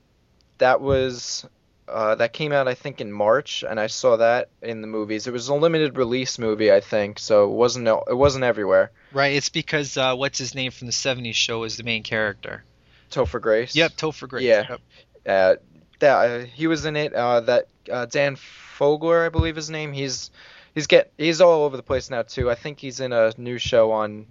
that 0.60 0.80
was 0.80 1.46
uh, 1.90 2.16
that 2.16 2.32
came 2.32 2.54
out 2.54 2.70
I 2.70 2.74
think 2.74 3.02
in 3.02 3.12
March, 3.12 3.66
and 3.68 3.78
I 3.80 3.88
saw 3.88 4.16
that 4.16 4.50
in 4.62 4.80
the 4.82 4.88
movies. 4.88 5.28
It 5.28 5.34
was 5.34 5.50
a 5.50 5.54
limited 5.54 5.98
release 5.98 6.40
movie, 6.40 6.72
I 6.72 6.80
think, 6.80 7.20
so 7.20 7.44
it 7.44 7.52
wasn't 7.54 7.88
it 7.88 8.16
wasn't 8.16 8.46
everywhere. 8.46 8.92
right. 9.12 9.34
It's 9.34 9.50
because 9.50 9.98
uh, 9.98 10.16
what's 10.16 10.40
his 10.40 10.56
name 10.56 10.72
from 10.72 10.88
the 10.88 10.94
70s 10.94 11.36
show 11.36 11.64
is 11.66 11.76
the 11.76 11.84
main 11.84 12.02
character. 12.02 12.64
Topher 13.12 13.42
Grace. 13.42 13.76
Yep, 13.76 13.92
Topher 13.98 14.28
Grace. 14.30 14.44
Yeah. 14.44 14.66
Yep. 14.70 14.82
Uh, 15.28 15.56
that 16.00 16.14
uh, 16.14 16.46
he 16.46 16.68
was 16.68 16.86
in 16.86 16.96
it. 16.96 17.14
Uh, 17.14 17.42
that 17.42 17.68
uh, 17.92 18.06
Dan 18.06 18.36
Fogler, 18.36 19.26
I 19.26 19.30
believe 19.30 19.56
his 19.56 19.70
name. 19.70 19.94
He's 19.94 20.32
he's 20.74 20.88
get 20.88 21.12
he's 21.18 21.42
all 21.42 21.64
over 21.64 21.78
the 21.78 21.84
place 21.84 22.10
now 22.10 22.24
too. 22.24 22.50
I 22.50 22.56
think 22.56 22.80
he's 22.80 23.00
in 23.00 23.14
a 23.14 23.34
new 23.38 23.58
show 23.58 23.92
on 23.92 24.26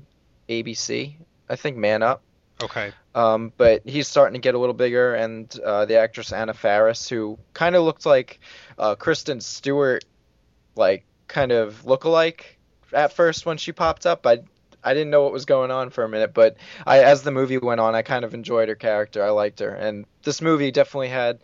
ABC. 0.48 1.14
I 1.48 1.56
think 1.56 1.76
Man 1.76 2.02
Up. 2.02 2.22
Okay. 2.62 2.92
Um, 3.14 3.52
but 3.56 3.82
he's 3.84 4.08
starting 4.08 4.34
to 4.34 4.40
get 4.40 4.54
a 4.54 4.58
little 4.58 4.74
bigger, 4.74 5.14
and 5.14 5.58
uh, 5.60 5.84
the 5.84 5.98
actress 5.98 6.32
Anna 6.32 6.54
Faris, 6.54 7.08
who 7.08 7.38
kind 7.52 7.76
of 7.76 7.84
looked 7.84 8.04
like 8.04 8.40
uh, 8.78 8.94
Kristen 8.96 9.40
Stewart, 9.40 10.04
like 10.74 11.04
kind 11.28 11.52
of 11.52 11.84
look-alike 11.84 12.58
at 12.92 13.12
first 13.12 13.46
when 13.46 13.58
she 13.58 13.72
popped 13.72 14.06
up. 14.06 14.26
I 14.26 14.40
I 14.82 14.94
didn't 14.94 15.10
know 15.10 15.22
what 15.22 15.32
was 15.32 15.44
going 15.44 15.70
on 15.70 15.90
for 15.90 16.04
a 16.04 16.08
minute, 16.08 16.34
but 16.34 16.56
I 16.86 17.00
as 17.00 17.22
the 17.22 17.30
movie 17.30 17.58
went 17.58 17.80
on, 17.80 17.94
I 17.94 18.02
kind 18.02 18.24
of 18.24 18.34
enjoyed 18.34 18.68
her 18.68 18.74
character. 18.74 19.22
I 19.22 19.30
liked 19.30 19.60
her, 19.60 19.74
and 19.74 20.06
this 20.22 20.40
movie 20.40 20.70
definitely 20.70 21.08
had 21.08 21.40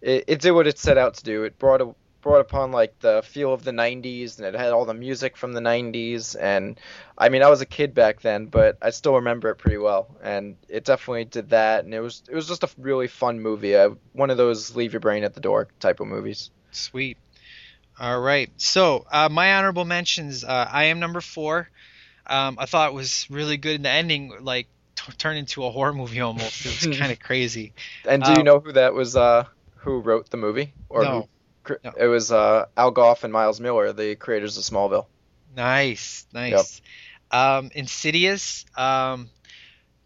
it, 0.00 0.24
it 0.26 0.40
did 0.40 0.52
what 0.52 0.66
it 0.66 0.78
set 0.78 0.98
out 0.98 1.14
to 1.14 1.24
do. 1.24 1.44
It 1.44 1.58
brought 1.58 1.80
a 1.80 1.94
brought 2.22 2.40
upon 2.40 2.70
like 2.70 2.96
the 3.00 3.20
feel 3.24 3.52
of 3.52 3.64
the 3.64 3.72
90s 3.72 4.38
and 4.38 4.46
it 4.46 4.54
had 4.54 4.70
all 4.70 4.84
the 4.84 4.94
music 4.94 5.36
from 5.36 5.54
the 5.54 5.60
90s 5.60 6.36
and 6.40 6.78
I 7.18 7.30
mean 7.30 7.42
I 7.42 7.50
was 7.50 7.62
a 7.62 7.66
kid 7.66 7.94
back 7.94 8.20
then 8.20 8.46
but 8.46 8.78
I 8.80 8.90
still 8.90 9.16
remember 9.16 9.50
it 9.50 9.56
pretty 9.56 9.78
well 9.78 10.06
and 10.22 10.54
it 10.68 10.84
definitely 10.84 11.24
did 11.24 11.50
that 11.50 11.84
and 11.84 11.92
it 11.92 11.98
was 11.98 12.22
it 12.30 12.34
was 12.36 12.46
just 12.46 12.62
a 12.62 12.70
really 12.78 13.08
fun 13.08 13.40
movie 13.40 13.74
uh, 13.74 13.90
one 14.12 14.30
of 14.30 14.36
those 14.36 14.76
leave 14.76 14.92
your 14.92 15.00
brain 15.00 15.24
at 15.24 15.34
the 15.34 15.40
door 15.40 15.66
type 15.80 15.98
of 15.98 16.06
movies 16.06 16.52
Sweet. 16.72 17.18
All 18.00 18.18
right. 18.18 18.50
So 18.56 19.06
uh, 19.12 19.28
my 19.30 19.54
honorable 19.54 19.84
mentions. 19.84 20.42
Uh, 20.42 20.68
I 20.70 20.84
am 20.84 20.98
number 20.98 21.20
four. 21.20 21.68
Um, 22.26 22.56
I 22.58 22.66
thought 22.66 22.90
it 22.90 22.94
was 22.94 23.26
really 23.30 23.56
good. 23.56 23.76
And 23.76 23.84
the 23.84 23.90
ending, 23.90 24.32
like, 24.40 24.68
t- 24.96 25.12
turned 25.18 25.38
into 25.38 25.64
a 25.64 25.70
horror 25.70 25.92
movie 25.92 26.20
almost. 26.20 26.64
It 26.66 26.86
was 26.86 26.98
kind 26.98 27.12
of 27.12 27.18
crazy. 27.28 27.72
and 28.06 28.22
do 28.22 28.30
Uh, 28.32 28.36
you 28.38 28.42
know 28.44 28.60
who 28.60 28.72
that 28.72 28.94
was 28.94 29.16
uh 29.16 29.44
who 29.76 29.98
wrote 30.00 30.30
the 30.30 30.36
movie 30.36 30.72
or 30.88 31.02
No. 31.02 31.10
who, 31.22 31.28
cr- 31.64 31.80
No. 31.84 31.92
it 31.96 32.06
was 32.06 32.30
uh 32.30 32.66
Al 32.76 32.90
Gough 32.92 33.24
and 33.24 33.32
Miles 33.32 33.60
Millar 33.60 33.92
the 33.92 34.14
creators 34.16 34.56
of 34.58 34.64
Smallville 34.64 35.06
Nice, 35.54 36.26
nice. 36.32 36.80
Um, 37.30 37.70
Insidious. 37.74 38.64
Um, 38.76 39.28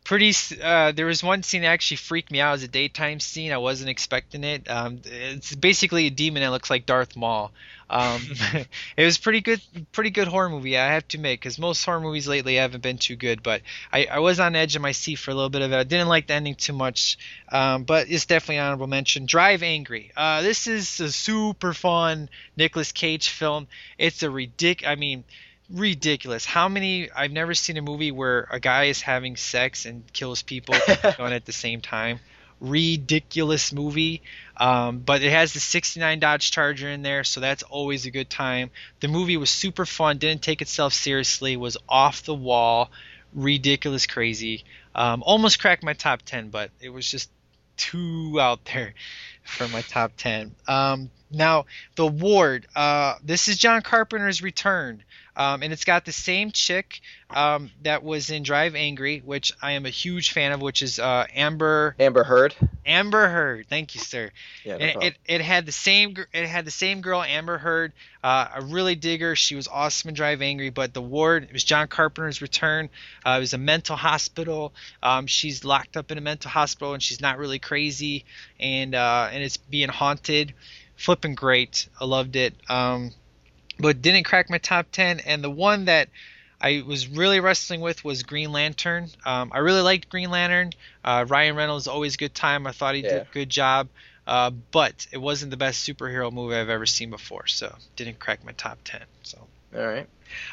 pretty. 0.07 0.33
Uh, 0.63 0.93
there 0.93 1.07
was 1.07 1.23
one 1.23 1.43
scene 1.43 1.63
that 1.63 1.69
actually 1.69 1.97
freaked 1.97 2.31
me 2.31 2.41
out. 2.41 2.51
It 2.51 2.53
was 2.53 2.63
a 2.63 2.69
daytime 2.69 3.19
scene. 3.19 3.53
I 3.53 3.59
wasn't 3.59 3.91
expecting 3.91 4.45
it. 4.45 4.71
Um, 4.71 5.01
it's 5.05 5.55
basically 5.55 6.07
a 6.07 6.11
demon 6.11 6.43
that 6.43 6.51
looks 6.51 6.71
like 6.71 6.87
Darth 6.87 7.17
Maul. 7.17 7.51
Um, 7.91 8.23
it 8.97 9.05
was 9.05 9.19
pretty 9.19 9.41
good, 9.41 9.61
pretty 9.91 10.11
good 10.11 10.29
horror 10.29 10.49
movie. 10.49 10.79
I 10.79 10.87
have 10.87 11.07
to 11.09 11.17
admit, 11.19 11.41
because 11.41 11.59
most 11.59 11.85
horror 11.85 12.01
movies 12.01 12.29
lately 12.29 12.55
haven't 12.55 12.83
been 12.83 12.99
too 12.99 13.17
good. 13.17 13.43
But 13.43 13.63
I, 13.93 14.07
I 14.07 14.19
was 14.21 14.39
on 14.39 14.53
the 14.53 14.61
edge 14.61 14.77
of 14.77 14.83
my 14.83 14.93
seat 14.93 15.17
for 15.17 15.33
a 15.33 15.35
little 15.35 15.51
bit 15.51 15.63
of 15.63 15.73
it. 15.73 15.77
I 15.77 15.83
didn't 15.83 16.09
like 16.09 16.29
the 16.29 16.35
ending 16.35 16.55
too 16.55 16.73
much, 16.73 17.19
um, 17.51 17.83
but 17.83 18.09
it's 18.09 18.27
definitely 18.27 18.59
an 18.59 18.67
honorable 18.67 18.87
mention. 18.87 19.27
Drive 19.27 19.65
Angry. 19.65 20.13
Uh, 20.17 20.41
this 20.43 20.69
is 20.69 21.01
a 21.01 21.11
super 21.11 21.75
fun 21.75 22.29
Nicolas 22.57 22.93
Cage 22.93 23.31
film. 23.31 23.67
It's 23.99 24.23
a 24.23 24.29
ridic. 24.29 24.87
I 24.87 24.95
mean 24.95 25.25
ridiculous. 25.73 26.45
How 26.45 26.69
many? 26.69 27.11
I've 27.11 27.33
never 27.33 27.55
seen 27.55 27.77
a 27.77 27.83
movie 27.83 28.13
where 28.13 28.47
a 28.51 28.61
guy 28.61 28.85
is 28.85 29.01
having 29.01 29.37
sex 29.37 29.87
and 29.87 30.11
kills 30.13 30.43
people 30.43 30.75
going 31.19 31.33
at 31.33 31.45
the 31.45 31.53
same 31.53 31.81
time. 31.81 32.21
Ridiculous 32.61 33.73
movie. 33.73 34.23
Um, 34.57 35.01
but 35.01 35.23
it 35.23 35.31
has 35.31 35.53
the 35.53 35.61
69 35.61 36.21
Dodge 36.21 36.51
Charger 36.51 36.89
in 36.89 37.03
there, 37.03 37.25
so 37.25 37.41
that's 37.41 37.63
always 37.63 38.07
a 38.07 38.11
good 38.11 38.31
time. 38.31 38.71
The 39.01 39.09
movie 39.09 39.37
was 39.37 39.51
super 39.51 39.85
fun, 39.85 40.19
didn't 40.19 40.43
take 40.43 40.63
itself 40.63 40.95
seriously, 40.95 41.57
was 41.57 41.77
off 41.89 42.23
the 42.23 42.35
wall, 42.35 42.91
ridiculous, 43.35 44.07
crazy. 44.07 44.65
Um, 44.95 45.23
almost 45.27 45.61
cracked 45.61 45.83
my 45.83 45.93
top 45.93 46.23
10, 46.23 46.49
but 46.49 46.71
it 46.81 46.89
was 46.89 47.11
just 47.11 47.31
too 47.77 48.39
out 48.41 48.65
there 48.73 48.95
for 49.45 49.69
my 49.69 49.83
top 49.83 50.13
10. 50.17 50.55
Um, 50.67 51.11
now, 51.31 51.67
The 51.97 52.07
Ward. 52.07 52.67
Uh, 52.75 53.17
this 53.23 53.49
is 53.49 53.59
John 53.59 53.83
Carpenter's 53.83 54.43
return. 54.43 55.03
Um, 55.37 55.63
and 55.63 55.73
it's 55.73 55.85
got 55.85 56.05
the 56.05 56.13
same 56.13 56.51
chick 56.51 57.01
um, 57.31 57.71
that 57.83 58.03
was 58.03 58.31
in 58.31 58.43
Drive 58.43 58.75
Angry, 58.75 59.21
which 59.25 59.53
I 59.61 59.73
am 59.73 59.85
a 59.85 59.91
huge 59.91 60.33
fan 60.33 60.53
of, 60.53 60.63
which 60.63 60.81
is 60.83 60.99
uh, 60.99 61.27
Amber 61.35 61.95
Amber 61.99 62.25
Heard 62.25 62.55
Amber 62.87 63.29
Heard. 63.29 63.67
Thank 63.69 63.95
you, 63.95 64.01
sir. 64.01 64.31
yeah 64.65 64.79
no 64.79 64.85
And 64.85 65.03
it, 65.03 65.17
it 65.27 65.41
had 65.41 65.67
the 65.67 65.73
same 65.73 66.17
it 66.33 66.47
had 66.47 66.65
the 66.65 66.71
same 66.71 67.03
girl 67.03 67.23
Amber 67.23 67.59
Heard. 67.59 67.93
Uh, 68.25 68.49
I 68.55 68.59
really 68.59 68.95
dig 68.95 69.21
her. 69.21 69.37
She 69.37 69.57
was 69.57 69.69
awesome 69.69 70.09
in 70.09 70.15
Drive 70.15 70.41
Angry. 70.41 70.71
But 70.71 70.95
the 70.95 71.03
ward 71.03 71.45
it 71.45 71.53
was 71.53 71.65
John 71.65 71.89
Carpenter's 71.89 72.41
return. 72.41 72.89
Uh, 73.25 73.35
it 73.37 73.41
was 73.41 73.53
a 73.53 73.59
mental 73.59 73.97
hospital. 73.97 74.73
Um, 75.03 75.27
she's 75.27 75.65
locked 75.65 75.97
up 75.97 76.11
in 76.11 76.19
a 76.19 76.23
mental 76.23 76.51
hospital 76.51 76.95
and 76.95 77.03
she's 77.03 77.21
not 77.21 77.39
really 77.39 77.59
crazy 77.59 78.25
and 78.59 78.95
uh, 78.95 79.29
and 79.31 79.43
it's 79.43 79.57
being 79.57 79.89
haunted. 79.89 80.55
Flipping 80.97 81.35
great. 81.35 81.89
I 82.01 82.07
loved 82.07 82.37
it. 82.37 82.55
Um, 82.71 83.13
but 83.79 84.03
didn't 84.03 84.25
crack 84.25 84.51
my 84.51 84.59
top 84.59 84.87
ten. 84.91 85.21
And 85.21 85.43
the 85.43 85.51
one 85.51 85.87
that 85.87 86.09
I 86.61 86.83
was 86.87 87.09
really 87.09 87.41
wrestling 87.41 87.81
with 87.81 88.05
was 88.05 88.23
Green 88.23 88.53
Lantern. 88.53 89.09
Um, 89.25 89.51
I 89.55 89.59
really 89.59 89.83
liked 89.83 90.09
Green 90.09 90.31
Lantern. 90.31 90.73
Uh, 91.05 91.25
Ryan 91.29 91.57
Reynolds 91.57 91.87
always 91.87 92.17
good 92.17 92.35
time. 92.35 92.67
I 92.67 92.73
thought 92.73 92.95
he 92.95 93.03
did 93.03 93.13
a 93.23 93.27
good 93.33 93.51
job. 93.51 93.89
Uh, 94.27 94.51
but 94.51 95.07
it 95.13 95.19
wasn't 95.19 95.53
the 95.53 95.57
best 95.57 95.89
superhero 95.89 96.33
movie 96.33 96.57
I've 96.57 96.69
ever 96.69 96.87
seen 96.87 97.11
before, 97.11 97.47
so 97.47 97.77
didn't 97.95 98.19
crack 98.19 98.45
my 98.45 98.53
top 98.53 98.79
ten. 98.83 99.03
So 99.23 99.39
all 99.77 99.87
right 99.87 100.09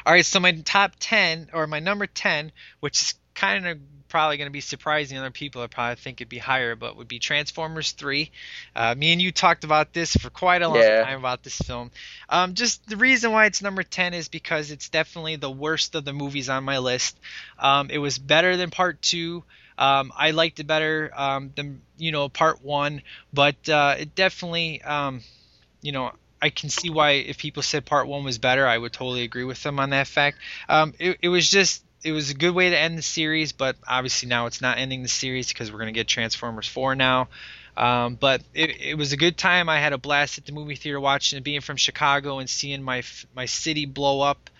all 0.06 0.12
right, 0.12 0.24
so 0.24 0.40
my 0.40 0.52
top 0.52 0.92
10 1.00 1.48
or 1.52 1.66
my 1.66 1.80
number 1.80 2.06
10, 2.06 2.52
which 2.80 3.00
is 3.02 3.14
kind 3.34 3.66
of 3.66 3.78
probably 4.08 4.36
going 4.36 4.46
to 4.48 4.52
be 4.52 4.60
surprising 4.60 5.18
other 5.18 5.30
people. 5.30 5.62
I 5.62 5.66
probably 5.66 5.96
think 5.96 6.20
it'd 6.20 6.28
be 6.28 6.38
higher, 6.38 6.76
but 6.76 6.96
would 6.96 7.08
be 7.08 7.18
Transformers 7.18 7.92
3. 7.92 8.30
Uh, 8.74 8.94
me 8.96 9.12
and 9.12 9.20
you 9.20 9.32
talked 9.32 9.64
about 9.64 9.92
this 9.92 10.14
for 10.16 10.30
quite 10.30 10.62
a 10.62 10.68
long 10.68 10.82
Yeah. 10.82 11.02
time 11.02 11.18
about 11.18 11.42
this 11.42 11.58
film. 11.58 11.90
Um, 12.28 12.54
just 12.54 12.86
the 12.88 12.96
reason 12.96 13.32
why 13.32 13.46
it's 13.46 13.62
number 13.62 13.82
10 13.82 14.14
is 14.14 14.28
because 14.28 14.70
it's 14.70 14.88
definitely 14.88 15.36
the 15.36 15.50
worst 15.50 15.94
of 15.94 16.04
the 16.04 16.12
movies 16.12 16.48
on 16.48 16.64
my 16.64 16.78
list. 16.78 17.18
Um, 17.58 17.90
it 17.90 17.98
was 17.98 18.18
better 18.18 18.56
than 18.56 18.70
part 18.70 19.02
two. 19.02 19.44
Um, 19.78 20.12
I 20.16 20.30
liked 20.30 20.60
it 20.60 20.66
better 20.66 21.10
um, 21.14 21.50
than 21.56 21.82
you 21.96 22.12
know 22.12 22.28
part 22.28 22.62
one, 22.62 23.02
but 23.32 23.68
uh, 23.68 23.96
it 23.98 24.14
definitely 24.14 24.80
um, 24.82 25.22
you 25.82 25.92
know, 25.92 26.12
I 26.40 26.50
can 26.50 26.68
see 26.70 26.90
why 26.90 27.12
if 27.12 27.38
people 27.38 27.62
said 27.62 27.84
part 27.84 28.06
one 28.06 28.24
was 28.24 28.38
better, 28.38 28.66
I 28.66 28.76
would 28.76 28.92
totally 28.92 29.22
agree 29.22 29.44
with 29.44 29.62
them 29.62 29.78
on 29.80 29.90
that 29.90 30.06
fact. 30.06 30.38
Um, 30.68 30.94
it, 30.98 31.18
it 31.22 31.28
was 31.28 31.48
just 31.48 31.82
it 32.04 32.12
was 32.12 32.30
a 32.30 32.34
good 32.34 32.54
way 32.54 32.70
to 32.70 32.78
end 32.78 32.98
the 32.98 33.02
series, 33.02 33.52
but 33.52 33.76
obviously 33.86 34.28
now 34.28 34.46
it's 34.46 34.60
not 34.60 34.78
ending 34.78 35.02
the 35.02 35.08
series 35.08 35.48
because 35.48 35.72
we're 35.72 35.78
gonna 35.78 35.92
get 35.92 36.06
Transformers 36.06 36.68
four 36.68 36.94
now. 36.94 37.28
Um, 37.76 38.14
but 38.14 38.42
it, 38.54 38.80
it 38.80 38.94
was 38.98 39.12
a 39.12 39.16
good 39.16 39.36
time. 39.36 39.68
I 39.68 39.80
had 39.80 39.92
a 39.92 39.98
blast 39.98 40.38
at 40.38 40.46
the 40.46 40.52
movie 40.52 40.76
theater 40.76 41.00
watching 41.00 41.38
it, 41.38 41.42
being 41.42 41.60
from 41.60 41.76
Chicago 41.76 42.38
and 42.38 42.48
seeing 42.48 42.82
my 42.82 43.02
my 43.34 43.46
city 43.46 43.86
blow 43.86 44.20
up 44.20 44.50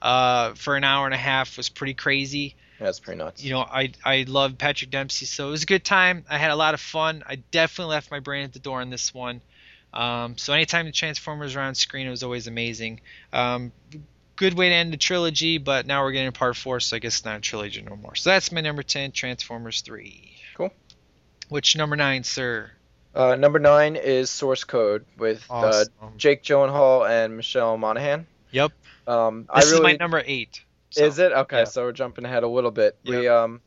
uh, 0.00 0.54
for 0.54 0.76
an 0.76 0.84
hour 0.84 1.06
and 1.06 1.14
a 1.14 1.18
half 1.18 1.56
was 1.56 1.68
pretty 1.68 1.94
crazy. 1.94 2.54
That's 2.78 3.00
pretty 3.00 3.18
nuts. 3.18 3.42
You 3.42 3.52
know, 3.52 3.60
I 3.60 3.92
I 4.04 4.24
love 4.28 4.56
Patrick 4.56 4.90
Dempsey, 4.90 5.26
so 5.26 5.48
it 5.48 5.50
was 5.50 5.62
a 5.64 5.66
good 5.66 5.84
time. 5.84 6.24
I 6.30 6.38
had 6.38 6.50
a 6.50 6.56
lot 6.56 6.74
of 6.74 6.80
fun. 6.80 7.22
I 7.26 7.36
definitely 7.36 7.94
left 7.94 8.10
my 8.10 8.20
brain 8.20 8.44
at 8.44 8.52
the 8.52 8.58
door 8.58 8.80
on 8.80 8.90
this 8.90 9.12
one. 9.12 9.40
Um, 9.92 10.38
so 10.38 10.52
anytime 10.52 10.86
the 10.86 10.92
Transformers 10.92 11.56
were 11.56 11.62
on 11.62 11.74
screen, 11.74 12.06
it 12.06 12.10
was 12.10 12.22
always 12.22 12.46
amazing. 12.46 13.00
Um, 13.32 13.72
good 14.40 14.54
way 14.54 14.70
to 14.70 14.74
end 14.74 14.90
the 14.90 14.96
trilogy, 14.96 15.58
but 15.58 15.84
now 15.86 16.02
we're 16.02 16.12
getting 16.12 16.32
part 16.32 16.56
four, 16.56 16.80
so 16.80 16.96
I 16.96 16.98
guess 16.98 17.18
it's 17.18 17.24
not 17.26 17.36
a 17.36 17.40
trilogy 17.40 17.82
no 17.82 17.94
more. 17.94 18.14
So 18.14 18.30
that's 18.30 18.50
my 18.50 18.62
number 18.62 18.82
ten, 18.82 19.12
Transformers 19.12 19.82
three. 19.82 20.32
Cool. 20.56 20.72
Which 21.50 21.76
number 21.76 21.94
nine, 21.94 22.24
sir? 22.24 22.70
Uh, 23.14 23.34
number 23.36 23.58
nine 23.58 23.96
is 23.96 24.30
Source 24.30 24.64
Code 24.64 25.04
with 25.18 25.44
Awesome. 25.50 25.92
uh, 26.00 26.06
Jake 26.16 26.42
Gyllenhaal 26.42 27.06
and 27.08 27.36
Michelle 27.36 27.76
Monaghan. 27.76 28.26
Yep. 28.52 28.72
Um, 29.06 29.46
This 29.54 29.66
I 29.66 29.70
really 29.72 29.92
is 29.92 29.98
my 29.98 30.04
number 30.04 30.22
eight. 30.24 30.64
So, 30.88 31.04
Is 31.04 31.18
it 31.18 31.32
okay? 31.32 31.58
yeah. 31.58 31.64
So 31.64 31.82
we're 31.84 31.92
jumping 31.92 32.24
ahead 32.24 32.42
a 32.42 32.48
little 32.48 32.70
bit. 32.70 32.96
We 33.04 33.28
um, 33.28 33.60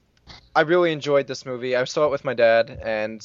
I 0.55 0.61
really 0.61 0.91
enjoyed 0.91 1.27
this 1.27 1.45
movie. 1.45 1.75
I 1.75 1.83
saw 1.83 2.05
it 2.05 2.11
with 2.11 2.25
my 2.25 2.33
dad, 2.33 2.81
and 2.83 3.21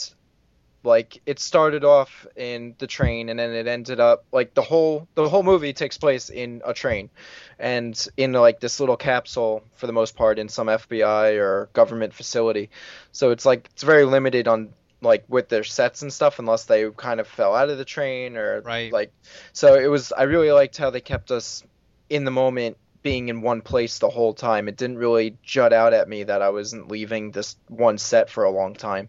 like 0.84 1.20
it 1.26 1.38
started 1.38 1.84
off 1.84 2.26
in 2.36 2.74
the 2.78 2.86
train, 2.86 3.28
and 3.28 3.38
then 3.38 3.52
it 3.52 3.66
ended 3.66 4.00
up 4.00 4.24
like 4.32 4.54
the 4.54 4.62
whole 4.62 5.08
the 5.14 5.28
whole 5.28 5.42
movie 5.42 5.72
takes 5.72 5.98
place 5.98 6.30
in 6.30 6.62
a 6.64 6.72
train, 6.72 7.10
and 7.58 8.08
in 8.16 8.32
like 8.32 8.60
this 8.60 8.80
little 8.80 8.96
capsule 8.96 9.62
for 9.74 9.86
the 9.86 9.92
most 9.92 10.16
part 10.16 10.38
in 10.38 10.48
some 10.48 10.68
FBI 10.68 11.38
or 11.38 11.68
government 11.72 12.14
facility. 12.14 12.70
So 13.12 13.30
it's 13.30 13.44
like 13.44 13.68
it's 13.72 13.82
very 13.82 14.04
limited 14.04 14.48
on 14.48 14.72
like 15.00 15.24
with 15.28 15.48
their 15.48 15.64
sets 15.64 16.02
and 16.02 16.12
stuff 16.12 16.38
unless 16.38 16.64
they 16.64 16.90
kind 16.90 17.20
of 17.20 17.28
fell 17.28 17.54
out 17.54 17.70
of 17.70 17.78
the 17.78 17.84
train 17.84 18.36
or 18.36 18.60
Right. 18.62 18.92
like 18.92 19.12
so 19.52 19.74
it 19.76 19.86
was 19.86 20.10
I 20.12 20.24
really 20.24 20.50
liked 20.50 20.76
how 20.76 20.90
they 20.90 21.00
kept 21.00 21.30
us 21.30 21.62
in 22.10 22.24
the 22.24 22.32
moment 22.32 22.76
being 23.02 23.28
in 23.28 23.40
one 23.42 23.60
place 23.60 24.00
the 24.00 24.08
whole 24.08 24.34
time. 24.34 24.68
It 24.68 24.76
didn't 24.76 24.98
really 24.98 25.36
jut 25.42 25.72
out 25.72 25.92
at 25.92 26.08
me 26.08 26.24
that 26.24 26.42
I 26.42 26.50
wasn't 26.50 26.90
leaving 26.90 27.30
this 27.30 27.56
one 27.68 27.96
set 27.98 28.28
for 28.28 28.42
a 28.44 28.50
long 28.50 28.74
time. 28.74 29.08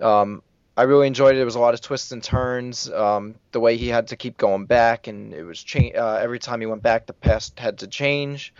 Um, 0.00 0.42
I 0.80 0.84
really 0.84 1.06
enjoyed 1.06 1.36
it. 1.36 1.40
It 1.42 1.44
was 1.44 1.56
a 1.56 1.60
lot 1.60 1.74
of 1.74 1.82
twists 1.82 2.10
and 2.10 2.24
turns. 2.24 2.90
Um, 2.90 3.34
the 3.52 3.60
way 3.60 3.76
he 3.76 3.88
had 3.88 4.06
to 4.08 4.16
keep 4.16 4.38
going 4.38 4.64
back, 4.64 5.08
and 5.08 5.34
it 5.34 5.42
was 5.42 5.62
cha- 5.62 5.92
uh, 5.94 6.18
every 6.22 6.38
time 6.38 6.58
he 6.62 6.66
went 6.66 6.82
back, 6.82 7.04
the 7.04 7.12
past 7.12 7.58
had 7.58 7.80
to 7.80 7.86
change. 7.86 8.54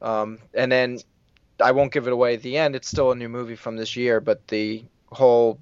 Um, 0.00 0.38
and 0.54 0.72
then 0.72 1.00
I 1.62 1.72
won't 1.72 1.92
give 1.92 2.06
it 2.06 2.14
away 2.14 2.32
at 2.32 2.40
the 2.40 2.56
end. 2.56 2.76
It's 2.76 2.88
still 2.88 3.12
a 3.12 3.14
new 3.14 3.28
movie 3.28 3.56
from 3.56 3.76
this 3.76 3.94
year, 3.94 4.22
but 4.22 4.48
the 4.48 4.86
whole 5.12 5.58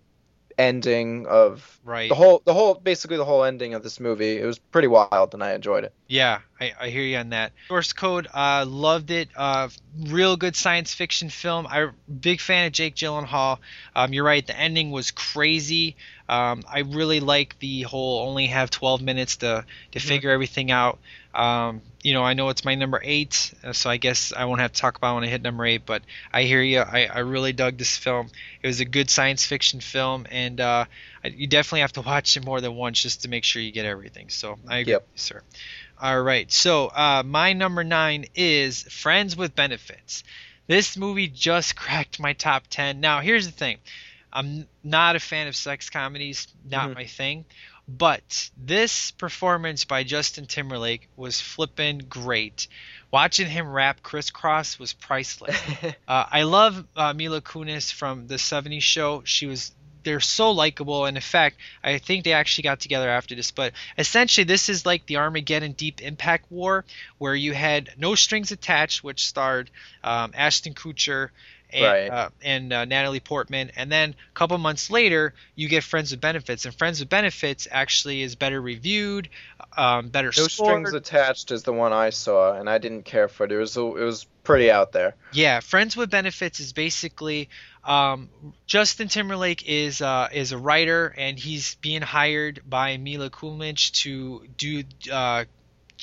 ending 0.59 1.26
of 1.26 1.78
Right. 1.85 2.09
the 2.09 2.14
whole 2.14 2.43
the 2.44 2.55
whole 2.55 2.74
basically 2.74 3.16
the 3.16 3.24
whole 3.24 3.44
ending 3.44 3.74
of 3.74 3.82
this 3.82 4.01
movie 4.01 4.39
it 4.39 4.44
was 4.47 4.59
pretty 4.59 4.89
wild 4.89 5.35
and 5.35 5.43
I 5.43 5.52
enjoyed 5.55 5.85
it. 5.85 5.93
Yeah, 6.06 6.40
I, 6.60 6.72
I 6.81 6.89
hear 6.90 7.02
you 7.02 7.16
on 7.16 7.31
that. 7.31 7.52
Source 7.68 7.93
Code, 7.93 8.28
uh, 8.32 8.64
loved 8.66 9.10
it. 9.10 9.28
Uh, 9.35 9.68
real 10.06 10.36
good 10.36 10.56
science 10.56 10.94
fiction 10.94 11.28
film. 11.31 11.66
I 11.66 11.90
big 12.20 12.40
fan 12.40 12.66
of 12.66 12.72
Jake 12.72 12.94
Gyllenhaal. 12.94 13.59
Um, 13.97 14.12
you're 14.12 14.24
right, 14.24 14.47
the 14.47 14.59
ending 14.59 14.90
was 14.90 15.10
crazy. 15.10 15.97
Um, 16.28 16.62
I 16.70 16.81
really 16.81 17.20
like 17.20 17.59
the 17.59 17.82
whole 17.82 18.26
only 18.26 18.47
have 18.47 18.70
12 18.70 19.02
minutes 19.02 19.36
to 19.39 19.64
to 19.93 19.98
figure 20.01 20.31
everything 20.31 20.70
out. 20.70 20.98
Um, 21.35 21.82
you 22.02 22.12
know, 22.12 22.23
I 22.23 22.35
know 22.35 22.48
it's 22.51 22.65
my 22.65 22.74
number 22.74 23.01
eight, 23.02 23.52
uh, 23.65 23.73
so 23.73 23.90
I 23.90 23.97
guess 23.97 24.32
I 24.36 24.44
won't 24.44 24.61
have 24.61 24.73
to 24.73 24.81
talk 24.81 24.97
about 24.97 25.15
when 25.16 25.24
I 25.24 25.28
hit 25.28 25.43
number 25.43 25.65
eight. 25.66 25.85
But 25.85 26.02
I 26.32 26.43
hear 26.43 26.62
you. 26.62 26.81
I, 26.81 27.06
I 27.12 27.19
really 27.20 27.52
dug 27.52 27.77
this 27.78 27.97
film. 27.97 28.28
It 28.62 28.66
was 28.66 28.81
a 28.81 28.85
good 28.85 29.11
science 29.11 29.44
fiction 29.44 29.81
film, 29.81 30.27
and 30.31 30.61
uh, 30.61 30.85
I- 31.24 31.28
you 31.28 31.47
definitely 31.47 31.81
have 31.81 31.93
to 31.94 32.01
watch 32.06 32.36
it 32.36 32.44
more 32.44 32.61
than 32.61 32.74
once 32.74 33.02
just 33.02 33.23
to 33.23 33.28
make 33.28 33.44
sure 33.44 33.61
you 33.61 33.73
get 33.73 33.86
everything. 33.86 34.28
So 34.28 34.59
I 34.69 34.78
agree, 34.78 34.93
Yep. 34.93 35.02
with 35.02 35.11
you, 35.15 35.19
sir. 35.19 35.43
All 36.01 36.20
right. 36.23 36.51
So 36.52 36.86
uh, 36.89 37.23
my 37.24 37.52
number 37.52 37.82
nine 37.85 38.27
is 38.35 38.82
Friends 38.82 39.36
with 39.36 39.55
Benefits. 39.55 40.24
This 40.66 40.97
movie 40.97 41.28
just 41.28 41.74
cracked 41.85 42.20
my 42.20 42.32
top 42.35 42.65
ten. 42.70 43.01
Now 43.01 43.20
here's 43.20 43.47
the 43.47 43.52
thing. 43.52 43.78
I'm 44.32 44.66
not 44.82 45.15
a 45.15 45.20
fan 45.20 45.47
of 45.47 45.55
sex 45.55 45.90
comedies, 45.90 46.48
not 46.69 46.90
Mhm. 46.90 46.94
my 46.97 47.05
thing. 47.06 47.44
But 47.86 48.51
this 48.56 49.11
performance 49.11 49.85
by 49.85 50.05
Justin 50.05 50.47
Timberlake 50.47 51.09
was 51.16 51.40
flippin' 51.40 52.06
great. 52.09 52.66
Watching 53.11 53.47
him 53.47 53.69
rap 53.69 54.02
Kris 54.02 54.31
Kross 54.31 54.78
was 54.78 54.93
priceless. 54.93 55.61
Uh, 56.09 56.27
I 56.31 56.43
love 56.43 56.86
uh, 56.97 57.12
Mila 57.15 57.40
Kunis 57.40 57.93
from 57.93 58.27
the 58.27 58.35
'70s 58.35 58.82
show. 58.82 59.23
She 59.24 59.47
was 59.47 59.73
they're 60.05 60.20
so 60.20 60.52
likable, 60.52 61.06
and 61.06 61.16
in 61.16 61.23
fact, 61.23 61.56
I 61.82 61.98
think 61.98 62.24
they 62.24 62.32
actually 62.32 62.62
got 62.62 62.81
together 62.81 63.09
after 63.09 63.35
this. 63.35 63.51
But 63.51 63.73
essentially, 63.98 64.44
this 64.44 64.69
is 64.69 64.86
like 64.86 65.06
the 65.06 65.16
Armageddon 65.16 65.73
Deep 65.73 66.01
Impact 66.02 66.51
War, 66.51 66.85
where 67.19 67.35
you 67.35 67.52
had 67.55 67.90
No 67.97 68.15
Strings 68.15 68.52
Attached, 68.52 69.02
which 69.02 69.27
starred 69.27 69.70
um, 70.02 70.32
Ashton 70.35 70.74
Kutcher 70.74 71.31
and 71.74 71.84
Right. 71.84 72.10
uh, 72.10 72.28
and 72.42 72.72
uh, 72.72 72.84
Natalie 72.84 73.20
Portman, 73.20 73.70
and 73.76 73.90
then 73.90 74.10
a 74.10 74.34
couple 74.34 74.56
months 74.59 74.90
later, 74.90 75.34
you 75.56 75.68
get 75.68 75.82
Friends 75.84 76.12
with 76.12 76.20
Benefits, 76.20 76.64
and 76.64 76.74
Friends 76.74 77.01
with 77.01 77.09
Benefits 77.09 77.66
actually 77.70 78.22
is 78.22 78.36
better 78.36 78.60
reviewed, 78.60 79.28
um, 79.76 80.09
better 80.09 80.28
No 80.28 80.46
scored. 80.46 80.86
strings 80.86 80.92
attached 80.94 81.51
is 81.51 81.64
the 81.64 81.72
one 81.72 81.92
I 81.92 82.10
saw, 82.10 82.55
and 82.55 82.70
I 82.70 82.78
didn't 82.78 83.05
care 83.05 83.28
for 83.28 83.44
it. 83.44 83.52
It 83.52 83.59
was 83.59 83.76
it 83.76 83.80
was 83.82 84.26
pretty 84.44 84.70
out 84.70 84.92
there. 84.92 85.16
Yeah, 85.32 85.60
Friends 85.60 85.96
with 85.96 86.10
Benefits 86.10 86.60
is 86.60 86.72
basically 86.72 87.48
um, 87.82 88.28
Justin 88.66 89.09
Timberlake 89.09 89.66
is 89.66 90.01
uh, 90.01 90.28
is 90.32 90.52
a 90.52 90.59
writer 90.59 91.12
and 91.16 91.38
he's 91.38 91.74
being 91.76 92.02
hired 92.02 92.60
by 92.64 92.96
Mila 92.98 93.30
Kunis 93.30 93.90
to 94.02 94.46
do 94.56 94.84
uh, 95.10 95.44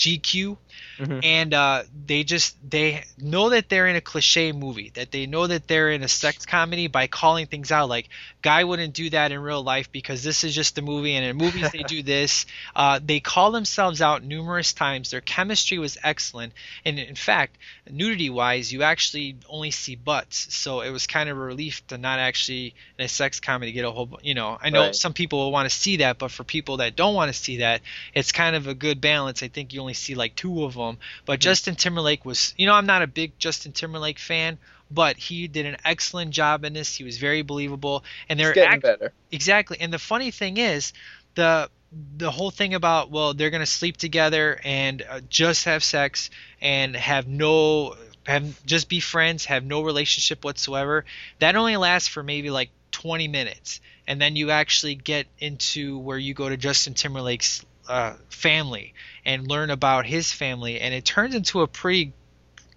GQ, 0.02 0.58
Mhm. 1.00 1.24
and 1.24 1.54
uh, 1.54 1.84
they 2.08 2.24
just 2.24 2.56
they 2.68 3.04
know 3.18 3.50
that 3.50 3.70
they're 3.70 3.88
in 3.88 3.96
a 3.96 4.02
cliche 4.02 4.52
movie, 4.52 4.90
that 4.96 5.12
they 5.12 5.28
know 5.28 5.46
that 5.48 5.68
they're 5.68 5.92
in 5.92 6.04
a 6.04 6.08
sex 6.08 6.46
comedy 6.46 6.88
by 6.88 7.08
calling 7.08 7.46
things 7.46 7.72
out. 7.72 7.90
Like, 7.90 8.10
guy 8.42 8.64
wouldn't 8.64 8.94
do 8.94 9.10
that 9.12 9.32
in 9.32 9.40
real 9.40 9.64
life 9.64 9.92
because 9.92 10.24
this 10.24 10.44
is 10.44 10.56
just 10.56 10.78
a 10.78 10.82
movie, 10.82 11.14
and 11.14 11.26
in 11.26 11.36
movies 11.38 11.72
they 11.72 11.84
do 11.84 12.02
this. 12.04 12.46
Uh, 12.76 13.00
they 13.04 13.20
call 13.20 13.52
themselves 13.52 14.02
out 14.02 14.24
numerous 14.24 14.74
times. 14.74 15.12
Their 15.12 15.22
chemistry 15.22 15.78
was 15.78 15.98
excellent, 16.04 16.54
and 16.86 16.98
in 17.00 17.16
fact, 17.16 17.58
nudity 17.90 18.30
wise, 18.30 18.72
you 18.72 18.84
actually 18.84 19.38
only 19.48 19.72
see 19.72 19.96
butts, 19.96 20.54
so 20.56 20.82
it 20.82 20.90
was 20.92 21.06
kind 21.08 21.30
of 21.30 21.38
a 21.38 21.40
relief 21.40 21.86
to 21.88 21.98
not 21.98 22.20
actually 22.20 22.74
in 22.98 23.06
a 23.06 23.08
sex 23.08 23.40
comedy 23.40 23.72
get 23.72 23.86
a 23.86 23.92
whole. 23.92 24.20
You 24.24 24.34
know, 24.34 24.58
I 24.62 24.70
know 24.70 24.92
Right. 24.92 24.96
some 24.96 25.14
people 25.14 25.40
will 25.40 25.52
want 25.52 25.70
to 25.70 25.76
see 25.76 25.98
that, 25.98 26.18
but 26.18 26.32
for 26.32 26.44
people 26.44 26.78
that 26.78 26.96
don't 26.96 27.14
want 27.16 27.32
to 27.34 27.38
see 27.40 27.58
that, 27.58 27.82
it's 28.14 28.32
kind 28.32 28.56
of 28.56 28.68
a 28.68 28.74
good 28.74 29.02
balance. 29.02 29.44
I 29.44 29.48
think 29.48 29.74
you 29.74 29.82
only 29.82 29.91
see 29.94 30.16
like 30.16 30.36
two 30.36 30.64
of 30.64 30.74
them, 30.76 30.98
but 31.26 31.34
Mm-hmm. 31.34 31.42
Justin 31.42 31.76
Timberlake 31.76 32.26
was, 32.26 32.54
you 32.58 32.66
know, 32.66 32.74
I'm 32.74 32.86
not 32.86 33.02
a 33.02 33.08
big 33.08 33.38
Justin 33.40 33.72
Timberlake 33.72 34.20
fan, 34.20 34.58
but 34.90 35.18
he 35.18 35.48
did 35.48 35.66
an 35.66 35.78
excellent 35.86 36.32
job 36.32 36.66
in 36.66 36.74
this. 36.74 36.96
He 36.96 37.04
was 37.04 37.18
very 37.18 37.42
believable, 37.42 38.04
and 38.30 38.40
they're 38.40 38.54
getting 38.54 38.74
act- 38.74 38.84
better. 38.84 39.14
Exactly. 39.32 39.78
And 39.80 39.94
the 39.94 40.00
funny 40.00 40.32
thing 40.32 40.58
is, 40.58 40.94
the 41.36 41.70
the 42.18 42.32
whole 42.32 42.52
thing 42.52 42.74
about 42.74 43.10
well, 43.12 43.34
they're 43.34 43.50
gonna 43.50 43.66
sleep 43.66 43.98
together 43.98 44.60
and 44.64 45.02
uh, 45.10 45.22
just 45.30 45.66
have 45.66 45.84
sex 45.84 46.30
and 46.62 46.96
have 46.96 47.28
no 47.28 47.96
have 48.26 48.66
just 48.66 48.90
be 48.90 49.00
friends, 49.00 49.46
have 49.46 49.64
no 49.64 49.82
relationship 49.82 50.44
whatsoever. 50.44 51.06
That 51.40 51.56
only 51.56 51.78
lasts 51.78 52.08
for 52.08 52.24
maybe 52.24 52.50
like 52.50 52.70
20 52.92 53.28
minutes, 53.28 53.82
and 54.08 54.22
then 54.22 54.36
you 54.36 54.52
actually 54.52 54.96
get 54.96 55.28
into 55.40 55.98
where 55.98 56.18
you 56.18 56.34
go 56.34 56.50
to 56.50 56.58
Justin 56.58 56.94
Timberlake's 56.94 57.66
uh, 57.88 58.14
family 58.30 58.94
and 59.26 59.48
learn 59.48 59.70
about 59.70 60.06
his 60.06 60.32
family, 60.32 60.80
and 60.80 60.94
it 60.94 61.06
turns 61.06 61.36
into 61.36 61.62
a 61.62 61.68
pretty 61.68 62.14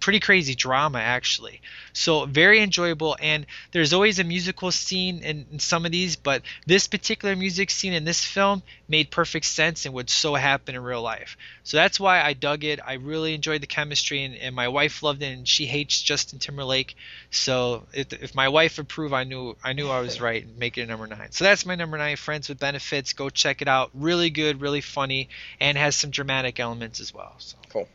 pretty 0.05 0.19
crazy 0.19 0.53
drama 0.53 0.99
actually. 0.99 1.59
So 1.91 2.27
very 2.27 2.61
enjoyable 2.61 3.17
and 3.19 3.47
there's 3.71 3.91
always 3.91 4.19
a 4.19 4.23
musical 4.23 4.71
scene 4.71 5.23
in, 5.23 5.47
in 5.51 5.57
some 5.57 5.83
of 5.83 5.91
these 5.91 6.15
but 6.15 6.43
this 6.67 6.85
particular 6.85 7.35
music 7.35 7.71
scene 7.71 7.91
in 7.91 8.03
this 8.03 8.23
film 8.23 8.61
made 8.87 9.09
perfect 9.09 9.47
sense 9.47 9.83
and 9.83 9.95
would 9.95 10.11
so 10.11 10.35
happen 10.35 10.75
in 10.75 10.83
real 10.83 11.01
life. 11.01 11.37
So 11.63 11.77
that's 11.77 11.99
why 11.99 12.21
i 12.21 12.33
dug 12.33 12.63
it. 12.63 12.79
I 12.85 12.93
really 12.93 13.33
enjoyed 13.33 13.63
the 13.63 13.67
chemistry 13.67 14.23
and, 14.23 14.35
and 14.35 14.55
my 14.55 14.67
wife 14.67 15.01
loved 15.01 15.23
it 15.23 15.35
and 15.35 15.47
she 15.47 15.65
hates 15.65 15.99
justin 15.99 16.37
timberlake. 16.37 16.95
So 17.31 17.87
if, 17.91 18.13
if 18.13 18.35
my 18.35 18.49
wife 18.49 18.77
approved 18.77 19.15
i 19.15 19.23
knew 19.23 19.55
i 19.63 19.73
knew 19.73 19.89
i 19.89 20.01
was 20.01 20.21
right 20.27 20.43
and 20.43 20.55
make 20.59 20.77
it 20.77 20.81
a 20.81 20.85
number 20.85 21.07
nine. 21.07 21.31
So 21.31 21.45
that's 21.45 21.65
my 21.65 21.73
number 21.73 21.97
nine 21.97 22.17
friends 22.17 22.47
with 22.47 22.59
benefits. 22.59 23.13
Go 23.13 23.31
check 23.31 23.63
it 23.63 23.67
out. 23.67 23.89
Really 23.95 24.29
good 24.29 24.61
really 24.61 24.81
funny 24.81 25.29
and 25.59 25.75
has 25.79 25.95
some 25.95 26.11
dramatic 26.11 26.59
elements 26.59 26.99
as 26.99 27.11
well 27.11 27.33
so. 27.39 27.57
Cool. 27.69 27.87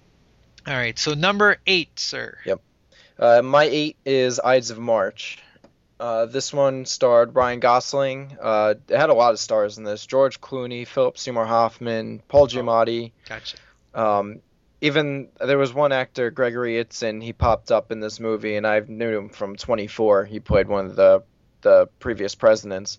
All 0.67 0.75
right 0.75 0.99
so 0.99 1.15
number 1.15 1.57
eight 1.67 1.99
sir 1.99 2.37
Yep. 2.45 2.61
Uh, 3.21 3.43
my 3.43 3.65
eight 3.65 3.99
is 4.07 4.41
Ides 4.41 4.71
of 4.71 4.79
March. 4.79 5.39
Uh, 6.01 6.25
this 6.25 6.55
one 6.55 6.87
starred 6.87 7.35
Ryan 7.35 7.61
Gosling. 7.61 8.39
Uh, 8.41 8.75
it 8.89 8.97
had 8.97 9.11
a 9.11 9.15
lot 9.15 9.33
of 9.35 9.39
stars 9.39 9.77
in 9.77 9.85
this: 9.85 10.07
George 10.07 10.41
Clooney, 10.41 10.87
Philip 10.87 11.19
Seymour 11.19 11.45
Hoffman, 11.45 12.23
Paul 12.29 12.49
Giamatti. 12.49 13.13
Gotcha. 13.29 13.59
Um, 13.95 14.41
even 14.81 15.29
there 15.39 15.59
was 15.59 15.75
one 15.75 15.93
actor, 15.93 16.31
Gregory 16.31 16.83
Itzin. 16.83 17.23
He 17.23 17.35
popped 17.35 17.71
up 17.71 17.93
in 17.93 18.01
this 18.01 18.19
movie, 18.19 18.57
and 18.57 18.67
I 18.67 18.81
knew 18.81 19.19
him 19.19 19.29
from 19.29 19.57
24. 19.57 20.25
He 20.25 20.41
played 20.41 20.69
one 20.69 20.87
of 20.87 20.97
the 20.97 21.23
the 21.61 21.89
previous 21.99 22.35
presidents. 22.35 22.99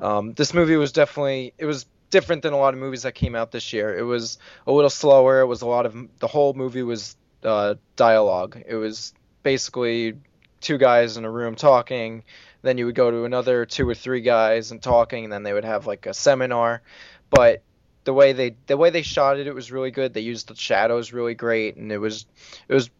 Um, 0.00 0.32
this 0.32 0.54
movie 0.54 0.76
was 0.76 0.92
definitely 0.92 1.52
it 1.58 1.66
was 1.66 1.84
different 2.10 2.42
than 2.42 2.52
a 2.52 2.56
lot 2.56 2.74
of 2.74 2.80
movies 2.80 3.02
that 3.02 3.14
came 3.14 3.34
out 3.34 3.50
this 3.50 3.72
year. 3.72 3.96
It 3.96 4.02
was 4.02 4.38
a 4.66 4.72
little 4.72 4.90
slower. 4.90 5.40
It 5.40 5.46
was 5.46 5.62
a 5.62 5.66
lot 5.66 5.86
of 5.86 5.96
the 6.18 6.26
whole 6.26 6.54
movie 6.54 6.82
was 6.82 7.16
uh, 7.42 7.74
dialogue. 7.96 8.62
It 8.66 8.74
was 8.74 9.12
basically 9.42 10.14
two 10.60 10.78
guys 10.78 11.16
in 11.16 11.24
a 11.24 11.30
room 11.30 11.54
talking. 11.54 12.24
Then 12.62 12.78
you 12.78 12.86
would 12.86 12.94
go 12.94 13.10
to 13.10 13.24
another 13.24 13.66
two 13.66 13.88
or 13.88 13.94
three 13.94 14.20
guys 14.20 14.72
and 14.72 14.82
talking, 14.82 15.24
and 15.24 15.32
then 15.32 15.42
they 15.42 15.52
would 15.52 15.64
have 15.64 15.86
like 15.86 16.06
a 16.06 16.14
seminar. 16.14 16.82
But 17.30 17.62
the 18.04 18.12
way 18.12 18.32
they 18.32 18.56
the 18.66 18.76
way 18.76 18.90
they 18.90 19.02
shot 19.02 19.38
it, 19.38 19.46
it 19.46 19.54
was 19.54 19.70
really 19.70 19.90
good. 19.90 20.14
They 20.14 20.22
used 20.22 20.48
the 20.48 20.56
shadows 20.56 21.12
really 21.12 21.34
great, 21.34 21.76
and 21.76 21.92
it 21.92 21.98
was 21.98 22.26
it 22.68 22.74
was 22.74 22.90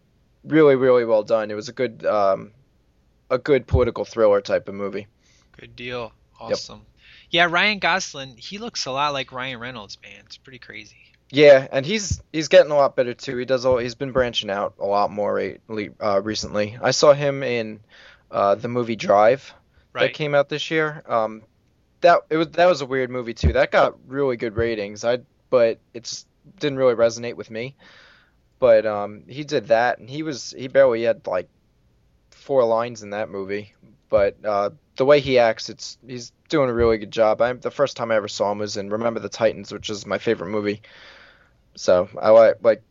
really 0.44 0.76
really 0.76 1.05
well 1.05 1.22
done. 1.22 1.51
It 1.51 1.55
was 1.55 1.68
a 1.68 1.72
good 1.72 2.05
um, 2.06 2.52
a 3.30 3.39
good 3.39 3.66
political 3.66 4.05
thriller 4.05 4.40
type 4.40 4.68
of 4.68 4.74
movie. 4.74 5.06
Good 5.59 5.74
deal. 5.74 6.12
Awesome. 6.39 6.86
Yeah, 7.30 7.48
Ryan 7.50 7.78
Gosling, 7.78 8.36
he 8.36 8.59
looks 8.59 8.86
a 8.86 8.90
lot 8.90 9.12
like 9.12 9.32
Ryan 9.32 9.60
Reynolds, 9.60 9.98
man. 10.02 10.22
It's 10.24 10.36
pretty 10.36 10.59
crazy. 10.59 10.96
Yeah, 11.30 11.66
and 11.70 11.84
he's 11.84 12.22
he's 12.32 12.48
getting 12.48 12.72
a 12.72 12.74
lot 12.74 12.96
better 12.96 13.12
too. 13.12 13.36
He 13.36 13.44
does 13.44 13.66
all 13.66 13.76
he's 13.76 13.94
been 13.94 14.12
branching 14.12 14.48
out 14.48 14.74
a 14.78 14.86
lot 14.86 15.10
more 15.10 15.34
re- 15.68 15.90
uh, 16.00 16.22
recently. 16.22 16.78
I 16.80 16.92
saw 16.92 17.12
him 17.12 17.42
in 17.42 17.80
uh, 18.30 18.55
the 18.55 18.68
movie 18.68 18.96
Drive 18.96 19.52
that 19.92 20.14
came 20.14 20.34
out 20.34 20.48
this 20.48 20.70
year. 20.70 21.02
Um, 21.06 21.42
that 22.00 22.20
it 22.30 22.36
was 22.36 22.48
that 22.52 22.66
was 22.66 22.80
a 22.80 22.86
weird 22.86 23.10
movie 23.10 23.34
too. 23.34 23.52
That 23.52 23.70
got 23.70 23.96
really 24.06 24.36
good 24.36 24.56
ratings. 24.56 25.05
I 25.05 25.18
but 25.50 25.78
it 25.92 26.05
just 26.05 26.26
didn't 26.59 26.78
really 26.78 26.94
resonate 26.94 27.34
with 27.34 27.50
me. 27.50 27.76
But 28.59 28.86
um, 28.86 29.24
he 29.28 29.44
did 29.44 29.68
that, 29.68 29.98
and 29.98 30.09
he 30.09 30.22
was 30.22 30.55
he 30.56 30.68
barely 30.68 31.02
had 31.02 31.26
like 31.26 31.48
four 32.30 32.64
lines 32.64 33.02
in 33.02 33.10
that 33.10 33.28
movie. 33.28 33.74
But 34.09 34.36
uh, 34.44 34.70
the 34.96 35.05
way 35.05 35.20
he 35.20 35.38
acts, 35.38 35.68
it's 35.68 35.98
he's 36.06 36.32
doing 36.48 36.70
a 36.70 36.74
really 36.74 36.98
good 36.98 37.10
job. 37.10 37.40
I 37.40 37.52
the 37.52 37.70
first 37.70 37.96
time 37.96 38.10
I 38.10 38.16
ever 38.16 38.28
saw 38.28 38.50
him 38.52 38.58
was 38.58 38.76
in 38.76 38.90
Remember 38.90 39.20
the 39.20 39.28
Titans, 39.28 39.72
which 39.72 39.90
is 39.90 40.06
my 40.06 40.18
favorite 40.18 40.48
movie. 40.48 40.82
So 41.76 42.08
I 42.20 42.30
like 42.30 42.56
like 42.62 42.82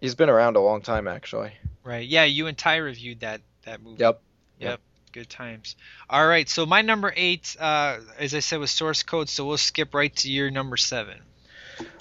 he's 0.00 0.14
been 0.14 0.30
around 0.30 0.56
a 0.56 0.60
long 0.60 0.82
time 0.82 1.08
actually. 1.08 1.52
Right. 1.82 2.06
Yeah, 2.06 2.24
you 2.24 2.46
and 2.46 2.56
Ty 2.56 2.76
reviewed 2.76 3.20
that 3.20 3.40
that 3.62 3.82
movie. 3.82 4.00
Yep. 4.00 4.20
Yep. 4.58 4.80
Good 5.12 5.28
times. 5.28 5.76
All 6.10 6.26
right. 6.26 6.48
So 6.48 6.66
my 6.66 6.82
number 6.82 7.12
eight, 7.14 7.56
uh, 7.60 7.98
as 8.18 8.34
I 8.34 8.40
said, 8.40 8.58
was 8.58 8.70
source 8.70 9.02
code. 9.04 9.28
So 9.28 9.46
we'll 9.46 9.58
skip 9.58 9.94
right 9.94 10.14
to 10.16 10.30
your 10.30 10.50
number 10.50 10.76
seven. 10.76 11.18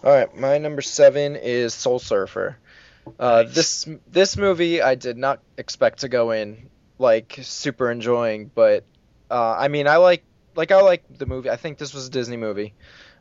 All 0.03 0.11
right, 0.11 0.35
my 0.35 0.57
number 0.57 0.81
seven 0.81 1.35
is 1.35 1.73
Soul 1.73 1.99
Surfer. 1.99 2.57
Uh, 3.19 3.43
Nice. 3.43 3.55
This 3.55 3.89
this 4.07 4.37
movie 4.37 4.81
I 4.81 4.95
did 4.95 5.17
not 5.17 5.41
expect 5.57 5.99
to 5.99 6.09
go 6.09 6.31
in 6.31 6.69
like 6.99 7.39
super 7.41 7.91
enjoying, 7.91 8.49
but 8.53 8.85
uh, 9.29 9.55
I 9.57 9.67
mean 9.67 9.87
I 9.87 9.97
like 9.97 10.23
like 10.55 10.71
I 10.71 10.81
like 10.81 11.03
the 11.17 11.25
movie. 11.25 11.49
I 11.49 11.55
think 11.55 11.77
this 11.77 11.93
was 11.93 12.07
a 12.07 12.09
Disney 12.09 12.37
movie. 12.37 12.73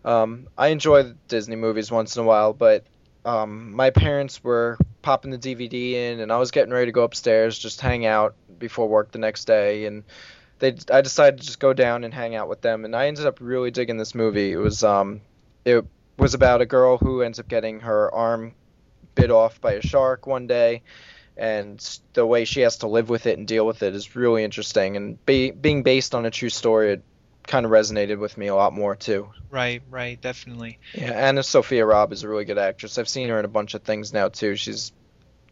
Um, 0.04 0.48
I 0.56 0.68
enjoy 0.68 1.12
Disney 1.28 1.56
movies 1.56 1.90
once 1.90 2.16
in 2.16 2.22
a 2.22 2.26
while, 2.26 2.52
but 2.52 2.84
um, 3.24 3.74
my 3.74 3.90
parents 3.90 4.42
were 4.42 4.78
popping 5.00 5.30
the 5.30 5.38
DVD 5.38 5.92
in, 5.92 6.20
and 6.20 6.32
I 6.32 6.38
was 6.38 6.50
getting 6.50 6.72
ready 6.72 6.86
to 6.86 6.92
go 6.92 7.02
upstairs 7.02 7.58
just 7.58 7.80
hang 7.80 8.04
out 8.06 8.34
before 8.58 8.88
work 8.88 9.12
the 9.12 9.18
next 9.18 9.44
day, 9.44 9.86
and 9.86 10.04
they 10.58 10.76
I 10.90 11.00
decided 11.00 11.40
to 11.40 11.46
just 11.46 11.60
go 11.60 11.72
down 11.72 12.04
and 12.04 12.12
hang 12.12 12.34
out 12.34 12.48
with 12.48 12.60
them, 12.60 12.84
and 12.84 12.94
I 12.94 13.06
ended 13.06 13.26
up 13.26 13.38
really 13.40 13.70
digging 13.70 13.96
this 13.96 14.14
movie. 14.14 14.52
It 14.52 14.58
was 14.58 14.82
um 14.82 15.20
it 15.64 15.84
was 16.16 16.34
about 16.34 16.60
a 16.60 16.66
girl 16.66 16.98
who 16.98 17.22
ends 17.22 17.38
up 17.38 17.48
getting 17.48 17.80
her 17.80 18.12
arm 18.12 18.54
bit 19.14 19.30
off 19.30 19.60
by 19.60 19.72
a 19.72 19.82
shark 19.82 20.26
one 20.26 20.46
day 20.46 20.82
and 21.36 22.00
the 22.12 22.24
way 22.24 22.44
she 22.44 22.60
has 22.60 22.78
to 22.78 22.86
live 22.86 23.08
with 23.08 23.26
it 23.26 23.38
and 23.38 23.46
deal 23.46 23.66
with 23.66 23.82
it 23.82 23.94
is 23.94 24.14
really 24.14 24.44
interesting 24.44 24.96
and 24.96 25.24
be, 25.26 25.50
being 25.50 25.82
based 25.82 26.14
on 26.14 26.26
a 26.26 26.30
true 26.30 26.50
story 26.50 26.92
it 26.92 27.02
kind 27.46 27.66
of 27.66 27.72
resonated 27.72 28.18
with 28.18 28.36
me 28.38 28.46
a 28.46 28.54
lot 28.54 28.72
more 28.72 28.94
too 28.96 29.28
Right. 29.50 29.82
Right. 29.90 30.18
Definitely. 30.20 30.78
yeah 30.94 31.30
AnnaSophia 31.30 31.86
Robb 31.86 32.12
is 32.12 32.22
a 32.22 32.28
really 32.28 32.44
good 32.44 32.58
actress 32.58 32.98
i've 32.98 33.08
seen 33.08 33.28
her 33.28 33.38
in 33.38 33.44
a 33.44 33.48
bunch 33.48 33.74
of 33.74 33.82
things 33.82 34.12
now 34.12 34.28
too 34.28 34.54
she's 34.56 34.92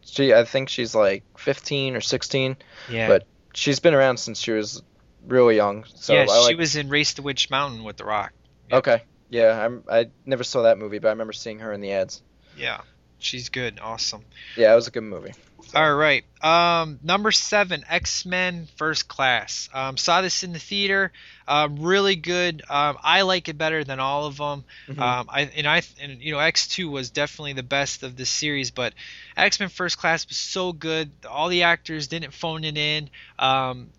she 0.03 0.33
i 0.33 0.43
think 0.43 0.69
she's 0.69 0.95
like 0.95 1.23
15 1.37 1.95
or 1.95 2.01
16 2.01 2.57
Yeah. 2.89 3.07
But 3.07 3.27
she's 3.53 3.79
been 3.79 3.93
around 3.93 4.17
since 4.17 4.39
she 4.39 4.51
was 4.51 4.81
really 5.27 5.55
young 5.55 5.83
so 5.95 6.13
yeah, 6.13 6.21
I 6.29 6.39
like, 6.39 6.49
she 6.49 6.55
was 6.55 6.75
in 6.75 6.89
Race 6.89 7.13
to 7.15 7.21
Witch 7.21 7.49
Mountain 7.51 7.83
with 7.83 7.97
The 7.97 8.05
Rock. 8.05 8.33
yeah. 8.69 8.77
okay 8.77 9.03
yeah 9.29 9.65
I'm, 9.65 9.83
i 9.89 10.09
never 10.25 10.43
saw 10.43 10.63
that 10.63 10.77
movie 10.77 10.97
but 10.99 11.09
i 11.09 11.11
remember 11.11 11.33
seeing 11.33 11.59
her 11.59 11.71
in 11.73 11.81
the 11.81 11.91
ads 11.91 12.21
Yeah. 12.57 12.81
She's 13.21 13.49
good. 13.49 13.79
Awesome. 13.81 14.23
yeah 14.55 14.71
it 14.71 14.75
was 14.75 14.87
a 14.87 14.91
good 14.91 15.03
movie 15.03 15.33
All 15.73 15.95
right. 15.95 16.25
Um, 16.41 16.99
number 17.01 17.31
seven, 17.31 17.85
X 17.87 18.25
Men 18.25 18.67
First 18.75 19.07
Class. 19.07 19.69
Um, 19.73 19.95
saw 19.95 20.21
this 20.21 20.43
in 20.43 20.51
the 20.51 20.59
theater. 20.59 21.13
Um, 21.47 21.77
really 21.79 22.15
good. 22.17 22.61
Um, 22.69 22.97
I 23.01 23.21
like 23.21 23.47
it 23.47 23.57
better 23.57 23.83
than 23.83 23.99
all 23.99 24.25
of 24.25 24.37
them. 24.37 24.65
Mhm. 24.89 24.99
Um, 24.99 25.29
I 25.29 25.41
and 25.43 25.67
I 25.67 25.83
and 26.01 26.21
you 26.21 26.33
know 26.33 26.39
X 26.39 26.67
two 26.67 26.89
was 26.89 27.09
definitely 27.11 27.53
the 27.53 27.63
best 27.63 28.03
of 28.03 28.17
the 28.17 28.25
series, 28.25 28.71
but 28.71 28.93
X 29.37 29.59
Men 29.59 29.69
First 29.69 29.97
Class 29.97 30.27
was 30.27 30.35
so 30.37 30.73
good. 30.73 31.11
All 31.29 31.47
the 31.47 31.63
actors 31.63 32.07
didn't 32.07 32.33
phone 32.33 32.65
it 32.65 32.77
in. 32.77 33.09
Um, 33.39 33.91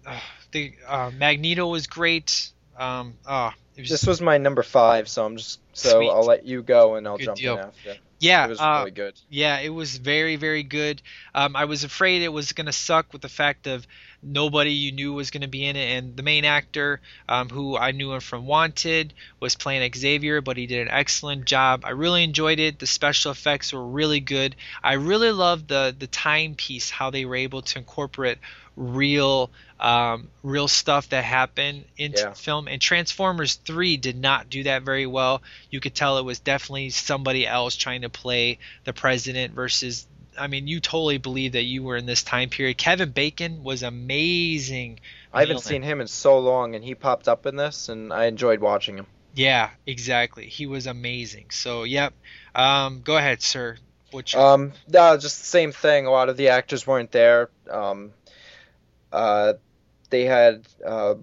the 0.51 0.74
uh, 0.86 1.11
Magneto 1.16 1.66
was 1.69 1.86
great. 1.86 2.51
Um, 2.77 3.15
oh, 3.27 3.53
it 3.77 3.82
was 3.82 3.90
This 3.90 4.07
was 4.07 4.20
my 4.20 4.36
number 4.39 4.62
five, 4.62 5.09
so 5.09 5.24
I'm 5.24 5.36
just 5.36 5.61
so 5.73 5.99
Sweet. 6.01 6.11
I'll 6.11 6.27
let 6.27 6.44
you 6.44 6.62
go 6.62 6.97
and 6.97 7.07
I'll 7.07 7.16
Good 7.16 7.24
jump 7.27 7.39
deal. 7.39 7.55
in 7.55 7.61
after. 7.61 7.97
Yeah. 8.23 8.44
It 8.47 8.51
was 8.51 8.61
uh, 8.61 8.77
really 8.78 8.90
good. 8.93 9.15
Yeah, 9.28 9.59
it 9.59 9.70
was 9.70 9.97
very, 9.99 10.36
very 10.36 10.62
good. 10.62 11.03
Um, 11.35 11.57
I 11.57 11.65
was 11.65 11.85
afraid 11.85 12.23
it 12.23 12.32
was 12.32 12.53
going 12.53 12.66
to 12.66 12.73
suck 12.73 13.12
with 13.12 13.23
the 13.23 13.28
fact 13.28 13.66
of 13.66 13.86
nobody 14.23 14.70
you 14.73 14.93
knew 14.93 15.12
was 15.12 15.31
going 15.31 15.40
to 15.43 15.49
be 15.49 15.65
in 15.66 15.77
it, 15.77 15.99
and 15.99 16.16
the 16.16 16.23
main 16.23 16.44
actor, 16.44 17.01
um, 17.28 17.49
who 17.49 17.77
I 17.77 17.90
knew 17.93 18.12
him 18.12 18.20
from 18.20 18.47
Wanted, 18.47 19.12
was 19.40 19.57
playing 19.57 19.90
Xavier, 19.94 20.40
but 20.40 20.57
he 20.57 20.66
did 20.66 20.82
an 20.86 20.93
excellent 20.94 21.44
job. 21.44 21.82
I 21.85 21.90
really 21.90 22.23
enjoyed 22.24 22.61
it. 22.61 22.78
The 22.78 22.86
special 22.86 23.32
effects 23.32 23.73
were 23.73 23.85
really 23.86 24.20
good. 24.20 24.57
I 24.82 24.94
really 24.94 25.32
loved 25.32 25.69
the 25.69 25.94
the 25.99 26.07
timepiece, 26.07 26.90
how 26.90 27.11
they 27.11 27.24
were 27.24 27.36
able 27.36 27.62
to 27.62 27.78
incorporate 27.78 28.39
real 28.77 29.51
um, 29.81 30.28
real 30.43 30.69
stuff 30.69 31.09
that 31.09 31.24
happened 31.24 31.85
into 31.97 32.23
Yeah. 32.23 32.28
the 32.31 32.36
film. 32.36 32.69
And 32.69 32.81
Transformers 32.81 33.57
3 33.57 33.97
did 33.97 34.16
not 34.16 34.49
do 34.49 34.62
that 34.62 34.82
very 34.82 35.07
well. 35.07 35.43
You 35.70 35.81
could 35.81 35.94
tell 35.94 36.19
it 36.19 36.24
was 36.24 36.39
definitely 36.39 36.90
somebody 36.90 37.47
else 37.47 37.77
trying 37.77 38.03
to 38.03 38.09
play 38.09 38.59
the 38.85 38.93
president 38.93 39.55
versus. 39.55 40.07
I 40.39 40.47
mean, 40.47 40.67
you 40.67 40.81
totally 40.81 41.19
believe 41.19 41.53
that 41.53 41.63
you 41.63 41.83
were 41.83 41.97
in 41.97 42.07
this 42.07 42.23
time 42.23 42.49
period. 42.49 42.79
Kevin 42.79 43.11
Bacon 43.11 43.63
was 43.63 43.83
amazing. 43.83 45.01
I 45.33 45.41
haven't 45.41 45.61
seen 45.61 45.83
him 45.83 46.01
in 46.01 46.07
so 46.07 46.39
long, 46.39 46.75
and 46.75 46.85
he 46.85 46.95
popped 46.95 47.29
up 47.29 47.47
in 47.47 47.57
this, 47.57 47.89
and 47.89 48.13
I 48.13 48.27
enjoyed 48.27 48.61
watching 48.61 48.97
him. 48.97 49.07
Yeah, 49.35 49.71
exactly. 49.87 50.47
He 50.47 50.67
was 50.67 50.87
amazing. 50.87 51.47
So, 51.51 51.85
yep. 51.85 52.13
Um, 52.55 53.01
go 53.03 53.17
ahead, 53.17 53.41
sir. 53.43 53.79
What's 54.11 54.35
your, 54.35 54.43
Um, 54.43 54.73
no, 54.89 55.17
just 55.17 55.41
the 55.41 55.47
same 55.47 55.73
thing. 55.73 56.07
A 56.07 56.11
lot 56.11 56.29
of 56.29 56.37
the 56.37 56.49
actors 56.49 56.87
weren't 56.87 57.13
there. 57.13 57.49
Um, 57.71 58.13
uh, 59.11 59.55
they 60.11 60.25
had 60.25 60.67
uh, 60.85 61.15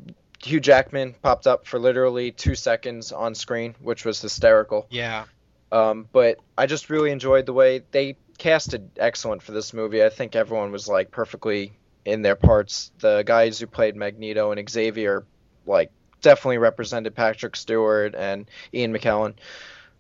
Hugh 0.44 0.60
Jackman 0.60 1.14
popped 1.22 1.46
up 1.46 1.68
for 1.68 1.78
literally 1.80 2.32
two 2.32 2.56
seconds 2.56 3.12
on 3.12 3.36
screen, 3.36 3.76
which 3.80 4.06
was 4.06 4.20
hysterical. 4.22 4.88
yeah, 4.90 5.26
Um, 5.72 6.08
but 6.12 6.40
I 6.58 6.66
just 6.66 6.90
really 6.90 7.12
enjoyed 7.12 7.46
the 7.46 7.54
way 7.54 7.84
they 7.92 8.18
casted 8.40 8.90
excellent 8.98 9.44
for 9.44 9.52
this 9.52 9.74
movie. 9.74 10.04
I 10.04 10.10
think 10.10 10.36
everyone 10.36 10.72
was 10.72 10.88
like 10.88 11.12
perfectly 11.12 11.74
in 12.06 12.24
their 12.24 12.36
parts. 12.36 12.92
The 13.00 13.24
guys 13.24 13.60
who 13.60 13.68
played 13.68 13.96
Magneto 13.96 14.52
and 14.52 14.70
Xavier, 14.70 15.26
like, 15.68 15.92
definitely 16.22 16.58
represented 16.58 17.16
Patrick 17.16 17.56
Stewart 17.56 18.16
and 18.16 18.50
Ian 18.74 18.94
McKellen. 18.94 19.36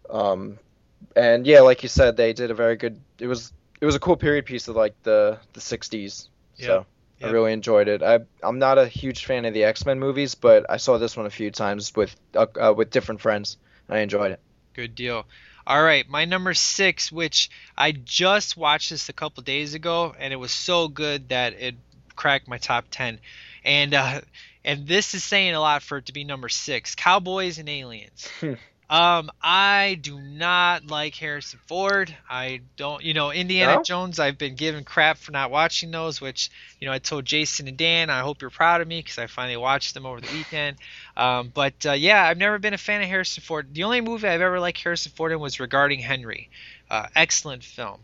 Um, 0.09 0.57
and 1.15 1.45
yeah, 1.45 1.61
like 1.61 1.83
you 1.83 1.89
said, 1.89 2.17
they 2.17 2.33
did 2.33 2.49
a 2.49 2.55
very 2.55 2.75
good. 2.75 2.99
It 3.19 3.27
was 3.27 3.53
it 3.79 3.85
was 3.85 3.95
a 3.95 3.99
cool 3.99 4.17
period 4.17 4.45
piece 4.45 4.67
of 4.67 4.75
like 4.75 4.95
the 5.03 5.37
the 5.53 5.59
'60s. 5.59 6.27
So 6.55 6.85
I 7.21 7.29
really 7.29 7.53
enjoyed 7.53 7.87
it. 7.87 8.01
I 8.01 8.19
I'm 8.43 8.59
not 8.59 8.77
a 8.77 8.87
huge 8.87 9.25
fan 9.25 9.45
of 9.45 9.53
the 9.53 9.63
X 9.63 9.85
Men 9.85 9.99
movies, 9.99 10.35
but 10.35 10.65
I 10.69 10.77
saw 10.77 10.97
this 10.97 11.15
one 11.15 11.25
a 11.25 11.29
few 11.29 11.51
times 11.51 11.95
with 11.95 12.15
uh, 12.35 12.47
uh, 12.59 12.73
with 12.75 12.89
different 12.89 13.21
friends. 13.21 13.57
I 13.87 13.99
enjoyed 13.99 14.31
it. 14.31 14.39
Good 14.73 14.95
deal. 14.95 15.25
All 15.68 15.81
right, 15.81 16.07
my 16.10 16.26
number 16.26 16.53
six, 16.53 17.11
which 17.11 17.49
I 17.77 17.91
just 17.91 18.57
watched 18.57 18.90
this 18.90 19.10
a 19.10 19.14
couple 19.14 19.44
days 19.44 19.73
ago, 19.73 20.15
and 20.18 20.34
it 20.34 20.38
was 20.38 20.52
so 20.52 20.88
good 20.88 21.30
that 21.30 21.53
it 21.53 21.76
cracked 22.15 22.48
my 22.48 22.57
top 22.57 22.86
ten. 22.91 23.19
And 23.64 23.94
uh, 23.94 24.22
and 24.64 24.88
this 24.88 25.14
is 25.14 25.23
saying 25.23 25.53
a 25.53 25.60
lot 25.60 25.84
for 25.84 25.98
it 25.98 26.07
to 26.07 26.14
be 26.14 26.23
number 26.23 26.49
six. 26.49 26.95
Cowboys 26.95 27.60
and 27.60 27.69
Aliens. 27.69 28.27
Um, 28.89 29.29
I 29.39 29.99
do 30.01 30.19
not 30.19 30.87
like 30.87 31.13
Harrison 31.13 31.59
Ford. 31.67 32.15
I 32.27 32.61
don't, 32.75 33.03
you 33.03 33.13
know, 33.13 33.31
Indiana 33.31 33.75
No? 33.75 33.83
Jones. 33.83 34.19
I've 34.19 34.39
been 34.39 34.55
given 34.55 34.83
crap 34.83 35.17
for 35.17 35.31
not 35.31 35.51
watching 35.51 35.91
those, 35.91 36.19
which 36.19 36.49
you 36.79 36.87
know 36.87 36.93
I 36.93 36.97
told 36.97 37.25
Jason 37.25 37.67
and 37.67 37.77
Dan. 37.77 38.09
I 38.09 38.21
hope 38.21 38.41
you're 38.41 38.49
proud 38.49 38.81
of 38.81 38.87
me 38.87 38.99
because 38.99 39.19
I 39.19 39.27
finally 39.27 39.57
watched 39.57 39.93
them 39.93 40.07
over 40.07 40.19
the 40.19 40.31
weekend. 40.33 40.77
Um, 41.15 41.51
but 41.53 41.85
uh, 41.85 41.91
yeah, 41.91 42.23
I've 42.23 42.39
never 42.39 42.57
been 42.57 42.73
a 42.73 42.79
fan 42.79 43.03
of 43.03 43.07
Harrison 43.07 43.43
Ford. 43.43 43.67
The 43.73 43.83
only 43.83 44.01
movie 44.01 44.27
I've 44.27 44.41
ever 44.41 44.59
liked 44.59 44.81
Harrison 44.81 45.11
Ford 45.15 45.31
in 45.31 45.39
was 45.39 45.59
Regarding 45.59 45.99
Henry. 45.99 46.49
Uh, 46.89 47.07
excellent 47.15 47.63
film. 47.63 47.99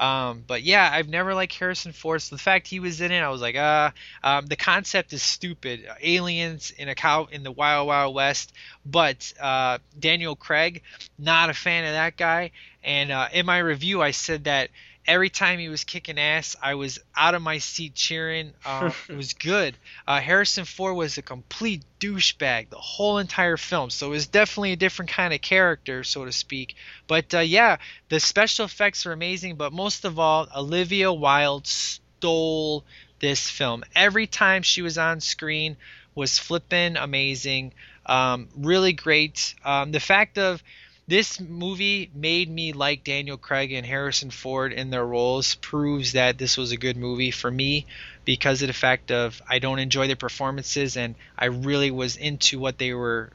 Um, 0.00 0.42
but 0.46 0.62
yeah, 0.62 0.88
I've 0.90 1.10
never 1.10 1.34
liked 1.34 1.54
Harrison 1.58 1.92
Ford. 1.92 2.22
So 2.22 2.34
the 2.34 2.40
fact 2.40 2.66
he 2.66 2.80
was 2.80 3.02
in 3.02 3.12
it, 3.12 3.20
I 3.20 3.28
was 3.28 3.42
like, 3.42 3.56
ah. 3.58 3.92
Um, 4.24 4.46
the 4.46 4.56
concept 4.56 5.12
is 5.12 5.22
stupid. 5.22 5.86
Aliens 6.02 6.70
in 6.70 6.88
a 6.88 6.94
cow 6.94 7.28
in 7.30 7.42
the 7.42 7.52
Wild 7.52 7.86
Wild 7.86 8.14
West. 8.14 8.52
But 8.86 9.30
uh, 9.38 9.76
Daniel 9.98 10.36
Craig, 10.36 10.82
not 11.18 11.50
a 11.50 11.54
fan 11.54 11.84
of 11.84 11.92
that 11.92 12.16
guy. 12.16 12.52
And 12.82 13.12
uh, 13.12 13.28
in 13.30 13.44
my 13.44 13.58
review, 13.58 14.00
I 14.00 14.12
said 14.12 14.44
that 14.44 14.70
every 15.10 15.28
time 15.28 15.58
he 15.58 15.68
was 15.68 15.82
kicking 15.82 16.20
ass, 16.20 16.54
I 16.62 16.76
was 16.76 17.00
out 17.16 17.34
of 17.34 17.42
my 17.42 17.58
seat 17.58 17.96
cheering. 17.96 18.52
Uh, 18.64 18.92
it 19.08 19.16
was 19.16 19.32
good. 19.32 19.76
Uh, 20.06 20.20
Harrison 20.20 20.64
Ford 20.64 20.94
was 20.94 21.18
a 21.18 21.22
complete 21.22 21.82
douchebag 21.98 22.70
the 22.70 22.76
whole 22.76 23.18
entire 23.18 23.56
film, 23.56 23.90
so 23.90 24.06
it 24.06 24.10
was 24.10 24.28
definitely 24.28 24.70
a 24.72 24.76
different 24.76 25.10
kind 25.10 25.34
of 25.34 25.40
character, 25.40 26.04
so 26.04 26.24
to 26.24 26.32
speak. 26.32 26.76
But 27.08 27.34
uh, 27.34 27.40
yeah, 27.40 27.78
the 28.08 28.20
special 28.20 28.66
effects 28.66 29.04
are 29.04 29.12
amazing. 29.12 29.56
But 29.56 29.72
most 29.72 30.04
of 30.04 30.20
all, 30.20 30.46
Olivia 30.56 31.12
Wilde 31.12 31.66
stole 31.66 32.84
this 33.18 33.50
film. 33.50 33.82
Every 33.96 34.28
time 34.28 34.62
she 34.62 34.80
was 34.80 34.96
on 34.96 35.20
screen 35.20 35.76
was 36.14 36.38
flippin' 36.38 36.96
amazing. 36.96 37.72
Um, 38.06 38.48
really 38.56 38.92
great. 38.92 39.56
Um, 39.64 39.90
the 39.90 40.00
fact 40.00 40.38
of 40.38 40.62
this 41.10 41.40
movie 41.40 42.08
made 42.14 42.48
me 42.48 42.72
like 42.72 43.02
Daniel 43.02 43.36
Craig 43.36 43.72
and 43.72 43.84
Harrison 43.84 44.30
Ford 44.30 44.72
in 44.72 44.90
their 44.90 45.04
roles 45.04 45.56
proves 45.56 46.12
that 46.12 46.38
this 46.38 46.56
was 46.56 46.70
a 46.70 46.76
good 46.76 46.96
movie 46.96 47.32
for 47.32 47.50
me 47.50 47.86
because 48.24 48.62
of 48.62 48.68
the 48.68 48.72
fact 48.72 49.10
of 49.10 49.42
I 49.48 49.58
don't 49.58 49.80
enjoy 49.80 50.06
their 50.06 50.14
performances 50.14 50.96
and 50.96 51.16
I 51.36 51.46
really 51.46 51.90
was 51.90 52.16
into 52.16 52.60
what 52.60 52.78
they 52.78 52.94
were 52.94 53.32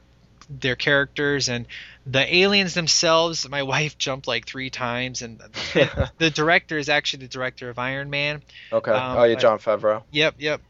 their 0.48 0.74
characters 0.74 1.50
and 1.50 1.66
the 2.06 2.36
aliens 2.36 2.72
themselves 2.72 3.46
my 3.46 3.62
wife 3.74 3.98
jumped 3.98 4.26
like 4.26 4.46
three 4.46 4.70
times 4.70 5.20
and 5.20 5.38
the, 5.38 6.10
the 6.18 6.30
director 6.30 6.78
is 6.78 6.88
actually 6.88 7.24
the 7.24 7.28
director 7.28 7.68
of 7.68 7.78
Iron 7.78 8.08
Man 8.08 8.40
Okay. 8.72 8.92
Um, 8.92 9.18
oh 9.18 9.24
yeah, 9.24 9.34
Jon 9.34 9.58
Favreau. 9.58 10.02
Yep, 10.12 10.36
yep. 10.38 10.62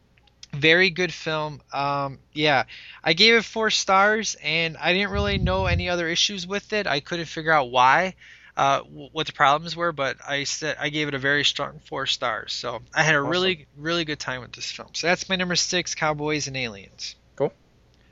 Very 0.59 0.91
good 0.91 1.13
film. 1.13 1.61
Um, 1.73 2.19
yeah, 2.33 2.65
I 3.03 3.13
gave 3.13 3.35
it 3.35 3.45
four 3.45 3.71
stars, 3.71 4.37
and 4.43 4.77
I 4.77 4.93
didn't 4.93 5.11
really 5.11 5.39
know 5.39 5.67
any 5.67 5.89
other 5.89 6.09
issues 6.09 6.47
with 6.47 6.73
it. 6.73 6.87
I 6.87 7.01
couldn't 7.01 7.27
figure 7.27 7.53
out 7.53 7.71
why, 7.71 8.15
uh, 8.57 8.79
w- 8.79 9.09
what 9.13 9.27
the 9.27 9.33
problems 9.33 9.77
were, 9.77 9.93
but 9.93 10.17
I 10.27 10.45
said 10.45 10.77
I 10.81 10.89
gave 10.89 11.09
it 11.09 11.15
a 11.15 11.19
very 11.19 11.45
strong 11.45 11.81
four 11.89 12.07
stars. 12.07 12.53
So 12.53 12.81
I 12.95 13.03
had 13.03 13.15
a 13.15 13.23
really, 13.23 13.67
really 13.77 14.05
good 14.05 14.19
time 14.19 14.41
with 14.41 14.53
this 14.53 14.71
film. 14.71 14.89
So 14.95 15.07
that's 15.07 15.29
my 15.29 15.37
number 15.37 15.57
six, 15.57 15.95
Cowboys 15.95 16.47
and 16.47 16.57
Aliens. 16.57 17.17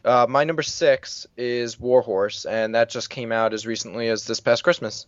Uh, 0.05 0.27
my 0.29 0.45
number 0.45 0.63
six 0.63 1.27
is 1.37 1.81
Warhorse, 1.81 2.45
and 2.45 2.75
that 2.75 2.91
just 2.91 3.09
came 3.09 3.33
out 3.33 3.55
as 3.55 3.67
recently 3.67 4.09
as 4.09 4.27
this 4.27 4.39
past 4.39 4.63
Christmas. 4.63 5.07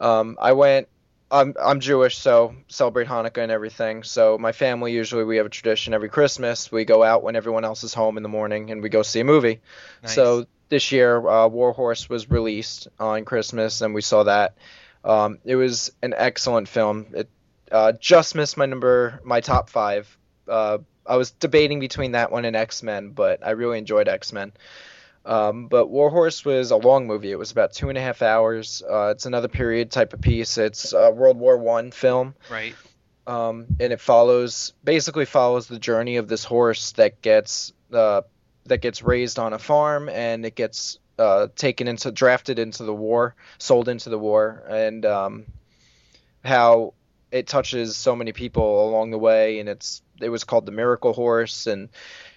Um, 0.00 0.38
I 0.40 0.52
went. 0.52 0.88
I'm 1.30 1.54
I'm 1.62 1.80
Jewish, 1.80 2.18
so 2.18 2.54
celebrate 2.68 3.06
Hanukkah 3.06 3.42
and 3.42 3.52
everything. 3.52 4.02
So 4.02 4.36
my 4.38 4.52
family 4.52 4.92
usually 4.92 5.24
we 5.24 5.36
have 5.36 5.46
a 5.46 5.50
tradition 5.50 5.94
every 5.94 6.08
Christmas. 6.08 6.72
We 6.72 6.84
go 6.84 7.02
out 7.02 7.22
when 7.22 7.36
everyone 7.36 7.64
else 7.64 7.84
is 7.84 7.94
home 7.94 8.16
in 8.16 8.22
the 8.22 8.28
morning, 8.28 8.70
and 8.70 8.82
we 8.82 8.88
go 8.88 9.02
see 9.02 9.20
a 9.20 9.24
movie. 9.24 9.60
Nice. 10.02 10.14
So 10.14 10.46
this 10.68 10.92
year, 10.92 11.16
uh, 11.28 11.48
Warhorse 11.48 12.08
was 12.08 12.30
released 12.30 12.88
on 12.98 13.24
Christmas, 13.24 13.80
and 13.80 13.94
we 13.94 14.02
saw 14.02 14.24
that. 14.24 14.54
Um, 15.04 15.38
it 15.44 15.56
was 15.56 15.92
an 16.02 16.14
excellent 16.16 16.68
film. 16.68 17.06
It 17.14 17.28
uh, 17.70 17.92
just 17.92 18.34
missed 18.34 18.56
my 18.56 18.66
number, 18.66 19.20
my 19.24 19.40
top 19.40 19.70
five. 19.70 20.16
Uh, 20.48 20.78
I 21.06 21.16
was 21.16 21.30
debating 21.30 21.80
between 21.80 22.12
that 22.12 22.32
one 22.32 22.44
and 22.44 22.56
X 22.56 22.82
Men, 22.82 23.10
but 23.10 23.46
I 23.46 23.50
really 23.50 23.78
enjoyed 23.78 24.08
X 24.08 24.32
Men. 24.32 24.52
Um, 25.24 25.66
but 25.66 25.88
Warhorse 25.88 26.44
was 26.44 26.70
a 26.70 26.76
long 26.76 27.06
movie. 27.06 27.30
It 27.30 27.38
was 27.38 27.52
about 27.52 27.72
two 27.72 27.88
and 27.88 27.98
a 27.98 28.00
half 28.00 28.22
hours. 28.22 28.82
Uh, 28.88 29.08
it's 29.08 29.26
another 29.26 29.48
period 29.48 29.90
type 29.90 30.12
of 30.14 30.20
piece. 30.20 30.56
It's 30.56 30.92
a 30.92 31.10
World 31.10 31.38
War 31.38 31.58
One 31.58 31.90
film 31.90 32.34
right. 32.50 32.74
um, 33.26 33.66
and 33.78 33.92
it 33.92 34.00
follows 34.00 34.72
basically 34.82 35.26
follows 35.26 35.66
the 35.66 35.78
journey 35.78 36.16
of 36.16 36.26
this 36.26 36.44
horse 36.44 36.92
that 36.92 37.20
gets 37.20 37.72
uh, 37.92 38.22
that 38.64 38.80
gets 38.80 39.02
raised 39.02 39.38
on 39.38 39.52
a 39.52 39.58
farm 39.58 40.08
and 40.08 40.46
it 40.46 40.54
gets 40.54 40.98
uh, 41.18 41.48
taken 41.54 41.86
into 41.86 42.10
drafted 42.10 42.58
into 42.58 42.84
the 42.84 42.94
war, 42.94 43.34
sold 43.58 43.88
into 43.88 44.08
the 44.08 44.18
war, 44.18 44.64
and 44.68 45.04
um, 45.04 45.44
how 46.42 46.94
it 47.30 47.46
touches 47.46 47.94
so 47.96 48.16
many 48.16 48.32
people 48.32 48.88
along 48.88 49.10
the 49.10 49.18
way. 49.18 49.60
And 49.60 49.68
it's 49.68 50.00
it 50.20 50.30
was 50.30 50.44
called 50.44 50.64
the 50.64 50.72
Miracle 50.72 51.12
Horse, 51.12 51.66
and 51.66 51.90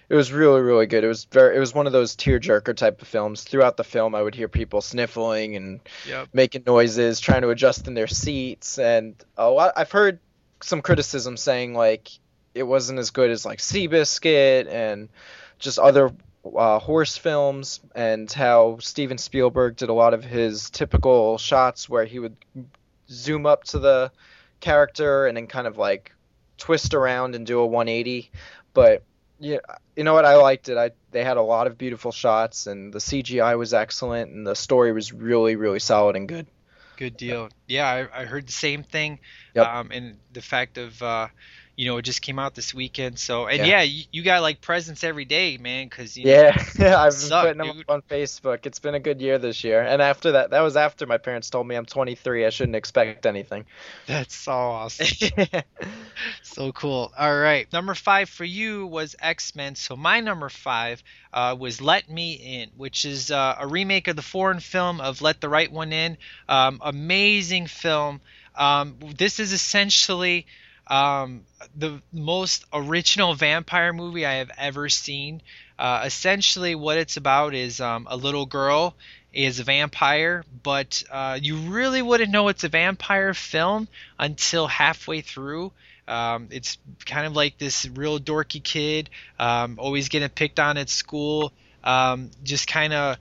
it 0.08 0.14
was 0.14 0.32
really 0.32 0.60
really 0.60 0.86
good. 0.86 1.04
It 1.04 1.08
was 1.08 1.24
very 1.24 1.56
it 1.56 1.60
was 1.60 1.74
one 1.74 1.86
of 1.86 1.92
those 1.92 2.16
tearjerker 2.16 2.76
type 2.76 3.00
of 3.02 3.08
films. 3.08 3.42
Throughout 3.42 3.76
the 3.76 3.84
film, 3.84 4.14
I 4.14 4.22
would 4.22 4.34
hear 4.34 4.48
people 4.48 4.80
sniffling 4.80 5.56
and 5.56 5.80
Yep. 6.06 6.28
making 6.32 6.62
noises, 6.66 7.20
trying 7.20 7.42
to 7.42 7.50
adjust 7.50 7.86
in 7.88 7.94
their 7.94 8.06
seats, 8.06 8.78
and 8.78 9.14
a 9.36 9.48
lot, 9.50 9.72
I've 9.76 9.90
heard 9.90 10.18
some 10.62 10.82
criticism 10.82 11.36
saying 11.36 11.74
like 11.74 12.10
it 12.54 12.62
wasn't 12.62 12.98
as 12.98 13.10
good 13.10 13.30
as 13.30 13.44
like 13.44 13.58
Seabiscuit 13.58 14.68
and 14.68 15.08
just 15.58 15.78
other 15.78 16.12
uh, 16.56 16.78
horse 16.78 17.16
films, 17.16 17.80
and 17.94 18.30
how 18.30 18.76
Steven 18.80 19.16
Spielberg 19.18 19.76
did 19.76 19.88
a 19.88 19.94
lot 19.94 20.12
of 20.14 20.22
his 20.22 20.68
typical 20.70 21.38
shots 21.38 21.88
where 21.88 22.04
he 22.04 22.18
would 22.18 22.36
zoom 23.08 23.46
up 23.46 23.64
to 23.64 23.78
the 23.78 24.12
character 24.60 25.26
and 25.26 25.36
then 25.36 25.46
kind 25.46 25.66
of 25.66 25.78
like 25.78 26.12
twist 26.58 26.94
around 26.94 27.34
and 27.34 27.46
do 27.46 27.60
a 27.60 27.66
180. 27.66 28.30
But 28.74 29.02
yeah, 29.38 29.58
you 29.96 30.04
know 30.04 30.14
what? 30.14 30.24
I 30.24 30.36
liked 30.36 30.68
it. 30.68 30.76
I 30.76 30.90
they 31.10 31.24
had 31.24 31.36
a 31.36 31.42
lot 31.42 31.66
of 31.66 31.78
beautiful 31.78 32.12
shots, 32.12 32.66
and 32.66 32.92
the 32.92 32.98
CGI 32.98 33.58
was 33.58 33.74
excellent, 33.74 34.30
and 34.30 34.46
the 34.46 34.54
story 34.54 34.92
was 34.92 35.12
really 35.12 35.56
really 35.56 35.80
solid 35.80 36.16
and 36.16 36.28
good. 36.28 36.46
Good 36.96 37.16
deal. 37.16 37.48
Yeah, 37.66 37.88
I, 37.88 38.22
I 38.22 38.24
heard 38.24 38.46
the 38.46 38.52
same 38.52 38.82
thing. 38.82 39.18
Yep. 39.54 39.66
Um, 39.66 39.90
and 39.90 40.18
the 40.32 40.42
fact 40.42 40.78
of, 40.78 41.02
uh, 41.02 41.28
you 41.76 41.86
know, 41.86 41.96
it 41.96 42.02
just 42.02 42.22
came 42.22 42.38
out 42.38 42.54
this 42.54 42.72
weekend. 42.72 43.18
So, 43.18 43.46
and 43.46 43.58
Yeah. 43.58 43.64
yeah, 43.64 43.82
you, 43.82 44.04
you 44.12 44.22
got 44.22 44.42
like 44.42 44.60
presents 44.60 45.02
every 45.04 45.24
day, 45.24 45.56
man, 45.58 45.86
because 45.86 46.16
you 46.16 46.26
Yeah, 46.26 46.52
I've 46.78 47.20
been 47.20 47.30
putting 47.30 47.58
them 47.58 47.70
up 47.70 47.76
on 47.88 48.02
Facebook. 48.02 48.66
It's 48.66 48.78
been 48.78 48.94
a 48.94 49.00
good 49.00 49.20
year 49.20 49.38
this 49.38 49.64
year. 49.64 49.82
And 49.82 50.00
after 50.00 50.32
that, 50.32 50.50
that 50.50 50.60
was 50.60 50.76
after 50.76 51.06
my 51.06 51.18
parents 51.18 51.50
told 51.50 51.66
me 51.66 51.74
I'm 51.74 51.86
23. 51.86 52.46
I 52.46 52.50
shouldn't 52.50 52.76
expect 52.76 53.26
anything. 53.26 53.66
that's 54.06 54.34
so 54.34 54.52
awesome. 54.52 55.06
so 56.42 56.72
cool. 56.72 57.12
All 57.18 57.36
right, 57.36 57.70
number 57.72 57.94
five 57.94 58.28
for 58.28 58.44
you 58.44 58.86
was 58.86 59.16
X 59.20 59.54
Men. 59.56 59.74
So 59.74 59.96
my 59.96 60.20
number 60.20 60.48
five 60.48 61.02
uh, 61.32 61.56
was 61.58 61.80
Let 61.80 62.08
Me 62.08 62.34
In, 62.34 62.70
which 62.76 63.04
is 63.04 63.30
uh, 63.30 63.56
a 63.58 63.66
remake 63.66 64.08
of 64.08 64.16
the 64.16 64.22
foreign 64.22 64.60
film 64.60 65.00
of 65.00 65.22
Let 65.22 65.40
the 65.40 65.48
Right 65.48 65.70
One 65.70 65.92
In. 65.92 66.16
Um, 66.48 66.80
amazing 66.82 67.66
film. 67.66 68.20
Um, 68.54 68.96
this 69.16 69.40
is 69.40 69.52
essentially 69.52 70.46
um, 70.86 71.42
the 71.76 72.02
most 72.12 72.64
original 72.72 73.34
vampire 73.34 73.92
movie 73.92 74.26
I 74.26 74.34
have 74.34 74.50
ever 74.58 74.88
seen. 74.88 75.42
Uh, 75.78 76.02
essentially, 76.04 76.74
what 76.74 76.98
it's 76.98 77.16
about 77.16 77.54
is 77.54 77.80
um, 77.80 78.06
a 78.10 78.16
little 78.16 78.46
girl 78.46 78.94
is 79.32 79.60
a 79.60 79.64
vampire, 79.64 80.44
but 80.62 81.02
uh, 81.10 81.38
you 81.40 81.56
really 81.56 82.02
wouldn't 82.02 82.30
know 82.30 82.48
it's 82.48 82.64
a 82.64 82.68
vampire 82.68 83.34
film 83.34 83.88
until 84.18 84.66
halfway 84.66 85.20
through. 85.20 85.72
Um, 86.06 86.48
it's 86.50 86.78
kind 87.06 87.26
of 87.26 87.34
like 87.34 87.58
this 87.58 87.86
real 87.86 88.20
dorky 88.20 88.62
kid, 88.62 89.10
um, 89.38 89.78
always 89.78 90.08
getting 90.08 90.28
picked 90.28 90.60
on 90.60 90.76
at 90.76 90.90
school, 90.90 91.52
um, 91.82 92.30
just 92.42 92.68
kind 92.68 92.92
of 92.92 93.16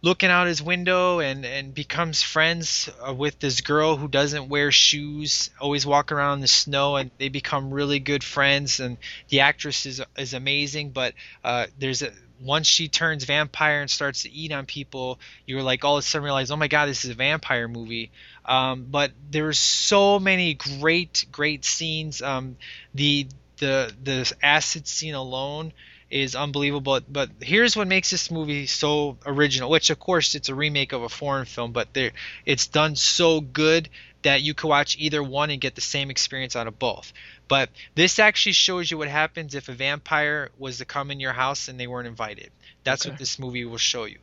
looking 0.00 0.30
out 0.30 0.46
his 0.46 0.62
window 0.62 1.18
and, 1.18 1.44
and 1.44 1.74
becomes 1.74 2.22
friends 2.22 2.88
uh, 3.06 3.12
with 3.12 3.38
this 3.40 3.60
girl 3.60 3.96
who 3.96 4.08
doesn't 4.08 4.48
wear 4.48 4.70
shoes, 4.70 5.50
always 5.60 5.84
walk 5.84 6.12
around 6.12 6.34
in 6.34 6.40
the 6.40 6.48
snow, 6.48 6.96
and 6.96 7.10
they 7.18 7.28
become 7.28 7.72
really 7.72 7.98
good 7.98 8.22
friends. 8.22 8.80
And 8.80 8.96
the 9.28 9.40
actress 9.40 9.86
is 9.86 10.00
is 10.16 10.34
amazing, 10.34 10.90
but 10.90 11.14
uh, 11.44 11.66
there's 11.78 12.02
a 12.02 12.12
once 12.40 12.66
she 12.66 12.88
turns 12.88 13.24
vampire 13.24 13.80
and 13.80 13.90
starts 13.90 14.22
to 14.22 14.30
eat 14.30 14.52
on 14.52 14.66
people, 14.66 15.18
you're 15.46 15.62
like 15.62 15.84
all 15.84 15.96
of 15.96 16.04
a 16.04 16.06
sudden 16.06 16.24
realize, 16.24 16.50
oh 16.50 16.56
my 16.56 16.68
god, 16.68 16.86
this 16.86 17.04
is 17.04 17.10
a 17.10 17.14
vampire 17.14 17.66
movie. 17.66 18.10
Um, 18.44 18.86
but 18.88 19.10
there's 19.30 19.58
so 19.58 20.18
many 20.20 20.54
great, 20.54 21.26
great 21.32 21.64
scenes. 21.64 22.22
Um, 22.22 22.56
the 22.94 23.26
the 23.58 23.92
the 24.02 24.32
acid 24.42 24.86
scene 24.86 25.14
alone 25.14 25.72
is 26.10 26.34
unbelievable. 26.34 27.00
But 27.08 27.30
here's 27.40 27.76
what 27.76 27.86
makes 27.88 28.10
this 28.10 28.30
movie 28.30 28.66
so 28.66 29.18
original, 29.26 29.70
which 29.70 29.90
of 29.90 29.98
course 29.98 30.34
it's 30.34 30.48
a 30.48 30.54
remake 30.54 30.92
of 30.92 31.02
a 31.02 31.08
foreign 31.08 31.44
film, 31.44 31.72
but 31.72 31.92
there 31.94 32.12
it's 32.46 32.66
done 32.66 32.96
so 32.96 33.40
good 33.40 33.88
that 34.22 34.42
you 34.42 34.52
could 34.54 34.68
watch 34.68 34.96
either 34.98 35.22
one 35.22 35.50
and 35.50 35.60
get 35.60 35.74
the 35.76 35.80
same 35.80 36.10
experience 36.10 36.56
out 36.56 36.66
of 36.66 36.78
both. 36.78 37.12
But 37.46 37.70
this 37.94 38.18
actually 38.18 38.52
shows 38.52 38.90
you 38.90 38.98
what 38.98 39.08
happens 39.08 39.54
if 39.54 39.68
a 39.68 39.72
vampire 39.72 40.50
was 40.58 40.78
to 40.78 40.84
come 40.84 41.10
in 41.10 41.20
your 41.20 41.32
house 41.32 41.68
and 41.68 41.78
they 41.78 41.86
weren't 41.86 42.08
invited. 42.08 42.50
That's 42.84 43.02
Okay. 43.06 43.10
what 43.12 43.18
this 43.18 43.38
movie 43.38 43.64
will 43.64 43.78
show 43.78 44.04
you. 44.06 44.18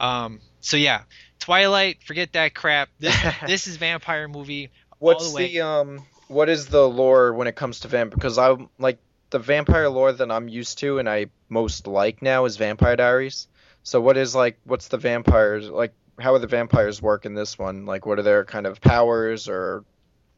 Um, 0.00 0.40
so 0.60 0.76
yeah, 0.76 1.02
Twilight, 1.38 2.02
forget 2.04 2.32
that 2.34 2.54
crap. 2.54 2.88
This 2.98 3.16
this 3.46 3.66
is 3.66 3.76
vampire 3.76 4.28
movie. 4.28 4.70
What's 4.98 5.24
all 5.24 5.30
the 5.30 5.36
way. 5.36 5.52
the 5.52 5.60
um? 5.62 6.02
What 6.28 6.48
is 6.50 6.66
the 6.66 6.86
lore 6.86 7.32
when 7.32 7.46
it 7.48 7.56
comes 7.56 7.80
to 7.80 7.88
vamp? 7.88 8.12
Because 8.12 8.36
I'm 8.38 8.68
like 8.78 8.98
the 9.30 9.38
vampire 9.38 9.88
lore 9.88 10.12
that 10.12 10.30
I'm 10.30 10.48
used 10.48 10.78
to 10.78 10.98
and 10.98 11.08
I 11.08 11.26
most 11.48 11.86
like 11.86 12.22
now 12.22 12.44
is 12.44 12.56
Vampire 12.56 12.96
Diaries. 12.96 13.48
So 13.82 14.00
what 14.00 14.16
is 14.16 14.34
like? 14.34 14.58
What's 14.64 14.88
the 14.88 14.98
vampires 14.98 15.68
like? 15.68 15.92
How 16.18 16.34
are 16.34 16.38
the 16.38 16.46
vampires 16.46 17.00
work 17.00 17.26
in 17.26 17.34
this 17.34 17.58
one? 17.58 17.86
Like, 17.86 18.04
what 18.04 18.18
are 18.18 18.22
their 18.22 18.44
kind 18.44 18.66
of 18.66 18.80
powers 18.80 19.48
or 19.48 19.84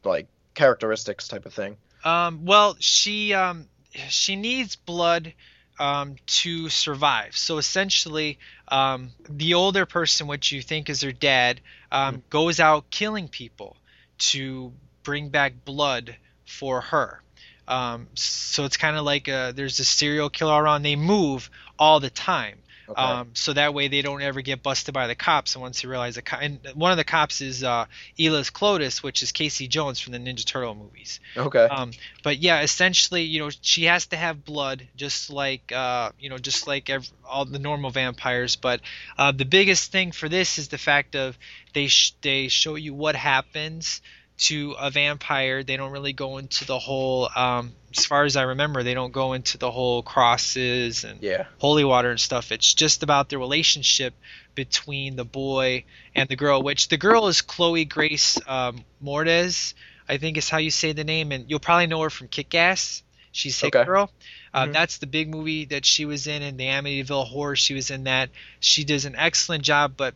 like 0.03 0.27
characteristics 0.53 1.27
type 1.27 1.45
of 1.45 1.53
thing? 1.53 1.77
Um, 2.03 2.45
well, 2.45 2.75
she 2.79 3.33
um, 3.33 3.67
she 4.09 4.35
needs 4.35 4.75
blood 4.75 5.33
um, 5.79 6.15
to 6.27 6.69
survive. 6.69 7.35
So 7.35 7.57
essentially, 7.57 8.37
um, 8.67 9.11
the 9.29 9.55
older 9.55 9.85
person, 9.85 10.27
which 10.27 10.51
you 10.51 10.61
think 10.61 10.89
is 10.89 11.01
her 11.01 11.11
dad, 11.11 11.59
um, 11.91 12.23
goes 12.29 12.59
out 12.59 12.89
killing 12.89 13.27
people 13.27 13.75
to 14.19 14.71
bring 15.03 15.29
back 15.29 15.65
blood 15.65 16.15
for 16.45 16.81
her. 16.81 17.21
Um, 17.67 18.07
so 18.15 18.65
it's 18.65 18.77
kind 18.77 18.97
of 18.97 19.05
like 19.05 19.29
uh 19.29 19.51
there's 19.53 19.79
a 19.79 19.85
serial 19.85 20.29
killer 20.29 20.61
around. 20.61 20.83
They 20.83 20.95
move 20.95 21.49
all 21.79 21.99
the 21.99 22.09
time. 22.09 22.57
Okay. 22.91 23.01
Um, 23.01 23.29
so 23.33 23.53
that 23.53 23.73
way 23.73 23.87
they 23.87 24.01
don't 24.01 24.21
ever 24.21 24.41
get 24.41 24.61
busted 24.61 24.93
by 24.93 25.07
the 25.07 25.15
cops. 25.15 25.55
And 25.55 25.61
once 25.61 25.81
you 25.81 25.89
realize 25.89 26.15
the 26.15 26.21
co- 26.21 26.37
and 26.37 26.59
one 26.73 26.91
of 26.91 26.97
the 26.97 27.05
cops 27.05 27.39
is 27.39 27.63
uh, 27.63 27.85
Elias 28.19 28.49
Koteas, 28.49 29.01
which 29.01 29.23
is 29.23 29.31
Casey 29.31 29.67
Jones 29.67 29.99
from 29.99 30.11
the 30.11 30.19
Ninja 30.19 30.45
Turtle 30.45 30.75
movies. 30.75 31.21
okay. 31.37 31.65
Um, 31.65 31.91
but 32.21 32.39
yeah, 32.39 32.61
essentially, 32.61 33.23
you 33.23 33.39
know, 33.39 33.49
she 33.61 33.85
has 33.85 34.07
to 34.07 34.17
have 34.17 34.43
blood, 34.43 34.87
just 34.95 35.29
like 35.29 35.71
uh, 35.71 36.11
you 36.19 36.29
know, 36.29 36.37
just 36.37 36.67
like 36.67 36.89
ev- 36.89 37.09
all 37.25 37.45
the 37.45 37.59
normal 37.59 37.91
vampires. 37.91 38.57
But 38.57 38.81
uh, 39.17 39.31
the 39.31 39.45
biggest 39.45 39.91
thing 39.91 40.11
for 40.11 40.27
this 40.27 40.57
is 40.57 40.67
the 40.67 40.77
fact 40.77 41.15
of 41.15 41.37
they 41.73 41.87
sh- 41.87 42.13
they 42.21 42.49
show 42.49 42.75
you 42.75 42.93
what 42.93 43.15
happens 43.15 44.01
to 44.41 44.75
a 44.79 44.89
vampire. 44.89 45.63
They 45.63 45.77
don't 45.77 45.91
really 45.91 46.13
go 46.13 46.37
into 46.37 46.65
the 46.65 46.79
whole. 46.79 47.29
Um, 47.35 47.73
as 47.95 48.05
far 48.05 48.23
as 48.23 48.35
I 48.35 48.43
remember, 48.43 48.83
they 48.83 48.93
don't 48.93 49.11
go 49.11 49.33
into 49.33 49.57
the 49.57 49.69
whole 49.69 50.01
crosses 50.01 51.03
and 51.03 51.21
yeah. 51.21 51.45
holy 51.59 51.83
water 51.83 52.09
and 52.09 52.19
stuff. 52.19 52.51
It's 52.51 52.73
just 52.73 53.03
about 53.03 53.29
the 53.29 53.37
relationship 53.37 54.13
between 54.55 55.15
the 55.15 55.25
boy 55.25 55.83
and 56.15 56.27
the 56.27 56.35
girl, 56.35 56.63
which 56.63 56.87
the 56.87 56.97
girl 56.97 57.27
is 57.27 57.41
Chloe 57.41 57.85
Grace 57.85 58.39
um, 58.47 58.83
Mordes, 59.03 59.73
I 60.09 60.17
think 60.17 60.37
is 60.37 60.49
how 60.49 60.57
you 60.57 60.71
say 60.71 60.93
the 60.93 61.03
name, 61.03 61.31
and 61.31 61.49
you'll 61.49 61.59
probably 61.59 61.87
know 61.87 62.01
her 62.01 62.09
from 62.09 62.27
Kick 62.27 62.55
Ass. 62.55 63.03
She's 63.31 63.59
Hit 63.59 63.75
Okay. 63.75 63.85
Girl. 63.85 64.11
Uh, 64.53 64.65
Mhm. 64.65 64.73
That's 64.73 64.97
the 64.97 65.07
big 65.07 65.29
movie 65.29 65.65
that 65.65 65.85
she 65.85 66.03
was 66.05 66.27
in, 66.27 66.41
and 66.41 66.59
the 66.59 66.65
Amityville 66.65 67.27
Horror. 67.27 67.55
She 67.55 67.73
was 67.73 67.89
in 67.89 68.03
that. 68.03 68.29
She 68.59 68.83
does 68.83 69.05
an 69.05 69.15
excellent 69.15 69.63
job, 69.63 69.93
but 69.95 70.15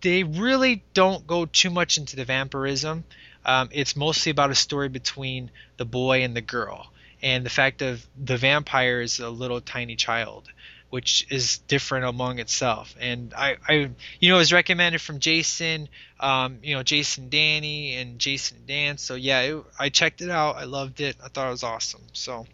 they 0.00 0.22
really 0.24 0.84
don't 0.94 1.26
go 1.26 1.46
too 1.46 1.70
much 1.70 1.98
into 1.98 2.16
the 2.16 2.24
vampirism. 2.24 3.04
Um, 3.44 3.68
it's 3.72 3.96
mostly 3.96 4.30
about 4.30 4.50
a 4.50 4.54
story 4.54 4.88
between 4.88 5.50
the 5.76 5.84
boy 5.84 6.22
and 6.22 6.34
the 6.36 6.40
girl, 6.40 6.90
and 7.22 7.46
the 7.46 7.50
fact 7.50 7.82
of 7.82 8.04
the 8.22 8.36
vampire 8.36 9.00
is 9.00 9.20
a 9.20 9.30
little 9.30 9.60
tiny 9.60 9.94
child, 9.94 10.48
which 10.90 11.26
is 11.30 11.58
different 11.58 12.06
among 12.06 12.40
itself. 12.40 12.94
And 13.00 13.32
I, 13.34 13.56
I 13.68 13.90
you 14.20 14.28
know, 14.30 14.36
it 14.36 14.38
was 14.38 14.52
recommended 14.52 15.00
from 15.00 15.20
Jason, 15.20 15.88
um, 16.18 16.58
you 16.62 16.74
know, 16.74 16.82
Jason 16.82 17.28
Danny 17.28 17.94
and 17.94 18.18
Jason 18.18 18.58
Dan. 18.66 18.98
So 18.98 19.14
yeah, 19.14 19.40
it, 19.42 19.64
I 19.78 19.90
checked 19.90 20.22
it 20.22 20.30
out. 20.30 20.56
I 20.56 20.64
loved 20.64 21.00
it. 21.00 21.16
I 21.24 21.28
thought 21.28 21.46
it 21.46 21.52
was 21.52 21.62
awesome. 21.62 22.02
So 22.12 22.46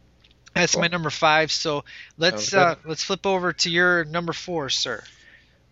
that's 0.54 0.76
my 0.76 0.88
number 0.88 1.10
five. 1.10 1.50
So 1.50 1.84
let's 2.18 2.52
uh, 2.52 2.74
let's 2.84 3.02
flip 3.02 3.26
over 3.26 3.54
to 3.54 3.70
your 3.70 4.04
number 4.04 4.34
four, 4.34 4.68
sir. 4.68 5.02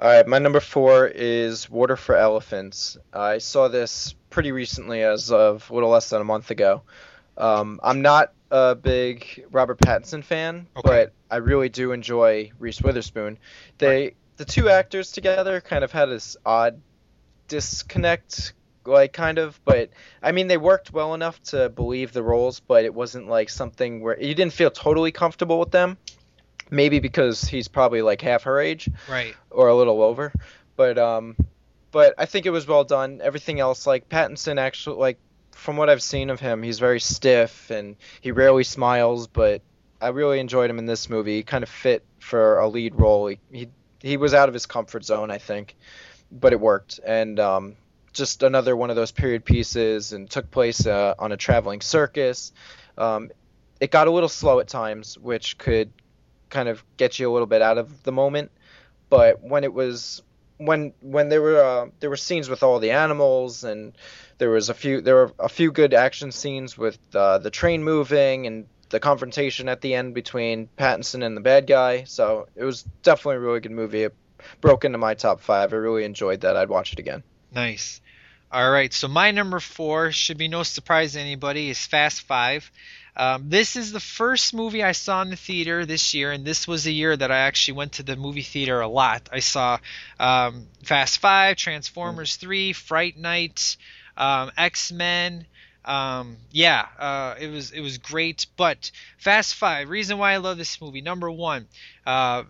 All 0.01 0.09
right, 0.09 0.27
my 0.27 0.39
number 0.39 0.61
four 0.61 1.07
is 1.07 1.69
Water 1.69 1.95
for 1.95 2.17
Elephants. 2.17 2.97
I 3.13 3.37
saw 3.37 3.69
this 3.69 4.15
pretty 4.31 4.51
recently, 4.51 5.03
as 5.03 5.31
of 5.31 5.69
a 5.69 5.75
little 5.75 5.91
less 5.91 6.09
than 6.09 6.23
a 6.23 6.25
month 6.25 6.51
ago. 6.51 6.81
Um, 7.37 7.81
I'm 7.83 8.01
not 8.01 8.33
a 8.51 8.75
big 8.75 9.45
Robert 9.51 9.77
Pattinson 9.79 10.25
fan, 10.25 10.67
Okay. 10.75 10.89
but 10.89 11.13
I 11.31 11.37
really 11.37 11.69
do 11.69 11.93
enjoy 11.93 12.51
Reese 12.59 12.81
Witherspoon. 12.81 13.37
They, 13.77 14.15
the 14.39 14.47
two 14.47 14.71
actors 14.71 15.13
together, 15.13 15.61
kind 15.61 15.85
of 15.85 15.93
had 15.93 16.07
this 16.07 16.35
odd 16.47 16.81
disconnect, 17.49 18.55
like 18.87 19.13
kind 19.13 19.37
of. 19.37 19.61
But 19.67 19.91
I 20.23 20.33
mean, 20.33 20.47
they 20.47 20.57
worked 20.57 20.95
well 20.95 21.13
enough 21.13 21.43
to 21.45 21.69
believe 21.69 22.13
the 22.15 22.23
roles, 22.23 22.61
but 22.61 22.87
it 22.87 22.95
wasn't 22.95 23.29
like 23.29 23.51
something 23.51 24.01
where 24.01 24.19
you 24.19 24.35
didn't 24.35 24.55
feel 24.55 24.71
totally 24.71 25.13
comfortable 25.13 25.61
with 25.61 25.73
them. 25.73 25.99
Maybe 26.71 27.01
because 27.01 27.43
he's 27.45 27.69
probably 27.69 28.03
like 28.03 28.21
half 28.21 28.45
her 28.45 28.61
age 28.61 28.89
Right. 29.09 29.35
or 29.51 29.69
a 29.69 29.75
little 29.77 30.03
over. 30.03 30.33
But 30.77 30.99
um, 30.99 31.37
but 31.91 32.15
I 32.19 32.27
think 32.27 32.47
it 32.47 32.51
was 32.51 32.67
well 32.67 32.85
done. 32.85 33.21
Everything 33.23 33.61
else, 33.61 33.87
like 33.87 34.09
Pattinson, 34.09 34.59
actually, 34.59 34.97
like 34.97 35.19
from 35.53 35.77
what 35.77 35.91
I've 35.91 36.03
seen 36.03 36.31
of 36.31 36.41
him, 36.41 36.63
he's 36.63 36.79
very 36.79 37.01
stiff 37.01 37.71
and 37.71 37.97
he 38.21 38.31
rarely 38.31 38.65
smiles. 38.65 39.27
But 39.27 39.63
I 40.01 40.09
really 40.09 40.41
enjoyed 40.41 40.71
him 40.71 40.79
in 40.79 40.87
this 40.87 41.11
movie. 41.11 41.37
He 41.37 41.43
kind 41.43 41.63
of 41.65 41.69
fit 41.69 42.05
for 42.19 42.59
a 42.59 42.69
lead 42.69 42.95
role. 42.95 43.27
He 43.27 43.39
he, 43.51 43.69
he 44.01 44.17
was 44.17 44.33
out 44.33 44.49
of 44.49 44.55
his 44.55 44.65
comfort 44.67 45.05
zone, 45.05 45.31
I 45.31 45.39
think, 45.39 45.77
but 46.33 46.53
it 46.53 46.61
worked. 46.61 47.01
And 47.05 47.39
um, 47.41 47.77
just 48.13 48.43
another 48.43 48.75
one 48.77 48.89
of 48.91 48.97
those 48.97 49.11
period 49.13 49.45
pieces, 49.45 50.13
and 50.13 50.31
took 50.31 50.51
place 50.51 50.87
uh, 50.87 51.15
on 51.19 51.33
a 51.33 51.37
traveling 51.37 51.81
circus. 51.83 52.53
Um, 52.97 53.31
it 53.81 53.91
got 53.91 54.07
a 54.09 54.11
little 54.11 54.29
slow 54.29 54.61
at 54.61 54.69
times, 54.69 55.19
which 55.19 55.59
could 55.59 55.91
kind 56.51 56.69
of 56.69 56.85
get 56.97 57.19
you 57.19 57.31
a 57.31 57.33
little 57.33 57.47
bit 57.47 57.63
out 57.63 57.79
of 57.79 58.03
the 58.03 58.13
moment 58.13 58.51
but 59.09 59.43
when 59.43 59.65
it 59.65 59.73
was 59.73 60.23
when 60.61 60.93
when 61.01 61.31
there 61.31 61.41
were 61.41 61.63
uh, 61.63 61.87
there 62.01 62.11
were 62.11 62.17
scenes 62.17 62.49
with 62.49 62.63
all 62.63 62.79
the 62.79 62.91
animals 62.91 63.65
and 63.65 63.97
there 64.39 64.51
was 64.51 64.69
a 64.69 64.75
few 64.75 65.01
there 65.01 65.15
were 65.15 65.33
a 65.39 65.49
few 65.49 65.73
good 65.73 65.95
action 65.95 66.33
scenes 66.33 66.77
with 66.77 66.99
uh, 67.15 67.39
the 67.39 67.51
train 67.51 67.83
moving 67.83 68.47
and 68.47 68.67
the 68.91 69.01
confrontation 69.01 69.69
at 69.69 69.81
the 69.81 69.95
end 69.95 70.15
between 70.15 70.69
Pattinson 70.77 71.25
and 71.25 71.37
the 71.37 71.41
bad 71.41 71.67
guy. 71.67 72.05
So 72.05 72.49
it 72.57 72.65
was 72.65 72.83
definitely 73.03 73.37
a 73.37 73.41
really 73.41 73.61
good 73.61 73.73
movie. 73.73 74.03
It 74.03 74.15
broke 74.61 74.85
into 74.85 74.99
my 74.99 75.15
top 75.15 75.41
five. 75.41 75.73
I 75.73 75.77
really 75.77 76.05
enjoyed 76.05 76.41
that. 76.41 76.57
I'd 76.57 76.69
watch 76.69 76.93
it 76.93 76.99
again. 76.99 77.23
Nice. 77.53 78.01
All 78.53 78.69
right, 78.69 78.93
so 78.93 79.07
my 79.07 79.31
number 79.31 79.61
four 79.61 80.11
should 80.11 80.37
be 80.37 80.49
no 80.49 80.65
surprise 80.65 81.13
to 81.13 81.21
anybody 81.21 81.71
is 81.71 81.79
Fast 81.79 82.23
Five. 82.23 82.71
Um, 83.17 83.49
this 83.49 83.77
is 83.77 83.93
the 83.93 84.01
first 84.01 84.55
movie 84.55 84.83
I 84.83 84.93
saw 84.93 85.23
in 85.23 85.31
the 85.31 85.37
theater 85.37 85.85
this 85.85 86.15
year, 86.15 86.33
and 86.33 86.45
this 86.45 86.67
was 86.69 86.87
a 86.87 86.93
year 86.93 87.17
that 87.17 87.31
I 87.31 87.39
actually 87.39 87.75
went 87.75 87.93
to 87.93 88.03
the 88.03 88.17
movie 88.17 88.43
theater 88.43 88.81
a 88.81 88.89
lot. 88.89 89.29
I 89.33 89.41
saw 89.41 89.79
um, 90.19 90.67
Fast 90.85 91.19
Five, 91.19 91.57
Transformers 91.57 92.37
Three, 92.37 92.73
Fright 92.73 93.17
Night, 93.17 93.77
um, 94.17 94.51
X 94.57 94.93
Men. 94.93 95.47
Um, 95.85 96.37
yeah, 96.53 96.87
uh, 96.99 97.35
it 97.41 97.51
was 97.51 97.73
it 97.73 97.81
was 97.81 97.99
great. 97.99 98.47
But 98.57 98.91
Fast 99.19 99.55
Five, 99.55 99.89
reason 99.89 100.19
why 100.19 100.33
I 100.33 100.37
love 100.37 100.59
this 100.59 100.81
movie. 100.81 101.01
Number 101.01 101.31
one, 101.31 101.67
uh, 102.07 102.45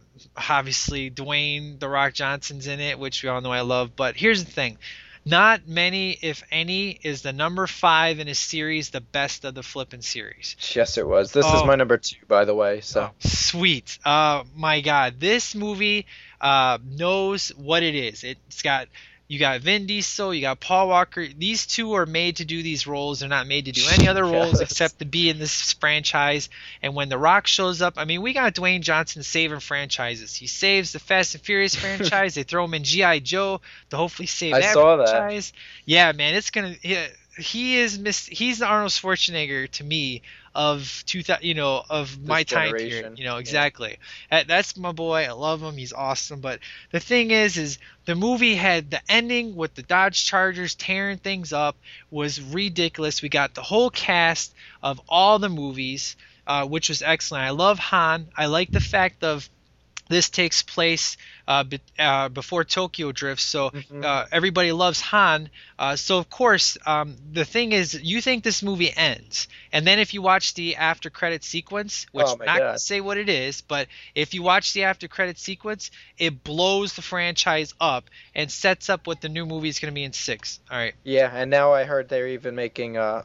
obviously 0.49 1.11
Dwayne 1.11 1.79
the 1.79 1.89
Rock 1.89 2.13
Johnson's 2.13 2.67
in 2.67 2.81
it, 2.81 2.99
which 2.99 3.23
we 3.23 3.29
all 3.29 3.41
know 3.41 3.53
I 3.53 3.61
love. 3.61 3.95
But 3.97 4.17
here's 4.17 4.45
the 4.45 4.51
thing. 4.51 4.79
Not 5.25 5.69
many, 5.69 6.13
if 6.23 6.43
any, 6.51 6.91
is 7.03 7.23
the 7.23 7.33
number 7.33 7.67
five 7.67 8.19
in 8.21 8.29
a 8.29 8.35
series 8.35 8.91
the 8.91 9.01
best 9.03 9.45
of 9.45 9.55
the 9.55 9.63
flippin' 9.63 10.03
series. 10.03 10.57
Yes, 10.75 10.97
it 10.97 11.07
was. 11.07 11.33
This 11.33 11.45
is 11.47 11.53
Oh. 11.55 11.67
my 11.67 11.77
number 11.77 11.99
two, 11.99 12.17
by 12.27 12.45
the 12.47 12.55
way. 12.55 12.81
So 12.81 13.11
Sweet. 13.19 13.99
Uh, 14.05 14.45
my 14.57 14.81
God, 14.81 15.21
this 15.21 15.55
movie 15.55 16.07
uh, 16.41 16.79
knows 16.85 17.51
what 17.51 17.83
it 17.83 17.95
is. 17.95 18.25
It's 18.25 18.63
got 18.63 18.89
you 19.31 19.39
got 19.39 19.61
Vin 19.61 19.87
Diesel, 19.87 20.35
you 20.35 20.41
got 20.41 20.59
Paul 20.59 20.89
Walker. 20.89 21.25
These 21.25 21.65
two 21.69 21.93
are 21.93 22.05
made 22.05 22.37
to 22.39 22.45
do 22.45 22.65
these 22.65 22.89
roles. 22.89 23.21
They're 23.21 23.29
not 23.29 23.47
made 23.47 23.67
to 23.67 23.73
do 23.73 23.85
any 23.93 24.09
other 24.09 24.25
roles 24.37 24.59
Yes. 24.61 24.73
except 24.73 24.99
to 24.99 25.05
be 25.05 25.31
in 25.31 25.39
this 25.39 25.73
franchise. 25.75 26.49
And 26.83 26.97
when 26.97 27.09
The 27.11 27.17
Rock 27.17 27.47
shows 27.47 27.81
up, 27.81 27.95
I 27.97 28.07
mean, 28.07 28.23
we 28.23 28.33
got 28.33 28.55
Dwayne 28.57 28.81
Johnson 28.81 29.23
saving 29.23 29.61
franchises. 29.61 30.35
He 30.35 30.49
saves 30.49 30.91
the 30.93 30.99
Fast 30.99 31.37
and 31.37 31.45
Furious 31.45 31.75
franchise. 31.77 32.35
they 32.35 32.43
throw 32.43 32.65
him 32.65 32.75
in 32.75 32.83
GI 32.83 33.21
Joe 33.21 33.61
to 33.91 33.97
hopefully 33.97 34.27
save 34.27 34.55
I 34.55 34.61
that 34.63 34.75
saw 34.75 34.97
that. 34.97 35.53
Yeah, 35.87 36.11
man, 36.11 36.35
it's 36.35 36.51
gonna. 36.51 36.75
Yeah, 36.83 37.07
he 37.39 37.79
is 37.79 38.01
miss. 38.01 38.27
He's 38.27 38.59
the 38.59 38.67
Arnold 38.67 38.91
Schwarzenegger 38.91 39.71
to 39.71 39.85
me 39.85 40.23
of 40.55 41.05
two 41.07 41.23
thousand. 41.23 41.45
You 41.45 41.55
know, 41.55 41.83
of 41.89 42.23
my 42.23 42.43
time 42.43 42.73
period. 42.73 43.19
You 43.19 43.25
know, 43.25 43.37
exactly. 43.37 43.99
That, 44.31 44.47
that's 44.49 44.77
my 44.77 44.93
boy. 44.93 45.25
I 45.25 45.33
love 45.33 45.63
him. 45.63 45.77
He's 45.77 45.93
awesome. 45.93 46.41
But 46.41 46.61
the 46.91 47.01
thing 47.01 47.31
is, 47.31 47.57
is 47.57 47.79
the 48.05 48.15
movie 48.15 48.55
had 48.55 48.91
the 48.91 49.01
ending 49.09 49.55
with 49.55 49.75
the 49.75 49.83
Dodge 49.83 50.25
Chargers 50.25 50.75
tearing 50.75 51.19
things 51.19 51.53
up 51.53 51.77
was 52.11 52.41
ridiculous. 52.41 53.23
We 53.23 53.29
got 53.29 53.55
the 53.55 53.63
whole 53.63 53.91
cast 53.91 54.55
of 54.83 55.01
all 55.09 55.39
the 55.39 55.49
movies, 55.49 56.17
uh, 56.47 56.67
which 56.67 56.89
was 56.89 57.03
excellent. 57.03 57.45
I 57.45 57.51
love 57.51 57.79
Han. 57.79 58.29
I 58.37 58.47
like 58.47 58.71
the 58.71 58.81
fact 58.81 59.23
of 59.23 59.49
this 60.09 60.29
takes 60.29 60.63
place 60.63 61.17
uh, 61.51 61.65
be, 61.65 61.81
uh, 61.99 62.29
before 62.29 62.63
Tokyo 62.65 63.11
Drift, 63.11 63.43
so 63.43 63.71
Mhm. 63.71 64.05
uh, 64.05 64.27
everybody 64.31 64.71
loves 64.71 65.01
Han. 65.01 65.51
Uh, 65.79 65.97
so 65.97 66.19
of 66.19 66.31
course, 66.31 66.79
um, 66.87 67.17
the 67.33 67.45
thing 67.45 67.73
is, 67.73 67.95
you 68.01 68.21
think 68.21 68.45
this 68.45 68.63
movie 68.63 68.93
ends, 68.97 69.49
and 69.73 69.85
then 69.87 69.99
if 69.99 70.15
you 70.15 70.23
watch 70.23 70.55
the 70.55 70.77
after 70.77 71.11
credit 71.11 71.43
sequence, 71.43 72.07
which 72.13 72.27
Oh 72.27 72.33
I'm 72.35 72.39
not 72.47 72.59
gonna 72.59 72.71
God. 72.73 72.81
say 72.81 73.01
what 73.01 73.17
it 73.19 73.29
is, 73.29 73.63
but 73.63 73.89
if 74.15 74.33
you 74.33 74.43
watch 74.45 74.73
the 74.75 74.85
after 74.85 75.09
credit 75.09 75.39
sequence, 75.39 75.91
it 76.19 76.45
blows 76.45 76.95
the 76.95 77.03
franchise 77.03 77.75
up 77.81 78.11
and 78.35 78.51
sets 78.51 78.89
up 78.89 79.07
what 79.09 79.21
the 79.21 79.29
new 79.29 79.45
movie 79.45 79.69
is 79.69 79.81
going 79.81 79.93
to 79.93 79.95
be 79.95 80.05
in 80.05 80.13
six. 80.13 80.61
All 80.71 80.79
right. 80.79 80.95
Yeah, 81.03 81.31
and 81.35 81.51
now 81.51 81.73
I 81.73 81.83
heard 81.85 82.09
they're 82.09 82.29
even 82.29 82.55
making 82.55 82.97
uh 82.97 83.23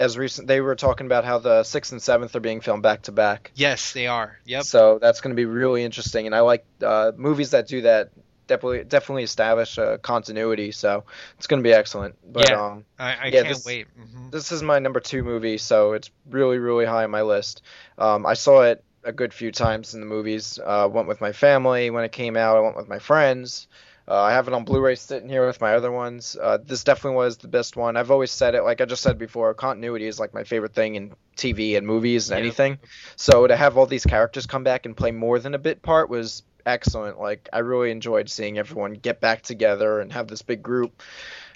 as 0.00 0.16
recent 0.18 0.46
they 0.48 0.60
were 0.60 0.74
talking 0.76 1.06
about 1.06 1.24
how 1.24 1.38
the 1.38 1.62
sixth 1.64 1.92
and 1.92 2.02
seventh 2.02 2.34
are 2.36 2.40
being 2.40 2.60
filmed 2.60 2.82
back 2.82 3.02
to 3.02 3.12
back. 3.12 3.52
Yes, 3.54 3.92
they 3.92 4.06
are. 4.06 4.38
Yep. 4.44 4.64
So 4.64 4.98
that's 5.00 5.20
going 5.20 5.34
to 5.34 5.36
be 5.40 5.44
really 5.46 5.84
interesting, 5.84 6.26
and 6.26 6.34
I 6.34 6.40
like 6.40 6.64
uh, 6.82 7.12
movies 7.16 7.50
that 7.50 7.66
do 7.68 7.82
that. 7.82 8.10
Definitely, 8.46 8.84
definitely 8.84 9.24
establish 9.24 9.76
a 9.76 9.98
continuity. 9.98 10.72
So 10.72 11.04
it's 11.36 11.46
going 11.46 11.62
to 11.62 11.68
be 11.68 11.74
excellent. 11.74 12.14
But 12.24 12.48
Yeah. 12.48 12.64
um, 12.64 12.84
I, 12.98 13.04
I 13.10 13.26
Yeah, 13.26 13.42
can't 13.42 13.48
this- 13.48 13.66
wait. 13.66 13.86
hmm 13.94 14.30
this 14.30 14.52
is 14.52 14.62
my 14.62 14.78
number 14.78 15.00
two 15.00 15.22
movie, 15.22 15.56
so 15.58 15.92
it's 15.92 16.10
really, 16.28 16.58
really 16.58 16.84
high 16.86 17.04
on 17.04 17.10
my 17.10 17.22
list. 17.22 17.62
Um, 17.98 18.24
I 18.26 18.34
saw 18.34 18.62
it 18.62 18.84
a 19.04 19.12
good 19.12 19.32
few 19.32 19.52
times 19.52 19.94
in 19.94 20.00
the 20.00 20.06
movies. 20.06 20.58
Uh, 20.62 20.88
went 20.90 21.08
with 21.08 21.20
my 21.20 21.32
family 21.32 21.90
when 21.90 22.04
it 22.04 22.12
came 22.12 22.36
out. 22.36 22.56
I 22.56 22.60
went 22.60 22.76
with 22.76 22.88
my 22.88 22.98
friends. 22.98 23.68
Uh, 24.08 24.22
I 24.22 24.32
have 24.32 24.48
it 24.48 24.54
on 24.54 24.64
Blu-ray 24.64 24.94
sitting 24.94 25.28
here 25.28 25.46
with 25.46 25.60
my 25.60 25.74
other 25.74 25.92
ones. 25.92 26.34
Uh, 26.40 26.56
this 26.64 26.82
definitely 26.82 27.16
was 27.16 27.36
the 27.36 27.48
best 27.48 27.76
one. 27.76 27.96
I've 27.96 28.10
always 28.10 28.30
said 28.30 28.54
it, 28.54 28.62
like 28.62 28.80
I 28.80 28.86
just 28.86 29.02
said 29.02 29.18
before, 29.18 29.52
continuity 29.52 30.06
is 30.06 30.18
like 30.18 30.32
my 30.32 30.44
favorite 30.44 30.72
thing 30.72 30.94
in 30.94 31.12
TV 31.36 31.76
and 31.76 31.86
movies 31.86 32.30
and 32.30 32.38
Yep. 32.38 32.42
anything. 32.42 32.78
So 33.16 33.46
to 33.46 33.54
have 33.54 33.76
all 33.76 33.84
these 33.84 34.04
characters 34.06 34.46
come 34.46 34.64
back 34.64 34.86
and 34.86 34.96
play 34.96 35.10
more 35.10 35.38
than 35.38 35.54
a 35.54 35.58
bit 35.58 35.82
part 35.82 36.08
was 36.08 36.42
excellent. 36.64 37.20
Like 37.20 37.50
I 37.52 37.58
really 37.58 37.90
enjoyed 37.90 38.30
seeing 38.30 38.58
everyone 38.58 38.94
get 38.94 39.20
back 39.20 39.42
together 39.42 40.00
and 40.00 40.10
have 40.12 40.26
this 40.26 40.40
big 40.40 40.62
group. 40.62 41.02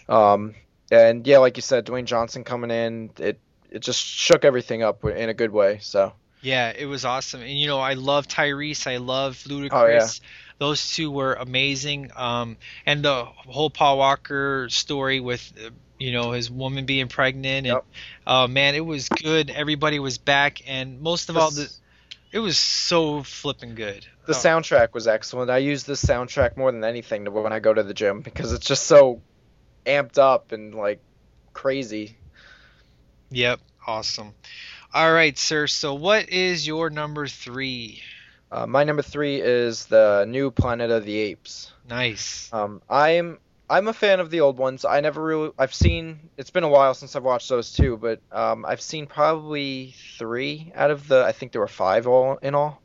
Um, 0.09 0.55
and 0.91 1.27
yeah, 1.27 1.39
like 1.39 1.57
you 1.57 1.63
said, 1.63 1.87
Dwayne 1.87 2.05
Johnson 2.05 2.45
coming 2.45 2.71
in, 2.71 3.11
it 3.19 3.41
it 3.71 3.81
just 3.81 4.05
shook 4.05 4.45
everything 4.45 4.83
up 4.83 5.03
in 5.07 5.31
a 5.31 5.35
good 5.35 5.51
way. 5.53 5.79
So 5.81 6.13
Yeah, 6.43 6.73
it 6.77 6.85
was 6.85 7.07
awesome. 7.07 7.41
And 7.41 7.59
you 7.59 7.67
know, 7.67 7.79
I 7.79 7.95
love 7.95 8.29
Tyrese. 8.29 8.87
I 8.87 8.99
love 8.99 9.37
Ludacris. 9.47 9.71
Oh, 9.73 9.87
yeah. 9.87 10.09
Those 10.63 10.95
two 10.95 11.11
were 11.11 11.35
amazing. 11.35 12.13
Um, 12.15 12.57
and 12.87 13.05
the 13.05 13.25
whole 13.25 13.69
Paul 13.69 13.99
Walker 13.99 14.69
story 14.71 15.19
with, 15.19 15.53
uh, 15.59 15.71
you 15.99 16.13
know, 16.13 16.31
his 16.31 16.53
woman 16.53 16.87
being 16.87 17.09
pregnant. 17.09 17.67
And 17.67 17.75
Yep. 17.75 17.85
oh 18.29 18.47
man, 18.47 18.77
it 18.77 18.87
was 18.87 19.09
good. 19.09 19.51
Everybody 19.51 19.99
was 19.99 20.19
back, 20.19 20.63
and 20.69 21.01
most 21.01 21.31
of 21.31 21.37
all, 21.37 21.51
the 21.51 21.69
it 22.31 22.39
was 22.39 22.57
so 22.59 23.25
flipping 23.25 23.75
good. 23.75 24.07
the 24.27 24.35
Oh, 24.35 24.37
soundtrack 24.37 24.95
was 24.95 25.09
excellent. 25.09 25.51
I 25.51 25.59
use 25.59 25.83
this 25.83 26.05
soundtrack 26.05 26.57
more 26.57 26.71
than 26.71 26.85
anything 26.85 27.25
to 27.25 27.33
when 27.33 27.53
I 27.53 27.59
go 27.59 27.75
to 27.75 27.83
the 27.83 27.93
gym 27.93 28.21
because 28.21 28.53
it's 28.53 28.65
just 28.65 28.85
so 28.87 29.21
amped 29.85 30.17
up 30.17 30.53
and 30.53 30.77
like 30.77 31.01
crazy. 31.53 32.17
Yep, 33.31 33.59
awesome. 33.85 34.33
All 34.95 35.13
right, 35.13 35.37
sir. 35.37 35.67
So, 35.67 35.95
what 35.95 36.29
is 36.29 36.65
your 36.65 36.89
number 36.89 37.27
three? 37.27 38.01
Uh, 38.53 38.67
my 38.67 38.85
number 38.85 39.01
three 39.01 39.41
is 39.41 39.87
the 39.87 40.27
new 40.29 40.51
Planet 40.51 40.91
of 40.91 41.07
the 41.07 41.17
Apes. 41.17 41.73
Nice. 41.89 42.53
Um, 42.53 42.83
I'm 42.89 43.39
I'm 43.71 43.89
a 43.89 43.95
fan 43.95 44.21
of 44.21 44.29
the 44.29 44.43
old 44.43 44.59
ones. 44.59 44.85
I 44.85 45.01
never 45.01 45.25
really 45.25 45.53
I've 45.59 45.73
seen. 45.73 46.29
It's 46.37 46.51
been 46.51 46.63
a 46.63 46.69
while 46.69 46.93
since 46.93 47.17
I've 47.17 47.25
watched 47.25 47.49
those 47.49 47.73
two, 47.73 47.97
but 47.97 48.21
um, 48.31 48.67
I've 48.67 48.83
seen 48.83 49.07
probably 49.07 49.95
three 50.19 50.71
out 50.75 50.91
of 50.91 51.09
the. 51.09 51.25
I 51.25 51.33
think 51.33 51.53
there 51.53 51.63
were 51.63 51.67
five 51.67 52.07
all 52.07 52.37
in 52.43 52.55
all. 52.55 52.83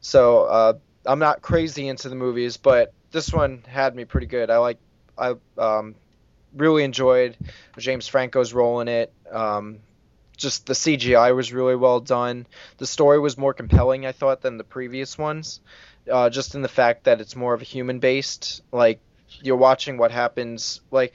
So 0.00 0.44
uh, 0.44 0.72
I'm 1.04 1.18
not 1.18 1.42
crazy 1.42 1.88
into 1.88 2.08
the 2.08 2.14
movies, 2.14 2.56
but 2.56 2.92
this 3.10 3.32
one 3.32 3.64
had 3.66 3.96
me 3.96 4.04
pretty 4.04 4.28
good. 4.28 4.48
I 4.48 4.58
like. 4.58 4.78
I 5.18 5.34
um, 5.58 5.96
really 6.54 6.84
enjoyed 6.84 7.36
James 7.78 8.06
Franco's 8.06 8.54
role 8.54 8.80
in 8.80 8.86
it. 8.86 9.12
Um, 9.32 9.80
just 10.40 10.66
the 10.66 10.72
CGI 10.72 11.34
was 11.34 11.52
really 11.52 11.76
well 11.76 12.00
done. 12.00 12.46
The 12.78 12.86
story 12.86 13.20
was 13.20 13.38
more 13.38 13.54
compelling, 13.54 14.06
I 14.06 14.12
thought, 14.12 14.40
than 14.40 14.56
the 14.56 14.64
previous 14.64 15.16
ones. 15.16 15.60
Uh, 16.10 16.30
just 16.30 16.54
in 16.54 16.62
the 16.62 16.68
fact 16.68 17.04
that 17.04 17.20
it's 17.20 17.36
more 17.36 17.54
of 17.54 17.60
a 17.60 17.64
human 17.64 18.00
based, 18.00 18.62
like 18.72 19.00
you're 19.42 19.56
watching 19.56 19.98
what 19.98 20.10
happens, 20.10 20.80
like 20.90 21.12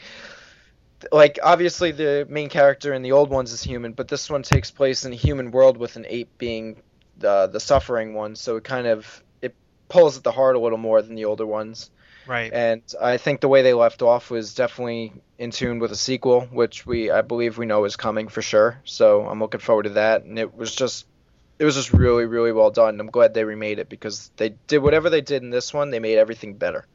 like 1.12 1.40
obviously 1.44 1.92
the 1.92 2.26
main 2.30 2.50
character 2.50 2.94
in 2.94 3.02
the 3.02 3.12
old 3.12 3.30
ones 3.30 3.52
is 3.52 3.62
human, 3.62 3.94
but 3.94 4.08
this 4.08 4.30
one 4.30 4.44
takes 4.44 4.72
place 4.72 5.06
in 5.06 5.12
a 5.12 5.16
human 5.16 5.52
world 5.52 5.78
with 5.78 5.96
an 5.96 6.06
ape 6.08 6.38
being 6.38 6.82
the 7.18 7.48
the 7.48 7.60
suffering 7.60 8.14
one, 8.14 8.36
so 8.36 8.58
it 8.58 8.64
kind 8.64 8.88
of 8.88 9.24
it 9.42 9.56
pulls 9.90 10.18
at 10.18 10.24
the 10.24 10.32
heart 10.32 10.56
a 10.56 10.60
little 10.60 10.78
more 10.78 11.02
than 11.02 11.16
the 11.16 11.26
older 11.26 11.46
ones. 11.46 11.90
Right. 12.28 12.52
And 12.54 12.82
I 13.02 13.18
think 13.18 13.42
the 13.42 13.48
way 13.48 13.62
they 13.62 13.74
left 13.74 14.02
off 14.02 14.30
was 14.32 14.54
definitely 14.54 15.14
in 15.38 15.52
tune 15.52 15.80
with 15.80 15.92
a 15.92 15.96
sequel, 15.96 16.42
which 16.42 16.86
we 16.86 17.12
I 17.12 17.22
believe 17.22 17.58
we 17.58 17.66
know 17.66 17.86
is 17.86 17.96
coming 17.96 18.28
for 18.30 18.42
sure. 18.42 18.82
So 18.86 19.28
I'm 19.28 19.40
looking 19.40 19.60
forward 19.60 19.84
to 19.84 19.90
that. 19.92 20.24
And 20.24 20.40
it 20.40 20.54
was 20.54 20.76
just 20.76 21.06
it 21.60 21.66
was 21.66 21.76
just 21.76 21.94
really 21.94 22.26
really 22.26 22.52
well 22.52 22.72
done. 22.72 23.00
I'm 23.00 23.08
glad 23.12 23.34
they 23.34 23.44
remade 23.44 23.80
it 23.80 23.90
because 23.90 24.32
they 24.38 24.50
did 24.68 24.80
whatever 24.80 25.10
they 25.10 25.22
did 25.22 25.44
in 25.44 25.50
this 25.50 25.74
one, 25.74 25.90
they 25.90 26.00
made 26.00 26.18
everything 26.18 26.58
better. 26.58 26.86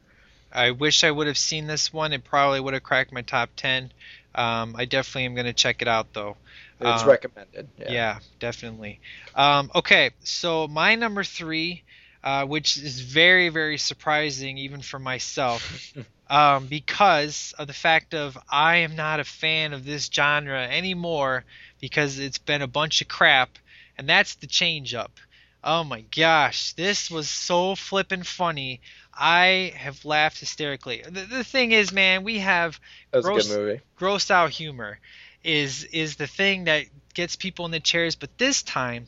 I 0.51 0.71
wish 0.71 1.03
I 1.03 1.11
would 1.11 1.27
have 1.27 1.37
seen 1.37 1.67
this 1.67 1.93
one. 1.93 2.13
It 2.13 2.23
probably 2.23 2.59
would 2.59 2.73
have 2.73 2.83
cracked 2.83 3.13
my 3.13 3.21
top 3.21 3.49
10. 3.55 3.91
Um, 4.35 4.75
I 4.77 4.85
definitely 4.85 5.25
am 5.25 5.33
going 5.35 5.45
to 5.45 5.53
check 5.53 5.81
it 5.81 5.87
out, 5.87 6.13
though. 6.13 6.37
It's 6.79 7.03
Uh, 7.03 7.07
recommended. 7.07 7.69
Yeah, 7.77 7.91
Yeah. 7.91 8.19
definitely. 8.39 8.99
Um, 9.35 9.71
okay, 9.75 10.11
so 10.23 10.67
my 10.67 10.95
number 10.95 11.23
three, 11.23 11.83
uh, 12.23 12.45
which 12.45 12.77
is 12.77 12.99
very, 12.99 13.49
very 13.49 13.77
surprising 13.77 14.57
even 14.57 14.81
for 14.81 14.99
myself, 14.99 15.93
um, 16.29 16.67
because 16.67 17.53
of 17.57 17.67
the 17.67 17.73
fact 17.73 18.13
of 18.13 18.37
I 18.49 18.77
am 18.77 18.95
not 18.95 19.19
a 19.19 19.23
fan 19.23 19.73
of 19.73 19.85
this 19.85 20.09
genre 20.13 20.61
anymore 20.61 21.45
because 21.79 22.19
it's 22.19 22.37
been 22.37 22.61
a 22.61 22.67
bunch 22.67 23.01
of 23.01 23.07
crap, 23.07 23.57
and 23.97 24.07
that's 24.07 24.35
the 24.35 24.47
change 24.47 24.93
up. 24.93 25.19
Oh 25.63 25.83
my 25.83 26.01
gosh, 26.15 26.73
this 26.73 27.11
was 27.11 27.29
so 27.29 27.75
flippin' 27.75 28.23
funny. 28.23 28.81
I 29.13 29.73
have 29.75 30.05
laughed 30.05 30.39
hysterically. 30.39 31.03
The, 31.05 31.21
the 31.21 31.43
thing 31.43 31.71
is, 31.71 31.91
man, 31.91 32.23
we 32.23 32.39
have 32.39 32.79
gross- 33.21 33.47
gross 33.95 34.31
out 34.31 34.49
humor 34.49 34.99
is 35.43 35.83
is 35.85 36.15
the 36.15 36.27
thing 36.27 36.65
that 36.65 36.85
gets 37.13 37.35
people 37.35 37.65
in 37.65 37.71
the 37.71 37.79
chairs 37.79 38.15
but 38.15 38.37
this 38.37 38.61
time 38.61 39.05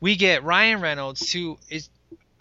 we 0.00 0.16
get 0.16 0.44
Ryan 0.44 0.80
Reynolds 0.80 1.32
who 1.32 1.58
is 1.68 1.88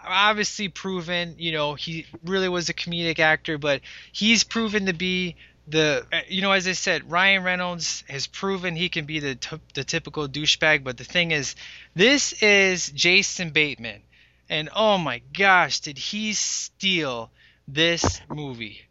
obviously 0.05 0.67
proven 0.67 1.35
you 1.37 1.51
know 1.51 1.73
he 1.73 2.05
really 2.25 2.49
was 2.49 2.69
a 2.69 2.73
comedic 2.73 3.19
actor 3.19 3.57
but 3.57 3.81
he's 4.11 4.43
proven 4.43 4.85
to 4.85 4.93
be 4.93 5.35
the 5.67 6.05
you 6.27 6.41
know 6.41 6.51
as 6.51 6.67
I 6.67 6.73
said 6.73 7.09
Ryan 7.09 7.43
Reynolds 7.43 8.03
has 8.09 8.27
proven 8.27 8.75
he 8.75 8.89
can 8.89 9.05
be 9.05 9.19
the 9.19 9.35
t- 9.35 9.61
the 9.73 9.83
typical 9.83 10.27
douchebag 10.27 10.83
but 10.83 10.97
the 10.97 11.03
thing 11.03 11.31
is 11.31 11.55
this 11.95 12.33
is 12.41 12.89
Jason 12.89 13.51
Bateman 13.51 14.01
and 14.49 14.69
oh 14.75 14.97
my 14.97 15.21
gosh 15.37 15.79
did 15.79 15.97
he 15.97 16.33
steal 16.33 17.31
this 17.67 18.21
movie 18.29 18.81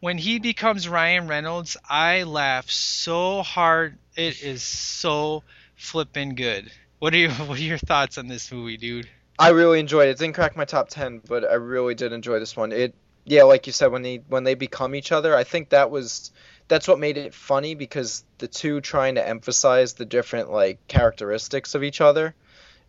when 0.00 0.16
he 0.16 0.38
becomes 0.38 0.88
Ryan 0.88 1.28
Reynolds, 1.28 1.76
I 1.88 2.22
laugh 2.22 2.70
so 2.70 3.42
hard. 3.42 3.98
It 4.16 4.42
is 4.42 4.62
so 4.62 5.44
flippin' 5.76 6.34
good. 6.34 6.70
What 6.98 7.12
are 7.14 7.18
your 7.18 7.30
What 7.46 7.58
are 7.58 7.62
your 7.62 7.78
thoughts 7.78 8.18
on 8.18 8.26
this 8.26 8.50
movie, 8.50 8.78
dude? 8.78 9.08
I 9.40 9.48
really 9.50 9.80
enjoyed 9.80 10.08
it. 10.08 10.12
It 10.12 10.18
didn't 10.18 10.34
crack 10.34 10.56
my 10.56 10.64
top 10.66 10.88
ten, 10.88 11.20
but 11.26 11.44
I 11.50 11.54
really 11.54 11.94
did 11.94 12.12
enjoy 12.12 12.38
this 12.38 12.56
one. 12.56 12.72
It 12.72 12.94
yeah, 13.24 13.44
like 13.44 13.66
you 13.66 13.72
said, 13.72 13.88
when 13.92 14.02
they 14.02 14.16
when 14.28 14.44
they 14.44 14.54
become 14.54 14.94
each 14.94 15.12
other, 15.12 15.34
I 15.34 15.44
think 15.44 15.70
that 15.70 15.90
was 15.90 16.30
that's 16.68 16.86
what 16.86 16.98
made 16.98 17.16
it 17.16 17.34
funny 17.34 17.74
because 17.74 18.24
the 18.38 18.48
two 18.48 18.80
trying 18.80 19.16
to 19.16 19.26
emphasize 19.26 19.94
the 19.94 20.04
different 20.04 20.50
like 20.52 20.78
characteristics 20.88 21.74
of 21.74 21.82
each 21.82 22.00
other. 22.00 22.34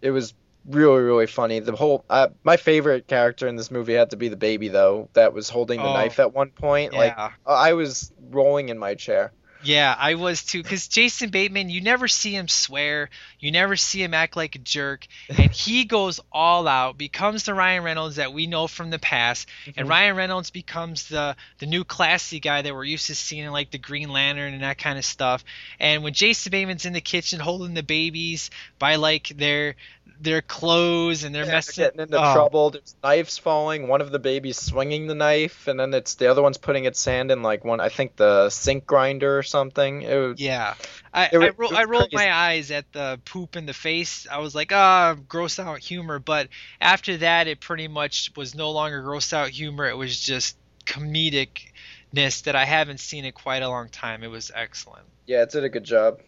It 0.01 0.11
was 0.11 0.33
really 0.67 1.01
really 1.01 1.27
funny. 1.27 1.59
The 1.59 1.75
whole 1.75 2.03
uh, 2.09 2.27
my 2.43 2.57
favorite 2.57 3.07
character 3.07 3.47
in 3.47 3.55
this 3.55 3.71
movie 3.71 3.93
had 3.93 4.09
to 4.11 4.17
be 4.17 4.27
the 4.27 4.37
baby 4.37 4.67
though 4.67 5.09
that 5.13 5.33
was 5.33 5.49
holding 5.49 5.79
the 5.81 5.87
Oh. 5.87 5.93
knife 5.93 6.19
at 6.19 6.33
one 6.33 6.49
point. 6.51 6.93
Like 6.93 7.17
I 7.45 7.73
was 7.73 8.11
rolling 8.29 8.69
in 8.69 8.77
my 8.77 8.95
chair. 8.95 9.31
Yeah, 9.63 9.95
I 9.97 10.15
was 10.15 10.43
too. 10.43 10.63
Because 10.63 10.87
Jason 10.87 11.29
Bateman, 11.29 11.69
you 11.69 11.81
never 11.81 12.07
see 12.07 12.35
him 12.35 12.47
swear, 12.47 13.09
you 13.39 13.51
never 13.51 13.75
see 13.75 14.01
him 14.01 14.13
act 14.13 14.35
like 14.35 14.55
a 14.55 14.59
jerk, 14.59 15.07
and 15.29 15.51
he 15.51 15.85
goes 15.85 16.19
all 16.31 16.67
out, 16.67 16.97
becomes 16.97 17.43
the 17.43 17.53
Ryan 17.53 17.83
Reynolds 17.83 18.15
that 18.15 18.33
we 18.33 18.47
know 18.47 18.67
from 18.67 18.89
the 18.89 18.99
past, 18.99 19.47
and 19.65 19.75
mm-hmm. 19.75 19.87
Ryan 19.87 20.15
Reynolds 20.15 20.49
becomes 20.49 21.07
the 21.07 21.35
the 21.59 21.65
new 21.65 21.83
classy 21.83 22.39
guy 22.39 22.61
that 22.61 22.73
we're 22.73 22.83
used 22.83 23.07
to 23.07 23.15
seeing 23.15 23.45
in 23.45 23.51
like 23.51 23.71
the 23.71 23.77
Green 23.77 24.09
Lantern 24.09 24.53
and 24.53 24.63
that 24.63 24.77
kind 24.77 24.97
of 24.97 25.05
stuff. 25.05 25.43
And 25.79 26.03
when 26.03 26.13
Jason 26.13 26.51
Bateman's 26.51 26.85
in 26.85 26.93
the 26.93 27.01
kitchen 27.01 27.39
holding 27.39 27.73
the 27.73 27.83
babies 27.83 28.49
by 28.79 28.95
like 28.95 29.29
their 29.29 29.75
their 30.19 30.41
clothes 30.43 31.23
and 31.23 31.33
they're 31.33 31.41
Yeah, 31.41 31.45
they're 31.47 31.55
messing 31.55 31.83
getting 31.83 31.99
into 32.01 32.17
oh, 32.17 32.33
trouble. 32.33 32.69
There's 32.69 32.95
knives 33.03 33.37
falling. 33.39 33.87
One 33.87 34.01
of 34.01 34.11
the 34.11 34.19
babies 34.19 34.57
swinging 34.57 35.07
the 35.07 35.15
knife, 35.15 35.67
and 35.67 35.79
then 35.79 35.93
it's 35.95 36.15
the 36.15 36.27
other 36.27 36.43
one's 36.43 36.57
putting 36.59 36.85
its 36.85 36.99
sand 36.99 37.31
in 37.31 37.41
like 37.41 37.65
one. 37.65 37.79
I 37.79 37.89
think 37.89 38.15
the 38.17 38.49
sink 38.51 38.85
grinder 38.85 39.37
or 39.37 39.43
something. 39.43 40.03
It 40.03 40.15
was, 40.15 40.39
Yeah, 40.39 40.75
I 41.11 41.25
It 41.25 41.33
I, 41.33 41.37
ro- 41.37 41.53
was 41.57 41.71
I 41.73 41.83
rolled 41.85 42.13
my 42.13 42.31
eyes 42.31 42.69
at 42.69 42.91
the 42.91 43.19
poop 43.25 43.55
in 43.55 43.65
the 43.65 43.73
face. 43.73 44.27
I 44.29 44.37
was 44.39 44.53
like, 44.53 44.71
ah, 44.71 45.15
gross 45.27 45.57
out 45.57 45.79
humor. 45.79 46.19
But 46.19 46.49
after 46.79 47.17
that, 47.17 47.47
it 47.47 47.59
pretty 47.59 47.87
much 47.87 48.31
was 48.35 48.53
no 48.53 48.71
longer 48.71 49.01
gross 49.01 49.33
out 49.33 49.49
humor. 49.49 49.89
It 49.89 49.97
was 49.97 50.19
just 50.19 50.55
comedicness 50.85 52.43
that 52.43 52.55
I 52.55 52.65
haven't 52.65 52.99
seen 52.99 53.25
in 53.25 53.31
quite 53.31 53.63
a 53.63 53.69
long 53.69 53.89
time. 53.89 54.23
It 54.23 54.27
was 54.29 54.51
excellent. 54.53 55.05
yeah, 55.25 55.41
it 55.41 55.49
did 55.49 55.63
a 55.63 55.69
good 55.69 55.83
job. 55.83 56.19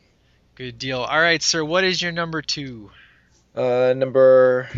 Good 0.56 0.78
deal. 0.80 1.02
All 1.02 1.20
right, 1.20 1.42
sir. 1.42 1.64
What 1.64 1.84
is 1.84 2.02
your 2.02 2.12
number 2.12 2.42
two? 2.42 2.92
Uh, 3.56 3.94
number 3.96 4.70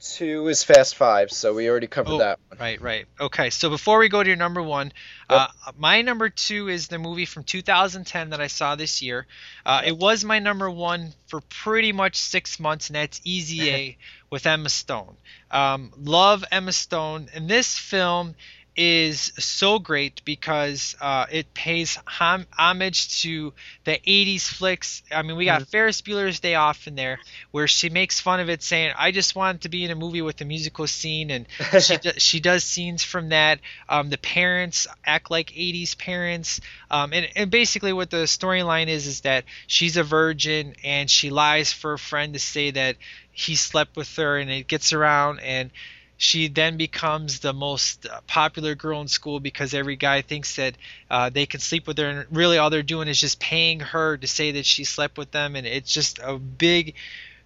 two 0.00 0.48
is 0.48 0.62
Fast 0.64 0.96
Five, 0.96 1.30
so 1.30 1.54
we 1.54 1.68
already 1.68 1.86
covered 1.86 2.12
Oh, 2.12 2.18
that 2.18 2.38
one. 2.48 2.58
Right, 2.58 2.80
right. 2.80 3.06
Okay, 3.20 3.50
so 3.50 3.68
before 3.70 3.98
we 3.98 4.08
go 4.08 4.22
to 4.22 4.28
your 4.28 4.36
number 4.36 4.62
one, 4.62 4.92
uh, 5.28 5.48
my 5.78 6.02
number 6.02 6.28
two 6.28 6.68
is 6.68 6.88
the 6.88 6.98
movie 6.98 7.26
from 7.26 7.44
2010 7.44 8.30
that 8.30 8.40
I 8.40 8.46
saw 8.46 8.76
this 8.76 9.02
year. 9.02 9.26
Uh, 9.64 9.82
it 9.84 9.96
was 9.96 10.24
my 10.24 10.38
number 10.38 10.70
one 10.70 11.12
for 11.26 11.40
pretty 11.42 11.92
much 11.92 12.16
six 12.16 12.58
months, 12.58 12.88
and 12.88 12.96
that's 12.96 13.20
Easy 13.24 13.70
A 13.70 13.98
with 14.30 14.46
Emma 14.46 14.68
Stone. 14.68 15.16
Um, 15.50 15.92
love 15.98 16.44
Emma 16.50 16.72
Stone, 16.72 17.28
and 17.34 17.48
this 17.48 17.78
film 17.78 18.34
is 18.76 19.32
so 19.38 19.78
great 19.78 20.20
because 20.24 20.96
uh, 21.00 21.26
it 21.30 21.54
pays 21.54 21.98
hom- 22.06 22.46
homage 22.52 23.22
to 23.22 23.52
the 23.84 23.92
80s 23.92 24.42
flicks. 24.42 25.02
I 25.12 25.22
mean, 25.22 25.36
we 25.36 25.44
got 25.44 25.68
Ferris 25.68 26.02
Bueller's 26.02 26.40
Day 26.40 26.56
Off 26.56 26.88
in 26.88 26.96
there, 26.96 27.20
where 27.52 27.68
she 27.68 27.88
makes 27.88 28.20
fun 28.20 28.40
of 28.40 28.48
it, 28.48 28.62
saying, 28.62 28.92
"I 28.96 29.12
just 29.12 29.36
wanted 29.36 29.62
to 29.62 29.68
be 29.68 29.84
in 29.84 29.90
a 29.90 29.94
movie 29.94 30.22
with 30.22 30.40
a 30.40 30.44
musical 30.44 30.86
scene," 30.86 31.30
and 31.30 31.46
she 31.80 31.96
do, 31.98 32.10
she 32.18 32.40
does 32.40 32.64
scenes 32.64 33.04
from 33.04 33.28
that. 33.28 33.60
Um, 33.88 34.10
the 34.10 34.18
parents 34.18 34.86
act 35.04 35.30
like 35.30 35.50
80s 35.50 35.96
parents, 35.96 36.60
um, 36.90 37.12
and, 37.12 37.28
and 37.36 37.50
basically 37.50 37.92
what 37.92 38.10
the 38.10 38.24
storyline 38.24 38.88
is 38.88 39.06
is 39.06 39.20
that 39.20 39.44
she's 39.68 39.96
a 39.96 40.02
virgin 40.02 40.74
and 40.82 41.08
she 41.08 41.30
lies 41.30 41.72
for 41.72 41.92
a 41.92 41.98
friend 41.98 42.32
to 42.32 42.40
say 42.40 42.72
that 42.72 42.96
he 43.30 43.54
slept 43.54 43.96
with 43.96 44.14
her, 44.16 44.38
and 44.38 44.50
it 44.50 44.66
gets 44.66 44.92
around 44.92 45.40
and 45.40 45.70
she 46.16 46.48
then 46.48 46.76
becomes 46.76 47.40
the 47.40 47.52
most 47.52 48.06
popular 48.26 48.74
girl 48.74 49.00
in 49.00 49.08
school 49.08 49.40
because 49.40 49.74
every 49.74 49.96
guy 49.96 50.22
thinks 50.22 50.56
that 50.56 50.76
uh, 51.10 51.28
they 51.30 51.46
can 51.46 51.60
sleep 51.60 51.86
with 51.86 51.98
her. 51.98 52.08
And 52.08 52.36
really 52.36 52.58
all 52.58 52.70
they're 52.70 52.82
doing 52.82 53.08
is 53.08 53.20
just 53.20 53.40
paying 53.40 53.80
her 53.80 54.16
to 54.16 54.26
say 54.26 54.52
that 54.52 54.66
she 54.66 54.84
slept 54.84 55.18
with 55.18 55.32
them. 55.32 55.56
And 55.56 55.66
it's 55.66 55.92
just 55.92 56.20
a 56.22 56.38
big 56.38 56.94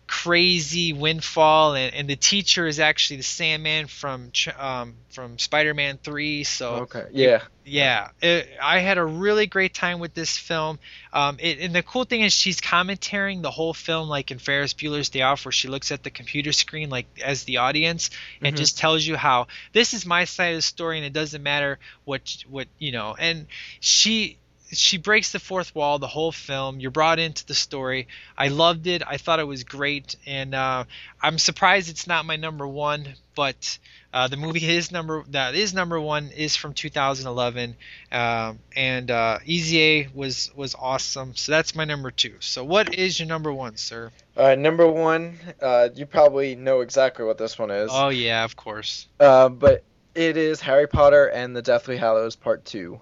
crazy 0.09 0.93
windfall 0.94 1.74
and, 1.74 1.94
and 1.94 2.09
the 2.09 2.16
teacher 2.16 2.66
is 2.66 2.80
actually 2.80 3.18
the 3.18 3.22
Sandman 3.22 3.86
from 3.86 4.32
um, 4.59 4.94
from 5.10 5.39
Spider-Man 5.39 5.98
3 6.02 6.44
so 6.44 6.74
Okay. 6.76 7.05
Yeah. 7.12 7.43
yeah, 7.64 8.09
it, 8.22 8.48
I 8.62 8.78
had 8.78 8.97
a 8.97 9.05
really 9.05 9.47
great 9.47 9.74
time 9.74 9.98
with 9.98 10.14
this 10.14 10.39
film. 10.39 10.78
Um, 11.12 11.36
it, 11.39 11.59
and 11.60 11.74
the 11.74 11.82
cool 11.82 12.05
thing 12.05 12.22
is 12.22 12.32
she's 12.32 12.60
commentating 12.62 13.43
the 13.43 13.51
whole 13.51 13.74
film, 13.74 14.09
like 14.09 14.30
in 14.30 14.39
Ferris 14.39 14.72
Bueller's 14.72 15.10
Day 15.10 15.20
Off, 15.20 15.44
where 15.44 15.52
she 15.52 15.68
looks 15.68 15.93
at 15.93 16.02
the 16.02 16.10
computer 16.10 16.52
screen, 16.52 16.89
like 16.89 17.06
as 17.22 17.44
the 17.44 17.59
audience, 17.59 18.09
and 18.40 18.55
Mhm. 18.55 18.59
just 18.59 18.78
tells 18.78 19.06
you 19.06 19.16
how 19.16 19.48
this 19.74 19.93
is 19.93 20.06
my 20.06 20.24
side 20.24 20.52
of 20.52 20.56
the 20.59 20.62
story, 20.62 20.97
and 20.97 21.05
it 21.06 21.12
doesn't 21.12 21.43
matter 21.43 21.78
what 22.05 22.36
what 22.48 22.68
you 22.78 22.93
know. 22.93 23.14
And 23.18 23.47
she 23.80 24.39
she 24.70 24.99
breaks 24.99 25.32
the 25.32 25.39
fourth 25.39 25.74
wall 25.74 25.99
the 25.99 26.07
whole 26.07 26.32
film. 26.32 26.81
You're 26.81 26.90
brought 26.90 27.19
into 27.19 27.47
the 27.47 27.55
story. 27.55 28.09
I 28.36 28.49
loved 28.49 28.86
it. 28.86 29.03
I 29.07 29.16
thought 29.16 29.40
it 29.40 29.47
was 29.47 29.65
great, 29.65 30.16
and 30.27 30.55
uh, 30.55 30.85
I'm 31.20 31.39
surprised 31.39 31.89
it's 31.89 32.07
not 32.07 32.24
my 32.24 32.36
number 32.36 32.66
one, 32.66 33.15
but. 33.35 33.78
Uh, 34.11 34.27
the 34.27 34.39
movie 34.39 34.65
is 34.66 34.90
number 34.90 35.23
that 35.28 35.55
is 35.55 35.74
number 35.74 36.01
one 36.01 36.31
is 36.31 36.57
from 36.57 36.73
2011, 36.73 37.77
um, 38.11 38.59
and 38.74 39.11
uh, 39.11 39.39
Easy 39.45 39.82
A 39.82 40.09
was 40.15 40.51
was 40.57 40.74
awesome. 40.74 41.35
So 41.35 41.53
that's 41.53 41.74
my 41.74 41.85
number 41.85 42.11
two. 42.11 42.36
So 42.40 42.65
what 42.65 42.95
is 42.95 43.20
your 43.20 43.28
number 43.28 43.53
one, 43.53 43.77
sir? 43.77 44.11
Right, 44.35 44.59
number 44.59 44.86
one. 44.86 45.39
Uh, 45.61 45.90
you 45.95 46.07
probably 46.07 46.55
know 46.55 46.81
exactly 46.81 47.27
what 47.27 47.36
this 47.36 47.59
one 47.59 47.70
is. 47.70 47.90
Oh 47.93 48.09
yeah, 48.09 48.45
of 48.45 48.57
course. 48.57 49.07
Uh, 49.20 49.51
but 49.51 49.85
it 50.15 50.39
is 50.39 50.62
Harry 50.62 50.86
Potter 50.86 51.27
and 51.27 51.55
the 51.55 51.62
Deathly 51.62 51.99
Hallows 51.99 52.35
Part 52.35 52.65
Two. 52.65 53.01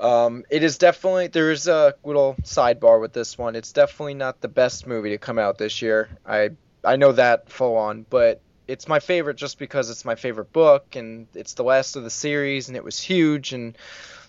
Um, 0.00 0.44
it 0.50 0.62
is 0.62 0.78
definitely 0.78 1.26
there's 1.26 1.68
a 1.68 1.94
little 2.04 2.34
sidebar 2.42 3.00
with 3.00 3.12
this 3.12 3.36
one. 3.36 3.54
It's 3.54 3.72
definitely 3.72 4.14
not 4.14 4.40
the 4.40 4.48
best 4.48 4.86
movie 4.86 5.10
to 5.10 5.18
come 5.18 5.38
out 5.38 5.58
this 5.58 5.82
year. 5.82 6.08
I 6.26 6.50
I 6.84 6.96
know 6.96 7.12
that 7.12 7.50
full 7.50 7.76
on, 7.76 8.06
but 8.08 8.40
it's 8.66 8.88
my 8.88 9.00
favorite 9.00 9.36
just 9.36 9.58
because 9.58 9.90
it's 9.90 10.04
my 10.04 10.14
favorite 10.14 10.52
book 10.52 10.96
and 10.96 11.26
it's 11.34 11.54
the 11.54 11.64
last 11.64 11.96
of 11.96 12.04
the 12.04 12.10
series 12.10 12.68
and 12.68 12.76
it 12.76 12.84
was 12.84 12.98
huge 13.00 13.52
and 13.52 13.76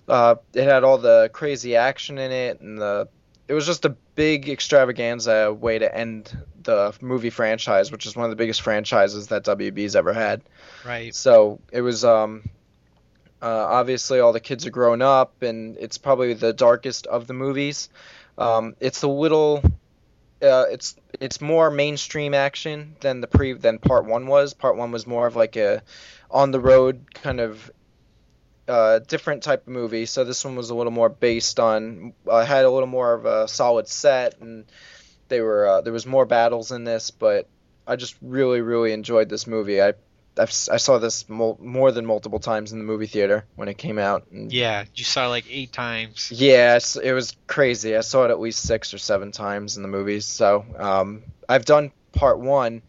uh, 0.08 0.36
it 0.54 0.64
had 0.64 0.84
all 0.84 0.98
the 0.98 1.30
crazy 1.32 1.76
action 1.76 2.18
in 2.18 2.32
it 2.32 2.60
and 2.60 2.78
the 2.78 3.08
it 3.48 3.54
was 3.54 3.66
just 3.66 3.86
a 3.86 3.90
big 4.16 4.50
extravaganza 4.50 5.54
way 5.54 5.78
to 5.78 5.96
end 5.96 6.38
the 6.64 6.94
movie 7.02 7.30
franchise, 7.30 7.92
which 7.92 8.06
is 8.06 8.16
one 8.16 8.24
of 8.26 8.30
the 8.30 8.36
biggest 8.36 8.62
franchises 8.62 9.28
that 9.28 9.44
WB's 9.44 9.96
ever 9.96 10.14
had. 10.14 10.42
Right. 10.86 11.14
So 11.14 11.60
it 11.72 11.82
was 11.82 12.06
um 12.06 12.44
uh, 13.42 13.66
obviously 13.70 14.20
all 14.20 14.34
the 14.34 14.40
kids 14.40 14.66
are 14.66 14.72
grown 14.72 15.02
up 15.02 15.42
and 15.42 15.78
it's 15.78 15.98
probably 15.98 16.34
the 16.34 16.54
darkest 16.54 17.08
of 17.08 17.28
the 17.28 17.34
movies. 17.34 17.90
Um, 18.38 18.76
it's 18.80 19.04
a 19.04 19.08
little 19.08 19.64
uh, 20.42 20.66
it's 20.72 20.96
it's 21.20 21.40
more 21.42 21.70
mainstream 21.70 22.34
action 22.34 22.96
than 23.00 23.22
the 23.22 23.28
pre 23.28 23.54
than 23.54 23.80
part 23.80 24.06
one 24.06 24.28
was. 24.28 24.54
Part 24.54 24.76
one 24.76 24.92
was 24.92 25.06
more 25.06 25.28
of 25.28 25.36
like 25.36 25.56
a 25.56 25.84
on 26.30 26.52
the 26.52 26.60
road 26.60 27.14
kind 27.14 27.40
of 27.40 27.72
uh, 28.68 29.00
different 29.00 29.44
type 29.44 29.68
of 29.68 29.74
movie. 29.74 30.06
So 30.06 30.24
this 30.24 30.44
one 30.46 30.56
was 30.56 30.70
a 30.70 30.76
little 30.76 30.92
more 30.92 31.10
based 31.10 31.60
on 31.60 32.14
uh, 32.28 32.46
had 32.46 32.66
a 32.66 32.70
little 32.70 32.88
more 32.88 33.14
of 33.14 33.26
a 33.26 33.48
solid 33.48 33.88
set 33.88 34.40
and 34.40 34.66
they 35.30 35.42
were 35.42 35.68
uh, 35.68 35.82
there 35.82 35.94
was 35.94 36.06
more 36.06 36.26
battles 36.26 36.72
in 36.72 36.84
this, 36.84 37.12
but 37.12 37.48
I 37.88 37.96
just 37.96 38.16
really 38.22 38.62
really 38.62 38.94
enjoyed 38.94 39.30
this 39.30 39.48
movie. 39.48 39.82
I 39.82 39.94
I've, 40.42 40.50
I 40.72 40.78
saw 40.78 40.98
this 40.98 41.30
mul- 41.30 41.58
more 41.62 41.92
than 41.92 42.06
multiple 42.06 42.40
times 42.40 42.72
in 42.72 42.80
the 42.80 42.86
movie 42.86 43.06
theater 43.08 43.46
when 43.56 43.68
it 43.68 43.78
came 43.78 43.98
out. 44.00 44.26
And 44.32 44.52
Yeah, 44.52 44.86
you 44.96 45.04
saw 45.04 45.26
it 45.26 45.30
like 45.30 45.46
eight 45.50 45.72
times. 45.72 46.32
yeah, 46.34 46.80
it 47.04 47.14
was 47.14 47.36
crazy. 47.48 47.96
I 47.96 48.02
saw 48.02 48.26
it 48.26 48.32
at 48.32 48.40
least 48.40 48.64
six 48.64 48.94
or 48.94 48.98
seven 48.98 49.32
times 49.32 49.78
in 49.78 49.84
the 49.84 49.90
movies. 49.90 50.26
So 50.26 50.66
um, 50.78 51.24
I've 51.48 51.66
done 51.66 51.92
part 52.12 52.40
one. 52.40 52.82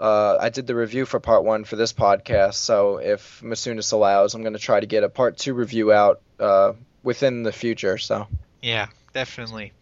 Uh, 0.00 0.36
I 0.40 0.48
did 0.48 0.66
the 0.66 0.74
review 0.74 1.06
for 1.06 1.20
part 1.20 1.44
one 1.44 1.64
for 1.64 1.76
this 1.76 1.92
podcast. 1.92 2.54
So 2.54 2.96
if 2.98 3.40
Masunis 3.42 3.92
allows, 3.92 4.34
I'm 4.34 4.42
going 4.42 4.54
to 4.54 4.58
try 4.58 4.80
to 4.80 4.86
get 4.86 5.04
a 5.04 5.08
part 5.08 5.36
two 5.36 5.54
review 5.54 5.92
out 5.92 6.20
uh, 6.40 6.72
within 7.02 7.42
the 7.42 7.52
future. 7.52 7.98
So 7.98 8.26
Yeah, 8.62 8.88
definitely. 9.12 9.72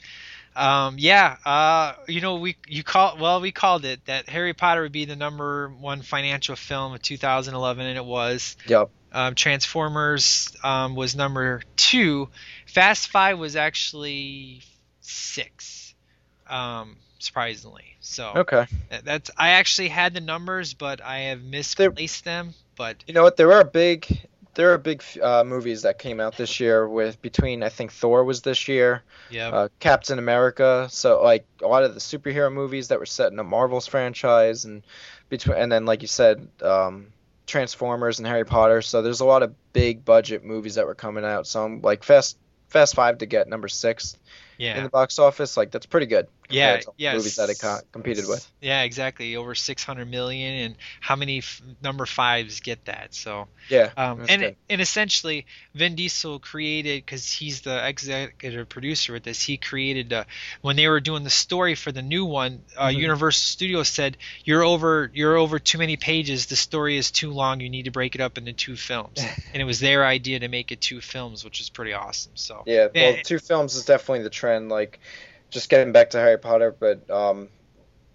Um, 0.55 0.97
yeah, 0.99 1.37
uh, 1.47 1.95
you 2.09 2.21
know, 2.21 2.37
we 2.37 2.57
you 2.67 2.83
call 2.83 3.17
well, 3.19 3.41
we 3.41 3.53
called 3.53 3.85
it 3.85 4.05
that 4.07 4.29
Harry 4.29 4.53
Potter 4.55 4.83
would 4.83 4.93
be 4.93 5.05
the 5.07 5.17
number 5.17 5.69
one 5.69 6.03
financial 6.03 6.57
film 6.57 6.93
of 6.95 7.03
2011, 7.03 7.87
and 7.87 7.97
it 7.97 8.05
was. 8.05 8.57
yep. 8.67 8.91
Um, 9.15 9.35
Transformers 9.35 10.57
um, 10.63 10.95
was 10.95 11.15
number 11.15 11.63
two. 11.77 12.29
Fast 12.67 13.09
Five 13.09 13.39
was 13.39 13.57
actually 13.57 14.63
six, 15.01 15.95
um, 16.49 16.97
surprisingly. 17.19 17.97
So 18.01 18.33
Okay. 18.37 18.67
that- 18.91 19.05
that's 19.05 19.31
I 19.37 19.51
actually 19.51 19.89
had 19.89 20.15
the 20.15 20.21
numbers, 20.21 20.75
but 20.75 21.03
I 21.03 21.19
have 21.31 21.43
misplaced 21.43 22.25
them. 22.25 22.55
But 22.77 23.05
You 23.07 23.13
know 23.15 23.23
what? 23.23 23.37
There 23.37 23.53
are 23.53 23.65
big. 23.65 24.27
There 24.55 24.73
are 24.73 24.79
big 24.79 25.03
uh, 25.23 25.45
movies 25.45 25.83
that 25.83 25.99
came 25.99 26.21
out 26.21 26.37
this 26.37 26.61
year 26.61 26.87
with 26.87 27.21
between 27.23 27.63
I 27.63 27.71
think 27.71 27.93
Thor 27.93 28.25
was 28.25 28.43
this 28.43 28.69
year, 28.69 29.03
yeah, 29.31 29.49
uh, 29.49 29.69
Captain 29.81 30.19
America. 30.19 30.89
So 30.91 31.23
like 31.23 31.47
a 31.63 31.67
lot 31.67 31.85
of 31.85 31.95
the 31.95 32.01
superhero 32.01 32.53
movies 32.53 32.89
that 32.89 32.99
were 32.99 33.07
set 33.07 33.31
in 33.31 33.37
the 33.37 33.45
Marvel's 33.45 33.87
franchise, 33.87 34.65
and 34.65 34.83
between 35.29 35.57
and 35.57 35.73
then 35.73 35.87
like 35.87 36.03
you 36.03 36.09
said, 36.09 36.47
um, 36.61 37.09
Transformers 37.47 38.19
and 38.19 38.29
Harry 38.29 38.45
Potter. 38.45 38.83
So 38.83 39.03
there's 39.03 39.21
a 39.21 39.25
lot 39.25 39.43
of 39.43 39.55
big 39.73 40.05
budget 40.05 40.45
movies 40.45 40.75
that 40.75 40.87
were 40.87 40.95
coming 40.95 41.25
out. 41.25 41.47
So 41.47 41.65
I'm 41.65 41.81
like 41.81 42.05
Fast 42.05 42.37
Fast 42.69 42.95
Five 42.95 43.19
to 43.19 43.27
get 43.27 43.49
number 43.49 43.69
six 43.69 44.17
in 44.77 44.85
the 44.85 44.91
box 44.91 45.19
office. 45.19 45.57
Like 45.57 45.71
that's 45.71 45.87
pretty 45.87 46.07
good. 46.07 46.29
Yeah, 46.53 46.77
to 46.79 46.93
yeah. 46.97 47.15
Movies 47.15 47.37
that 47.37 47.51
it 47.51 47.59
co- 47.61 47.81
competed 47.93 48.27
with. 48.29 48.47
Yeah, 48.61 48.83
exactly. 48.83 49.37
Over 49.37 49.55
600 49.55 50.11
million, 50.11 50.55
and 50.55 50.77
how 51.01 51.17
many 51.17 51.39
f- 51.39 51.61
number 51.83 52.07
fives 52.07 52.61
get 52.61 52.85
that? 52.87 53.15
So. 53.15 53.49
Yeah. 53.69 53.91
Um, 53.97 54.25
and 54.29 54.43
good. 54.43 54.57
and 54.69 54.81
essentially, 54.81 55.47
Vin 55.75 55.95
Diesel 55.95 56.39
created 56.41 57.05
because 57.05 57.31
he's 57.33 57.61
the 57.63 57.87
executive 57.87 58.69
producer 58.69 59.13
with 59.13 59.23
this. 59.23 59.41
He 59.43 59.57
created 59.57 60.13
uh, 60.13 60.25
when 60.61 60.77
they 60.77 60.89
were 60.89 61.01
doing 61.01 61.25
the 61.25 61.31
story 61.31 61.75
for 61.75 61.93
the 61.93 62.03
new 62.03 62.25
one. 62.25 62.63
Uh, 62.77 62.89
Mhm. 62.89 62.97
Universal 62.97 63.41
Studios 63.43 63.89
said 63.89 64.17
you're 64.45 64.65
over 64.65 65.11
you're 65.15 65.37
over 65.37 65.59
too 65.59 65.79
many 65.79 65.97
pages. 65.97 66.47
The 66.47 66.57
story 66.57 66.97
is 66.97 67.11
too 67.11 67.31
long. 67.31 67.61
You 67.61 67.71
need 67.71 67.85
to 67.85 67.91
break 67.93 68.15
it 68.15 68.21
up 68.21 68.37
into 68.39 68.53
two 68.53 68.77
films. 68.77 69.19
and 69.53 69.61
it 69.63 69.65
was 69.65 69.81
their 69.81 70.05
idea 70.05 70.41
to 70.41 70.49
make 70.49 70.73
it 70.73 70.81
two 70.81 71.01
films, 71.01 71.45
which 71.45 71.61
is 71.61 71.69
pretty 71.71 71.93
awesome. 71.93 72.33
So 72.35 72.63
Yeah, 72.67 72.89
well, 72.95 73.13
Yeah. 73.17 73.23
two 73.23 73.39
films 73.39 73.77
is 73.77 73.85
definitely 73.85 74.25
the 74.25 74.31
trend. 74.31 74.69
Like, 74.69 74.99
just 75.53 75.69
getting 75.69 75.93
back 75.93 76.11
to 76.11 76.19
Harry 76.19 76.39
Potter, 76.39 76.75
but 76.77 77.09
um, 77.11 77.49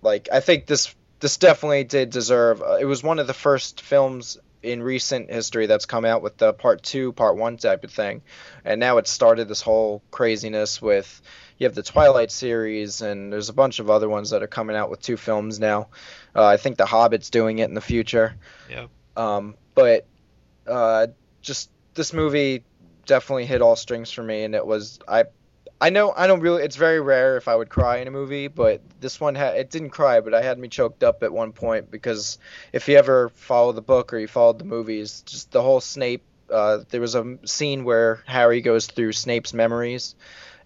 like 0.01 0.27
I 0.31 0.41
think 0.41 0.65
this 0.65 0.93
this 1.19 1.37
definitely 1.37 1.85
did 1.85 2.09
deserve. 2.09 2.61
Uh, 2.61 2.77
it 2.79 2.85
was 2.85 3.01
one 3.01 3.19
of 3.19 3.27
the 3.27 3.33
first 3.33 3.81
films 3.81 4.37
in 4.63 4.83
recent 4.83 5.31
history 5.31 5.67
that's 5.67 5.85
come 5.85 6.03
out 6.03 6.21
with 6.21 6.37
the 6.37 6.51
part 6.51 6.83
two, 6.83 7.13
part 7.13 7.37
one 7.37 7.57
type 7.57 7.83
of 7.83 7.91
thing, 7.91 8.21
and 8.65 8.79
now 8.79 8.97
it's 8.97 9.11
started 9.11 9.47
this 9.47 9.61
whole 9.61 10.01
craziness 10.11 10.81
with 10.81 11.21
you 11.57 11.65
have 11.65 11.75
the 11.75 11.83
Twilight 11.83 12.31
series, 12.31 13.01
and 13.01 13.31
there's 13.31 13.49
a 13.49 13.53
bunch 13.53 13.79
of 13.79 13.89
other 13.89 14.09
ones 14.09 14.31
that 14.31 14.43
are 14.43 14.47
coming 14.47 14.75
out 14.75 14.89
with 14.89 15.01
two 15.01 15.17
films 15.17 15.59
now. 15.59 15.87
Uh, 16.35 16.45
I 16.45 16.57
think 16.57 16.77
The 16.77 16.85
Hobbit's 16.85 17.29
doing 17.29 17.59
it 17.59 17.65
in 17.65 17.73
the 17.73 17.81
future. 17.81 18.35
Yep. 18.69 18.89
Um, 19.15 19.55
but 19.73 20.05
uh, 20.67 21.07
just 21.41 21.71
this 21.95 22.13
movie 22.13 22.63
definitely 23.05 23.45
hit 23.45 23.61
all 23.61 23.75
strings 23.75 24.11
for 24.11 24.23
me, 24.23 24.43
and 24.43 24.53
it 24.53 24.65
was 24.65 24.99
I. 25.07 25.25
I 25.79 25.91
know 25.91 26.11
I 26.15 26.25
don't 26.25 26.39
really. 26.39 26.63
It's 26.63 26.75
very 26.75 26.99
rare 26.99 27.37
if 27.37 27.47
I 27.47 27.55
would 27.55 27.69
cry 27.69 27.97
in 27.97 28.07
a 28.07 28.11
movie, 28.11 28.47
but 28.47 28.81
this 28.99 29.19
one 29.19 29.35
had 29.35 29.57
it 29.57 29.69
didn't 29.69 29.91
cry, 29.91 30.21
but 30.21 30.33
I 30.33 30.41
had 30.41 30.57
me 30.57 30.67
choked 30.69 31.03
up 31.03 31.21
at 31.21 31.31
one 31.31 31.51
point 31.51 31.91
because 31.91 32.39
if 32.73 32.87
you 32.87 32.97
ever 32.97 33.29
follow 33.29 33.71
the 33.71 33.81
book 33.81 34.11
or 34.11 34.17
you 34.17 34.27
followed 34.27 34.57
the 34.57 34.65
movies, 34.65 35.21
just 35.25 35.51
the 35.51 35.61
whole 35.61 35.81
Snape. 35.81 36.23
Uh, 36.51 36.79
there 36.89 37.01
was 37.01 37.13
a 37.13 37.37
scene 37.43 37.83
where 37.83 38.23
Harry 38.25 38.61
goes 38.61 38.87
through 38.87 39.11
Snape's 39.11 39.53
memories, 39.53 40.15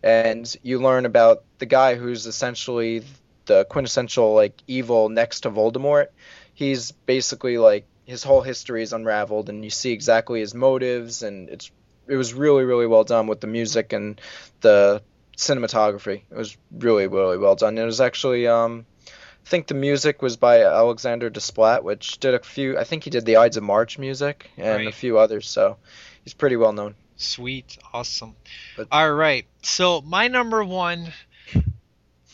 and 0.03 0.55
you 0.61 0.79
learn 0.79 1.05
about 1.05 1.43
the 1.57 1.65
guy 1.65 1.95
who's 1.95 2.27
essentially 2.27 3.03
the 3.47 3.65
quintessential 3.65 4.33
like 4.33 4.61
evil 4.67 5.09
next 5.09 5.41
to 5.41 5.49
Voldemort. 5.49 6.07
He's 6.53 6.91
basically 6.91 7.57
like 7.57 7.85
his 8.05 8.23
whole 8.23 8.41
history 8.41 8.83
is 8.83 8.93
unraveled, 8.93 9.49
and 9.49 9.63
you 9.63 9.71
see 9.71 9.91
exactly 9.91 10.39
his 10.39 10.53
motives, 10.53 11.23
and 11.23 11.49
it's 11.49 11.71
it 12.07 12.15
was 12.15 12.33
really 12.33 12.63
really 12.63 12.87
well 12.87 13.03
done 13.03 13.27
with 13.27 13.41
the 13.41 13.47
music 13.47 13.93
and 13.93 14.19
the 14.61 15.01
cinematography. 15.37 16.21
It 16.29 16.37
was 16.37 16.57
really 16.71 17.07
really 17.07 17.37
well 17.37 17.55
done. 17.55 17.77
It 17.77 17.85
was 17.85 18.01
actually 18.01 18.47
um, 18.47 18.85
I 19.07 19.49
think 19.49 19.67
the 19.67 19.73
music 19.73 20.21
was 20.21 20.37
by 20.37 20.61
Alexander 20.63 21.29
Desplat, 21.29 21.83
which 21.83 22.19
did 22.19 22.33
a 22.35 22.39
few. 22.39 22.77
I 22.77 22.83
think 22.83 23.03
he 23.03 23.09
did 23.09 23.25
the 23.25 23.37
Ides 23.37 23.57
of 23.57 23.63
March 23.63 23.97
music 23.97 24.49
and 24.57 24.87
a 24.87 24.91
few 24.91 25.17
others. 25.17 25.49
So 25.49 25.77
he's 26.23 26.33
pretty 26.33 26.57
well 26.57 26.73
known. 26.73 26.95
Sweet, 27.17 27.77
awesome. 27.93 28.35
But- 28.77 28.87
All 28.91 29.11
right, 29.11 29.45
so 29.61 30.01
my 30.01 30.27
number 30.27 30.63
one 30.63 31.11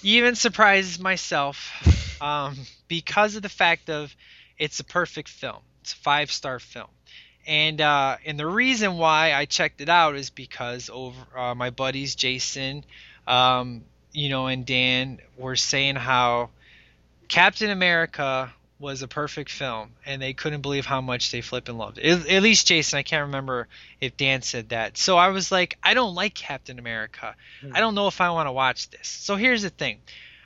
even 0.03 0.35
surprises 0.35 0.99
myself 0.99 2.18
um, 2.22 2.56
because 2.88 3.35
of 3.35 3.41
the 3.41 3.49
fact 3.49 3.89
of 3.89 4.15
it's 4.57 4.80
a 4.80 4.84
perfect 4.84 5.30
film. 5.30 5.60
It's 5.81 5.94
a 5.94 5.98
five 5.98 6.31
star 6.31 6.60
film, 6.60 6.88
and 7.48 7.80
uh, 7.80 8.18
and 8.26 8.38
the 8.38 8.45
reason 8.45 8.98
why 8.98 9.34
I 9.34 9.45
checked 9.45 9.82
it 9.82 9.90
out 9.90 10.15
is 10.15 10.30
because 10.30 10.90
over 10.91 11.18
uh, 11.36 11.56
my 11.56 11.69
buddies 11.69 12.15
Jason, 12.15 12.84
um, 13.26 13.84
you 14.11 14.30
know, 14.30 14.48
and 14.48 14.65
Dan 14.65 15.19
were 15.38 15.56
saying 15.56 15.95
how 15.95 16.49
Captain 17.30 17.72
America 17.72 18.53
was 18.80 19.02
a 19.02 19.07
perfect 19.07 19.49
film, 19.49 19.91
and 20.06 20.22
they 20.22 20.34
couldn't 20.34 20.61
believe 20.61 20.86
how 20.86 21.02
much 21.02 21.32
they 21.32 21.41
flippin' 21.41 21.78
loved 21.78 21.98
it. 21.98 22.06
At, 22.06 22.30
at 22.30 22.44
least 22.44 22.68
Jason, 22.68 22.99
I 22.99 23.03
can't 23.03 23.28
remember 23.28 23.68
if 23.99 24.18
Dan 24.18 24.41
said 24.44 24.69
that. 24.69 24.98
So 24.98 25.18
I 25.18 25.30
was 25.30 25.52
like, 25.52 25.78
I 25.82 25.94
don't 25.95 26.14
like 26.14 26.36
Captain 26.36 26.78
America. 26.78 27.36
I 27.74 27.80
don't 27.80 27.95
know 27.95 28.07
if 28.07 28.22
I 28.22 28.30
want 28.30 28.48
to 28.48 28.52
watch 28.52 28.90
this. 28.91 29.07
So 29.07 29.36
here's 29.36 29.64
the 29.64 29.72
thing, 29.72 29.99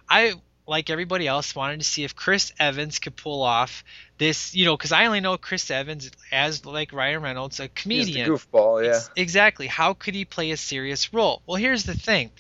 I 0.09 0.35
like 0.67 0.89
everybody 0.89 1.27
else 1.27 1.55
wanted 1.55 1.79
to 1.79 1.85
see 1.85 2.03
if 2.03 2.15
Chris 2.15 2.53
Evans 2.59 2.99
could 2.99 3.15
pull 3.15 3.43
off 3.43 3.83
this, 4.17 4.53
you 4.53 4.65
know, 4.65 4.77
because 4.77 4.91
I 4.91 5.05
only 5.05 5.19
know 5.19 5.37
Chris 5.37 5.69
Evans 5.71 6.11
as 6.31 6.65
like 6.65 6.93
Ryan 6.93 7.21
Reynolds, 7.21 7.59
a 7.59 7.67
comedian. 7.67 8.29
goofball, 8.29 8.83
yeah. 8.83 8.95
Ex- 8.95 9.09
exactly. 9.15 9.67
How 9.67 9.93
could 9.93 10.15
he 10.15 10.25
play 10.25 10.51
a 10.51 10.57
serious 10.57 11.13
role? 11.13 11.41
Well, 11.45 11.57
here's 11.57 11.83
the 11.83 11.95
thing. 11.95 12.31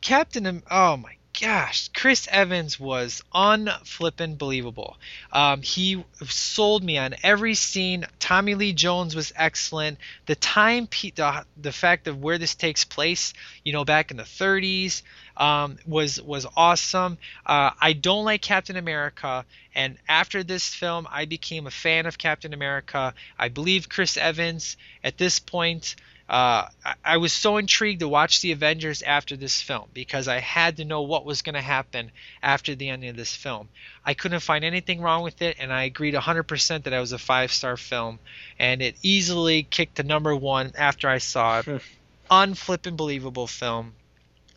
Captain, 0.00 0.62
oh 0.70 0.96
my 0.96 1.15
gosh, 1.40 1.88
Chris 1.88 2.26
Evans 2.30 2.80
was 2.80 3.22
unflippin' 3.34 4.36
believable. 4.36 4.96
Um, 5.32 5.60
he 5.62 6.02
sold 6.24 6.82
me 6.82 6.96
on 6.98 7.14
every 7.22 7.54
scene. 7.54 8.06
Tommy 8.18 8.54
Lee 8.54 8.72
Jones 8.72 9.14
was 9.14 9.32
excellent. 9.36 9.98
The 10.24 10.34
time, 10.34 10.86
pe- 10.86 11.10
the, 11.10 11.44
the 11.56 11.72
fact 11.72 12.08
of 12.08 12.22
where 12.22 12.38
this 12.38 12.54
takes 12.54 12.84
place, 12.84 13.34
you 13.64 13.72
know, 13.72 13.84
back 13.84 14.10
in 14.10 14.16
the 14.16 14.22
30s, 14.22 15.02
um, 15.36 15.76
was 15.86 16.20
was 16.22 16.46
awesome. 16.56 17.18
Uh, 17.44 17.70
I 17.80 17.92
don't 17.92 18.24
like 18.24 18.40
Captain 18.40 18.76
America, 18.76 19.44
and 19.74 19.98
after 20.08 20.42
this 20.42 20.66
film, 20.66 21.06
I 21.10 21.26
became 21.26 21.66
a 21.66 21.70
fan 21.70 22.06
of 22.06 22.16
Captain 22.16 22.54
America. 22.54 23.12
I 23.38 23.48
believe 23.48 23.88
Chris 23.90 24.16
Evans 24.16 24.76
at 25.04 25.18
this 25.18 25.38
point. 25.38 25.96
Uh, 26.28 26.66
I, 26.84 26.94
I 27.04 27.16
was 27.18 27.32
so 27.32 27.56
intrigued 27.56 28.00
to 28.00 28.08
watch 28.08 28.40
the 28.40 28.50
Avengers 28.50 29.02
after 29.02 29.36
this 29.36 29.62
film 29.62 29.88
because 29.94 30.26
I 30.26 30.40
had 30.40 30.78
to 30.78 30.84
know 30.84 31.02
what 31.02 31.24
was 31.24 31.42
going 31.42 31.54
to 31.54 31.60
happen 31.60 32.10
after 32.42 32.74
the 32.74 32.88
ending 32.88 33.10
of 33.10 33.16
this 33.16 33.34
film. 33.34 33.68
I 34.04 34.14
couldn't 34.14 34.40
find 34.40 34.64
anything 34.64 35.00
wrong 35.00 35.22
with 35.22 35.40
it, 35.40 35.56
and 35.60 35.72
I 35.72 35.84
agreed 35.84 36.14
100% 36.14 36.82
that 36.82 36.92
it 36.92 36.98
was 36.98 37.12
a 37.12 37.18
five 37.18 37.52
star 37.52 37.76
film, 37.76 38.18
and 38.58 38.82
it 38.82 38.96
easily 39.02 39.62
kicked 39.62 39.96
to 39.96 40.02
number 40.02 40.34
one 40.34 40.72
after 40.76 41.08
I 41.08 41.18
saw 41.18 41.60
it. 41.60 41.82
Unflippin' 42.30 42.96
believable 42.96 43.46
film. 43.46 43.92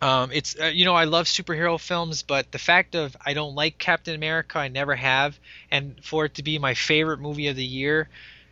Um, 0.02 0.32
it's 0.32 0.60
uh, 0.60 0.66
you 0.66 0.86
know 0.86 0.96
I 0.96 1.04
love 1.04 1.26
superhero 1.26 1.80
films, 1.80 2.24
but 2.24 2.52
the 2.52 2.58
fact 2.58 2.96
of 2.96 3.16
I 3.24 3.34
don't 3.34 3.54
like 3.54 3.78
Captain 3.78 4.16
America, 4.16 4.58
I 4.58 4.70
never 4.70 4.96
have, 4.96 5.38
and 5.70 6.04
for 6.04 6.26
it 6.26 6.36
to 6.36 6.44
be 6.44 6.58
my 6.58 6.74
favorite 6.74 7.20
movie 7.20 7.48
of 7.48 7.58
the 7.58 7.66
year, 7.66 8.08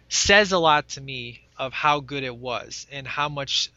says 0.09 0.51
a 0.51 0.59
lot 0.59 0.89
to 0.89 1.01
me 1.01 1.46
of 1.57 1.73
how 1.73 1.99
good 1.99 2.23
it 2.23 2.35
was 2.35 2.87
and 2.91 3.07
how 3.07 3.29
much 3.29 3.71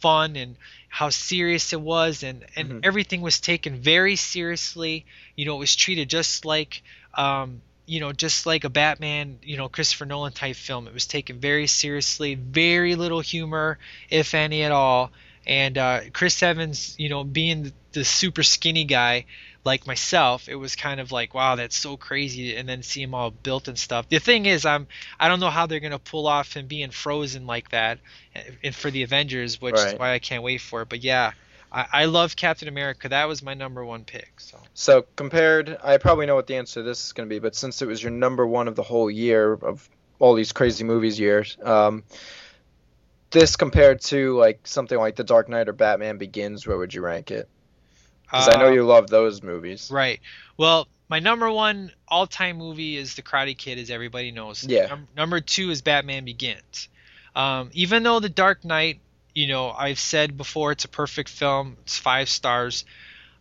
fun 0.00 0.36
and 0.36 0.56
how 0.88 1.08
serious 1.08 1.72
it 1.72 1.80
was 1.80 2.22
and 2.22 2.44
and 2.56 2.84
everything 2.84 3.20
was 3.20 3.40
taken 3.40 3.76
very 3.76 4.16
seriously. 4.16 5.06
You 5.36 5.46
know, 5.46 5.56
it 5.56 5.60
was 5.60 5.76
treated 5.76 6.08
just 6.08 6.44
like 6.44 6.82
um, 7.14 7.62
you 7.86 8.00
know, 8.00 8.12
just 8.12 8.46
like 8.46 8.64
a 8.64 8.70
Batman, 8.70 9.38
you 9.42 9.56
know, 9.56 9.68
Christopher 9.68 10.06
Nolan 10.06 10.32
type 10.32 10.56
film. 10.56 10.86
It 10.86 10.94
was 10.94 11.06
taken 11.06 11.38
very 11.40 11.66
seriously, 11.66 12.34
very 12.34 12.94
little 12.94 13.20
humor, 13.20 13.78
if 14.08 14.34
any 14.34 14.62
at 14.62 14.72
all. 14.72 15.10
And 15.46 15.76
uh, 15.76 16.00
Chris 16.12 16.42
Evans, 16.42 16.94
you 16.98 17.08
know, 17.08 17.24
being 17.24 17.64
the, 17.64 17.72
the 17.92 18.04
super 18.04 18.42
skinny 18.42 18.84
guy 18.84 19.26
like 19.64 19.86
myself, 19.86 20.48
it 20.48 20.56
was 20.56 20.74
kind 20.76 21.00
of 21.00 21.12
like, 21.12 21.34
wow, 21.34 21.56
that's 21.56 21.76
so 21.76 21.96
crazy. 21.96 22.56
And 22.56 22.68
then 22.68 22.82
see 22.82 23.02
him 23.02 23.14
all 23.14 23.30
built 23.30 23.68
and 23.68 23.78
stuff. 23.78 24.08
The 24.08 24.18
thing 24.18 24.46
is, 24.46 24.66
I'm 24.66 24.86
I 25.20 25.28
don't 25.28 25.40
know 25.40 25.50
how 25.50 25.66
they're 25.66 25.80
gonna 25.80 25.98
pull 25.98 26.26
off 26.26 26.54
him 26.54 26.66
being 26.66 26.90
frozen 26.90 27.46
like 27.46 27.70
that, 27.70 27.98
and 28.62 28.74
for 28.74 28.90
the 28.90 29.02
Avengers, 29.02 29.60
which 29.60 29.76
is 29.76 29.94
why 29.94 30.12
I 30.12 30.18
can't 30.18 30.42
wait 30.42 30.60
for 30.60 30.82
it. 30.82 30.88
But 30.88 31.04
yeah, 31.04 31.32
I, 31.72 31.86
I 31.92 32.04
love 32.04 32.36
Captain 32.36 32.68
America. 32.68 33.08
That 33.08 33.26
was 33.26 33.42
my 33.42 33.54
number 33.54 33.84
one 33.84 34.04
pick. 34.04 34.32
So 34.38 34.58
So 34.74 35.06
compared, 35.16 35.78
I 35.82 35.96
probably 35.98 36.26
know 36.26 36.34
what 36.34 36.46
the 36.46 36.56
answer 36.56 36.80
to 36.80 36.84
this 36.84 37.04
is 37.06 37.12
going 37.12 37.28
to 37.28 37.32
be, 37.34 37.38
but 37.38 37.54
since 37.56 37.80
it 37.82 37.86
was 37.86 38.02
your 38.02 38.12
number 38.12 38.46
one 38.46 38.68
of 38.68 38.76
the 38.76 38.82
whole 38.82 39.10
year 39.10 39.54
of 39.54 39.88
all 40.18 40.34
these 40.34 40.52
crazy 40.52 40.84
movies 40.84 41.18
years, 41.18 41.56
um, 41.62 42.04
this 43.30 43.56
compared 43.56 44.02
to 44.02 44.36
like 44.36 44.66
something 44.66 44.98
like 44.98 45.16
The 45.16 45.24
Dark 45.24 45.48
Knight 45.48 45.68
or 45.68 45.72
Batman 45.72 46.18
Begins, 46.18 46.66
where 46.66 46.76
would 46.76 46.92
you 46.92 47.00
rank 47.00 47.30
it? 47.30 47.48
Because 48.32 48.48
I 48.48 48.58
know 48.58 48.68
Uh, 48.68 48.72
you 48.72 48.84
love 48.84 49.08
those 49.08 49.42
movies. 49.42 49.90
Right. 49.92 50.20
Well, 50.56 50.88
my 51.08 51.18
number 51.18 51.50
one 51.52 51.92
all-time 52.08 52.56
movie 52.56 52.96
is 52.96 53.14
The 53.14 53.22
Karate 53.22 53.56
Kid, 53.56 53.78
as 53.78 53.90
everybody 53.90 54.30
knows. 54.30 54.64
Yeah. 54.64 54.86
Num- 54.86 55.08
number 55.14 55.40
two 55.40 55.70
is 55.70 55.82
Batman 55.82 56.24
Begins. 56.24 56.88
Um, 57.36 57.68
even 57.74 58.02
though 58.02 58.20
The 58.20 58.28
Dark 58.30 58.64
Knight, 58.64 59.00
you 59.34 59.46
know, 59.48 59.70
I've 59.70 59.98
said 59.98 60.36
before 60.36 60.72
it's 60.72 60.84
a 60.86 60.88
perfect 60.88 61.28
film. 61.28 61.76
It's 61.82 61.98
five 61.98 62.28
stars. 62.30 62.84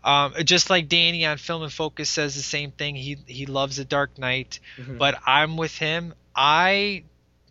Um, 0.04 0.34
just 0.44 0.70
like 0.70 0.90
Danny 0.90 1.26
on 1.26 1.38
Film 1.38 1.64
and 1.64 1.72
Focus 1.72 2.10
says 2.10 2.36
the 2.36 2.42
same 2.42 2.72
thing. 2.72 2.96
He 2.96 3.18
he 3.28 3.46
loves 3.46 3.78
The 3.78 3.86
Dark 3.86 4.18
Knight, 4.18 4.60
Mhm. 4.78 4.98
but 4.98 5.20
I'm 5.26 5.58
with 5.58 5.78
him. 5.78 6.14
I 6.36 7.04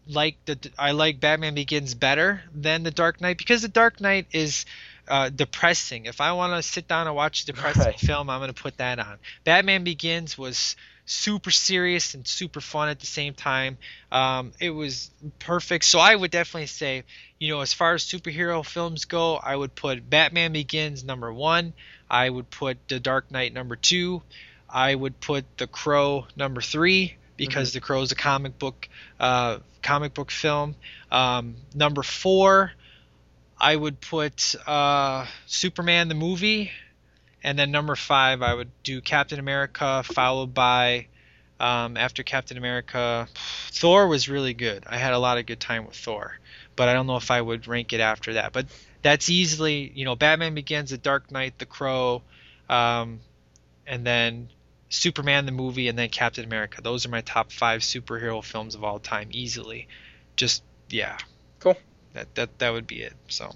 like 0.07 0.37
the 0.47 0.59
I 0.77 0.91
like 0.91 1.21
Batman 1.21 1.55
Begins 1.55 1.95
better 1.95 2.43
than 2.55 2.83
The 2.83 2.91
Dark 2.91 3.21
Knight 3.21 3.39
because 3.39 3.63
The 3.63 3.69
Dark 3.69 4.01
Knight 4.01 4.27
is 4.33 4.67
uh, 5.11 5.29
depressing. 5.29 6.07
If 6.07 6.21
I 6.21 6.33
want 6.33 6.55
to 6.55 6.63
sit 6.63 6.89
down 6.89 7.07
and 7.09 7.17
watch 7.17 7.43
a 7.43 7.47
depressing 7.47 7.83
Right. 7.83 8.01
film, 8.01 8.31
I'm 8.31 8.41
going 8.41 8.53
to 8.53 8.63
put 8.63 8.79
that 8.79 8.99
on. 8.99 9.19
Batman 9.45 9.85
Begins 9.85 10.39
was 10.39 10.77
super 11.05 11.51
serious 11.51 12.15
and 12.15 12.27
super 12.27 12.61
fun 12.61 12.89
at 12.89 13.01
the 13.01 13.07
same 13.07 13.35
time. 13.35 13.77
Um, 14.13 14.53
it 14.61 14.71
was 14.71 15.11
perfect. 15.41 15.85
So 15.85 15.99
I 15.99 16.15
would 16.15 16.31
definitely 16.31 16.69
say, 16.69 17.03
you 17.41 17.53
know, 17.53 17.61
as 17.61 17.75
far 17.75 17.95
as 17.95 18.05
superhero 18.05 18.65
films 18.65 19.05
go, 19.07 19.35
I 19.37 19.57
would 19.57 19.75
put 19.75 20.09
Batman 20.09 20.53
Begins 20.53 21.03
number 21.05 21.33
one. 21.33 21.73
I 22.09 22.31
would 22.31 22.49
put 22.51 22.79
The 22.89 23.01
Dark 23.01 23.31
Knight 23.31 23.53
number 23.53 23.75
two. 23.77 24.23
I 24.69 24.95
would 24.95 25.19
put 25.21 25.45
The 25.59 25.67
Crow 25.67 26.27
number 26.37 26.61
three 26.61 27.17
because 27.37 27.73
The 27.73 27.81
Crow 27.81 28.03
is 28.03 28.13
a 28.13 28.17
comic 28.17 28.59
book 28.59 28.89
uh, 29.19 29.59
comic 29.83 30.15
book 30.15 30.31
film. 30.31 30.77
Um, 31.11 31.57
number 31.75 32.03
four, 32.05 32.73
I 33.61 33.77
would 33.77 34.01
put 34.01 34.55
uh, 34.67 35.27
Superman 35.47 36.09
the 36.09 36.15
movie, 36.15 36.71
and 37.43 37.59
then 37.59 37.71
number 37.71 37.95
five, 37.95 38.43
I 38.43 38.55
would 38.55 38.71
do 38.83 39.01
Captain 39.01 39.39
America, 39.39 40.03
followed 40.05 40.55
by 40.55 41.07
um, 41.61 41.99
after 41.99 42.23
Captain 42.23 42.57
America, 42.57 43.29
Thor 43.71 44.09
was 44.09 44.29
really 44.29 44.55
good. 44.55 44.85
I 44.87 44.97
had 44.97 45.13
a 45.13 45.19
lot 45.19 45.37
of 45.37 45.45
good 45.45 45.61
time 45.61 45.87
with 45.87 45.95
Thor, 45.95 46.39
but 46.75 46.89
I 46.89 46.95
don't 46.95 47.07
know 47.07 47.17
if 47.17 47.31
I 47.31 47.41
would 47.41 47.69
rank 47.69 47.93
it 47.93 48.01
after 48.01 48.35
that. 48.35 48.53
But 48.53 48.67
that's 49.03 49.29
easily, 49.29 49.93
you 49.95 50.07
know, 50.07 50.17
Batman 50.17 50.55
Begins, 50.55 50.91
The 50.91 50.99
Dark 50.99 51.31
Knight, 51.31 51.59
The 51.59 51.67
Crow, 51.67 52.23
um, 52.71 53.21
and 53.87 54.07
then 54.07 54.49
Superman 54.89 55.45
the 55.45 55.53
movie, 55.53 55.89
and 55.89 55.99
then 55.99 56.09
Captain 56.09 56.45
America. 56.45 56.81
Those 56.81 57.05
are 57.05 57.11
my 57.11 57.21
top 57.21 57.53
five 57.53 57.83
superhero 57.83 58.43
films 58.43 58.75
of 58.75 58.83
all 58.83 58.99
time, 58.99 59.29
easily. 59.33 59.87
Just 60.37 60.63
yeah. 60.89 61.19
Cool. 62.13 62.23
That 62.23 62.35
that 62.35 62.59
that 62.59 62.71
would 62.73 62.87
be 62.87 63.03
it. 63.03 63.15
So. 63.29 63.51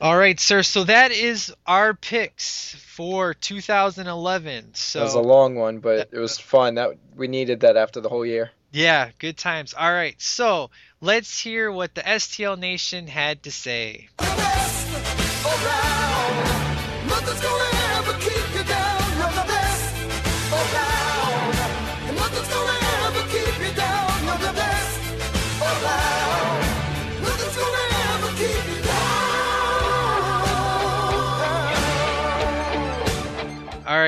All 0.00 0.16
right, 0.16 0.40
sir. 0.40 0.62
So 0.62 0.84
that 0.84 1.12
is 1.12 1.52
our 1.66 1.92
picks 1.92 2.74
for 2.74 3.34
2011. 3.34 4.72
So 4.72 4.98
That 5.00 5.04
was 5.04 5.14
a 5.14 5.20
long 5.20 5.56
one, 5.56 5.80
but 5.80 6.08
it 6.10 6.18
was 6.18 6.38
fun. 6.38 6.76
That 6.76 6.96
we 7.14 7.28
needed 7.28 7.60
that 7.60 7.76
after 7.76 8.00
the 8.00 8.08
whole 8.08 8.24
year. 8.24 8.50
yeah, 8.72 9.10
good 9.18 9.36
times. 9.36 9.74
All 9.74 9.92
right. 9.92 10.20
So 10.20 10.70
let's 11.02 11.38
hear 11.38 11.70
what 11.70 11.94
the 11.94 12.00
STL 12.02 12.58
Nation 12.58 13.08
had 13.08 13.42
to 13.42 13.50
say. 13.50 14.08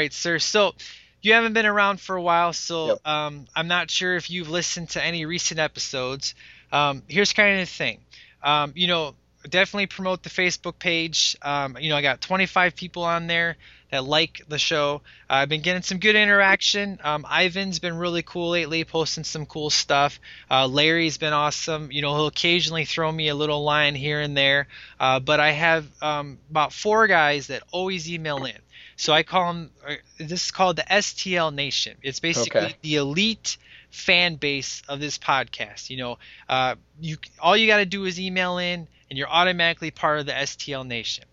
Right, 0.03 0.13
sir. 0.13 0.39
So 0.39 0.75
you 1.23 1.35
haven't 1.35 1.53
been 1.53 1.67
around 1.67 2.01
for 2.01 2.17
a 2.17 2.23
while, 2.23 2.53
so 2.53 2.89
Yep. 2.89 3.07
um, 3.07 3.47
I'm 3.55 3.69
not 3.69 3.91
sure 3.91 4.17
if 4.17 4.31
you've 4.31 4.51
listened 4.51 4.91
to 4.91 5.03
any 5.03 5.25
recent 5.25 5.61
episodes. 5.61 6.35
Um, 6.73 7.03
here's 7.09 7.33
kind 7.33 7.61
of 7.61 7.69
the 7.69 7.73
thing. 7.73 8.01
Um, 8.43 8.73
you 8.75 8.89
know, 8.89 9.15
definitely 9.49 9.87
promote 9.87 10.23
the 10.23 10.31
Facebook 10.31 10.79
page. 10.79 11.37
Um, 11.43 11.77
you 11.81 11.91
know, 11.91 11.97
I 11.97 12.03
got 12.03 12.21
25 12.21 12.75
people 12.75 13.05
on 13.05 13.29
there 13.29 13.57
that 13.91 14.05
like 14.05 14.41
the 14.49 14.59
show. 14.59 15.03
Uh, 15.31 15.35
I've 15.35 15.49
been 15.49 15.61
getting 15.61 15.83
some 15.83 15.99
good 15.99 16.17
interaction. 16.17 16.99
Um, 17.05 17.25
Ivan's 17.31 17.79
been 17.79 17.99
really 17.99 18.23
cool 18.23 18.51
lately, 18.51 18.85
posting 18.85 19.23
some 19.23 19.47
cool 19.47 19.71
stuff. 19.71 20.19
Uh, 20.51 20.67
Larry's 20.67 21.19
been 21.19 21.35
awesome. 21.35 21.93
You 21.93 22.03
know, 22.03 22.15
he'll 22.15 22.27
occasionally 22.27 22.85
throw 22.87 23.13
me 23.13 23.29
a 23.29 23.35
little 23.35 23.63
line 23.63 23.95
here 23.95 24.21
and 24.21 24.37
there. 24.37 24.67
Uh, 24.99 25.21
but 25.21 25.39
I 25.39 25.53
have 25.53 25.87
um, 26.03 26.39
about 26.51 26.73
four 26.73 27.07
guys 27.07 27.49
that 27.49 27.63
always 27.71 28.11
email 28.11 28.45
in. 28.45 28.59
So 28.97 29.13
I 29.13 29.23
call 29.23 29.53
them. 29.53 29.71
uh, 29.87 29.95
This 30.19 30.45
is 30.47 30.51
called 30.51 30.77
the 30.77 30.93
STL 30.93 31.51
Nation. 31.51 31.97
It's 32.03 32.21
basically 32.21 32.69
Okay. 32.69 32.77
the 32.83 32.97
elite 32.97 33.57
fan 33.91 34.37
base 34.37 34.83
of 34.89 35.01
this 35.01 35.19
podcast. 35.19 35.91
You 35.91 35.97
know, 35.99 36.19
uh, 36.49 36.77
you 37.01 37.17
all 37.41 37.57
you 37.57 37.67
got 37.67 37.79
to 37.79 37.87
do 37.87 38.05
is 38.05 38.21
email 38.21 38.59
in, 38.59 38.89
and 39.11 39.19
you're 39.19 39.29
automatically 39.29 39.91
part 39.91 40.19
of 40.21 40.27
the 40.27 40.37
STL 40.37 40.85
Nation. 40.85 41.25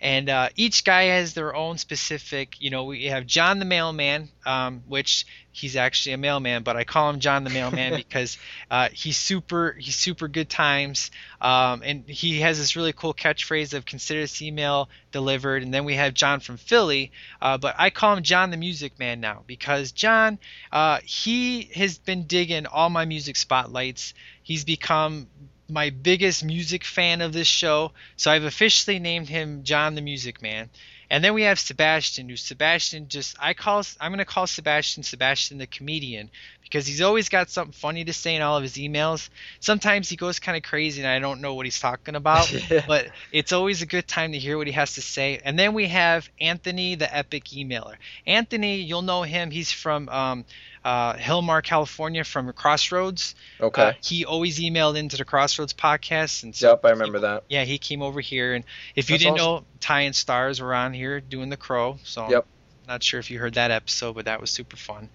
And 0.00 0.28
uh, 0.28 0.48
each 0.56 0.84
guy 0.84 1.04
has 1.04 1.34
their 1.34 1.54
own 1.54 1.78
specific. 1.78 2.60
You 2.60 2.70
know, 2.70 2.84
we 2.84 3.06
have 3.06 3.26
John 3.26 3.58
the 3.58 3.64
Mailman, 3.64 4.28
um, 4.44 4.82
which 4.86 5.26
he's 5.56 5.74
actually 5.74 6.12
a 6.12 6.18
mailman, 6.18 6.62
but 6.62 6.76
I 6.76 6.84
call 6.84 7.08
him 7.08 7.18
John 7.18 7.42
the 7.42 7.50
Mailman 7.50 7.96
because 7.96 8.36
uh, 8.70 8.90
he's 8.92 9.16
super. 9.16 9.72
He's 9.72 9.96
super 9.96 10.28
good 10.28 10.50
times, 10.50 11.10
um, 11.40 11.82
and 11.82 12.06
he 12.06 12.40
has 12.40 12.58
this 12.58 12.76
really 12.76 12.92
cool 12.92 13.14
catchphrase 13.14 13.72
of 13.72 13.86
"Consider 13.86 14.20
this 14.20 14.42
email 14.42 14.90
delivered." 15.12 15.62
And 15.62 15.72
then 15.72 15.84
we 15.84 15.94
have 15.94 16.12
John 16.12 16.40
from 16.40 16.58
Philly, 16.58 17.10
uh, 17.40 17.56
but 17.56 17.74
I 17.78 17.90
call 17.90 18.14
him 18.14 18.22
John 18.22 18.50
the 18.50 18.58
Music 18.58 18.98
Man 18.98 19.20
now 19.20 19.44
because 19.46 19.92
John, 19.92 20.38
uh, 20.70 20.98
he 21.04 21.70
has 21.74 21.98
been 21.98 22.24
digging 22.24 22.66
all 22.66 22.90
my 22.90 23.06
music 23.06 23.36
spotlights. 23.36 24.12
He's 24.42 24.64
become 24.64 25.26
my 25.68 25.90
biggest 25.90 26.44
music 26.44 26.84
fan 26.84 27.22
of 27.22 27.32
this 27.32 27.48
show, 27.48 27.92
so 28.16 28.30
I've 28.30 28.44
officially 28.44 28.98
named 28.98 29.28
him 29.28 29.64
John 29.64 29.94
the 29.94 30.02
Music 30.02 30.42
Man. 30.42 30.68
And 31.08 31.22
then 31.22 31.34
we 31.34 31.42
have 31.42 31.58
Sebastian, 31.58 32.28
who 32.28 32.36
Sebastian 32.36 33.08
just 33.08 33.36
I 33.38 33.54
call 33.54 33.82
I'm 34.00 34.12
gonna 34.12 34.24
call 34.24 34.46
Sebastian 34.46 35.02
Sebastian 35.02 35.58
the 35.58 35.66
comedian 35.66 36.30
because 36.66 36.86
he's 36.86 37.00
always 37.00 37.28
got 37.28 37.48
something 37.48 37.72
funny 37.72 38.04
to 38.04 38.12
say 38.12 38.34
in 38.34 38.42
all 38.42 38.56
of 38.56 38.62
his 38.62 38.74
emails. 38.74 39.28
Sometimes 39.60 40.08
he 40.08 40.16
goes 40.16 40.40
kind 40.40 40.56
of 40.56 40.62
crazy 40.62 41.00
and 41.00 41.08
I 41.08 41.20
don't 41.20 41.40
know 41.40 41.54
what 41.54 41.64
he's 41.64 41.78
talking 41.78 42.16
about, 42.16 42.52
but 42.88 43.08
it's 43.32 43.52
always 43.52 43.82
a 43.82 43.86
good 43.86 44.08
time 44.08 44.32
to 44.32 44.38
hear 44.38 44.58
what 44.58 44.66
he 44.66 44.72
has 44.72 44.94
to 44.94 45.02
say. 45.02 45.40
And 45.44 45.58
then 45.58 45.74
we 45.74 45.86
have 45.86 46.28
Anthony, 46.40 46.96
the 46.96 47.14
epic 47.14 47.44
emailer. 47.44 47.94
Anthony, 48.26 48.76
you'll 48.80 49.02
know 49.02 49.22
him. 49.22 49.50
He's 49.50 49.70
from 49.70 50.08
um, 50.08 50.44
uh, 50.84 51.14
Hillmar, 51.14 51.62
California, 51.62 52.24
from 52.24 52.52
Crossroads. 52.52 53.34
Okay. 53.60 53.82
Uh, 53.82 53.92
he 54.02 54.24
always 54.24 54.58
emailed 54.58 54.96
into 54.96 55.16
the 55.16 55.24
Crossroads 55.24 55.72
podcast, 55.72 56.42
and 56.42 56.54
so 56.54 56.70
yep, 56.70 56.84
I 56.84 56.90
remember 56.90 57.20
that. 57.20 57.44
yeah, 57.48 57.64
he 57.64 57.78
came 57.78 58.02
over 58.02 58.20
here, 58.20 58.54
and 58.54 58.64
if 58.94 59.10
you 59.10 59.14
That's 59.14 59.24
didn't 59.24 59.40
awesome. 59.40 59.64
know, 59.64 59.64
Ty 59.80 60.00
and 60.02 60.14
Stars 60.14 60.60
were 60.60 60.74
on 60.74 60.92
here 60.92 61.20
doing 61.20 61.48
the 61.48 61.56
Crow. 61.56 61.98
So 62.04 62.30
Yep. 62.30 62.46
Not 62.86 63.02
sure 63.02 63.20
if 63.20 63.30
you 63.30 63.38
heard 63.38 63.54
that 63.54 63.70
episode, 63.70 64.14
but 64.14 64.24
that 64.26 64.40
was 64.40 64.50
super 64.50 64.76
fun. 64.76 65.08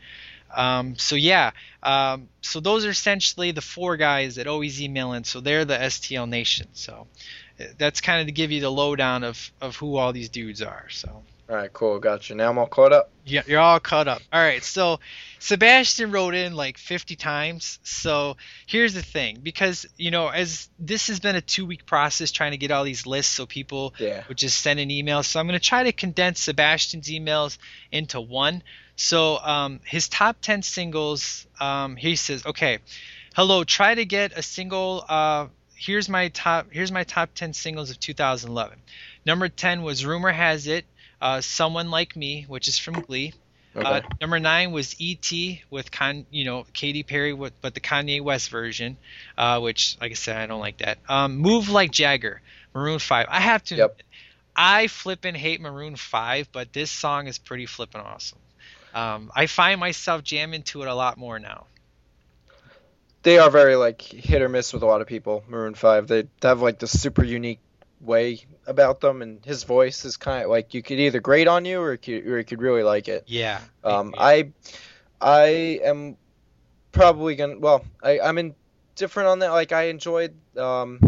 Um, 0.54 0.98
so 0.98 1.16
yeah, 1.16 1.52
um, 1.82 2.28
so 2.42 2.60
those 2.60 2.86
are 2.86 2.90
essentially 2.90 3.52
the 3.52 3.62
four 3.62 3.98
guys 3.98 4.36
that 4.36 4.48
always 4.48 4.82
email 4.82 5.14
in. 5.14 5.24
So 5.24 5.40
they're 5.40 5.66
the 5.66 5.78
STL 5.78 6.28
Nation. 6.28 6.68
So 6.74 7.08
uh, 7.60 7.66
that's 7.78 8.02
kind 8.02 8.22
of 8.22 8.28
to 8.28 8.34
give 8.34 8.52
you 8.52 8.62
the 8.62 8.72
lowdown 8.72 9.24
of 9.24 9.52
of 9.62 9.76
who 9.78 9.96
all 9.96 10.14
these 10.14 10.30
dudes 10.30 10.62
are. 10.62 10.88
So. 10.90 11.24
All 11.52 11.58
right, 11.58 11.74
cool, 11.74 12.00
gotcha. 12.00 12.34
Now 12.34 12.50
I'm 12.50 12.58
all 12.58 12.66
caught 12.66 12.94
up. 12.94 13.10
Yeah, 13.26 13.42
you're 13.46 13.60
all 13.60 13.82
caught 13.82 14.08
up. 14.08 14.22
All 14.32 14.40
right, 14.40 14.64
so 14.64 15.02
Sebastian 15.38 16.10
wrote 16.12 16.34
in 16.34 16.56
like 16.56 16.78
50 16.78 17.18
times. 17.18 17.78
So 17.84 18.38
here's 18.68 18.94
the 18.94 19.02
thing, 19.02 19.40
because 19.44 19.86
you 19.98 20.12
know, 20.12 20.30
as 20.30 20.70
this 20.80 21.08
has 21.08 21.20
been 21.20 21.36
a 21.36 21.42
two-week 21.42 21.86
process 21.86 22.32
trying 22.32 22.52
to 22.52 22.58
get 22.58 22.72
all 22.72 22.86
these 22.86 23.06
lists, 23.06 23.34
so 23.36 23.46
people 23.46 23.94
Yeah. 23.98 24.24
would 24.30 24.38
just 24.38 24.62
send 24.62 24.80
an 24.80 24.90
email. 24.92 25.24
So 25.24 25.42
I'm 25.42 25.46
going 25.48 25.60
to 25.60 25.66
try 25.66 25.84
to 25.84 25.92
condense 25.92 26.40
Sebastian's 26.40 27.10
emails 27.10 27.58
into 27.92 28.22
one. 28.22 28.64
So 28.96 29.38
um, 29.40 29.82
his 29.84 30.08
top 30.08 30.38
10 30.42 30.62
singles, 30.62 31.48
um, 31.60 31.98
he 31.98 32.16
says, 32.16 32.46
okay, 32.46 32.78
hello, 33.36 33.66
try 33.66 33.94
to 33.94 34.06
get 34.06 34.38
a 34.38 34.42
single. 34.42 35.04
Uh, 35.10 35.48
here's 35.76 36.08
my 36.08 36.30
top. 36.30 36.68
Here's 36.72 36.94
my 36.94 37.04
top 37.04 37.34
10 37.36 37.52
singles 37.52 37.90
of 37.90 38.00
2011. 38.00 38.78
Number 39.26 39.50
10 39.50 39.82
was 39.82 40.06
"Rumor 40.06 40.32
Has 40.32 40.66
It," 40.68 40.86
uh, 41.22 41.42
"Someone 41.42 41.90
Like 41.92 42.16
Me," 42.16 42.46
which 42.48 42.68
is 42.68 42.78
from 42.78 42.96
Glee. 43.02 43.34
Okay. 43.74 43.88
Uh, 43.88 44.02
number 44.20 44.38
nine 44.40 44.74
was 44.74 45.00
E.T. 45.00 45.62
with 45.70 45.92
Con, 45.92 46.26
you 46.30 46.44
know, 46.44 46.66
Katy 46.74 47.04
Perry, 47.04 47.32
with, 47.32 47.54
but 47.62 47.74
the 47.74 47.80
Kanye 47.80 48.20
West 48.22 48.50
version, 48.50 48.98
uh, 49.38 49.62
which, 49.62 49.96
like 50.02 50.12
I 50.12 50.16
said, 50.16 50.36
I 50.36 50.46
don't 50.46 50.60
like 50.60 50.80
that. 50.80 50.98
Um, 51.08 51.38
Move 51.38 51.70
Like 51.70 51.92
Jagger, 51.92 52.42
Maroon 52.74 53.00
Five. 53.00 53.28
I 53.30 53.40
have 53.40 53.64
to, 53.66 53.76
Yep. 53.78 54.02
I 54.54 54.88
flippin' 54.88 55.36
hate 55.36 55.62
Maroon 55.62 55.96
Five, 55.96 56.50
but 56.52 56.74
this 56.74 56.92
song 56.92 57.28
is 57.28 57.38
pretty 57.38 57.66
flippin' 57.66 58.02
awesome. 58.02 58.40
Um, 58.94 59.32
I 59.34 59.46
find 59.46 59.80
myself 59.80 60.22
jamming 60.22 60.64
to 60.64 60.82
it 60.82 60.90
a 60.90 60.94
lot 60.96 61.18
more 61.18 61.40
now. 61.40 61.68
they 63.24 63.38
are 63.38 63.50
very 63.50 63.76
like 63.76 64.02
hit 64.02 64.42
or 64.42 64.50
miss 64.50 64.74
with 64.74 64.84
a 64.84 64.86
lot 64.86 65.00
of 65.00 65.08
people. 65.08 65.44
Maroon 65.48 65.76
Five, 65.76 66.08
they 66.08 66.28
have 66.42 66.62
like 66.62 66.80
this 66.80 67.00
super 67.00 67.24
unique 67.24 67.60
way 68.02 68.46
about 68.68 69.00
them, 69.02 69.22
and 69.22 69.44
his 69.46 69.64
voice 69.64 70.06
is 70.06 70.18
kind 70.18 70.44
of 70.44 70.50
like 70.50 70.74
you 70.74 70.82
could 70.84 71.00
either 71.00 71.20
grate 71.20 71.48
on 71.48 71.66
you 71.66 71.80
or 71.80 71.92
you 71.94 71.98
could, 71.98 72.28
or 72.28 72.38
you 72.40 72.44
could 72.46 72.62
really 72.62 72.84
like 72.84 73.08
it. 73.08 73.24
Yeah. 73.28 73.62
Um, 73.84 74.14
I 74.18 74.52
I 75.20 75.80
am 75.84 76.18
probably 76.92 77.36
gonna. 77.36 77.60
Well, 77.60 77.86
I 78.04 78.20
I'm 78.20 78.38
in 78.38 78.56
different 78.96 79.30
on 79.30 79.40
that. 79.40 79.50
Like 79.52 79.72
I 79.72 79.84
enjoyed 79.84 80.34
um 80.58 81.00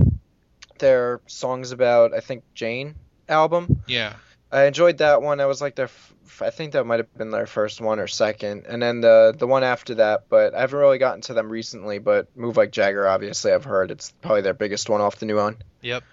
their 0.80 1.22
songs 1.28 1.72
about 1.72 2.14
I 2.14 2.20
think 2.20 2.44
Jane 2.54 2.96
album. 3.30 3.84
yeah. 3.88 4.14
I 4.52 4.66
enjoyed 4.66 5.00
that 5.00 5.24
one. 5.24 5.40
I 5.42 5.48
was 5.48 5.62
like 5.62 5.74
their, 5.74 5.86
f- 5.86 6.14
I 6.40 6.52
think 6.52 6.74
that 6.74 6.84
might 6.84 7.00
have 7.00 7.12
been 7.18 7.32
their 7.32 7.48
first 7.48 7.82
one 7.82 8.00
or 8.00 8.06
second, 8.06 8.68
and 8.68 8.80
then 8.80 9.02
the 9.02 9.34
the 9.36 9.48
one 9.48 9.64
after 9.64 9.96
that. 9.96 10.26
But 10.30 10.54
I 10.54 10.62
haven't 10.62 10.78
really 10.78 11.00
gotten 11.00 11.22
to 11.22 11.34
them 11.34 11.50
recently. 11.50 11.98
But 11.98 12.38
Move 12.38 12.56
Like 12.56 12.72
Jagger, 12.72 13.08
obviously, 13.08 13.52
I've 13.52 13.64
heard 13.64 13.90
it's 13.90 14.12
probably 14.22 14.42
their 14.42 14.54
biggest 14.54 14.90
one 14.90 15.02
off 15.02 15.16
the 15.16 15.26
new 15.26 15.38
one. 15.38 15.58
Yep. 15.82 16.04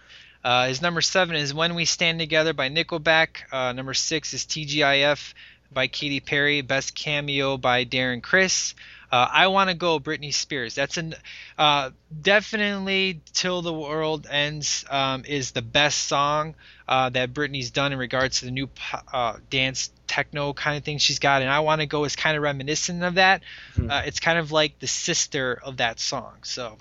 Uh, 0.43 0.69
his 0.69 0.81
number 0.81 1.03
seven 1.03 1.37
is 1.37 1.53
When 1.53 1.75
We 1.75 1.85
Stand 1.85 2.19
Together 2.19 2.53
by 2.55 2.71
Nickelback. 2.71 3.53
Uh, 3.53 3.73
number 3.73 3.93
six 3.93 4.33
is 4.33 4.45
TGIF 4.45 5.35
by 5.71 5.87
Katy 5.87 6.21
Perry. 6.21 6.62
Best 6.62 6.95
cameo 6.95 7.59
by 7.59 7.85
Darren 7.85 8.23
Criss. 8.23 8.75
Uh, 9.11 9.28
I 9.31 9.49
Want 9.49 9.70
to 9.70 9.74
Go, 9.74 9.99
Britney 9.99 10.32
Spears. 10.32 10.74
That's 10.74 10.97
an 10.97 11.15
uh, 11.59 11.91
definitely 12.23 13.20
Till 13.32 13.62
the 13.62 13.73
World 13.73 14.27
Ends 14.31 14.85
um, 14.89 15.24
is 15.27 15.51
the 15.51 15.62
best 15.62 16.05
song 16.07 16.55
uh, 16.89 17.11
that 17.11 17.35
Britney's 17.35 17.70
done 17.70 17.93
in 17.93 17.99
regards 17.99 18.41
to 18.41 18.45
the 18.47 18.51
new 18.51 18.69
uh, 19.12 19.37
dance 19.49 19.91
techno 20.07 20.53
kind 20.53 20.77
of 20.77 20.85
thing 20.85 20.99
she's 20.99 21.19
got. 21.19 21.43
And 21.43 21.51
I 21.51 21.61
Want 21.61 21.81
to 21.81 21.87
Go 21.87 22.05
is 22.05 22.16
kind 22.16 22.37
of 22.37 22.43
reminiscent 22.43 23.03
of 23.03 23.15
that. 23.15 23.43
Hmm. 23.74 23.91
Uh, 23.91 24.03
it's 24.05 24.20
kind 24.20 24.39
of 24.39 24.53
like 24.53 24.78
the 24.78 24.87
sister 24.87 25.61
of 25.62 25.78
that 25.78 25.99
song. 25.99 26.35
So 26.43 26.77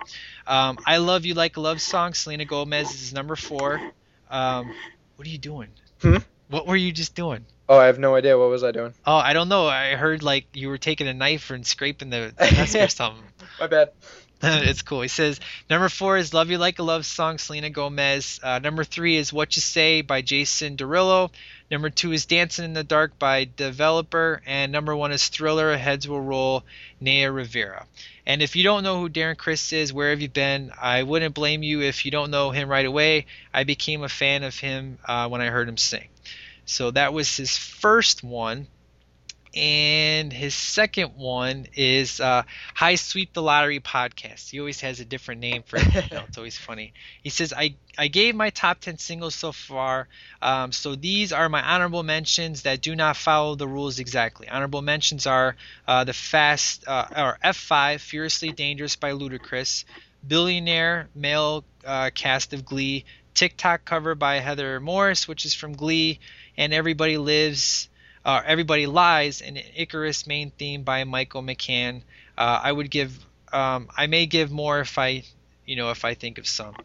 um, 0.45 0.77
I 0.85 0.97
Love 0.97 1.25
You 1.25 1.33
Like 1.33 1.57
a 1.57 1.61
Love 1.61 1.81
Song. 1.81 2.13
Selena 2.13 2.45
Gomez 2.45 2.93
is 2.93 3.13
number 3.13 3.35
four. 3.35 3.81
Um, 4.29 4.73
what 5.15 5.27
are 5.27 5.31
you 5.31 5.37
doing? 5.37 5.69
Hmm? 6.01 6.17
What 6.49 6.67
were 6.67 6.75
you 6.75 6.91
just 6.91 7.15
doing? 7.15 7.45
Oh, 7.69 7.77
I 7.77 7.85
have 7.85 7.99
no 7.99 8.15
idea. 8.15 8.35
What 8.35 8.49
was 8.49 8.63
I 8.63 8.71
doing? 8.71 8.95
Oh, 9.05 9.15
I 9.15 9.33
don't 9.33 9.47
know. 9.47 9.67
I 9.67 9.91
heard 9.91 10.23
like 10.23 10.47
you 10.53 10.69
were 10.69 10.79
taking 10.79 11.07
a 11.07 11.13
knife 11.13 11.51
and 11.51 11.65
scraping 11.65 12.09
the 12.09 12.33
desk 12.39 12.75
or 12.75 12.87
something. 12.87 13.23
My 13.59 13.67
bad. 13.67 13.91
it's 14.41 14.81
cool. 14.81 15.01
He 15.01 15.07
says 15.07 15.39
number 15.69 15.87
four 15.89 16.17
is 16.17 16.33
"Love 16.33 16.49
You 16.49 16.57
Like 16.57 16.79
a 16.79 16.83
Love 16.83 17.05
Song," 17.05 17.37
Selena 17.37 17.69
Gomez. 17.69 18.39
Uh, 18.41 18.57
number 18.57 18.83
three 18.83 19.17
is 19.17 19.31
"What 19.31 19.55
You 19.55 19.61
Say" 19.61 20.01
by 20.01 20.21
Jason 20.23 20.77
Derulo. 20.77 21.29
Number 21.69 21.91
two 21.91 22.11
is 22.11 22.25
"Dancing 22.25 22.65
in 22.65 22.73
the 22.73 22.83
Dark" 22.83 23.19
by 23.19 23.49
Developer, 23.55 24.41
and 24.47 24.71
number 24.71 24.95
one 24.95 25.11
is 25.11 25.27
"Thriller." 25.27 25.77
Heads 25.77 26.07
Will 26.07 26.21
Roll, 26.21 26.63
Naya 26.99 27.31
Rivera. 27.31 27.85
And 28.25 28.41
if 28.41 28.55
you 28.55 28.63
don't 28.63 28.83
know 28.83 28.99
who 28.99 29.09
Darren 29.09 29.37
Criss 29.37 29.73
is, 29.73 29.93
where 29.93 30.11
have 30.11 30.21
you 30.21 30.29
been? 30.29 30.71
I 30.79 31.03
wouldn't 31.03 31.35
blame 31.35 31.61
you 31.61 31.81
if 31.81 32.05
you 32.05 32.11
don't 32.11 32.31
know 32.31 32.49
him 32.49 32.69
right 32.69 32.85
away. 32.85 33.25
I 33.53 33.63
became 33.63 34.03
a 34.03 34.09
fan 34.09 34.43
of 34.43 34.57
him 34.57 34.99
uh, 35.05 35.27
when 35.27 35.41
I 35.41 35.47
heard 35.47 35.67
him 35.67 35.77
sing. 35.77 36.07
So 36.69 36.91
that 36.91 37.13
was 37.13 37.35
his 37.35 37.57
first 37.57 38.23
one. 38.23 38.67
And 39.55 40.31
his 40.31 40.53
second 40.53 41.15
one 41.15 41.65
is 41.73 42.19
uh, 42.19 42.43
High 42.75 42.93
Sweep 42.93 43.33
the 43.33 43.41
Lottery 43.41 43.79
podcast. 43.79 44.51
He 44.51 44.59
always 44.59 44.79
has 44.81 44.99
a 44.99 45.05
different 45.05 45.41
name 45.41 45.63
for 45.63 45.77
it. 45.77 45.87
You 46.11 46.17
know, 46.17 46.23
it's 46.27 46.37
always 46.37 46.59
funny. 46.59 46.93
He 47.23 47.31
says, 47.31 47.51
I, 47.51 47.73
I 47.97 48.07
gave 48.07 48.35
my 48.35 48.51
top 48.51 48.81
10 48.81 48.99
singles 48.99 49.33
so 49.33 49.51
far. 49.51 50.07
Um, 50.43 50.71
so 50.71 50.93
these 50.93 51.33
are 51.33 51.49
my 51.49 51.63
honorable 51.63 52.03
mentions 52.03 52.61
that 52.61 52.81
do 52.81 52.95
not 52.95 53.17
follow 53.17 53.55
the 53.55 53.67
rules 53.67 53.97
exactly. 53.97 54.47
Honorable 54.47 54.83
mentions 54.83 55.25
are 55.25 55.55
uh, 55.87 56.03
the 56.03 56.13
Fast, 56.13 56.87
uh, 56.87 57.07
or 57.17 57.39
F5, 57.43 57.99
Furiously 57.99 58.51
Dangerous 58.51 58.95
by 58.95 59.13
Ludacris, 59.13 59.85
Billionaire, 60.27 61.09
male 61.15 61.65
uh, 61.83 62.11
cast 62.13 62.53
of 62.53 62.63
Glee, 62.63 63.05
TikTok 63.33 63.85
cover 63.85 64.15
by 64.15 64.39
Heather 64.39 64.79
Morris, 64.79 65.27
which 65.27 65.45
is 65.45 65.53
from 65.53 65.73
Glee, 65.73 66.19
and 66.59 66.73
Everybody 66.73 67.17
Lives 67.17 67.89
uh, 68.25 68.41
Everybody 68.45 68.87
Lies, 68.87 69.41
and 69.41 69.61
Icarus 69.75 70.27
main 70.27 70.51
theme 70.51 70.83
by 70.83 71.03
Michael 71.05 71.41
McCann. 71.41 72.03
Uh, 72.37 72.59
I 72.63 72.71
would 72.71 72.91
give, 72.91 73.17
um, 73.53 73.89
I 73.97 74.07
may 74.07 74.27
give 74.27 74.51
more 74.51 74.79
if 74.81 74.97
I, 74.99 75.23
you 75.65 75.75
know, 75.75 75.91
if 75.91 76.05
I 76.05 76.15
think 76.15 76.37
of 76.37 76.47
some. 76.47 76.75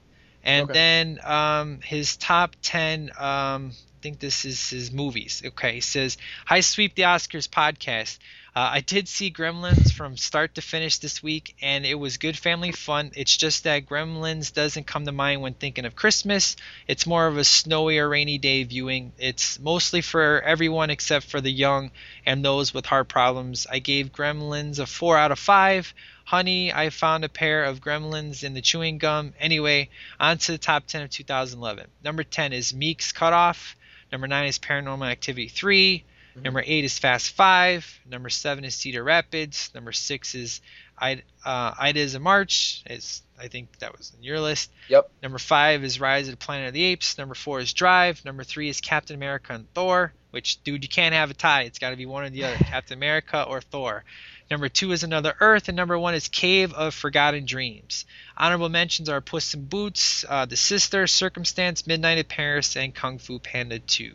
And 0.43 0.71
Okay. 0.71 0.73
then 0.73 1.21
um, 1.25 1.81
his 1.83 2.17
top 2.17 2.57
ten, 2.63 3.11
um, 3.19 3.73
I 3.73 3.99
think 4.03 4.21
this 4.21 4.45
is 4.45 4.71
his 4.71 4.93
movies. 4.93 5.43
Okay, 5.45 5.75
he 5.75 5.81
says, 5.81 6.17
"High 6.47 6.61
Sweep 6.61 6.95
the 6.95 7.03
Oscars 7.03 7.49
podcast." 7.49 8.19
Uh, 8.56 8.70
I 8.74 8.81
did 8.82 9.09
see 9.09 9.32
Gremlins 9.32 9.93
from 9.93 10.16
start 10.16 10.55
to 10.55 10.62
finish 10.62 10.98
this 10.98 11.20
week, 11.20 11.56
and 11.60 11.85
it 11.85 11.97
was 11.97 12.18
good 12.18 12.39
family 12.39 12.70
fun. 12.70 13.10
It's 13.16 13.36
just 13.36 13.64
that 13.64 13.86
Gremlins 13.86 14.55
doesn't 14.55 14.86
come 14.86 15.06
to 15.06 15.10
mind 15.10 15.43
when 15.43 15.55
thinking 15.55 15.85
of 15.85 15.97
Christmas. 15.97 16.55
It's 16.86 17.05
more 17.05 17.26
of 17.26 17.36
a 17.36 17.42
snowy 17.42 17.99
or 17.99 18.08
rainy 18.08 18.39
day 18.39 18.62
viewing. 18.62 19.12
It's 19.18 19.58
mostly 19.58 20.02
for 20.02 20.41
everyone 20.41 20.91
except 20.91 21.26
for 21.26 21.41
the 21.41 21.50
young 21.50 21.91
and 22.24 22.44
those 22.44 22.73
with 22.73 22.86
heart 22.86 23.08
problems. 23.08 23.66
I 23.68 23.81
gave 23.81 24.12
Gremlins 24.12 24.78
a 24.78 24.86
4 24.86 25.18
out 25.18 25.33
of 25.33 25.41
5. 25.41 25.92
Honey, 26.24 26.73
I 26.73 26.91
found 26.91 27.24
a 27.24 27.28
pair 27.28 27.65
of 27.65 27.81
Gremlins 27.81 28.44
in 28.44 28.55
the 28.55 28.62
chewing 28.62 28.99
gum. 28.99 29.34
Anyway, 29.41 29.89
on 30.20 30.39
to 30.39 30.52
the 30.52 30.58
top 30.58 30.86
10 30.86 31.02
of 31.02 31.10
2011. 31.10 31.89
Number 32.05 32.23
10 32.23 32.52
is 32.52 32.73
Meek's 32.73 33.10
Cutoff. 33.10 33.74
Number 34.12 34.28
9 34.28 34.47
is 34.47 34.60
Paranormal 34.60 35.10
Activity 35.10 35.49
3. 35.49 36.05
Number 36.43 36.63
8 36.65 36.85
is 36.85 36.99
Fast 36.99 37.31
5. 37.31 38.01
Number 38.07 38.29
7 38.29 38.65
is 38.65 38.75
Cedar 38.75 39.05
Rapids. 39.05 39.71
Number 39.75 39.93
6 39.93 40.35
is 40.35 40.61
I, 40.99 41.23
uh, 41.45 41.75
Ides 41.79 42.15
of 42.15 42.23
March. 42.23 42.83
It's, 42.87 43.23
I 43.39 43.49
think 43.49 43.79
that 43.79 43.97
was 43.97 44.13
in 44.17 44.23
your 44.23 44.41
list. 44.41 44.71
Yep. 44.89 45.11
Number 45.23 45.39
5 45.39 45.85
is 45.85 46.01
Rise 46.01 46.27
of 46.27 46.33
the 46.33 46.45
Planet 46.45 46.69
of 46.69 46.75
the 46.75 46.83
Apes. 46.83 47.19
Number 47.19 47.35
4 47.35 47.61
is 47.61 47.73
Drive. 47.73 48.25
Number 48.25 48.43
3 48.43 48.69
is 48.69 48.81
Captain 48.81 49.15
America 49.15 49.53
and 49.53 49.73
Thor, 49.75 50.13
which, 50.31 50.63
dude, 50.65 50.83
you 50.83 50.89
can't 50.89 51.15
have 51.15 51.31
a 51.31 51.35
tie. 51.35 51.63
It's 51.63 51.79
got 51.79 51.91
to 51.91 51.97
be 51.97 52.07
one 52.07 52.25
or 52.25 52.31
the 52.31 52.45
other 52.45 52.57
Captain 52.65 52.99
America 52.99 53.43
or 53.43 53.61
Thor. 53.61 54.05
Number 54.51 54.69
2 54.69 54.93
is 54.93 55.05
Another 55.05 55.35
Earth. 55.41 55.69
And 55.69 55.77
number 55.77 55.99
1 55.99 56.15
is 56.15 56.29
Cave 56.29 56.73
of 56.73 56.95
Forgotten 56.95 57.47
Dreams. 57.47 58.07
Honorable 58.37 58.69
mentions 58.69 59.09
are 59.09 59.21
Puss 59.21 59.55
in 59.55 59.67
Boots, 59.67 60.25
uh, 60.29 60.47
The 60.47 60.57
Sister, 60.57 61.07
Circumstance, 61.07 61.87
Midnight 61.87 62.19
in 62.19 62.25
Paris, 62.25 62.77
and 62.77 62.95
Kung 62.95 63.19
Fu 63.19 63.39
Panda 63.39 63.79
2 63.79 64.15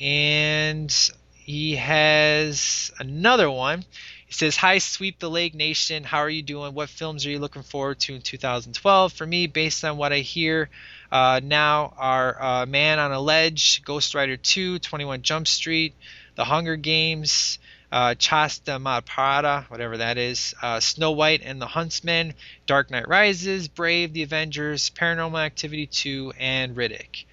and 0.00 0.92
he 1.34 1.76
has 1.76 2.90
another 2.98 3.50
one. 3.50 3.84
He 4.26 4.32
says, 4.32 4.56
Hi, 4.56 4.78
Sweep 4.78 5.18
the 5.18 5.30
Lake 5.30 5.54
Nation. 5.54 6.04
How 6.04 6.18
are 6.18 6.30
you 6.30 6.42
doing? 6.42 6.74
What 6.74 6.88
films 6.88 7.26
are 7.26 7.30
you 7.30 7.38
looking 7.38 7.62
forward 7.62 8.00
to 8.00 8.14
in 8.14 8.22
2012? 8.22 9.12
For 9.12 9.26
me, 9.26 9.46
based 9.46 9.84
on 9.84 9.96
what 9.96 10.12
I 10.12 10.18
hear 10.18 10.70
uh, 11.12 11.40
now, 11.44 11.92
are 11.98 12.42
uh, 12.42 12.66
Man 12.66 12.98
on 12.98 13.12
a 13.12 13.20
Ledge, 13.20 13.84
Ghost 13.84 14.14
Rider 14.14 14.36
2, 14.36 14.78
21 14.78 15.22
Jump 15.22 15.46
Street, 15.46 15.94
The 16.34 16.44
Hunger 16.44 16.76
Games, 16.76 17.58
uh, 17.92 18.14
Chasta 18.14 18.80
Madparada, 18.80 19.70
whatever 19.70 19.98
that 19.98 20.18
is, 20.18 20.54
uh, 20.60 20.80
Snow 20.80 21.12
White 21.12 21.42
and 21.44 21.62
the 21.62 21.66
Huntsman, 21.66 22.34
Dark 22.66 22.90
Knight 22.90 23.06
Rises, 23.06 23.68
Brave, 23.68 24.12
The 24.14 24.22
Avengers, 24.24 24.90
Paranormal 24.90 25.44
Activity 25.44 25.86
2, 25.86 26.32
and 26.40 26.74
Riddick. 26.74 27.26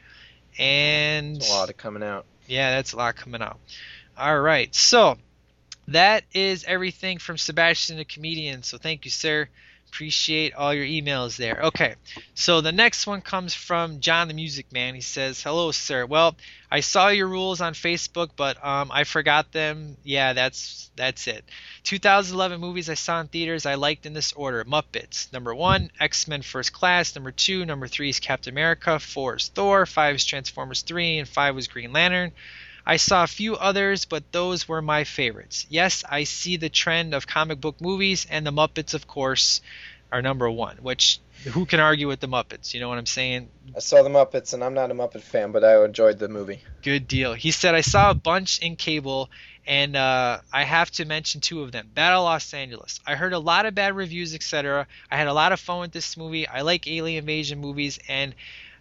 And 0.61 1.37
It's 1.37 1.49
a 1.49 1.53
lot 1.53 1.69
of 1.69 1.77
coming 1.77 2.03
out. 2.03 2.25
yeah, 2.47 2.71
that's 2.71 2.93
a 2.93 2.97
lot 2.97 3.15
coming 3.15 3.41
out. 3.41 3.59
All 4.17 4.39
right, 4.39 4.73
so 4.75 5.17
that 5.87 6.23
is 6.33 6.63
everything 6.65 7.17
from 7.17 7.37
Sebastian 7.37 7.97
the 7.97 8.05
comedian. 8.05 8.63
So 8.63 8.77
thank 8.77 9.05
you, 9.05 9.11
sir. 9.11 9.49
Appreciate 9.91 10.53
all 10.53 10.73
your 10.73 10.85
emails 10.85 11.35
there. 11.35 11.59
Okay, 11.63 11.95
so 12.33 12.61
the 12.61 12.71
next 12.71 13.05
one 13.05 13.19
comes 13.19 13.53
from 13.53 13.99
John 13.99 14.29
the 14.29 14.33
Music 14.33 14.71
Man. 14.71 14.95
He 14.95 15.01
says, 15.01 15.43
"Hello, 15.43 15.71
sir. 15.71 16.05
Well, 16.05 16.37
I 16.71 16.79
saw 16.79 17.09
your 17.09 17.27
rules 17.27 17.59
on 17.59 17.73
Facebook, 17.73 18.29
but 18.37 18.63
um, 18.65 18.89
I 18.93 19.03
forgot 19.03 19.51
them. 19.51 19.97
Yeah, 20.05 20.31
that's 20.31 20.89
that's 20.95 21.27
it. 21.27 21.43
2011 21.83 22.61
movies 22.61 22.89
I 22.89 22.93
saw 22.93 23.19
in 23.19 23.27
theaters 23.27 23.65
I 23.65 23.75
liked 23.75 24.05
in 24.05 24.13
this 24.13 24.31
order: 24.31 24.63
Muppets. 24.63 25.31
Number 25.33 25.53
one, 25.53 25.91
X 25.99 26.25
Men 26.25 26.41
First 26.41 26.71
Class. 26.71 27.13
Number 27.13 27.31
two, 27.31 27.65
number 27.65 27.89
three 27.89 28.09
is 28.09 28.21
Captain 28.21 28.53
America. 28.53 28.97
Four 28.97 29.35
is 29.35 29.49
Thor. 29.49 29.85
Five 29.85 30.15
is 30.15 30.25
Transformers 30.25 30.83
3, 30.83 31.17
and 31.17 31.27
five 31.27 31.53
was 31.53 31.67
Green 31.67 31.91
Lantern. 31.91 32.31
I 32.85 32.97
saw 32.97 33.23
a 33.23 33.27
few 33.27 33.55
others, 33.55 34.05
but 34.05 34.31
those 34.31 34.67
were 34.67 34.81
my 34.81 35.03
favorites. 35.03 35.65
Yes, 35.69 36.03
I 36.09 36.23
see 36.23 36.57
the 36.57 36.69
trend 36.69 37.13
of 37.13 37.27
comic 37.27 37.61
book 37.61 37.79
movies, 37.81 38.25
and 38.29 38.45
the 38.45 38.51
Muppets, 38.51 38.93
of 38.93 39.07
course, 39.07 39.61
are 40.11 40.21
number 40.21 40.49
one. 40.49 40.77
Which 40.77 41.19
who 41.45 41.65
can 41.65 41.79
argue 41.79 42.07
with 42.07 42.19
the 42.19 42.27
Muppets? 42.27 42.73
You 42.73 42.79
know 42.79 42.89
what 42.89 42.97
I'm 42.97 43.05
saying? 43.05 43.49
I 43.75 43.79
saw 43.79 44.03
the 44.03 44.09
Muppets, 44.09 44.53
and 44.53 44.63
I'm 44.63 44.73
not 44.73 44.91
a 44.91 44.93
Muppet 44.93 45.21
fan, 45.21 45.51
but 45.51 45.63
I 45.63 45.83
enjoyed 45.83 46.19
the 46.19 46.27
movie. 46.27 46.61
Good 46.81 47.07
deal. 47.07 47.33
He 47.33 47.51
said 47.51 47.75
I 47.75 47.81
saw 47.81 48.11
a 48.11 48.15
bunch 48.15 48.59
in 48.59 48.75
cable, 48.75 49.29
and 49.65 49.95
uh, 49.95 50.39
I 50.51 50.63
have 50.63 50.91
to 50.91 51.05
mention 51.05 51.41
two 51.41 51.61
of 51.61 51.71
them. 51.71 51.89
Battle 51.93 52.23
Los 52.23 52.53
Angeles. 52.53 52.99
I 53.07 53.15
heard 53.15 53.33
a 53.33 53.39
lot 53.39 53.65
of 53.65 53.75
bad 53.75 53.95
reviews, 53.95 54.35
etc. 54.35 54.87
I 55.09 55.17
had 55.17 55.27
a 55.27 55.33
lot 55.33 55.51
of 55.51 55.59
fun 55.59 55.79
with 55.79 55.91
this 55.91 56.17
movie. 56.17 56.47
I 56.47 56.61
like 56.61 56.87
alien 56.87 57.19
invasion 57.19 57.59
movies, 57.59 57.99
and 58.07 58.35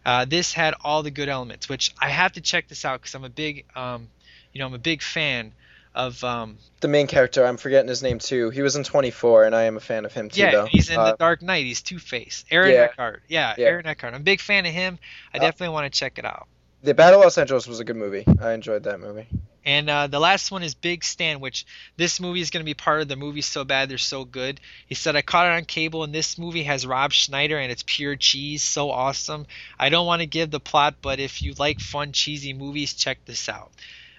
uh, 0.06 0.24
this 0.24 0.52
had 0.52 0.74
all 0.84 1.02
the 1.02 1.10
good 1.10 1.28
elements. 1.28 1.68
Which 1.68 1.92
I 2.00 2.08
have 2.10 2.32
to 2.32 2.40
check 2.40 2.68
this 2.68 2.84
out 2.84 3.00
because 3.00 3.14
I'm 3.14 3.24
a 3.24 3.28
big, 3.28 3.64
um, 3.76 4.08
you 4.52 4.58
know, 4.60 4.66
I'm 4.66 4.74
a 4.74 4.78
big 4.78 5.02
fan 5.02 5.52
of. 5.94 6.22
Um, 6.24 6.56
The 6.80 6.88
main 6.88 7.06
character, 7.06 7.44
I'm 7.44 7.56
forgetting 7.56 7.88
his 7.88 8.02
name 8.02 8.18
too. 8.18 8.50
He 8.50 8.62
was 8.62 8.76
in 8.76 8.84
24, 8.84 9.44
and 9.44 9.54
I 9.54 9.62
am 9.64 9.76
a 9.76 9.80
fan 9.80 10.04
of 10.04 10.12
him 10.12 10.28
too, 10.30 10.40
yeah, 10.40 10.50
though. 10.52 10.66
he's 10.66 10.88
in 10.90 10.98
Uh, 10.98 11.10
the 11.12 11.16
Dark 11.16 11.42
Knight. 11.42 11.64
He's 11.66 11.82
Two 11.82 11.98
Face. 11.98 12.44
Aaron 12.50 12.70
yeah. 12.72 12.82
Eckhart. 12.84 13.22
Yeah, 13.28 13.54
Yeah. 13.58 13.66
Aaron 13.66 13.86
Eckhart. 13.86 14.14
I'm 14.14 14.20
a 14.20 14.24
big 14.24 14.40
fan 14.40 14.64
of 14.66 14.72
him. 14.72 14.98
I 15.34 15.38
Uh, 15.38 15.40
definitely 15.40 15.74
want 15.74 15.92
to 15.92 15.98
check 15.98 16.18
it 16.18 16.24
out. 16.24 16.46
the 16.82 16.94
Battle 16.94 17.20
of 17.20 17.24
Los 17.24 17.36
Angeles 17.38 17.66
was 17.66 17.80
a 17.80 17.84
good 17.84 17.96
movie. 17.96 18.24
I 18.40 18.52
enjoyed 18.52 18.84
that 18.84 19.00
movie. 19.00 19.26
And 19.64 19.90
uh, 19.90 20.06
the 20.06 20.20
last 20.20 20.50
one 20.50 20.62
is 20.62 20.74
Big 20.74 21.04
Stan, 21.04 21.40
which 21.40 21.66
this 21.96 22.18
movie 22.18 22.40
is 22.40 22.50
going 22.50 22.62
to 22.62 22.68
be 22.68 22.74
part 22.74 23.02
of 23.02 23.08
the 23.08 23.16
movie 23.16 23.42
so 23.42 23.64
bad 23.64 23.88
they're 23.88 23.98
so 23.98 24.24
good. 24.24 24.60
He 24.86 24.94
said, 24.94 25.16
I 25.16 25.22
caught 25.22 25.46
it 25.46 25.56
on 25.56 25.64
cable, 25.64 26.02
and 26.02 26.14
this 26.14 26.38
movie 26.38 26.62
has 26.64 26.86
Rob 26.86 27.12
Schneider, 27.12 27.58
and 27.58 27.70
it's 27.70 27.84
pure 27.86 28.16
cheese. 28.16 28.62
So 28.62 28.90
awesome. 28.90 29.46
I 29.78 29.90
don't 29.90 30.06
want 30.06 30.20
to 30.20 30.26
give 30.26 30.50
the 30.50 30.60
plot, 30.60 30.96
but 31.02 31.20
if 31.20 31.42
you 31.42 31.54
like 31.58 31.80
fun, 31.80 32.12
cheesy 32.12 32.52
movies, 32.52 32.94
check 32.94 33.24
this 33.26 33.48
out. 33.48 33.70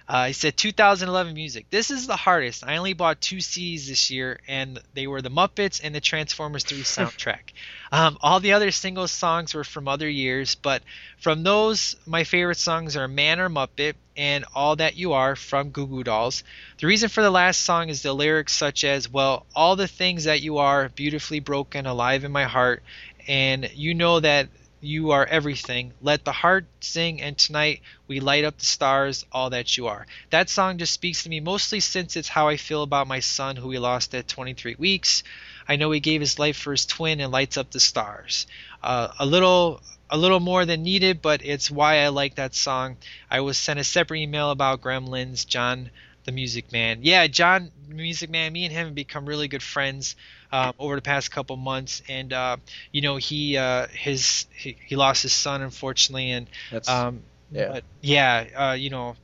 Uh, 0.08 0.28
he 0.28 0.34
said 0.34 0.58
2011 0.58 1.34
music. 1.34 1.68
This 1.70 1.90
is 1.90 2.06
the 2.06 2.18
hardest. 2.18 2.66
I 2.66 2.76
only 2.76 2.92
bought 2.92 3.22
two 3.22 3.38
CDs 3.38 3.88
this 3.88 4.11
year, 4.11 4.42
and 4.45 4.78
they 4.94 5.08
were 5.08 5.22
the 5.22 5.30
Muppets 5.30 5.80
and 5.82 5.95
the 5.95 6.02
Transformers 6.02 6.66
3 6.66 6.80
soundtrack. 6.82 7.53
um, 7.94 8.18
all 8.20 8.42
the 8.42 8.52
other 8.52 8.72
single 8.72 9.08
songs 9.08 9.53
were 9.53 9.64
from 9.64 9.88
other 9.88 10.10
years, 10.10 10.56
but 10.56 10.84
from 11.18 11.44
those, 11.44 11.95
my 12.06 12.26
favorite 12.26 12.58
songs 12.58 12.98
are 12.98 13.08
Man 13.08 13.40
or 13.40 13.50
Muppet 13.50 13.94
and 14.15 14.45
All 14.53 14.75
That 14.75 14.95
You 14.95 15.14
Are 15.14 15.35
from 15.35 15.69
Goo 15.69 15.88
Goo 15.88 16.03
Dolls. 16.03 16.43
The 16.80 16.88
reason 16.88 17.09
for 17.09 17.22
the 17.22 17.31
last 17.31 17.61
song 17.61 17.90
is 17.90 18.01
the 18.01 18.14
lyrics 18.14 18.53
such 18.53 18.83
as, 18.83 19.09
Well, 19.09 19.45
all 19.56 19.75
the 19.75 19.88
things 19.88 20.25
that 20.25 20.41
you 20.41 20.57
are, 20.57 20.90
beautifully 20.90 21.40
broken, 21.40 21.85
alive 21.85 22.23
in 22.23 22.31
my 22.31 22.45
heart, 22.45 22.83
and 23.27 23.69
you 23.73 23.93
know 23.93 24.19
that 24.19 24.49
you 24.81 25.11
are 25.11 25.25
everything. 25.25 25.93
Let 26.01 26.25
the 26.25 26.31
heart 26.31 26.65
sing, 26.80 27.22
and 27.22 27.38
tonight 27.38 27.81
we 28.07 28.19
light 28.19 28.43
up 28.43 28.57
the 28.57 28.65
stars, 28.65 29.25
all 29.31 29.51
that 29.51 29.77
you 29.77 29.88
are. 29.88 30.07
That 30.31 30.49
song 30.49 30.80
just 30.80 30.93
speaks 30.93 31.23
to 31.23 31.30
me 31.30 31.40
mostly 31.40 31.80
since 31.80 32.15
it's 32.15 32.27
how 32.27 32.48
I 32.48 32.57
feel 32.57 32.81
about 32.81 33.07
my 33.07 33.19
son 33.19 33.56
who 33.56 33.67
we 33.67 33.77
lost 33.77 34.15
at 34.15 34.27
23 34.27 34.75
weeks. 34.80 35.23
I 35.67 35.75
know 35.75 35.91
he 35.91 35.99
gave 35.99 36.19
his 36.19 36.40
life 36.40 36.57
for 36.57 36.72
his 36.72 36.85
twin 36.85 37.19
and 37.19 37.31
lights 37.31 37.57
up 37.57 37.69
the 37.69 37.80
stars. 37.80 38.48
Uh, 38.81 39.09
a 39.19 39.25
little 39.25 39.81
a 40.11 40.17
little 40.17 40.40
more 40.40 40.65
than 40.65 40.83
needed, 40.83 41.22
but 41.22 41.41
it's 41.43 41.72
why 41.72 41.99
I 41.99 42.09
like 42.09 42.35
that 42.35 42.56
song. 42.56 42.98
I 43.30 43.41
was 43.41 43.57
sent 43.57 43.80
a 43.80 43.83
separate 43.85 44.19
email 44.19 44.51
about 44.51 44.81
Gremlins, 44.81 45.48
John 45.48 45.91
the 46.25 46.31
Music 46.31 46.72
Man. 46.72 46.99
Yeah, 47.01 47.27
John 47.27 47.72
the 47.90 47.95
Music 47.95 48.30
Man, 48.30 48.53
me 48.53 48.65
and 48.65 48.73
him 48.73 48.88
have 48.88 48.95
become 48.95 49.25
really 49.25 49.48
good 49.48 49.64
friends 49.64 50.15
um, 50.51 50.73
over 50.80 50.95
the 50.95 51.01
past 51.01 51.31
couple 51.31 51.57
months, 51.57 52.01
and 52.09 52.33
uh, 52.33 52.57
you 52.91 53.01
know 53.01 53.17
he 53.17 53.57
uh, 53.57 53.88
his 53.88 54.45
he, 54.56 54.77
he 54.88 54.95
lost 54.95 55.23
his 55.23 55.33
son 55.33 55.61
unfortunately, 55.61 56.31
and 56.31 56.49
That's 56.69 57.06
um, 57.06 57.23
yeah. 57.51 57.73
but 57.73 57.83
yeah, 58.01 58.45
uh, 58.56 58.73
you 58.73 58.90
know, 58.90 59.15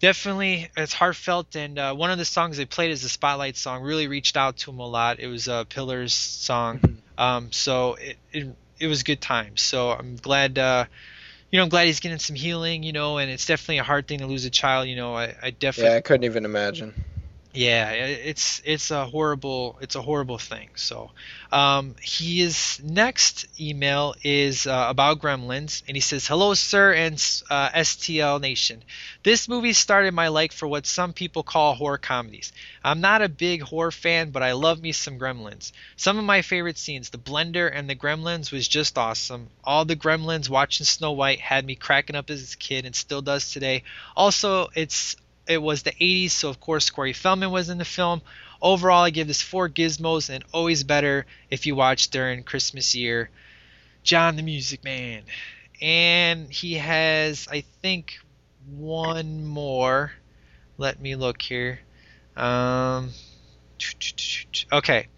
definitely 0.00 0.70
it's 0.76 0.92
heartfelt. 0.92 1.56
And 1.56 1.78
uh, 1.78 1.94
one 1.94 2.10
of 2.10 2.18
the 2.18 2.24
songs 2.24 2.56
they 2.56 2.64
played 2.66 2.90
is 2.90 3.02
the 3.02 3.08
spotlight 3.08 3.56
song 3.56 3.82
really 3.82 4.08
reached 4.08 4.36
out 4.36 4.56
to 4.58 4.70
him 4.70 4.78
a 4.80 4.86
lot. 4.86 5.20
It 5.20 5.26
was 5.28 5.48
a 5.48 5.66
Pillars 5.68 6.12
song, 6.14 6.80
Mm-hmm. 6.80 6.94
um, 7.18 7.52
so 7.52 7.94
it, 7.94 8.16
it 8.32 8.56
it 8.80 8.86
was 8.86 9.02
good 9.02 9.20
times. 9.20 9.62
So 9.62 9.90
I'm 9.90 10.16
glad. 10.16 10.58
Uh, 10.58 10.86
you 11.50 11.58
know, 11.58 11.62
I'm 11.62 11.68
glad 11.68 11.86
he's 11.86 12.00
getting 12.00 12.18
some 12.18 12.34
healing, 12.34 12.82
you 12.82 12.92
know, 12.92 13.18
and 13.18 13.30
it's 13.30 13.46
definitely 13.46 13.78
a 13.78 13.84
hard 13.84 14.08
thing 14.08 14.18
to 14.18 14.26
lose 14.26 14.44
a 14.44 14.50
child, 14.50 14.88
you 14.88 14.96
know. 14.96 15.14
I, 15.14 15.36
I 15.40 15.50
definitely 15.50 15.92
yeah, 15.92 15.98
I 15.98 16.00
couldn't 16.00 16.24
even 16.24 16.44
imagine. 16.44 16.94
Yeah, 17.56 17.92
it's 17.92 18.60
it's 18.64 18.90
a 18.90 19.06
horrible 19.06 19.78
it's 19.80 19.94
a 19.94 20.02
horrible 20.02 20.38
thing. 20.38 20.70
So, 20.74 21.12
um, 21.52 21.94
his 22.02 22.80
next 22.82 23.46
email 23.60 24.16
is 24.24 24.66
uh, 24.66 24.86
about 24.88 25.20
Gremlins, 25.20 25.84
and 25.86 25.96
he 25.96 26.00
says, 26.00 26.26
"Hello, 26.26 26.54
sir, 26.54 26.92
and 26.92 27.14
uh, 27.50 27.70
STL 27.72 28.40
Nation. 28.40 28.82
This 29.22 29.46
movie 29.48 29.72
started 29.72 30.14
my 30.14 30.28
like 30.28 30.50
for 30.52 30.66
what 30.66 30.84
some 30.84 31.12
people 31.12 31.44
call 31.44 31.74
horror 31.74 31.96
comedies. 31.96 32.52
I'm 32.82 33.00
not 33.00 33.22
a 33.22 33.28
big 33.28 33.62
horror 33.62 33.92
fan, 33.92 34.30
but 34.30 34.42
I 34.42 34.52
love 34.52 34.82
me 34.82 34.90
some 34.90 35.16
Gremlins. 35.16 35.70
Some 35.94 36.18
of 36.18 36.24
my 36.24 36.42
favorite 36.42 36.76
scenes, 36.76 37.10
the 37.10 37.18
blender 37.18 37.70
and 37.72 37.88
the 37.88 37.94
Gremlins, 37.94 38.50
was 38.50 38.66
just 38.66 38.98
awesome. 38.98 39.48
All 39.62 39.84
the 39.84 39.94
Gremlins 39.94 40.48
watching 40.48 40.86
Snow 40.86 41.12
White 41.12 41.40
had 41.40 41.64
me 41.64 41.76
cracking 41.76 42.16
up 42.16 42.30
as 42.30 42.52
a 42.52 42.56
kid, 42.56 42.84
and 42.84 42.96
still 42.96 43.22
does 43.22 43.52
today. 43.52 43.84
Also, 44.16 44.70
it's 44.74 45.14
it 45.48 45.58
was 45.58 45.82
the 45.82 45.92
80s, 46.00 46.32
so 46.32 46.48
of 46.48 46.60
course 46.60 46.90
Corey 46.90 47.12
Feldman 47.12 47.50
was 47.50 47.68
in 47.68 47.78
the 47.78 47.84
film. 47.84 48.22
Overall, 48.62 49.04
I 49.04 49.10
give 49.10 49.26
this 49.26 49.42
four 49.42 49.68
gizmos, 49.68 50.30
and 50.30 50.44
always 50.52 50.84
better 50.84 51.26
if 51.50 51.66
you 51.66 51.74
watch 51.76 52.08
during 52.10 52.44
Christmas 52.44 52.94
year. 52.94 53.30
John 54.02 54.36
the 54.36 54.42
Music 54.42 54.84
Man, 54.84 55.24
and 55.80 56.50
he 56.52 56.74
has, 56.74 57.48
I 57.50 57.62
think, 57.82 58.14
one 58.66 59.46
more. 59.46 60.12
Let 60.78 61.00
me 61.00 61.16
look 61.16 61.42
here. 61.42 61.80
Um, 62.36 63.12
okay, 64.72 65.08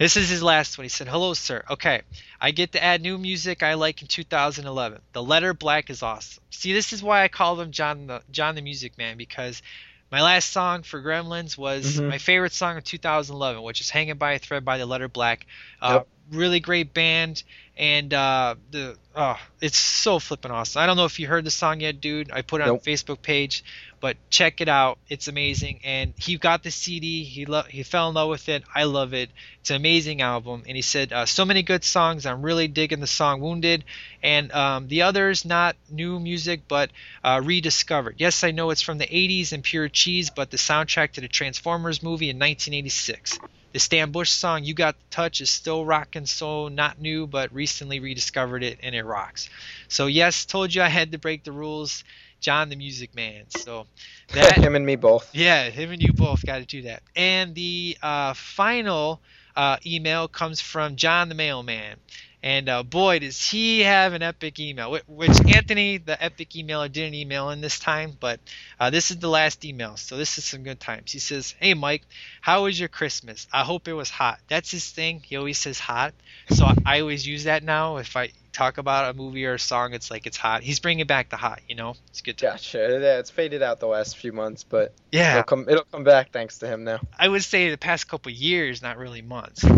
this 0.00 0.16
is 0.16 0.28
his 0.28 0.42
last 0.42 0.76
one. 0.78 0.86
He 0.86 0.88
said, 0.88 1.06
"Hello, 1.06 1.34
sir. 1.34 1.62
Okay, 1.70 2.00
I 2.40 2.50
get 2.50 2.72
to 2.72 2.82
add 2.82 3.02
new 3.02 3.18
music 3.18 3.62
I 3.62 3.74
like 3.74 4.02
in 4.02 4.08
2011. 4.08 5.00
The 5.12 5.22
letter 5.22 5.54
black 5.54 5.90
is 5.90 6.02
awesome. 6.02 6.42
See, 6.50 6.72
this 6.72 6.92
is 6.92 7.02
why 7.02 7.22
I 7.22 7.28
call 7.28 7.60
him 7.60 7.70
John 7.70 8.06
the 8.08 8.22
John 8.32 8.54
the 8.56 8.62
Music 8.62 8.98
Man 8.98 9.16
because 9.16 9.62
my 10.10 10.22
last 10.22 10.50
song 10.50 10.82
for 10.82 11.00
Gremlins 11.00 11.56
was 11.56 11.98
Mhm. 11.98 12.08
my 12.08 12.18
favorite 12.18 12.52
song 12.52 12.76
of 12.78 12.82
2011, 12.84 13.62
which 13.62 13.80
is 13.80 13.90
"Hanging 13.90 14.16
by 14.16 14.32
a 14.32 14.38
Thread" 14.40 14.64
by 14.64 14.78
the 14.78 14.86
Letter 14.86 15.08
Black. 15.08 15.46
Uh, 15.80 15.98
Yep. 15.98 16.08
Really 16.32 16.60
great 16.60 16.94
band, 16.94 17.42
and 17.76 18.14
uh, 18.14 18.54
the 18.70 18.96
oh, 19.16 19.36
it's 19.60 19.76
so 19.78 20.20
flippin' 20.20 20.52
awesome. 20.52 20.80
I 20.80 20.86
don't 20.86 20.96
know 20.96 21.04
if 21.06 21.18
you 21.18 21.26
heard 21.26 21.44
the 21.44 21.50
song 21.50 21.80
yet, 21.80 22.00
dude. 22.00 22.30
I 22.30 22.42
put 22.42 22.60
it 22.60 22.64
on 22.68 22.74
Nope. 22.74 22.84
Facebook 22.84 23.20
page, 23.20 23.64
but 24.00 24.16
check 24.30 24.60
it 24.60 24.68
out. 24.68 24.98
It's 25.08 25.28
amazing. 25.28 25.80
And 25.84 26.14
he 26.16 26.38
got 26.38 26.62
the 26.62 26.70
CD. 26.70 27.24
He 27.24 27.44
lo- 27.44 27.64
he 27.68 27.82
fell 27.82 28.08
in 28.08 28.14
love 28.14 28.28
with 28.28 28.48
it. 28.48 28.64
I 28.74 28.84
love 28.84 29.12
it. 29.14 29.30
It's 29.60 29.70
an 29.70 29.76
amazing 29.76 30.22
album. 30.22 30.62
And 30.66 30.76
he 30.76 30.82
said 30.82 31.12
uh, 31.12 31.26
so 31.26 31.44
many 31.44 31.62
good 31.62 31.84
songs. 31.84 32.26
I'm 32.26 32.42
really 32.42 32.68
digging 32.68 33.00
the 33.00 33.06
song 33.06 33.40
"Wounded," 33.40 33.84
and 34.22 34.50
um, 34.52 34.88
the 34.88 35.02
others 35.02 35.44
not 35.44 35.76
new 35.90 36.18
music 36.18 36.62
but 36.68 36.90
uh, 37.22 37.40
rediscovered. 37.44 38.16
Yes, 38.18 38.42
I 38.42 38.50
know 38.50 38.70
it's 38.70 38.82
from 38.82 38.98
the 38.98 39.06
80s 39.06 39.52
and 39.52 39.62
pure 39.62 39.88
cheese, 39.88 40.30
but 40.30 40.50
the 40.50 40.56
soundtrack 40.56 41.12
to 41.12 41.20
the 41.20 41.28
Transformers 41.28 42.02
movie 42.02 42.30
in 42.30 42.38
1986. 42.38 43.38
The 43.72 43.78
Stan 43.78 44.10
Bush 44.10 44.30
song 44.30 44.64
"You 44.64 44.74
Got 44.74 44.96
the 44.98 45.14
Touch" 45.14 45.40
is 45.40 45.48
still 45.50 45.84
rocking, 45.84 46.26
so 46.26 46.66
not 46.68 47.00
new, 47.00 47.28
but 47.28 47.52
recently 47.54 48.00
rediscovered 48.00 48.64
it 48.64 48.80
and 48.82 48.96
it 48.96 49.04
rocks. 49.04 49.48
So 49.86 50.06
yes, 50.06 50.44
told 50.44 50.74
you 50.74 50.82
I 50.82 50.88
had 50.88 51.12
to 51.12 51.18
break 51.18 51.44
the 51.44 51.52
rules. 51.52 52.02
John 52.40 52.68
the 52.68 52.76
Music 52.76 53.14
Man. 53.14 53.44
So 53.50 53.86
that 54.32 54.58
Him 54.58 54.74
and 54.76 54.86
me 54.86 54.96
both. 54.96 55.34
yeah, 55.34 55.70
him 55.70 55.90
and 55.92 56.02
you 56.02 56.12
both 56.12 56.44
got 56.44 56.58
to 56.58 56.66
do 56.66 56.82
that. 56.82 57.02
And 57.14 57.54
the 57.54 57.96
uh, 58.02 58.34
final 58.34 59.20
uh, 59.56 59.76
email 59.86 60.28
comes 60.28 60.60
from 60.60 60.96
John 60.96 61.28
the 61.28 61.34
Mailman. 61.34 61.96
And 62.42 62.68
uh, 62.68 62.82
boy, 62.82 63.18
does 63.20 63.42
he 63.44 63.80
have 63.80 64.12
an 64.14 64.22
epic 64.22 64.58
email, 64.58 64.98
which 65.06 65.38
Anthony, 65.54 65.98
the 65.98 66.22
epic 66.22 66.50
emailer, 66.50 66.90
didn't 66.90 67.14
email 67.14 67.50
in 67.50 67.60
this 67.60 67.78
time, 67.78 68.16
but 68.18 68.40
uh, 68.78 68.90
this 68.90 69.10
is 69.10 69.18
the 69.18 69.28
last 69.28 69.64
email, 69.64 69.96
so 69.96 70.16
this 70.16 70.38
is 70.38 70.44
some 70.44 70.62
good 70.62 70.80
times. 70.80 71.12
He 71.12 71.18
says, 71.18 71.54
Hey 71.60 71.74
Mike, 71.74 72.02
how 72.40 72.64
was 72.64 72.78
your 72.78 72.88
Christmas? 72.88 73.46
I 73.52 73.62
hope 73.64 73.88
it 73.88 73.92
was 73.92 74.08
hot. 74.10 74.40
That's 74.48 74.70
his 74.70 74.88
thing. 74.90 75.22
He 75.24 75.36
always 75.36 75.58
says 75.58 75.78
hot, 75.78 76.14
so 76.50 76.64
I, 76.64 76.74
I 76.86 77.00
always 77.00 77.26
use 77.26 77.44
that 77.44 77.62
now. 77.62 77.98
If 77.98 78.16
I 78.16 78.30
talk 78.52 78.78
about 78.78 79.10
a 79.10 79.16
movie 79.16 79.46
or 79.46 79.54
a 79.54 79.58
song, 79.58 79.94
it's 79.94 80.10
like 80.10 80.26
it's 80.26 80.36
hot. 80.36 80.62
He's 80.62 80.80
bringing 80.80 81.06
back 81.06 81.30
the 81.30 81.36
hot, 81.36 81.60
you 81.68 81.74
know? 81.74 81.94
It's 82.08 82.20
good. 82.20 82.38
Time. 82.38 82.52
Gotcha. 82.52 82.98
Yeah, 83.00 83.18
it's 83.18 83.30
faded 83.30 83.62
out 83.62 83.80
the 83.80 83.86
last 83.86 84.16
few 84.16 84.32
months, 84.32 84.64
but 84.64 84.92
Yeah, 85.12 85.32
it'll 85.32 85.42
come. 85.44 85.66
It'll 85.68 85.84
come 85.84 86.04
back 86.04 86.32
thanks 86.32 86.58
to 86.58 86.66
him 86.66 86.84
now. 86.84 87.00
I 87.18 87.28
would 87.28 87.44
say 87.44 87.70
the 87.70 87.78
past 87.78 88.08
couple 88.08 88.32
years, 88.32 88.82
not 88.82 88.98
really 88.98 89.22
months. 89.22 89.64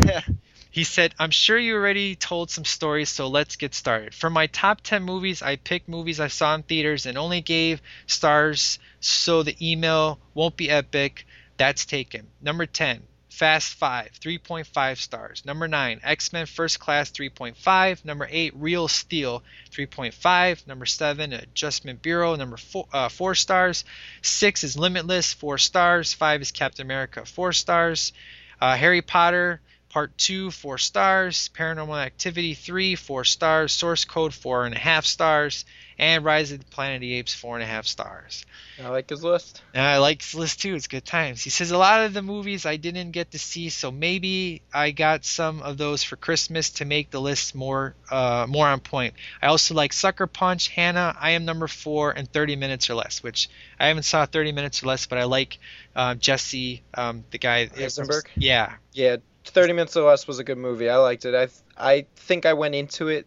He 0.73 0.85
said, 0.85 1.15
I'm 1.19 1.31
sure 1.31 1.59
you 1.59 1.75
already 1.75 2.17
told 2.17 2.51
some 2.51 2.65
stories, 2.65 3.11
so 3.11 3.29
let's 3.29 3.57
get 3.57 3.75
started. 3.75 4.15
For 4.15 4.31
my 4.31 4.47
top 4.47 4.81
10 4.81 5.03
movies, 5.03 5.43
I 5.43 5.57
picked 5.57 5.87
movies 5.87 6.19
I 6.19 6.29
saw 6.29 6.55
in 6.55 6.63
theaters 6.63 7.05
and 7.05 7.19
only 7.19 7.43
gave 7.43 7.83
stars 8.07 8.79
so 8.99 9.43
the 9.43 9.55
email 9.61 10.19
won't 10.33 10.57
be 10.57 10.71
epic. 10.71 11.27
That's 11.59 11.85
taken. 11.85 12.27
Number 12.41 12.65
10, 12.65 13.03
Fast 13.33 13.75
5, 13.75 14.11
3.5 14.21 14.99
stars. 14.99 15.43
Number 15.47 15.67
9, 15.67 16.01
X 16.05 16.33
Men 16.35 16.45
First 16.45 16.79
Class, 16.79 17.11
3.5. 17.11 18.05
Number 18.05 18.29
8, 18.31 18.53
Real 18.57 18.89
Steel, 18.89 19.43
3.5. 19.71 20.67
Number 20.67 20.85
7, 20.85 21.33
Adjustment 21.33 22.03
Bureau, 22.03 22.37
number 22.37 22.59
4, 22.59 22.87
uh, 22.93 23.09
4 23.09 23.35
stars. 23.35 23.85
6 24.21 24.65
is 24.65 24.77
Limitless, 24.77 25.33
4 25.33 25.57
stars. 25.57 26.13
5 26.13 26.43
is 26.43 26.51
Captain 26.53 26.87
America, 26.87 27.25
4 27.25 27.53
stars. 27.55 28.13
Uh, 28.61 28.77
Harry 28.77 29.01
Potter, 29.01 29.61
Part 29.93 30.17
2, 30.17 30.51
4 30.51 30.79
stars. 30.79 31.51
Paranormal 31.55 32.03
Activity 32.03 32.55
3, 32.55 32.95
4 32.95 33.25
stars. 33.25 33.73
Source 33.73 34.05
Code, 34.05 34.33
4.5 34.33 35.05
stars. 35.05 35.65
And 35.99 36.25
Rise 36.25 36.51
of 36.51 36.59
the 36.59 36.65
Planet 36.65 36.97
of 36.97 37.01
the 37.03 37.15
Apes, 37.15 37.35
4.5 37.41 37.87
stars. 37.87 38.47
I 38.83 38.89
like 38.89 39.11
his 39.11 39.23
list. 39.23 39.63
And 39.75 39.85
I 39.85 39.99
like 39.99 40.23
his 40.23 40.35
list 40.35 40.63
too. 40.63 40.75
It's 40.75 40.87
good 40.87 41.05
times. 41.05 41.43
He 41.43 41.51
says 41.51 41.71
a 41.71 41.79
lot 41.79 42.05
of 42.05 42.15
the 42.15 42.23
movies 42.23 42.67
I 42.67 42.77
didn't 42.77 43.11
get 43.13 43.33
to 43.33 43.39
see, 43.39 43.69
so 43.69 43.91
maybe 43.91 44.63
I 44.73 44.91
got 44.91 45.25
some 45.25 45.63
of 45.63 45.79
those 45.79 46.03
for 46.03 46.17
Christmas 46.17 46.71
to 46.71 46.85
make 46.85 47.11
the 47.11 47.21
list 47.21 47.55
more 47.55 47.95
uh, 48.11 48.47
more 48.49 48.67
on 48.67 48.81
point. 48.81 49.15
I 49.41 49.47
also 49.47 49.75
like 49.75 49.93
Sucker 49.93 50.27
Punch, 50.27 50.69
Hanna, 50.69 51.15
I 51.19 51.33
Am 51.33 51.45
Number 51.45 51.69
Four, 51.69 52.13
and 52.13 52.31
30 52.31 52.57
Minutes 52.57 52.91
or 52.91 52.95
Less, 52.95 53.23
which 53.23 53.49
I 53.79 53.89
haven't 53.89 54.05
saw 54.05 54.27
30 54.27 54.53
Minutes 54.53 54.83
or 54.83 54.87
Less, 54.87 55.07
but 55.07 55.19
I 55.19 55.25
like 55.25 55.59
uh, 55.95 56.15
Jesse, 56.15 56.83
um, 56.95 57.25
the 57.31 57.39
guy. 57.39 57.69
Eisenberg? 57.77 58.29
Yeah, 58.35 58.75
Yeah, 58.93 59.17
Thirty 59.45 59.73
Minutes 59.73 59.97
or 59.97 60.09
Less 60.09 60.27
was 60.27 60.39
a 60.39 60.45
good 60.45 60.59
movie. 60.59 60.89
I 60.89 60.97
liked 60.97 61.25
it. 61.25 61.35
I 61.35 61.47
th- 61.47 61.59
I 61.77 62.07
think 62.17 62.47
I 62.47 62.53
went 62.55 62.75
into 62.75 63.09
it 63.09 63.27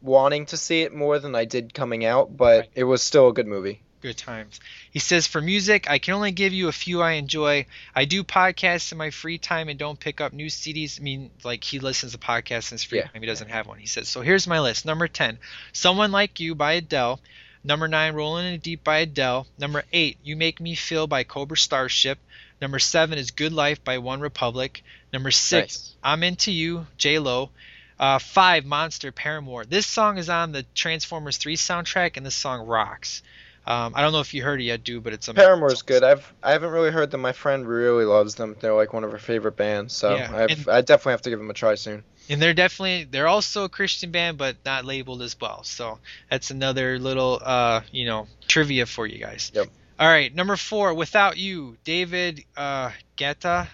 wanting 0.00 0.46
to 0.46 0.56
see 0.56 0.82
it 0.82 0.94
more 0.94 1.18
than 1.18 1.34
I 1.34 1.44
did 1.44 1.74
coming 1.74 2.04
out, 2.04 2.36
but 2.36 2.60
Right. 2.60 2.70
it 2.74 2.84
was 2.84 3.02
still 3.02 3.28
a 3.28 3.32
good 3.32 3.46
movie. 3.46 3.82
good 4.00 4.16
times. 4.16 4.58
He 4.90 4.98
says, 4.98 5.28
For 5.28 5.40
music, 5.40 5.88
I 5.88 5.98
can 6.00 6.14
only 6.14 6.32
give 6.32 6.52
you 6.52 6.66
a 6.66 6.72
few 6.72 7.00
I 7.00 7.12
enjoy. 7.12 7.66
I 7.94 8.04
do 8.04 8.24
podcasts 8.24 8.90
in 8.90 8.98
my 8.98 9.10
free 9.10 9.38
time 9.38 9.68
and 9.68 9.78
don't 9.78 10.00
pick 10.00 10.20
up 10.20 10.32
new 10.32 10.46
CDs. 10.48 10.98
I 10.98 11.04
mean, 11.04 11.30
like 11.44 11.62
he 11.62 11.78
listens 11.78 12.10
to 12.10 12.18
podcasts 12.18 12.72
in 12.72 12.74
his 12.74 12.82
free 12.82 12.98
Yeah. 12.98 13.06
time. 13.06 13.22
He 13.22 13.28
doesn't 13.28 13.50
have 13.50 13.68
one. 13.68 13.78
He 13.78 13.86
says, 13.86 14.08
So 14.08 14.20
here's 14.22 14.48
my 14.48 14.58
list. 14.58 14.84
Number 14.84 15.06
10, 15.06 15.38
Someone 15.72 16.10
Like 16.10 16.40
You 16.40 16.56
by 16.56 16.72
Adele. 16.72 17.20
Number 17.62 17.86
9, 17.86 18.14
Rolling 18.14 18.46
in 18.46 18.52
the 18.54 18.58
Deep 18.58 18.82
by 18.82 18.98
Adele. 18.98 19.46
Number 19.56 19.84
8, 19.92 20.18
You 20.24 20.34
Make 20.34 20.58
Me 20.60 20.74
Feel 20.74 21.06
by 21.06 21.22
Cobra 21.22 21.56
Starship. 21.56 22.18
Number 22.62 22.78
7 22.78 23.18
is 23.18 23.32
Good 23.32 23.52
Life 23.52 23.82
by 23.82 23.98
One 23.98 24.20
Republic. 24.20 24.84
Number 25.12 25.32
6, 25.32 25.60
Nice. 25.60 25.94
I'm 26.00 26.22
Into 26.22 26.52
You, 26.52 26.86
J 26.96 27.18
Lo. 27.18 27.50
Uh, 27.98 28.20
5, 28.20 28.64
Monster, 28.64 29.10
Paramore. 29.10 29.64
This 29.64 29.84
song 29.84 30.16
is 30.16 30.30
on 30.30 30.52
the 30.52 30.64
Transformers 30.72 31.38
3 31.38 31.56
soundtrack, 31.56 32.16
and 32.16 32.24
this 32.24 32.36
song 32.36 32.64
rocks. 32.64 33.22
Um, 33.66 33.94
I 33.96 34.00
don't 34.00 34.12
know 34.12 34.20
if 34.20 34.32
you 34.32 34.44
heard 34.44 34.60
it 34.60 34.64
yet, 34.64 34.84
dude, 34.84 35.02
but 35.02 35.12
it's 35.12 35.26
a 35.26 35.34
Paramore's 35.34 35.82
good. 35.82 36.04
I've 36.04 36.32
I 36.42 36.52
haven't 36.52 36.70
really 36.70 36.90
heard 36.92 37.10
them. 37.10 37.20
My 37.20 37.32
friend 37.32 37.66
really 37.66 38.04
loves 38.04 38.36
them. 38.36 38.56
They're 38.60 38.74
like 38.74 38.92
one 38.92 39.02
of 39.04 39.10
her 39.12 39.18
favorite 39.18 39.56
bands. 39.56 39.92
So 39.92 40.14
Yeah, 40.14 40.46
I 40.68 40.80
definitely 40.82 41.12
have 41.12 41.22
to 41.22 41.30
give 41.30 41.38
them 41.40 41.50
a 41.50 41.54
try 41.54 41.74
soon. 41.76 42.02
and 42.28 42.42
they're 42.42 42.54
definitely 42.54 43.04
they're 43.04 43.28
also 43.28 43.64
a 43.64 43.68
Christian 43.68 44.10
band, 44.10 44.36
but 44.38 44.56
not 44.64 44.84
labeled 44.84 45.22
as 45.22 45.36
well. 45.40 45.62
So 45.62 45.98
that's 46.28 46.50
another 46.50 46.98
little 46.98 47.40
uh, 47.40 47.82
you 47.92 48.06
know 48.06 48.26
trivia 48.48 48.86
for 48.86 49.06
you 49.06 49.18
guys. 49.18 49.52
Yep. 49.54 49.68
All 49.98 50.08
right, 50.08 50.34
number 50.34 50.56
four, 50.56 50.94
without 50.94 51.36
you, 51.36 51.76
David 51.84 52.44
uh, 52.56 52.90
Guetta, 53.16 53.68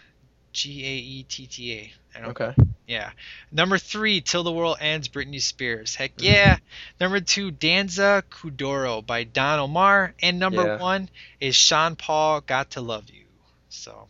G 0.52 0.84
A 0.84 0.96
E 0.98 1.22
T 1.22 1.46
T 1.46 1.72
A. 1.74 1.92
I 2.16 2.20
don't 2.20 2.30
Okay. 2.30 2.54
Yeah. 2.86 3.10
Number 3.52 3.78
three, 3.78 4.20
Till 4.22 4.42
the 4.42 4.50
World 4.52 4.78
Ends, 4.80 5.08
Britney 5.08 5.40
Spears. 5.40 5.94
Heck 5.94 6.16
Mm-hmm. 6.16 6.24
yeah. 6.24 6.56
Number 7.00 7.20
two, 7.20 7.50
Danza 7.50 8.24
Kuduro 8.30 9.04
by 9.04 9.24
Don 9.24 9.58
Omar. 9.60 10.14
And 10.22 10.38
number 10.38 10.64
Yeah. 10.64 10.78
one 10.78 11.08
is 11.38 11.54
Sean 11.54 11.96
Paul, 11.96 12.40
Got 12.40 12.72
to 12.72 12.80
Love 12.80 13.08
You. 13.10 13.24
So 13.68 14.08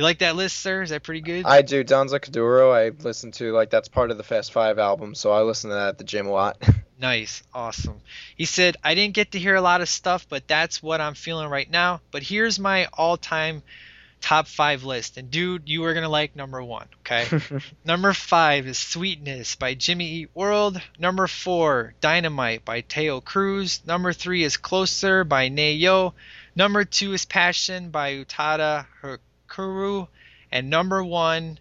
You 0.00 0.04
like 0.04 0.20
that 0.20 0.34
list, 0.34 0.56
sir? 0.56 0.80
Is 0.80 0.88
that 0.88 1.02
pretty 1.02 1.20
good? 1.20 1.44
I 1.44 1.60
do 1.60 1.84
Danza 1.84 2.18
Kuduro. 2.18 2.74
I 2.74 2.88
listen 3.04 3.32
to 3.32 3.52
like 3.52 3.68
that's 3.68 3.88
part 3.88 4.10
of 4.10 4.16
the 4.16 4.22
Fast 4.22 4.50
Five 4.50 4.78
album, 4.78 5.14
so 5.14 5.30
I 5.30 5.42
listen 5.42 5.68
to 5.68 5.74
that 5.74 5.88
at 5.88 5.98
the 5.98 6.04
gym 6.04 6.26
a 6.26 6.30
lot. 6.30 6.56
Nice, 6.98 7.42
awesome. 7.54 7.98
He 8.36 8.44
said, 8.44 8.76
I 8.84 8.94
didn't 8.94 9.14
get 9.14 9.32
to 9.32 9.38
hear 9.38 9.54
a 9.54 9.62
lot 9.62 9.80
of 9.80 9.88
stuff, 9.88 10.26
but 10.28 10.46
that's 10.46 10.82
what 10.82 11.00
I'm 11.00 11.14
feeling 11.14 11.48
right 11.48 11.70
now. 11.70 12.02
But 12.10 12.22
here's 12.22 12.58
my 12.58 12.88
all 12.92 13.16
time 13.16 13.62
top 14.20 14.46
five 14.46 14.84
list. 14.84 15.16
And 15.16 15.30
dude, 15.30 15.68
you 15.68 15.84
are 15.84 15.94
going 15.94 16.04
to 16.04 16.10
like 16.10 16.36
number 16.36 16.62
one, 16.62 16.86
okay? 17.00 17.26
number 17.86 18.12
five 18.12 18.66
is 18.66 18.78
Sweetness 18.78 19.54
by 19.56 19.72
Jimmy 19.72 20.10
Eat 20.10 20.30
World. 20.34 20.80
Number 20.98 21.26
four, 21.26 21.94
Dynamite 22.02 22.66
by 22.66 22.82
Taio 22.82 23.24
Cruz. 23.24 23.80
Number 23.86 24.12
three 24.12 24.44
is 24.44 24.58
Closer 24.58 25.24
by 25.24 25.48
Neyo. 25.48 26.12
Number 26.54 26.84
two 26.84 27.14
is 27.14 27.24
Passion 27.24 27.88
by 27.88 28.12
Utada 28.12 28.84
Hikaru. 29.50 30.08
And 30.52 30.70
number 30.70 31.02
one, 31.02 31.58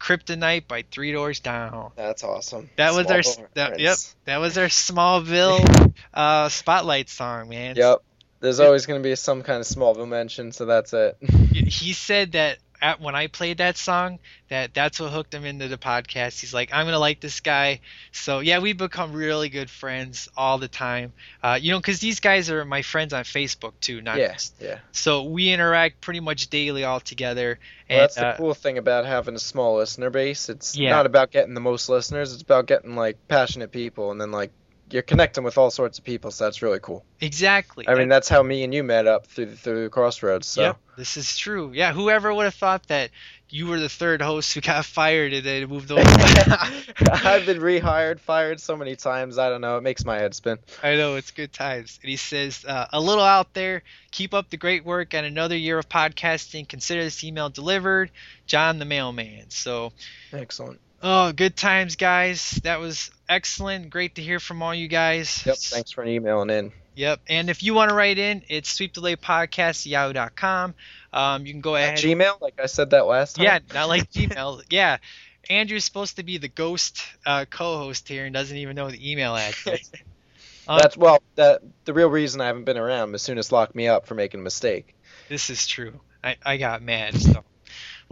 Kryptonite 0.00 0.66
by 0.66 0.84
Three 0.90 1.12
Doors 1.12 1.40
Down. 1.40 1.92
that's 1.96 2.24
awesome. 2.24 2.70
That 2.76 2.94
was 2.94 3.06
our 3.06 3.20
Smallville 3.20 3.54
that, 3.54 3.80
yep. 3.80 3.96
That 4.24 4.38
was 4.38 4.58
our 4.58 4.66
Smallville 4.66 5.94
uh, 6.14 6.48
spotlight 6.48 7.08
song, 7.08 7.48
man. 7.48 7.76
Yep. 7.76 8.02
There's 8.40 8.58
always 8.58 8.86
going 8.86 9.00
to 9.00 9.08
be 9.08 9.14
some 9.14 9.42
kind 9.42 9.60
of 9.60 9.66
Smallville 9.66 10.08
mention, 10.08 10.50
so 10.50 10.66
that's 10.66 10.92
it. 10.92 11.16
He 11.52 11.92
said 11.92 12.32
that 12.32 12.58
at, 12.82 13.00
when 13.00 13.14
I 13.14 13.28
played 13.28 13.58
that 13.58 13.78
song, 13.78 14.18
that 14.50 14.74
that's 14.74 15.00
what 15.00 15.10
hooked 15.10 15.32
him 15.32 15.44
into 15.46 15.68
the 15.68 15.78
podcast. 15.78 16.40
He's 16.40 16.52
like, 16.52 16.70
I'm 16.72 16.84
gonna 16.86 16.98
like 16.98 17.20
this 17.20 17.40
guy. 17.40 17.80
So 18.10 18.40
yeah, 18.40 18.58
we 18.58 18.72
become 18.74 19.12
really 19.12 19.48
good 19.48 19.70
friends 19.70 20.28
all 20.36 20.58
the 20.58 20.68
time. 20.68 21.12
Uh, 21.42 21.58
you 21.60 21.72
know, 21.72 21.78
because 21.78 22.00
these 22.00 22.20
guys 22.20 22.50
are 22.50 22.64
my 22.64 22.82
friends 22.82 23.12
on 23.14 23.24
Facebook 23.24 23.72
too, 23.80 24.02
not 24.02 24.18
yeah, 24.18 24.32
just. 24.32 24.54
yeah. 24.60 24.78
So 24.90 25.22
we 25.24 25.50
interact 25.50 26.00
pretty 26.00 26.20
much 26.20 26.48
daily 26.50 26.84
all 26.84 27.00
together. 27.00 27.58
And 27.88 27.96
Well, 27.96 28.04
that's 28.04 28.16
the 28.16 28.26
uh, 28.26 28.36
cool 28.36 28.54
thing 28.54 28.78
about 28.78 29.06
having 29.06 29.34
a 29.36 29.40
small 29.40 29.76
listener 29.76 30.10
base. 30.10 30.48
It's 30.48 30.76
Yeah. 30.76 30.90
not 30.90 31.06
about 31.06 31.30
getting 31.30 31.54
the 31.54 31.60
most 31.60 31.88
listeners. 31.88 32.32
It's 32.34 32.42
about 32.42 32.66
getting 32.66 32.96
like 32.96 33.16
passionate 33.28 33.72
people, 33.72 34.10
and 34.10 34.20
then 34.20 34.32
like 34.32 34.50
you're 34.92 35.02
connecting 35.02 35.44
with 35.44 35.58
all 35.58 35.70
sorts 35.70 35.98
of 35.98 36.04
people. 36.04 36.30
So 36.30 36.44
that's 36.44 36.62
really 36.62 36.80
cool. 36.80 37.04
exactly. 37.20 37.88
I 37.88 37.94
mean, 37.94 38.08
that's 38.08 38.28
how 38.28 38.42
me 38.42 38.64
and 38.64 38.74
you 38.74 38.82
met 38.82 39.06
up 39.06 39.26
through 39.26 39.56
through 39.56 39.90
crossroads. 39.90 40.46
So 40.46 40.62
Yep, 40.62 40.78
this 40.96 41.16
is 41.16 41.36
true. 41.36 41.72
Yeah, 41.74 41.92
whoever 41.92 42.32
would 42.32 42.44
have 42.44 42.54
thought 42.54 42.88
that 42.88 43.10
you 43.52 43.66
were 43.66 43.78
the 43.78 43.88
third 43.88 44.22
host 44.22 44.54
who 44.54 44.62
got 44.62 44.84
fired 44.84 45.32
and 45.34 45.44
then 45.44 45.68
moved 45.68 45.92
over? 45.92 46.02
I've 46.06 47.44
been 47.44 47.60
rehired, 47.60 48.18
fired 48.18 48.60
so 48.60 48.76
many 48.76 48.96
times. 48.96 49.36
I 49.36 49.50
don't 49.50 49.60
know. 49.60 49.76
It 49.76 49.82
makes 49.82 50.06
my 50.06 50.18
head 50.18 50.34
spin. 50.34 50.58
I 50.82 50.96
know 50.96 51.16
it's 51.16 51.30
good 51.30 51.52
times. 51.52 51.98
And 52.02 52.08
he 52.08 52.16
says, 52.16 52.64
uh, 52.66 52.86
a 52.92 53.00
little 53.00 53.24
out 53.24 53.52
there. 53.52 53.82
Keep 54.10 54.32
up 54.32 54.48
the 54.48 54.56
great 54.56 54.86
work 54.86 55.12
and 55.12 55.26
another 55.26 55.56
year 55.56 55.78
of 55.78 55.88
podcasting. 55.88 56.66
Consider 56.66 57.04
this 57.04 57.22
email 57.24 57.50
delivered, 57.50 58.10
John 58.46 58.78
the 58.78 58.86
mailman. 58.86 59.50
So, 59.50 59.92
Excellent. 60.32 60.80
Oh, 61.02 61.32
good 61.32 61.56
times, 61.56 61.96
guys. 61.96 62.60
That 62.62 62.78
was 62.78 63.10
excellent. 63.28 63.90
Great 63.90 64.14
to 64.14 64.22
hear 64.22 64.38
from 64.38 64.62
all 64.62 64.74
you 64.74 64.86
guys. 64.86 65.44
Yep. 65.44 65.56
Thanks 65.56 65.90
for 65.90 66.04
emailing 66.04 66.50
in. 66.50 66.72
Yep. 66.94 67.20
And 67.28 67.50
if 67.50 67.62
you 67.62 67.74
want 67.74 67.88
to 67.88 67.94
write 67.94 68.18
in, 68.18 68.42
it's 68.48 68.68
sweep 68.68 68.94
the 68.94 69.00
leg 69.00 69.20
podcast 69.20 69.84
yahoo.com. 69.84 70.74
Um, 71.12 71.46
you 71.46 71.52
can 71.52 71.60
go 71.60 71.74
ahead. 71.74 71.94
At 71.94 72.04
Gmail, 72.04 72.40
like 72.40 72.60
I 72.60 72.66
said 72.66 72.90
that 72.90 73.06
last 73.06 73.36
time. 73.36 73.44
Yeah, 73.44 73.58
not 73.74 73.88
like 73.88 74.10
Gmail. 74.12 74.62
yeah. 74.70 74.98
Andrew's 75.50 75.84
supposed 75.84 76.16
to 76.16 76.22
be 76.22 76.38
the 76.38 76.48
ghost 76.48 77.02
uh, 77.26 77.46
co-host 77.50 78.06
here 78.06 78.24
and 78.24 78.32
doesn't 78.32 78.56
even 78.56 78.76
know 78.76 78.90
the 78.90 79.10
email 79.10 79.36
address. 79.36 79.90
Um, 80.68 80.78
That's 80.80 80.96
well. 80.96 81.20
That 81.34 81.60
the 81.86 81.92
real 81.92 82.08
reason 82.08 82.40
I 82.40 82.46
haven't 82.46 82.66
been 82.66 82.78
around. 82.78 83.10
Massunas 83.10 83.50
locked 83.50 83.74
me 83.74 83.88
up 83.88 84.06
for 84.06 84.14
making 84.14 84.38
a 84.38 84.42
mistake. 84.44 84.94
This 85.28 85.50
is 85.50 85.66
true. 85.66 85.98
I, 86.22 86.36
I 86.44 86.56
got 86.56 86.82
mad. 86.82 87.20
So 87.20 87.42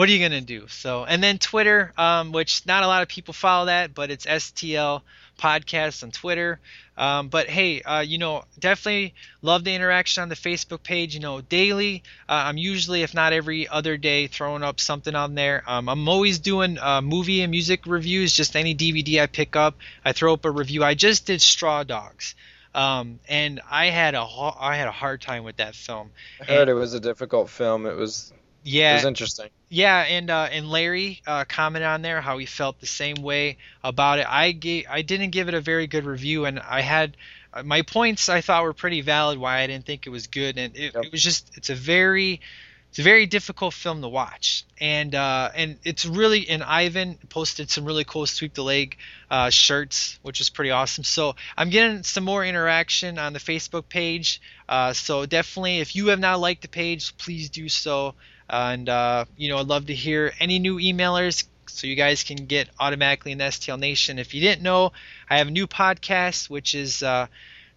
what 0.00 0.08
are 0.08 0.12
you 0.12 0.26
gonna 0.26 0.40
do? 0.40 0.66
So 0.68 1.04
and 1.04 1.22
then 1.22 1.36
Twitter, 1.36 1.92
um, 1.98 2.32
which 2.32 2.64
not 2.64 2.82
a 2.84 2.86
lot 2.86 3.02
of 3.02 3.08
people 3.08 3.34
follow 3.34 3.66
that, 3.66 3.92
but 3.92 4.10
it's 4.10 4.24
STL 4.24 5.02
podcast 5.38 6.02
on 6.02 6.10
Twitter. 6.10 6.58
Um, 6.96 7.28
but 7.28 7.50
hey, 7.50 7.82
uh, 7.82 8.00
you 8.00 8.16
know, 8.16 8.44
definitely 8.58 9.12
love 9.42 9.62
the 9.62 9.74
interaction 9.74 10.22
on 10.22 10.30
the 10.30 10.36
Facebook 10.36 10.82
page. 10.82 11.12
You 11.12 11.20
know, 11.20 11.42
daily. 11.42 12.02
Uh, 12.26 12.44
I'm 12.46 12.56
usually, 12.56 13.02
if 13.02 13.12
not 13.12 13.34
every 13.34 13.68
other 13.68 13.98
day, 13.98 14.26
throwing 14.26 14.62
up 14.62 14.80
something 14.80 15.14
on 15.14 15.34
there. 15.34 15.62
Um, 15.66 15.86
I'm 15.86 16.08
always 16.08 16.38
doing 16.38 16.78
uh, 16.78 17.02
movie 17.02 17.42
and 17.42 17.50
music 17.50 17.84
reviews. 17.84 18.34
Just 18.34 18.56
any 18.56 18.74
DVD 18.74 19.20
I 19.20 19.26
pick 19.26 19.54
up, 19.54 19.76
I 20.02 20.12
throw 20.12 20.32
up 20.32 20.46
a 20.46 20.50
review. 20.50 20.82
I 20.82 20.94
just 20.94 21.26
did 21.26 21.42
Straw 21.42 21.84
Dogs. 21.84 22.36
Um, 22.74 23.20
and 23.28 23.60
I 23.70 23.90
had 23.90 24.14
a 24.14 24.22
I 24.22 24.76
had 24.76 24.88
a 24.88 24.92
hard 24.92 25.20
time 25.20 25.44
with 25.44 25.58
that 25.58 25.74
film. 25.74 26.10
I 26.40 26.44
heard 26.44 26.70
it 26.70 26.74
was 26.74 26.94
a 26.94 27.00
difficult 27.00 27.50
film. 27.50 27.84
It 27.84 27.96
was 27.96 28.32
it 28.64 28.70
Yeah, 28.70 28.94
was 28.94 29.04
interesting. 29.04 29.50
Yeah, 29.70 30.00
and 30.02 30.28
uh, 30.28 30.48
and 30.50 30.68
Larry 30.68 31.22
uh, 31.26 31.44
commented 31.44 31.86
on 31.86 32.02
there 32.02 32.20
how 32.20 32.38
he 32.38 32.46
felt 32.46 32.80
the 32.80 32.86
same 32.86 33.22
way 33.22 33.56
about 33.84 34.18
it. 34.18 34.26
I 34.28 34.50
gave 34.50 34.86
I 34.90 35.02
didn't 35.02 35.30
give 35.30 35.46
it 35.48 35.54
a 35.54 35.60
very 35.60 35.86
good 35.86 36.04
review, 36.04 36.44
and 36.44 36.58
I 36.58 36.80
had 36.80 37.16
uh, 37.54 37.62
my 37.62 37.82
points 37.82 38.28
I 38.28 38.40
thought 38.40 38.64
were 38.64 38.72
pretty 38.74 39.00
valid 39.00 39.38
why 39.38 39.60
I 39.60 39.66
didn't 39.68 39.86
think 39.86 40.06
it 40.06 40.10
was 40.10 40.26
good, 40.26 40.58
and 40.58 40.76
it, 40.76 40.92
Yep. 40.94 41.04
it 41.04 41.12
was 41.12 41.22
just 41.22 41.56
it's 41.56 41.70
a 41.70 41.76
very 41.76 42.40
it's 42.88 42.98
a 42.98 43.02
very 43.02 43.26
difficult 43.26 43.72
film 43.72 44.02
to 44.02 44.08
watch, 44.08 44.64
and 44.80 45.14
uh, 45.14 45.50
and 45.54 45.78
it's 45.84 46.04
really 46.04 46.48
and 46.48 46.64
Ivan 46.64 47.16
posted 47.28 47.70
some 47.70 47.84
really 47.84 48.02
cool 48.02 48.26
sweep 48.26 48.54
the 48.54 48.64
leg 48.64 48.96
uh, 49.30 49.50
shirts, 49.50 50.18
which 50.22 50.40
is 50.40 50.50
pretty 50.50 50.72
awesome. 50.72 51.04
So 51.04 51.36
I'm 51.56 51.70
getting 51.70 52.02
some 52.02 52.24
more 52.24 52.44
interaction 52.44 53.20
on 53.20 53.32
the 53.34 53.38
Facebook 53.38 53.88
page. 53.88 54.40
Uh, 54.68 54.92
so 54.94 55.24
definitely, 55.26 55.78
if 55.78 55.94
you 55.94 56.08
have 56.08 56.18
not 56.18 56.40
liked 56.40 56.62
the 56.62 56.68
page, 56.68 57.16
please 57.18 57.48
do 57.50 57.68
so. 57.68 58.16
And 58.50 58.88
uh, 58.88 59.24
you 59.36 59.48
know, 59.48 59.58
I'd 59.58 59.66
love 59.66 59.86
to 59.86 59.94
hear 59.94 60.32
any 60.40 60.58
new 60.58 60.76
emailers 60.78 61.44
so 61.66 61.86
you 61.86 61.94
guys 61.94 62.24
can 62.24 62.46
get 62.46 62.68
automatically 62.78 63.32
in 63.32 63.38
STL 63.38 63.78
Nation. 63.78 64.18
If 64.18 64.34
you 64.34 64.40
didn't 64.40 64.62
know, 64.62 64.92
I 65.28 65.38
have 65.38 65.48
a 65.48 65.52
new 65.52 65.66
podcast, 65.66 66.50
which 66.50 66.74
is 66.74 67.02
uh, 67.02 67.28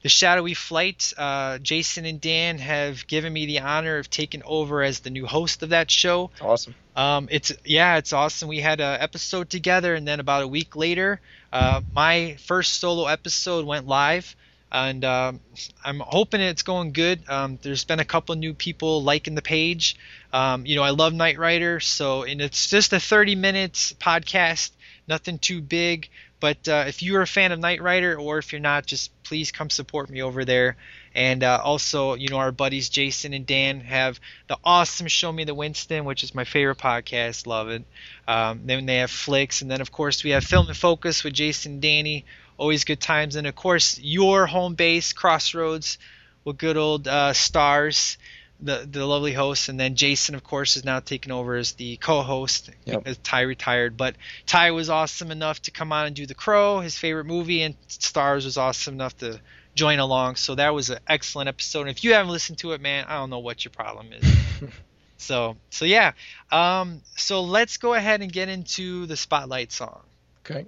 the 0.02 0.10
Shadowy 0.10 0.53
Flight. 0.53 1.14
Uh, 1.18 1.60
Jason 1.60 2.06
and 2.06 2.19
Dan 2.19 2.58
have 2.58 3.08
given 3.08 3.32
me 3.32 3.45
the 3.45 3.60
honor 3.60 3.98
of 3.98 4.10
taking 4.10 4.42
over 4.43 4.82
as 4.82 5.00
the 5.00 5.10
new 5.10 5.26
host 5.26 5.64
of 5.64 5.69
that 5.69 5.90
show. 5.90 6.32
Awesome. 6.42 6.76
Um, 6.95 7.27
it's 7.32 7.52
yeah, 7.64 7.98
it's 7.98 8.14
awesome. 8.14 8.50
We 8.50 8.60
had 8.60 8.82
an 8.82 9.02
episode 9.02 9.50
together, 9.50 9.95
and 9.95 10.08
then 10.08 10.19
about 10.19 10.43
a 10.43 10.48
week 10.48 10.76
later, 10.76 11.22
uh, 11.52 11.82
my 11.93 12.38
first 12.45 12.80
solo 12.80 13.08
episode 13.08 13.66
went 13.66 13.88
live, 13.88 14.35
and 14.74 15.06
um, 15.06 15.40
I'm 15.85 16.00
hoping 16.00 16.42
it's 16.42 16.64
going 16.64 16.93
good. 16.93 17.22
Um, 17.30 17.60
there's 17.61 17.85
been 17.85 18.00
a 18.00 18.06
couple 18.06 18.34
new 18.35 18.56
people 18.56 19.03
liking 19.03 19.35
the 19.35 19.43
page. 19.43 19.95
Um, 20.34 20.66
you 20.66 20.76
know, 20.76 20.84
I 20.84 20.90
love 20.90 21.14
Knight 21.14 21.38
Rider, 21.38 21.80
so 21.80 22.24
and 22.24 22.42
it's 22.42 22.69
just 22.69 22.92
a 22.92 23.00
30 23.00 23.35
minutes 23.35 23.93
podcast, 23.93 24.72
nothing 25.08 25.38
too 25.38 25.61
big. 25.61 26.10
But 26.40 26.68
uh, 26.68 26.85
if 26.88 27.02
you're 27.02 27.22
a 27.22 27.27
fan 27.27 27.53
of 27.53 27.60
Knight 27.60 27.82
Rider, 27.82 28.19
or 28.19 28.38
if 28.40 28.52
you're 28.52 28.60
not, 28.60 28.85
just 28.85 29.11
please 29.24 29.52
come 29.52 29.69
support 29.69 30.10
me 30.10 30.22
over 30.24 30.43
there. 30.43 30.76
And 31.16 31.43
uh, 31.43 31.61
also, 31.64 32.16
you 32.16 32.27
know, 32.27 32.38
our 32.38 32.52
buddies 32.52 32.90
Jason 32.90 33.34
and 33.34 33.45
Dan 33.45 33.80
have 33.82 34.19
the 34.48 34.58
awesome 34.64 35.08
Show 35.08 35.32
Me 35.32 35.43
the 35.45 35.53
Winston, 35.53 36.03
which 36.03 36.24
is 36.24 36.35
my 36.35 36.43
favorite 36.43 36.80
podcast. 36.80 37.48
Love 37.48 37.69
it. 37.69 37.85
Um, 38.27 38.61
then 38.66 38.85
they 38.88 38.98
have 38.98 39.11
Flicks, 39.11 39.61
and 39.61 39.72
then 39.72 39.80
of 39.80 39.92
course 39.92 40.24
we 40.24 40.32
have 40.32 40.43
Film 40.43 40.68
and 40.68 40.76
Focus 40.76 41.24
with 41.24 41.34
Jason 41.34 41.74
and 41.74 41.82
Danny. 41.82 42.26
Always 42.57 42.83
good 42.83 42.99
times, 42.99 43.35
and 43.35 43.48
of 43.48 43.56
course 43.56 43.99
your 43.99 44.45
home 44.45 44.75
base, 44.75 45.14
Crossroads, 45.14 45.98
with 46.45 46.57
good 46.57 46.77
old 46.77 47.07
uh, 47.07 47.33
stars, 47.33 48.17
the 48.59 48.88
the 48.90 49.06
lovely 49.06 49.33
host, 49.33 49.69
and 49.69 49.80
then 49.80 49.95
Jason, 49.95 50.35
of 50.35 50.43
course, 50.43 50.77
is 50.77 50.85
now 50.85 50.99
taking 50.99 51.32
over 51.32 51.56
as 51.56 51.73
the 51.73 51.98
co-host 51.98 52.69
Yep. 52.85 53.03
because 53.03 53.17
Ty 53.17 53.41
retired. 53.41 53.98
But 53.98 54.15
Ty 54.45 54.72
was 54.72 54.90
awesome 54.90 55.32
enough 55.32 55.61
to 55.64 55.72
come 55.72 55.91
on 55.91 56.06
and 56.07 56.15
do 56.15 56.25
The 56.25 56.35
Crow, 56.35 56.80
his 56.80 56.98
favorite 56.98 57.25
movie, 57.25 57.64
and 57.64 57.75
Stars 57.88 58.45
was 58.45 58.57
awesome 58.57 58.93
enough 58.93 59.17
to 59.17 59.40
join 59.75 59.99
along. 59.99 60.35
So 60.35 60.56
that 60.56 60.73
was 60.73 60.90
an 60.91 60.99
excellent 61.07 61.49
episode. 61.49 61.82
And 61.82 61.90
if 61.90 62.03
you 62.03 62.14
haven't 62.14 62.32
listened 62.32 62.59
to 62.59 62.73
it, 62.73 62.82
man, 62.82 63.06
I 63.07 63.15
don't 63.15 63.30
know 63.32 63.40
what 63.40 63.65
your 63.65 63.72
problem 63.72 64.14
is. 64.14 64.23
so 65.17 65.57
so 65.69 65.85
yeah. 65.85 66.11
Um, 66.51 67.01
so 67.15 67.41
let's 67.43 67.77
go 67.77 67.95
ahead 67.95 68.22
and 68.22 68.32
get 68.32 68.49
into 68.49 69.07
the 69.07 69.17
spotlight 69.17 69.72
song. 69.72 70.01
Okay. 70.45 70.65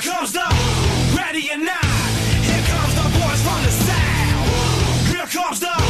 Here 0.00 0.12
comes 0.12 0.30
the 0.30 0.46
ready 1.16 1.50
or 1.50 1.58
not. 1.58 1.84
Here 2.46 2.62
comes 2.68 2.94
the 2.94 3.02
boys 3.18 3.42
from 3.42 3.62
the 3.64 3.72
south. 3.72 5.08
Here 5.08 5.26
comes 5.26 5.58
the 5.58 5.87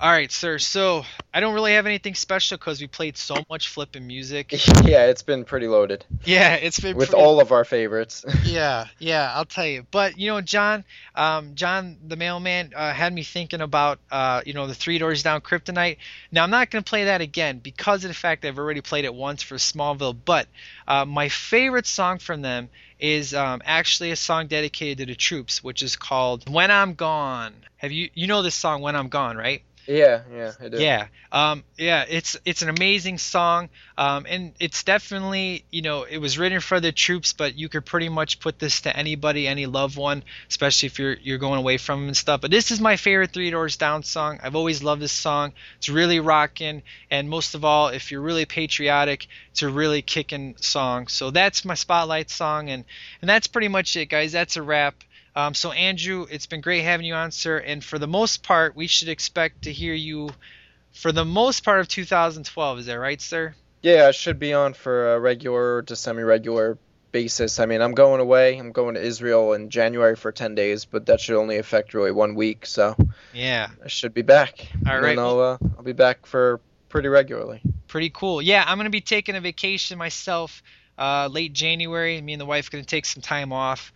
All 0.00 0.10
right, 0.10 0.30
sir. 0.30 0.58
So 0.60 1.04
I 1.34 1.40
don't 1.40 1.54
really 1.54 1.72
have 1.72 1.84
anything 1.86 2.14
special 2.14 2.56
because 2.56 2.80
we 2.80 2.86
played 2.86 3.16
so 3.16 3.34
much 3.50 3.66
flipping 3.66 4.06
music. 4.06 4.52
yeah, 4.84 5.06
it's 5.06 5.22
been 5.22 5.44
pretty 5.44 5.66
loaded 5.66 6.04
Yeah, 6.24 6.54
it's 6.54 6.78
been 6.78 6.96
with 6.96 7.10
pretty- 7.10 7.22
all 7.24 7.40
of 7.40 7.50
our 7.50 7.64
favorites. 7.64 8.24
Yeah, 8.44 8.86
yeah, 8.98 9.32
I'll 9.34 9.44
tell 9.44 9.66
you. 9.66 9.84
But 9.90 10.16
you 10.16 10.30
know, 10.30 10.40
John, 10.40 10.84
um, 11.16 11.54
John 11.56 11.96
the 12.06 12.14
mailman 12.16 12.72
uh, 12.76 12.92
had 12.92 13.12
me 13.12 13.24
thinking 13.24 13.60
about 13.60 13.98
uh, 14.10 14.42
you 14.46 14.52
know 14.52 14.68
the 14.68 14.74
Three 14.74 14.98
Doors 14.98 15.22
Down 15.24 15.40
Kryptonite. 15.40 15.96
Now 16.30 16.44
I'm 16.44 16.50
not 16.50 16.70
going 16.70 16.82
to 16.84 16.88
play 16.88 17.04
that 17.04 17.20
again 17.20 17.58
because 17.58 18.04
of 18.04 18.08
the 18.08 18.14
fact 18.14 18.42
that 18.42 18.48
I've 18.48 18.58
already 18.58 18.80
played 18.80 19.04
it 19.04 19.12
once 19.14 19.42
for 19.42 19.56
Smallville. 19.56 20.16
But 20.24 20.46
uh, 20.86 21.04
my 21.06 21.28
favorite 21.28 21.86
song 21.86 22.18
from 22.18 22.40
them 22.42 22.68
is 23.00 23.34
um, 23.34 23.62
actually 23.64 24.12
a 24.12 24.16
song 24.16 24.46
dedicated 24.46 24.98
to 24.98 25.06
the 25.06 25.14
troops, 25.16 25.62
which 25.64 25.82
is 25.82 25.96
called 25.96 26.48
"When 26.48 26.70
I'm 26.70 26.94
Gone." 26.94 27.52
Have 27.78 27.90
you 27.92 28.10
you 28.14 28.26
know 28.28 28.42
this 28.42 28.54
song 28.54 28.80
"When 28.80 28.94
I'm 28.96 29.08
Gone," 29.08 29.36
right? 29.36 29.62
Yeah, 29.88 30.20
yeah, 30.30 30.52
I 30.60 30.68
do. 30.68 30.78
Yeah, 30.78 31.06
um, 31.32 31.64
yeah, 31.78 32.04
it's 32.06 32.36
it's 32.44 32.60
an 32.60 32.68
amazing 32.68 33.16
song, 33.16 33.70
um, 33.96 34.26
and 34.28 34.52
it's 34.60 34.84
definitely 34.84 35.64
you 35.70 35.80
know 35.80 36.02
it 36.02 36.18
was 36.18 36.38
written 36.38 36.60
for 36.60 36.78
the 36.78 36.92
troops, 36.92 37.32
but 37.32 37.56
you 37.56 37.70
could 37.70 37.86
pretty 37.86 38.10
much 38.10 38.38
put 38.38 38.58
this 38.58 38.82
to 38.82 38.94
anybody, 38.94 39.48
any 39.48 39.64
loved 39.64 39.96
one, 39.96 40.24
especially 40.50 40.88
if 40.88 40.98
you're 40.98 41.14
you're 41.14 41.38
going 41.38 41.58
away 41.58 41.78
from 41.78 42.00
them 42.00 42.08
and 42.08 42.16
stuff. 42.16 42.42
But 42.42 42.50
this 42.50 42.70
is 42.70 42.80
my 42.80 42.96
favorite 42.96 43.32
Three 43.32 43.50
Doors 43.50 43.78
Down 43.78 44.02
song. 44.02 44.38
I've 44.42 44.56
always 44.56 44.82
loved 44.82 45.00
this 45.00 45.12
song. 45.12 45.54
It's 45.78 45.88
really 45.88 46.20
rocking, 46.20 46.82
and 47.10 47.30
most 47.30 47.54
of 47.54 47.64
all, 47.64 47.88
if 47.88 48.10
you're 48.10 48.20
really 48.20 48.44
patriotic, 48.44 49.26
it's 49.52 49.62
a 49.62 49.70
really 49.70 50.02
kicking 50.02 50.56
song. 50.60 51.08
So 51.08 51.30
that's 51.30 51.64
my 51.64 51.74
spotlight 51.74 52.28
song, 52.28 52.68
and 52.68 52.84
and 53.22 53.28
that's 53.28 53.46
pretty 53.46 53.68
much 53.68 53.96
it, 53.96 54.06
guys. 54.06 54.32
That's 54.32 54.58
a 54.58 54.62
wrap. 54.62 55.02
Um, 55.38 55.54
so 55.54 55.70
Andrew, 55.70 56.26
it's 56.28 56.46
been 56.46 56.60
great 56.60 56.82
having 56.82 57.06
you 57.06 57.14
on, 57.14 57.30
sir. 57.30 57.58
And 57.58 57.84
for 57.84 57.96
the 57.96 58.08
most 58.08 58.42
part, 58.42 58.74
we 58.74 58.88
should 58.88 59.08
expect 59.08 59.62
to 59.62 59.72
hear 59.72 59.94
you 59.94 60.30
for 60.92 61.12
the 61.12 61.24
most 61.24 61.64
part 61.64 61.78
of 61.78 61.86
2012. 61.86 62.80
Is 62.80 62.86
that 62.86 62.94
right, 62.98 63.20
sir? 63.20 63.54
Yeah, 63.80 64.08
I 64.08 64.10
should 64.10 64.40
be 64.40 64.52
on 64.52 64.74
for 64.74 65.14
a 65.14 65.20
regular 65.20 65.82
to 65.82 65.94
semi-regular 65.94 66.76
basis. 67.12 67.60
I 67.60 67.66
mean, 67.66 67.80
I'm 67.82 67.92
going 67.92 68.20
away. 68.20 68.58
I'm 68.58 68.72
going 68.72 68.96
to 68.96 69.00
Israel 69.00 69.52
in 69.52 69.70
January 69.70 70.16
for 70.16 70.32
10 70.32 70.56
days, 70.56 70.84
but 70.84 71.06
that 71.06 71.20
should 71.20 71.36
only 71.38 71.58
affect 71.58 71.94
really 71.94 72.10
one 72.10 72.34
week, 72.34 72.66
so 72.66 72.96
Yeah, 73.32 73.68
I 73.84 73.86
should 73.86 74.14
be 74.14 74.22
back. 74.22 74.66
All 74.88 74.94
And 74.94 75.04
right. 75.04 75.18
I'll, 75.18 75.40
uh, 75.40 75.58
I'll 75.76 75.84
be 75.84 75.92
back 75.92 76.26
for 76.26 76.60
pretty 76.88 77.06
regularly. 77.08 77.60
pretty 77.86 78.10
cool. 78.10 78.42
Yeah, 78.42 78.64
I'm 78.66 78.76
gonna 78.76 78.90
be 78.90 79.00
taking 79.00 79.36
a 79.36 79.40
vacation 79.40 79.98
myself, 79.98 80.64
uh, 80.98 81.28
late 81.30 81.52
January. 81.52 82.20
Me 82.20 82.32
and 82.32 82.40
the 82.40 82.46
wife 82.46 82.72
gonna 82.72 82.82
take 82.82 83.06
some 83.06 83.22
time 83.22 83.52
off. 83.52 83.92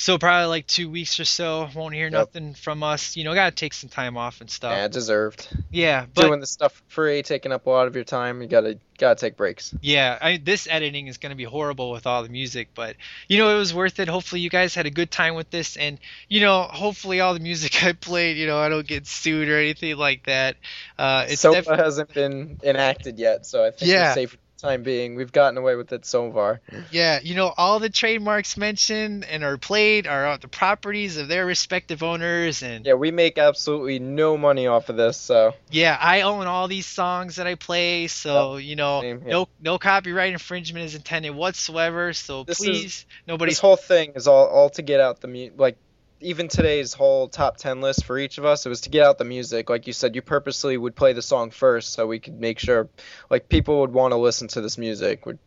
So 0.00 0.16
probably 0.16 0.46
like 0.46 0.66
two 0.66 0.88
weeks 0.88 1.20
or 1.20 1.26
so. 1.26 1.68
Won't 1.74 1.94
hear 1.94 2.08
nothing 2.08 2.54
from 2.54 2.82
us. 2.82 3.18
You 3.18 3.24
know, 3.24 3.34
gotta 3.34 3.54
take 3.54 3.74
some 3.74 3.90
time 3.90 4.16
off 4.16 4.40
and 4.40 4.50
stuff. 4.50 4.72
Yeah, 4.72 4.88
deserved. 4.88 5.46
Yeah, 5.70 6.06
but 6.14 6.22
Doing 6.22 6.40
the 6.40 6.46
stuff 6.46 6.82
free, 6.88 7.22
taking 7.22 7.52
up 7.52 7.66
a 7.66 7.70
lot 7.70 7.86
of 7.86 7.94
your 7.94 8.04
time. 8.04 8.40
You 8.40 8.48
gotta 8.48 8.78
gotta 8.96 9.16
take 9.20 9.36
breaks. 9.36 9.74
Yeah, 9.82 10.16
I, 10.18 10.38
this 10.38 10.66
editing 10.70 11.06
is 11.06 11.18
going 11.18 11.30
to 11.30 11.36
be 11.36 11.44
horrible 11.44 11.90
with 11.90 12.06
all 12.06 12.22
the 12.22 12.30
music, 12.30 12.68
but 12.74 12.96
you 13.28 13.36
know 13.36 13.54
it 13.54 13.58
was 13.58 13.74
worth 13.74 14.00
it. 14.00 14.08
Hopefully 14.08 14.40
you 14.40 14.48
guys 14.48 14.74
had 14.74 14.86
a 14.86 14.90
good 14.90 15.10
time 15.10 15.34
with 15.34 15.50
this, 15.50 15.76
and 15.76 15.98
you 16.28 16.40
know 16.40 16.62
hopefully 16.62 17.20
all 17.20 17.34
the 17.34 17.40
music 17.40 17.84
I 17.84 17.92
played, 17.92 18.38
you 18.38 18.46
know 18.46 18.58
I 18.58 18.70
don't 18.70 18.86
get 18.86 19.06
sued 19.06 19.50
or 19.50 19.58
anything 19.58 19.98
like 19.98 20.24
that. 20.24 20.56
Uh, 20.98 21.26
it's 21.28 21.42
SOPA 21.42 21.62
def- 21.64 21.78
hasn't 21.78 22.14
been 22.14 22.58
enacted 22.62 23.18
yet, 23.18 23.44
so 23.44 23.62
I 23.66 23.70
think 23.70 23.90
Yeah. 23.90 24.14
safe 24.14 24.34
time 24.60 24.82
being. 24.82 25.14
We've 25.14 25.32
gotten 25.32 25.56
away 25.58 25.74
with 25.76 25.92
it 25.92 26.04
so 26.06 26.30
far. 26.32 26.60
yeah, 26.90 27.20
you 27.22 27.34
know 27.34 27.52
all 27.56 27.78
the 27.78 27.88
trademarks 27.90 28.56
mentioned 28.56 29.24
and 29.24 29.42
are 29.44 29.56
played 29.58 30.06
are 30.06 30.36
the 30.38 30.48
properties 30.48 31.16
of 31.16 31.28
their 31.28 31.46
respective 31.46 32.02
owners, 32.02 32.62
and 32.62 32.84
Yeah, 32.84 32.94
we 32.94 33.10
make 33.10 33.38
absolutely 33.38 33.98
no 33.98 34.36
money 34.36 34.66
off 34.66 34.88
of 34.88 34.96
this, 34.96 35.16
so 35.16 35.54
yeah, 35.70 35.96
I 36.00 36.22
own 36.22 36.46
all 36.46 36.68
these 36.68 36.86
songs 36.86 37.36
that 37.36 37.46
I 37.46 37.54
play, 37.54 38.06
so 38.06 38.56
you 38.56 38.76
know 38.76 39.00
same 39.00 39.22
no 39.26 39.48
no 39.60 39.78
copyright 39.78 40.32
infringement 40.32 40.84
is 40.84 40.94
intended 40.94 41.30
whatsoever. 41.34 42.12
So 42.12 42.44
This 42.44 42.60
is- 42.60 42.66
please, 42.66 43.06
nobody 43.26 43.50
this 43.52 43.58
whole 43.58 43.76
thing 43.76 44.12
is 44.14 44.26
all 44.26 44.46
all 44.46 44.70
to 44.70 44.82
get 44.82 45.00
out 45.00 45.20
the 45.20 45.28
mu- 45.28 45.50
like 45.56 45.76
even 46.20 46.48
today's 46.48 46.92
whole 46.92 47.28
top 47.28 47.56
10 47.56 47.80
list 47.80 48.04
for 48.04 48.18
each 48.18 48.38
of 48.38 48.44
us 48.44 48.66
it 48.66 48.68
was 48.68 48.82
to 48.82 48.90
get 48.90 49.04
out 49.04 49.18
the 49.18 49.24
music 49.24 49.68
like 49.70 49.86
you 49.86 49.92
said 49.92 50.14
you 50.14 50.22
purposely 50.22 50.76
would 50.76 50.94
play 50.96 51.12
the 51.12 51.22
song 51.22 51.50
first 51.50 51.92
so 51.92 52.06
we 52.06 52.18
could 52.18 52.38
make 52.40 52.58
sure 52.58 52.88
like 53.30 53.48
people 53.48 53.80
would 53.80 53.92
want 53.92 54.12
to 54.12 54.16
listen 54.16 54.48
to 54.48 54.60
this 54.60 54.78
music 54.78 55.26
Would- 55.26 55.38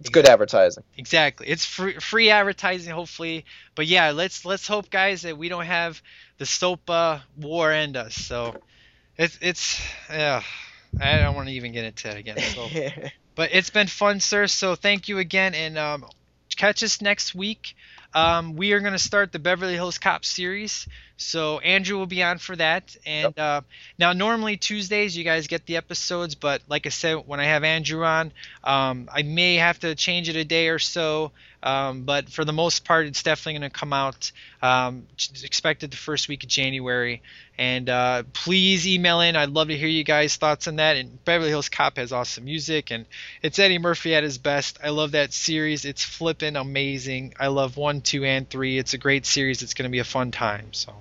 it's 0.00 0.08
good 0.10 0.26
advertising 0.26 0.82
Exactly. 0.96 1.46
It's 1.48 1.64
free 1.64 1.94
free 1.94 2.30
advertising 2.30 2.92
hopefully. 2.92 3.44
But 3.74 3.86
yeah, 3.86 4.10
let's 4.10 4.44
let's 4.44 4.66
hope 4.66 4.90
guys 4.90 5.22
that 5.22 5.38
we 5.38 5.48
don't 5.48 5.64
have 5.66 6.02
the 6.38 6.44
SOPA 6.44 7.22
war 7.36 7.70
end 7.70 7.96
us. 7.96 8.14
So 8.14 8.56
it's 9.16 9.38
it's 9.40 9.80
yeah, 10.10 10.42
I 11.00 11.18
don't 11.20 11.34
want 11.34 11.48
to 11.48 11.54
even 11.54 11.72
get 11.72 11.84
into 11.84 12.10
it 12.10 12.16
again. 12.18 12.42
So 12.42 12.72
but 13.36 13.50
it's 13.52 13.70
been 13.70 13.86
fun, 13.86 14.20
sir. 14.20 14.46
So 14.46 14.74
thank 14.74 15.08
you 15.08 15.18
again 15.18 15.54
and 15.54 15.78
um 15.78 16.04
catch 16.56 16.82
us 16.82 17.00
next 17.00 17.34
week. 17.34 17.74
Um, 18.14 18.56
we 18.56 18.72
are 18.72 18.80
going 18.80 18.92
to 18.92 18.98
start 18.98 19.32
the 19.32 19.38
Beverly 19.38 19.74
Hills 19.74 19.98
Cop 19.98 20.24
series. 20.24 20.86
So 21.24 21.58
Andrew 21.60 21.98
will 21.98 22.06
be 22.06 22.22
on 22.22 22.38
for 22.38 22.56
that. 22.56 22.96
And 23.06 23.38
uh, 23.38 23.62
now, 23.98 24.12
normally 24.12 24.56
Tuesdays, 24.56 25.16
you 25.16 25.24
guys 25.24 25.46
get 25.46 25.66
the 25.66 25.76
episodes, 25.76 26.34
but 26.34 26.62
like 26.68 26.86
I 26.86 26.90
said, 26.90 27.26
when 27.26 27.40
I 27.40 27.44
have 27.44 27.64
Andrew 27.64 28.04
on, 28.04 28.32
um, 28.64 29.08
I 29.12 29.22
may 29.22 29.56
have 29.56 29.78
to 29.80 29.94
change 29.94 30.28
it 30.28 30.36
a 30.36 30.44
day 30.44 30.68
or 30.68 30.78
so. 30.78 31.32
Um, 31.62 32.02
but 32.02 32.28
for 32.28 32.44
the 32.44 32.52
most 32.52 32.84
part, 32.84 33.06
it's 33.06 33.22
definitely 33.22 33.60
going 33.60 33.70
to 33.70 33.78
come 33.78 33.92
out 33.92 34.32
um, 34.62 35.06
expected 35.44 35.92
the 35.92 35.96
first 35.96 36.28
week 36.28 36.42
of 36.42 36.48
January. 36.48 37.22
And 37.56 37.88
uh, 37.88 38.24
please 38.32 38.88
email 38.88 39.20
in. 39.20 39.36
I'd 39.36 39.50
love 39.50 39.68
to 39.68 39.76
hear 39.76 39.88
you 39.88 40.02
guys' 40.02 40.34
thoughts 40.36 40.66
on 40.66 40.76
that. 40.76 40.96
And 40.96 41.24
Beverly 41.24 41.50
Hills 41.50 41.68
Cop 41.68 41.98
has 41.98 42.12
awesome 42.12 42.44
music, 42.44 42.90
and 42.90 43.06
it's 43.42 43.58
Eddie 43.58 43.78
Murphy 43.78 44.14
at 44.14 44.24
his 44.24 44.38
best. 44.38 44.78
I 44.82 44.88
love 44.88 45.12
that 45.12 45.32
series. 45.32 45.84
It's 45.84 46.02
flippin' 46.02 46.56
amazing. 46.56 47.34
I 47.38 47.46
love 47.48 47.76
one, 47.76 48.00
two, 48.00 48.24
and 48.24 48.48
three. 48.48 48.78
It's 48.78 48.94
a 48.94 48.98
great 48.98 49.24
series. 49.24 49.62
It's 49.62 49.74
going 49.74 49.88
to 49.88 49.92
be 49.92 50.00
a 50.00 50.04
fun 50.04 50.32
time. 50.32 50.72
So. 50.72 50.92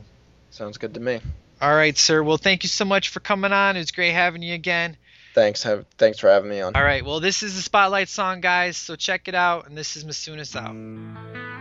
Sounds 0.51 0.77
good 0.77 0.93
to 0.93 0.99
me 0.99 1.19
All 1.61 1.73
right, 1.75 1.97
sir. 1.97 2.23
Well, 2.23 2.37
thank 2.37 2.63
you 2.63 2.69
so 2.69 2.85
much 2.85 3.09
for 3.09 3.19
coming 3.19 3.51
on. 3.51 3.75
It 3.75 3.79
was 3.79 3.91
great 3.91 4.13
having 4.13 4.41
you 4.41 4.53
again. 4.53 4.97
thanks 5.33 5.63
have 5.63 5.85
thanks 5.97 6.19
for 6.19 6.29
having 6.29 6.49
me 6.49 6.61
on 6.61 6.75
All 6.75 6.83
right. 6.83 7.03
Well, 7.03 7.19
this 7.19 7.43
is 7.43 7.55
the 7.55 7.61
Spotlight 7.61 8.09
song, 8.09 8.41
guys. 8.41 8.77
So 8.77 8.95
check 8.95 9.27
it 9.27 9.35
out. 9.35 9.67
And 9.67 9.77
this 9.77 9.95
is 9.95 10.03
Masunas 10.03 10.55
out. 10.55 11.60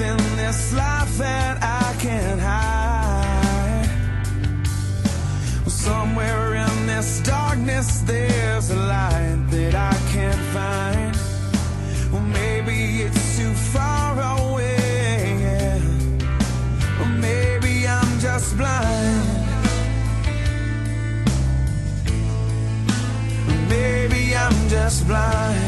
In 0.00 0.16
this 0.36 0.72
life 0.72 1.18
that 1.18 1.58
I 1.60 1.96
can't 1.98 2.40
hide. 2.40 3.88
Somewhere 5.66 6.54
in 6.54 6.86
this 6.86 7.20
darkness, 7.20 8.00
there's 8.00 8.70
a 8.70 8.76
light 8.76 9.46
that 9.50 9.74
I 9.74 9.94
can't 10.12 10.44
find. 10.54 11.16
Well, 12.12 12.22
maybe 12.22 13.02
it's 13.02 13.38
too 13.38 13.52
far 13.52 14.12
away. 14.38 15.38
yeah. 15.40 17.00
Or 17.00 17.06
maybe 17.06 17.88
I'm 17.88 18.20
just 18.20 18.56
blind. 18.56 19.24
Maybe 23.68 24.36
I'm 24.36 24.68
just 24.68 25.06
blind. 25.08 25.67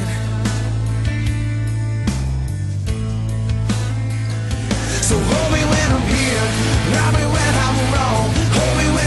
Love 6.93 7.15
me 7.15 7.25
when 7.35 7.53
I'm 7.67 7.77
wrong, 7.95 8.29
hold 8.57 8.75
me 8.79 9.00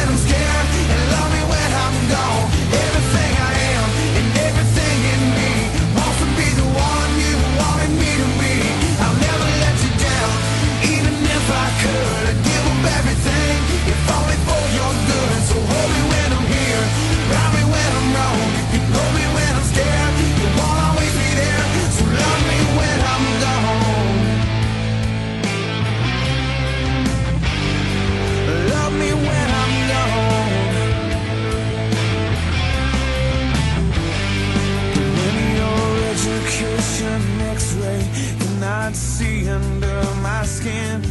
skin. 40.64 41.01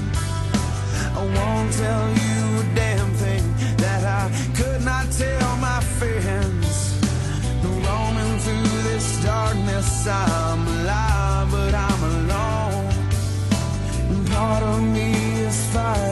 I 1.14 1.22
won't 1.36 1.72
tell 1.84 2.06
you 2.24 2.40
a 2.62 2.66
damn 2.74 3.10
thing 3.22 3.44
that 3.84 4.02
I 4.20 4.24
could 4.58 4.82
not 4.82 5.04
tell 5.12 5.50
my 5.68 5.80
friends. 5.98 6.74
Roaming 7.86 8.38
through 8.44 8.78
this 8.88 9.22
darkness, 9.22 10.06
I'm 10.06 10.66
alive, 10.74 11.50
but 11.50 11.74
I'm 11.74 12.02
alone. 12.14 12.94
And 14.10 14.26
part 14.30 14.62
of 14.62 14.80
me 14.96 15.08
is 15.46 15.58
fire. 15.72 16.11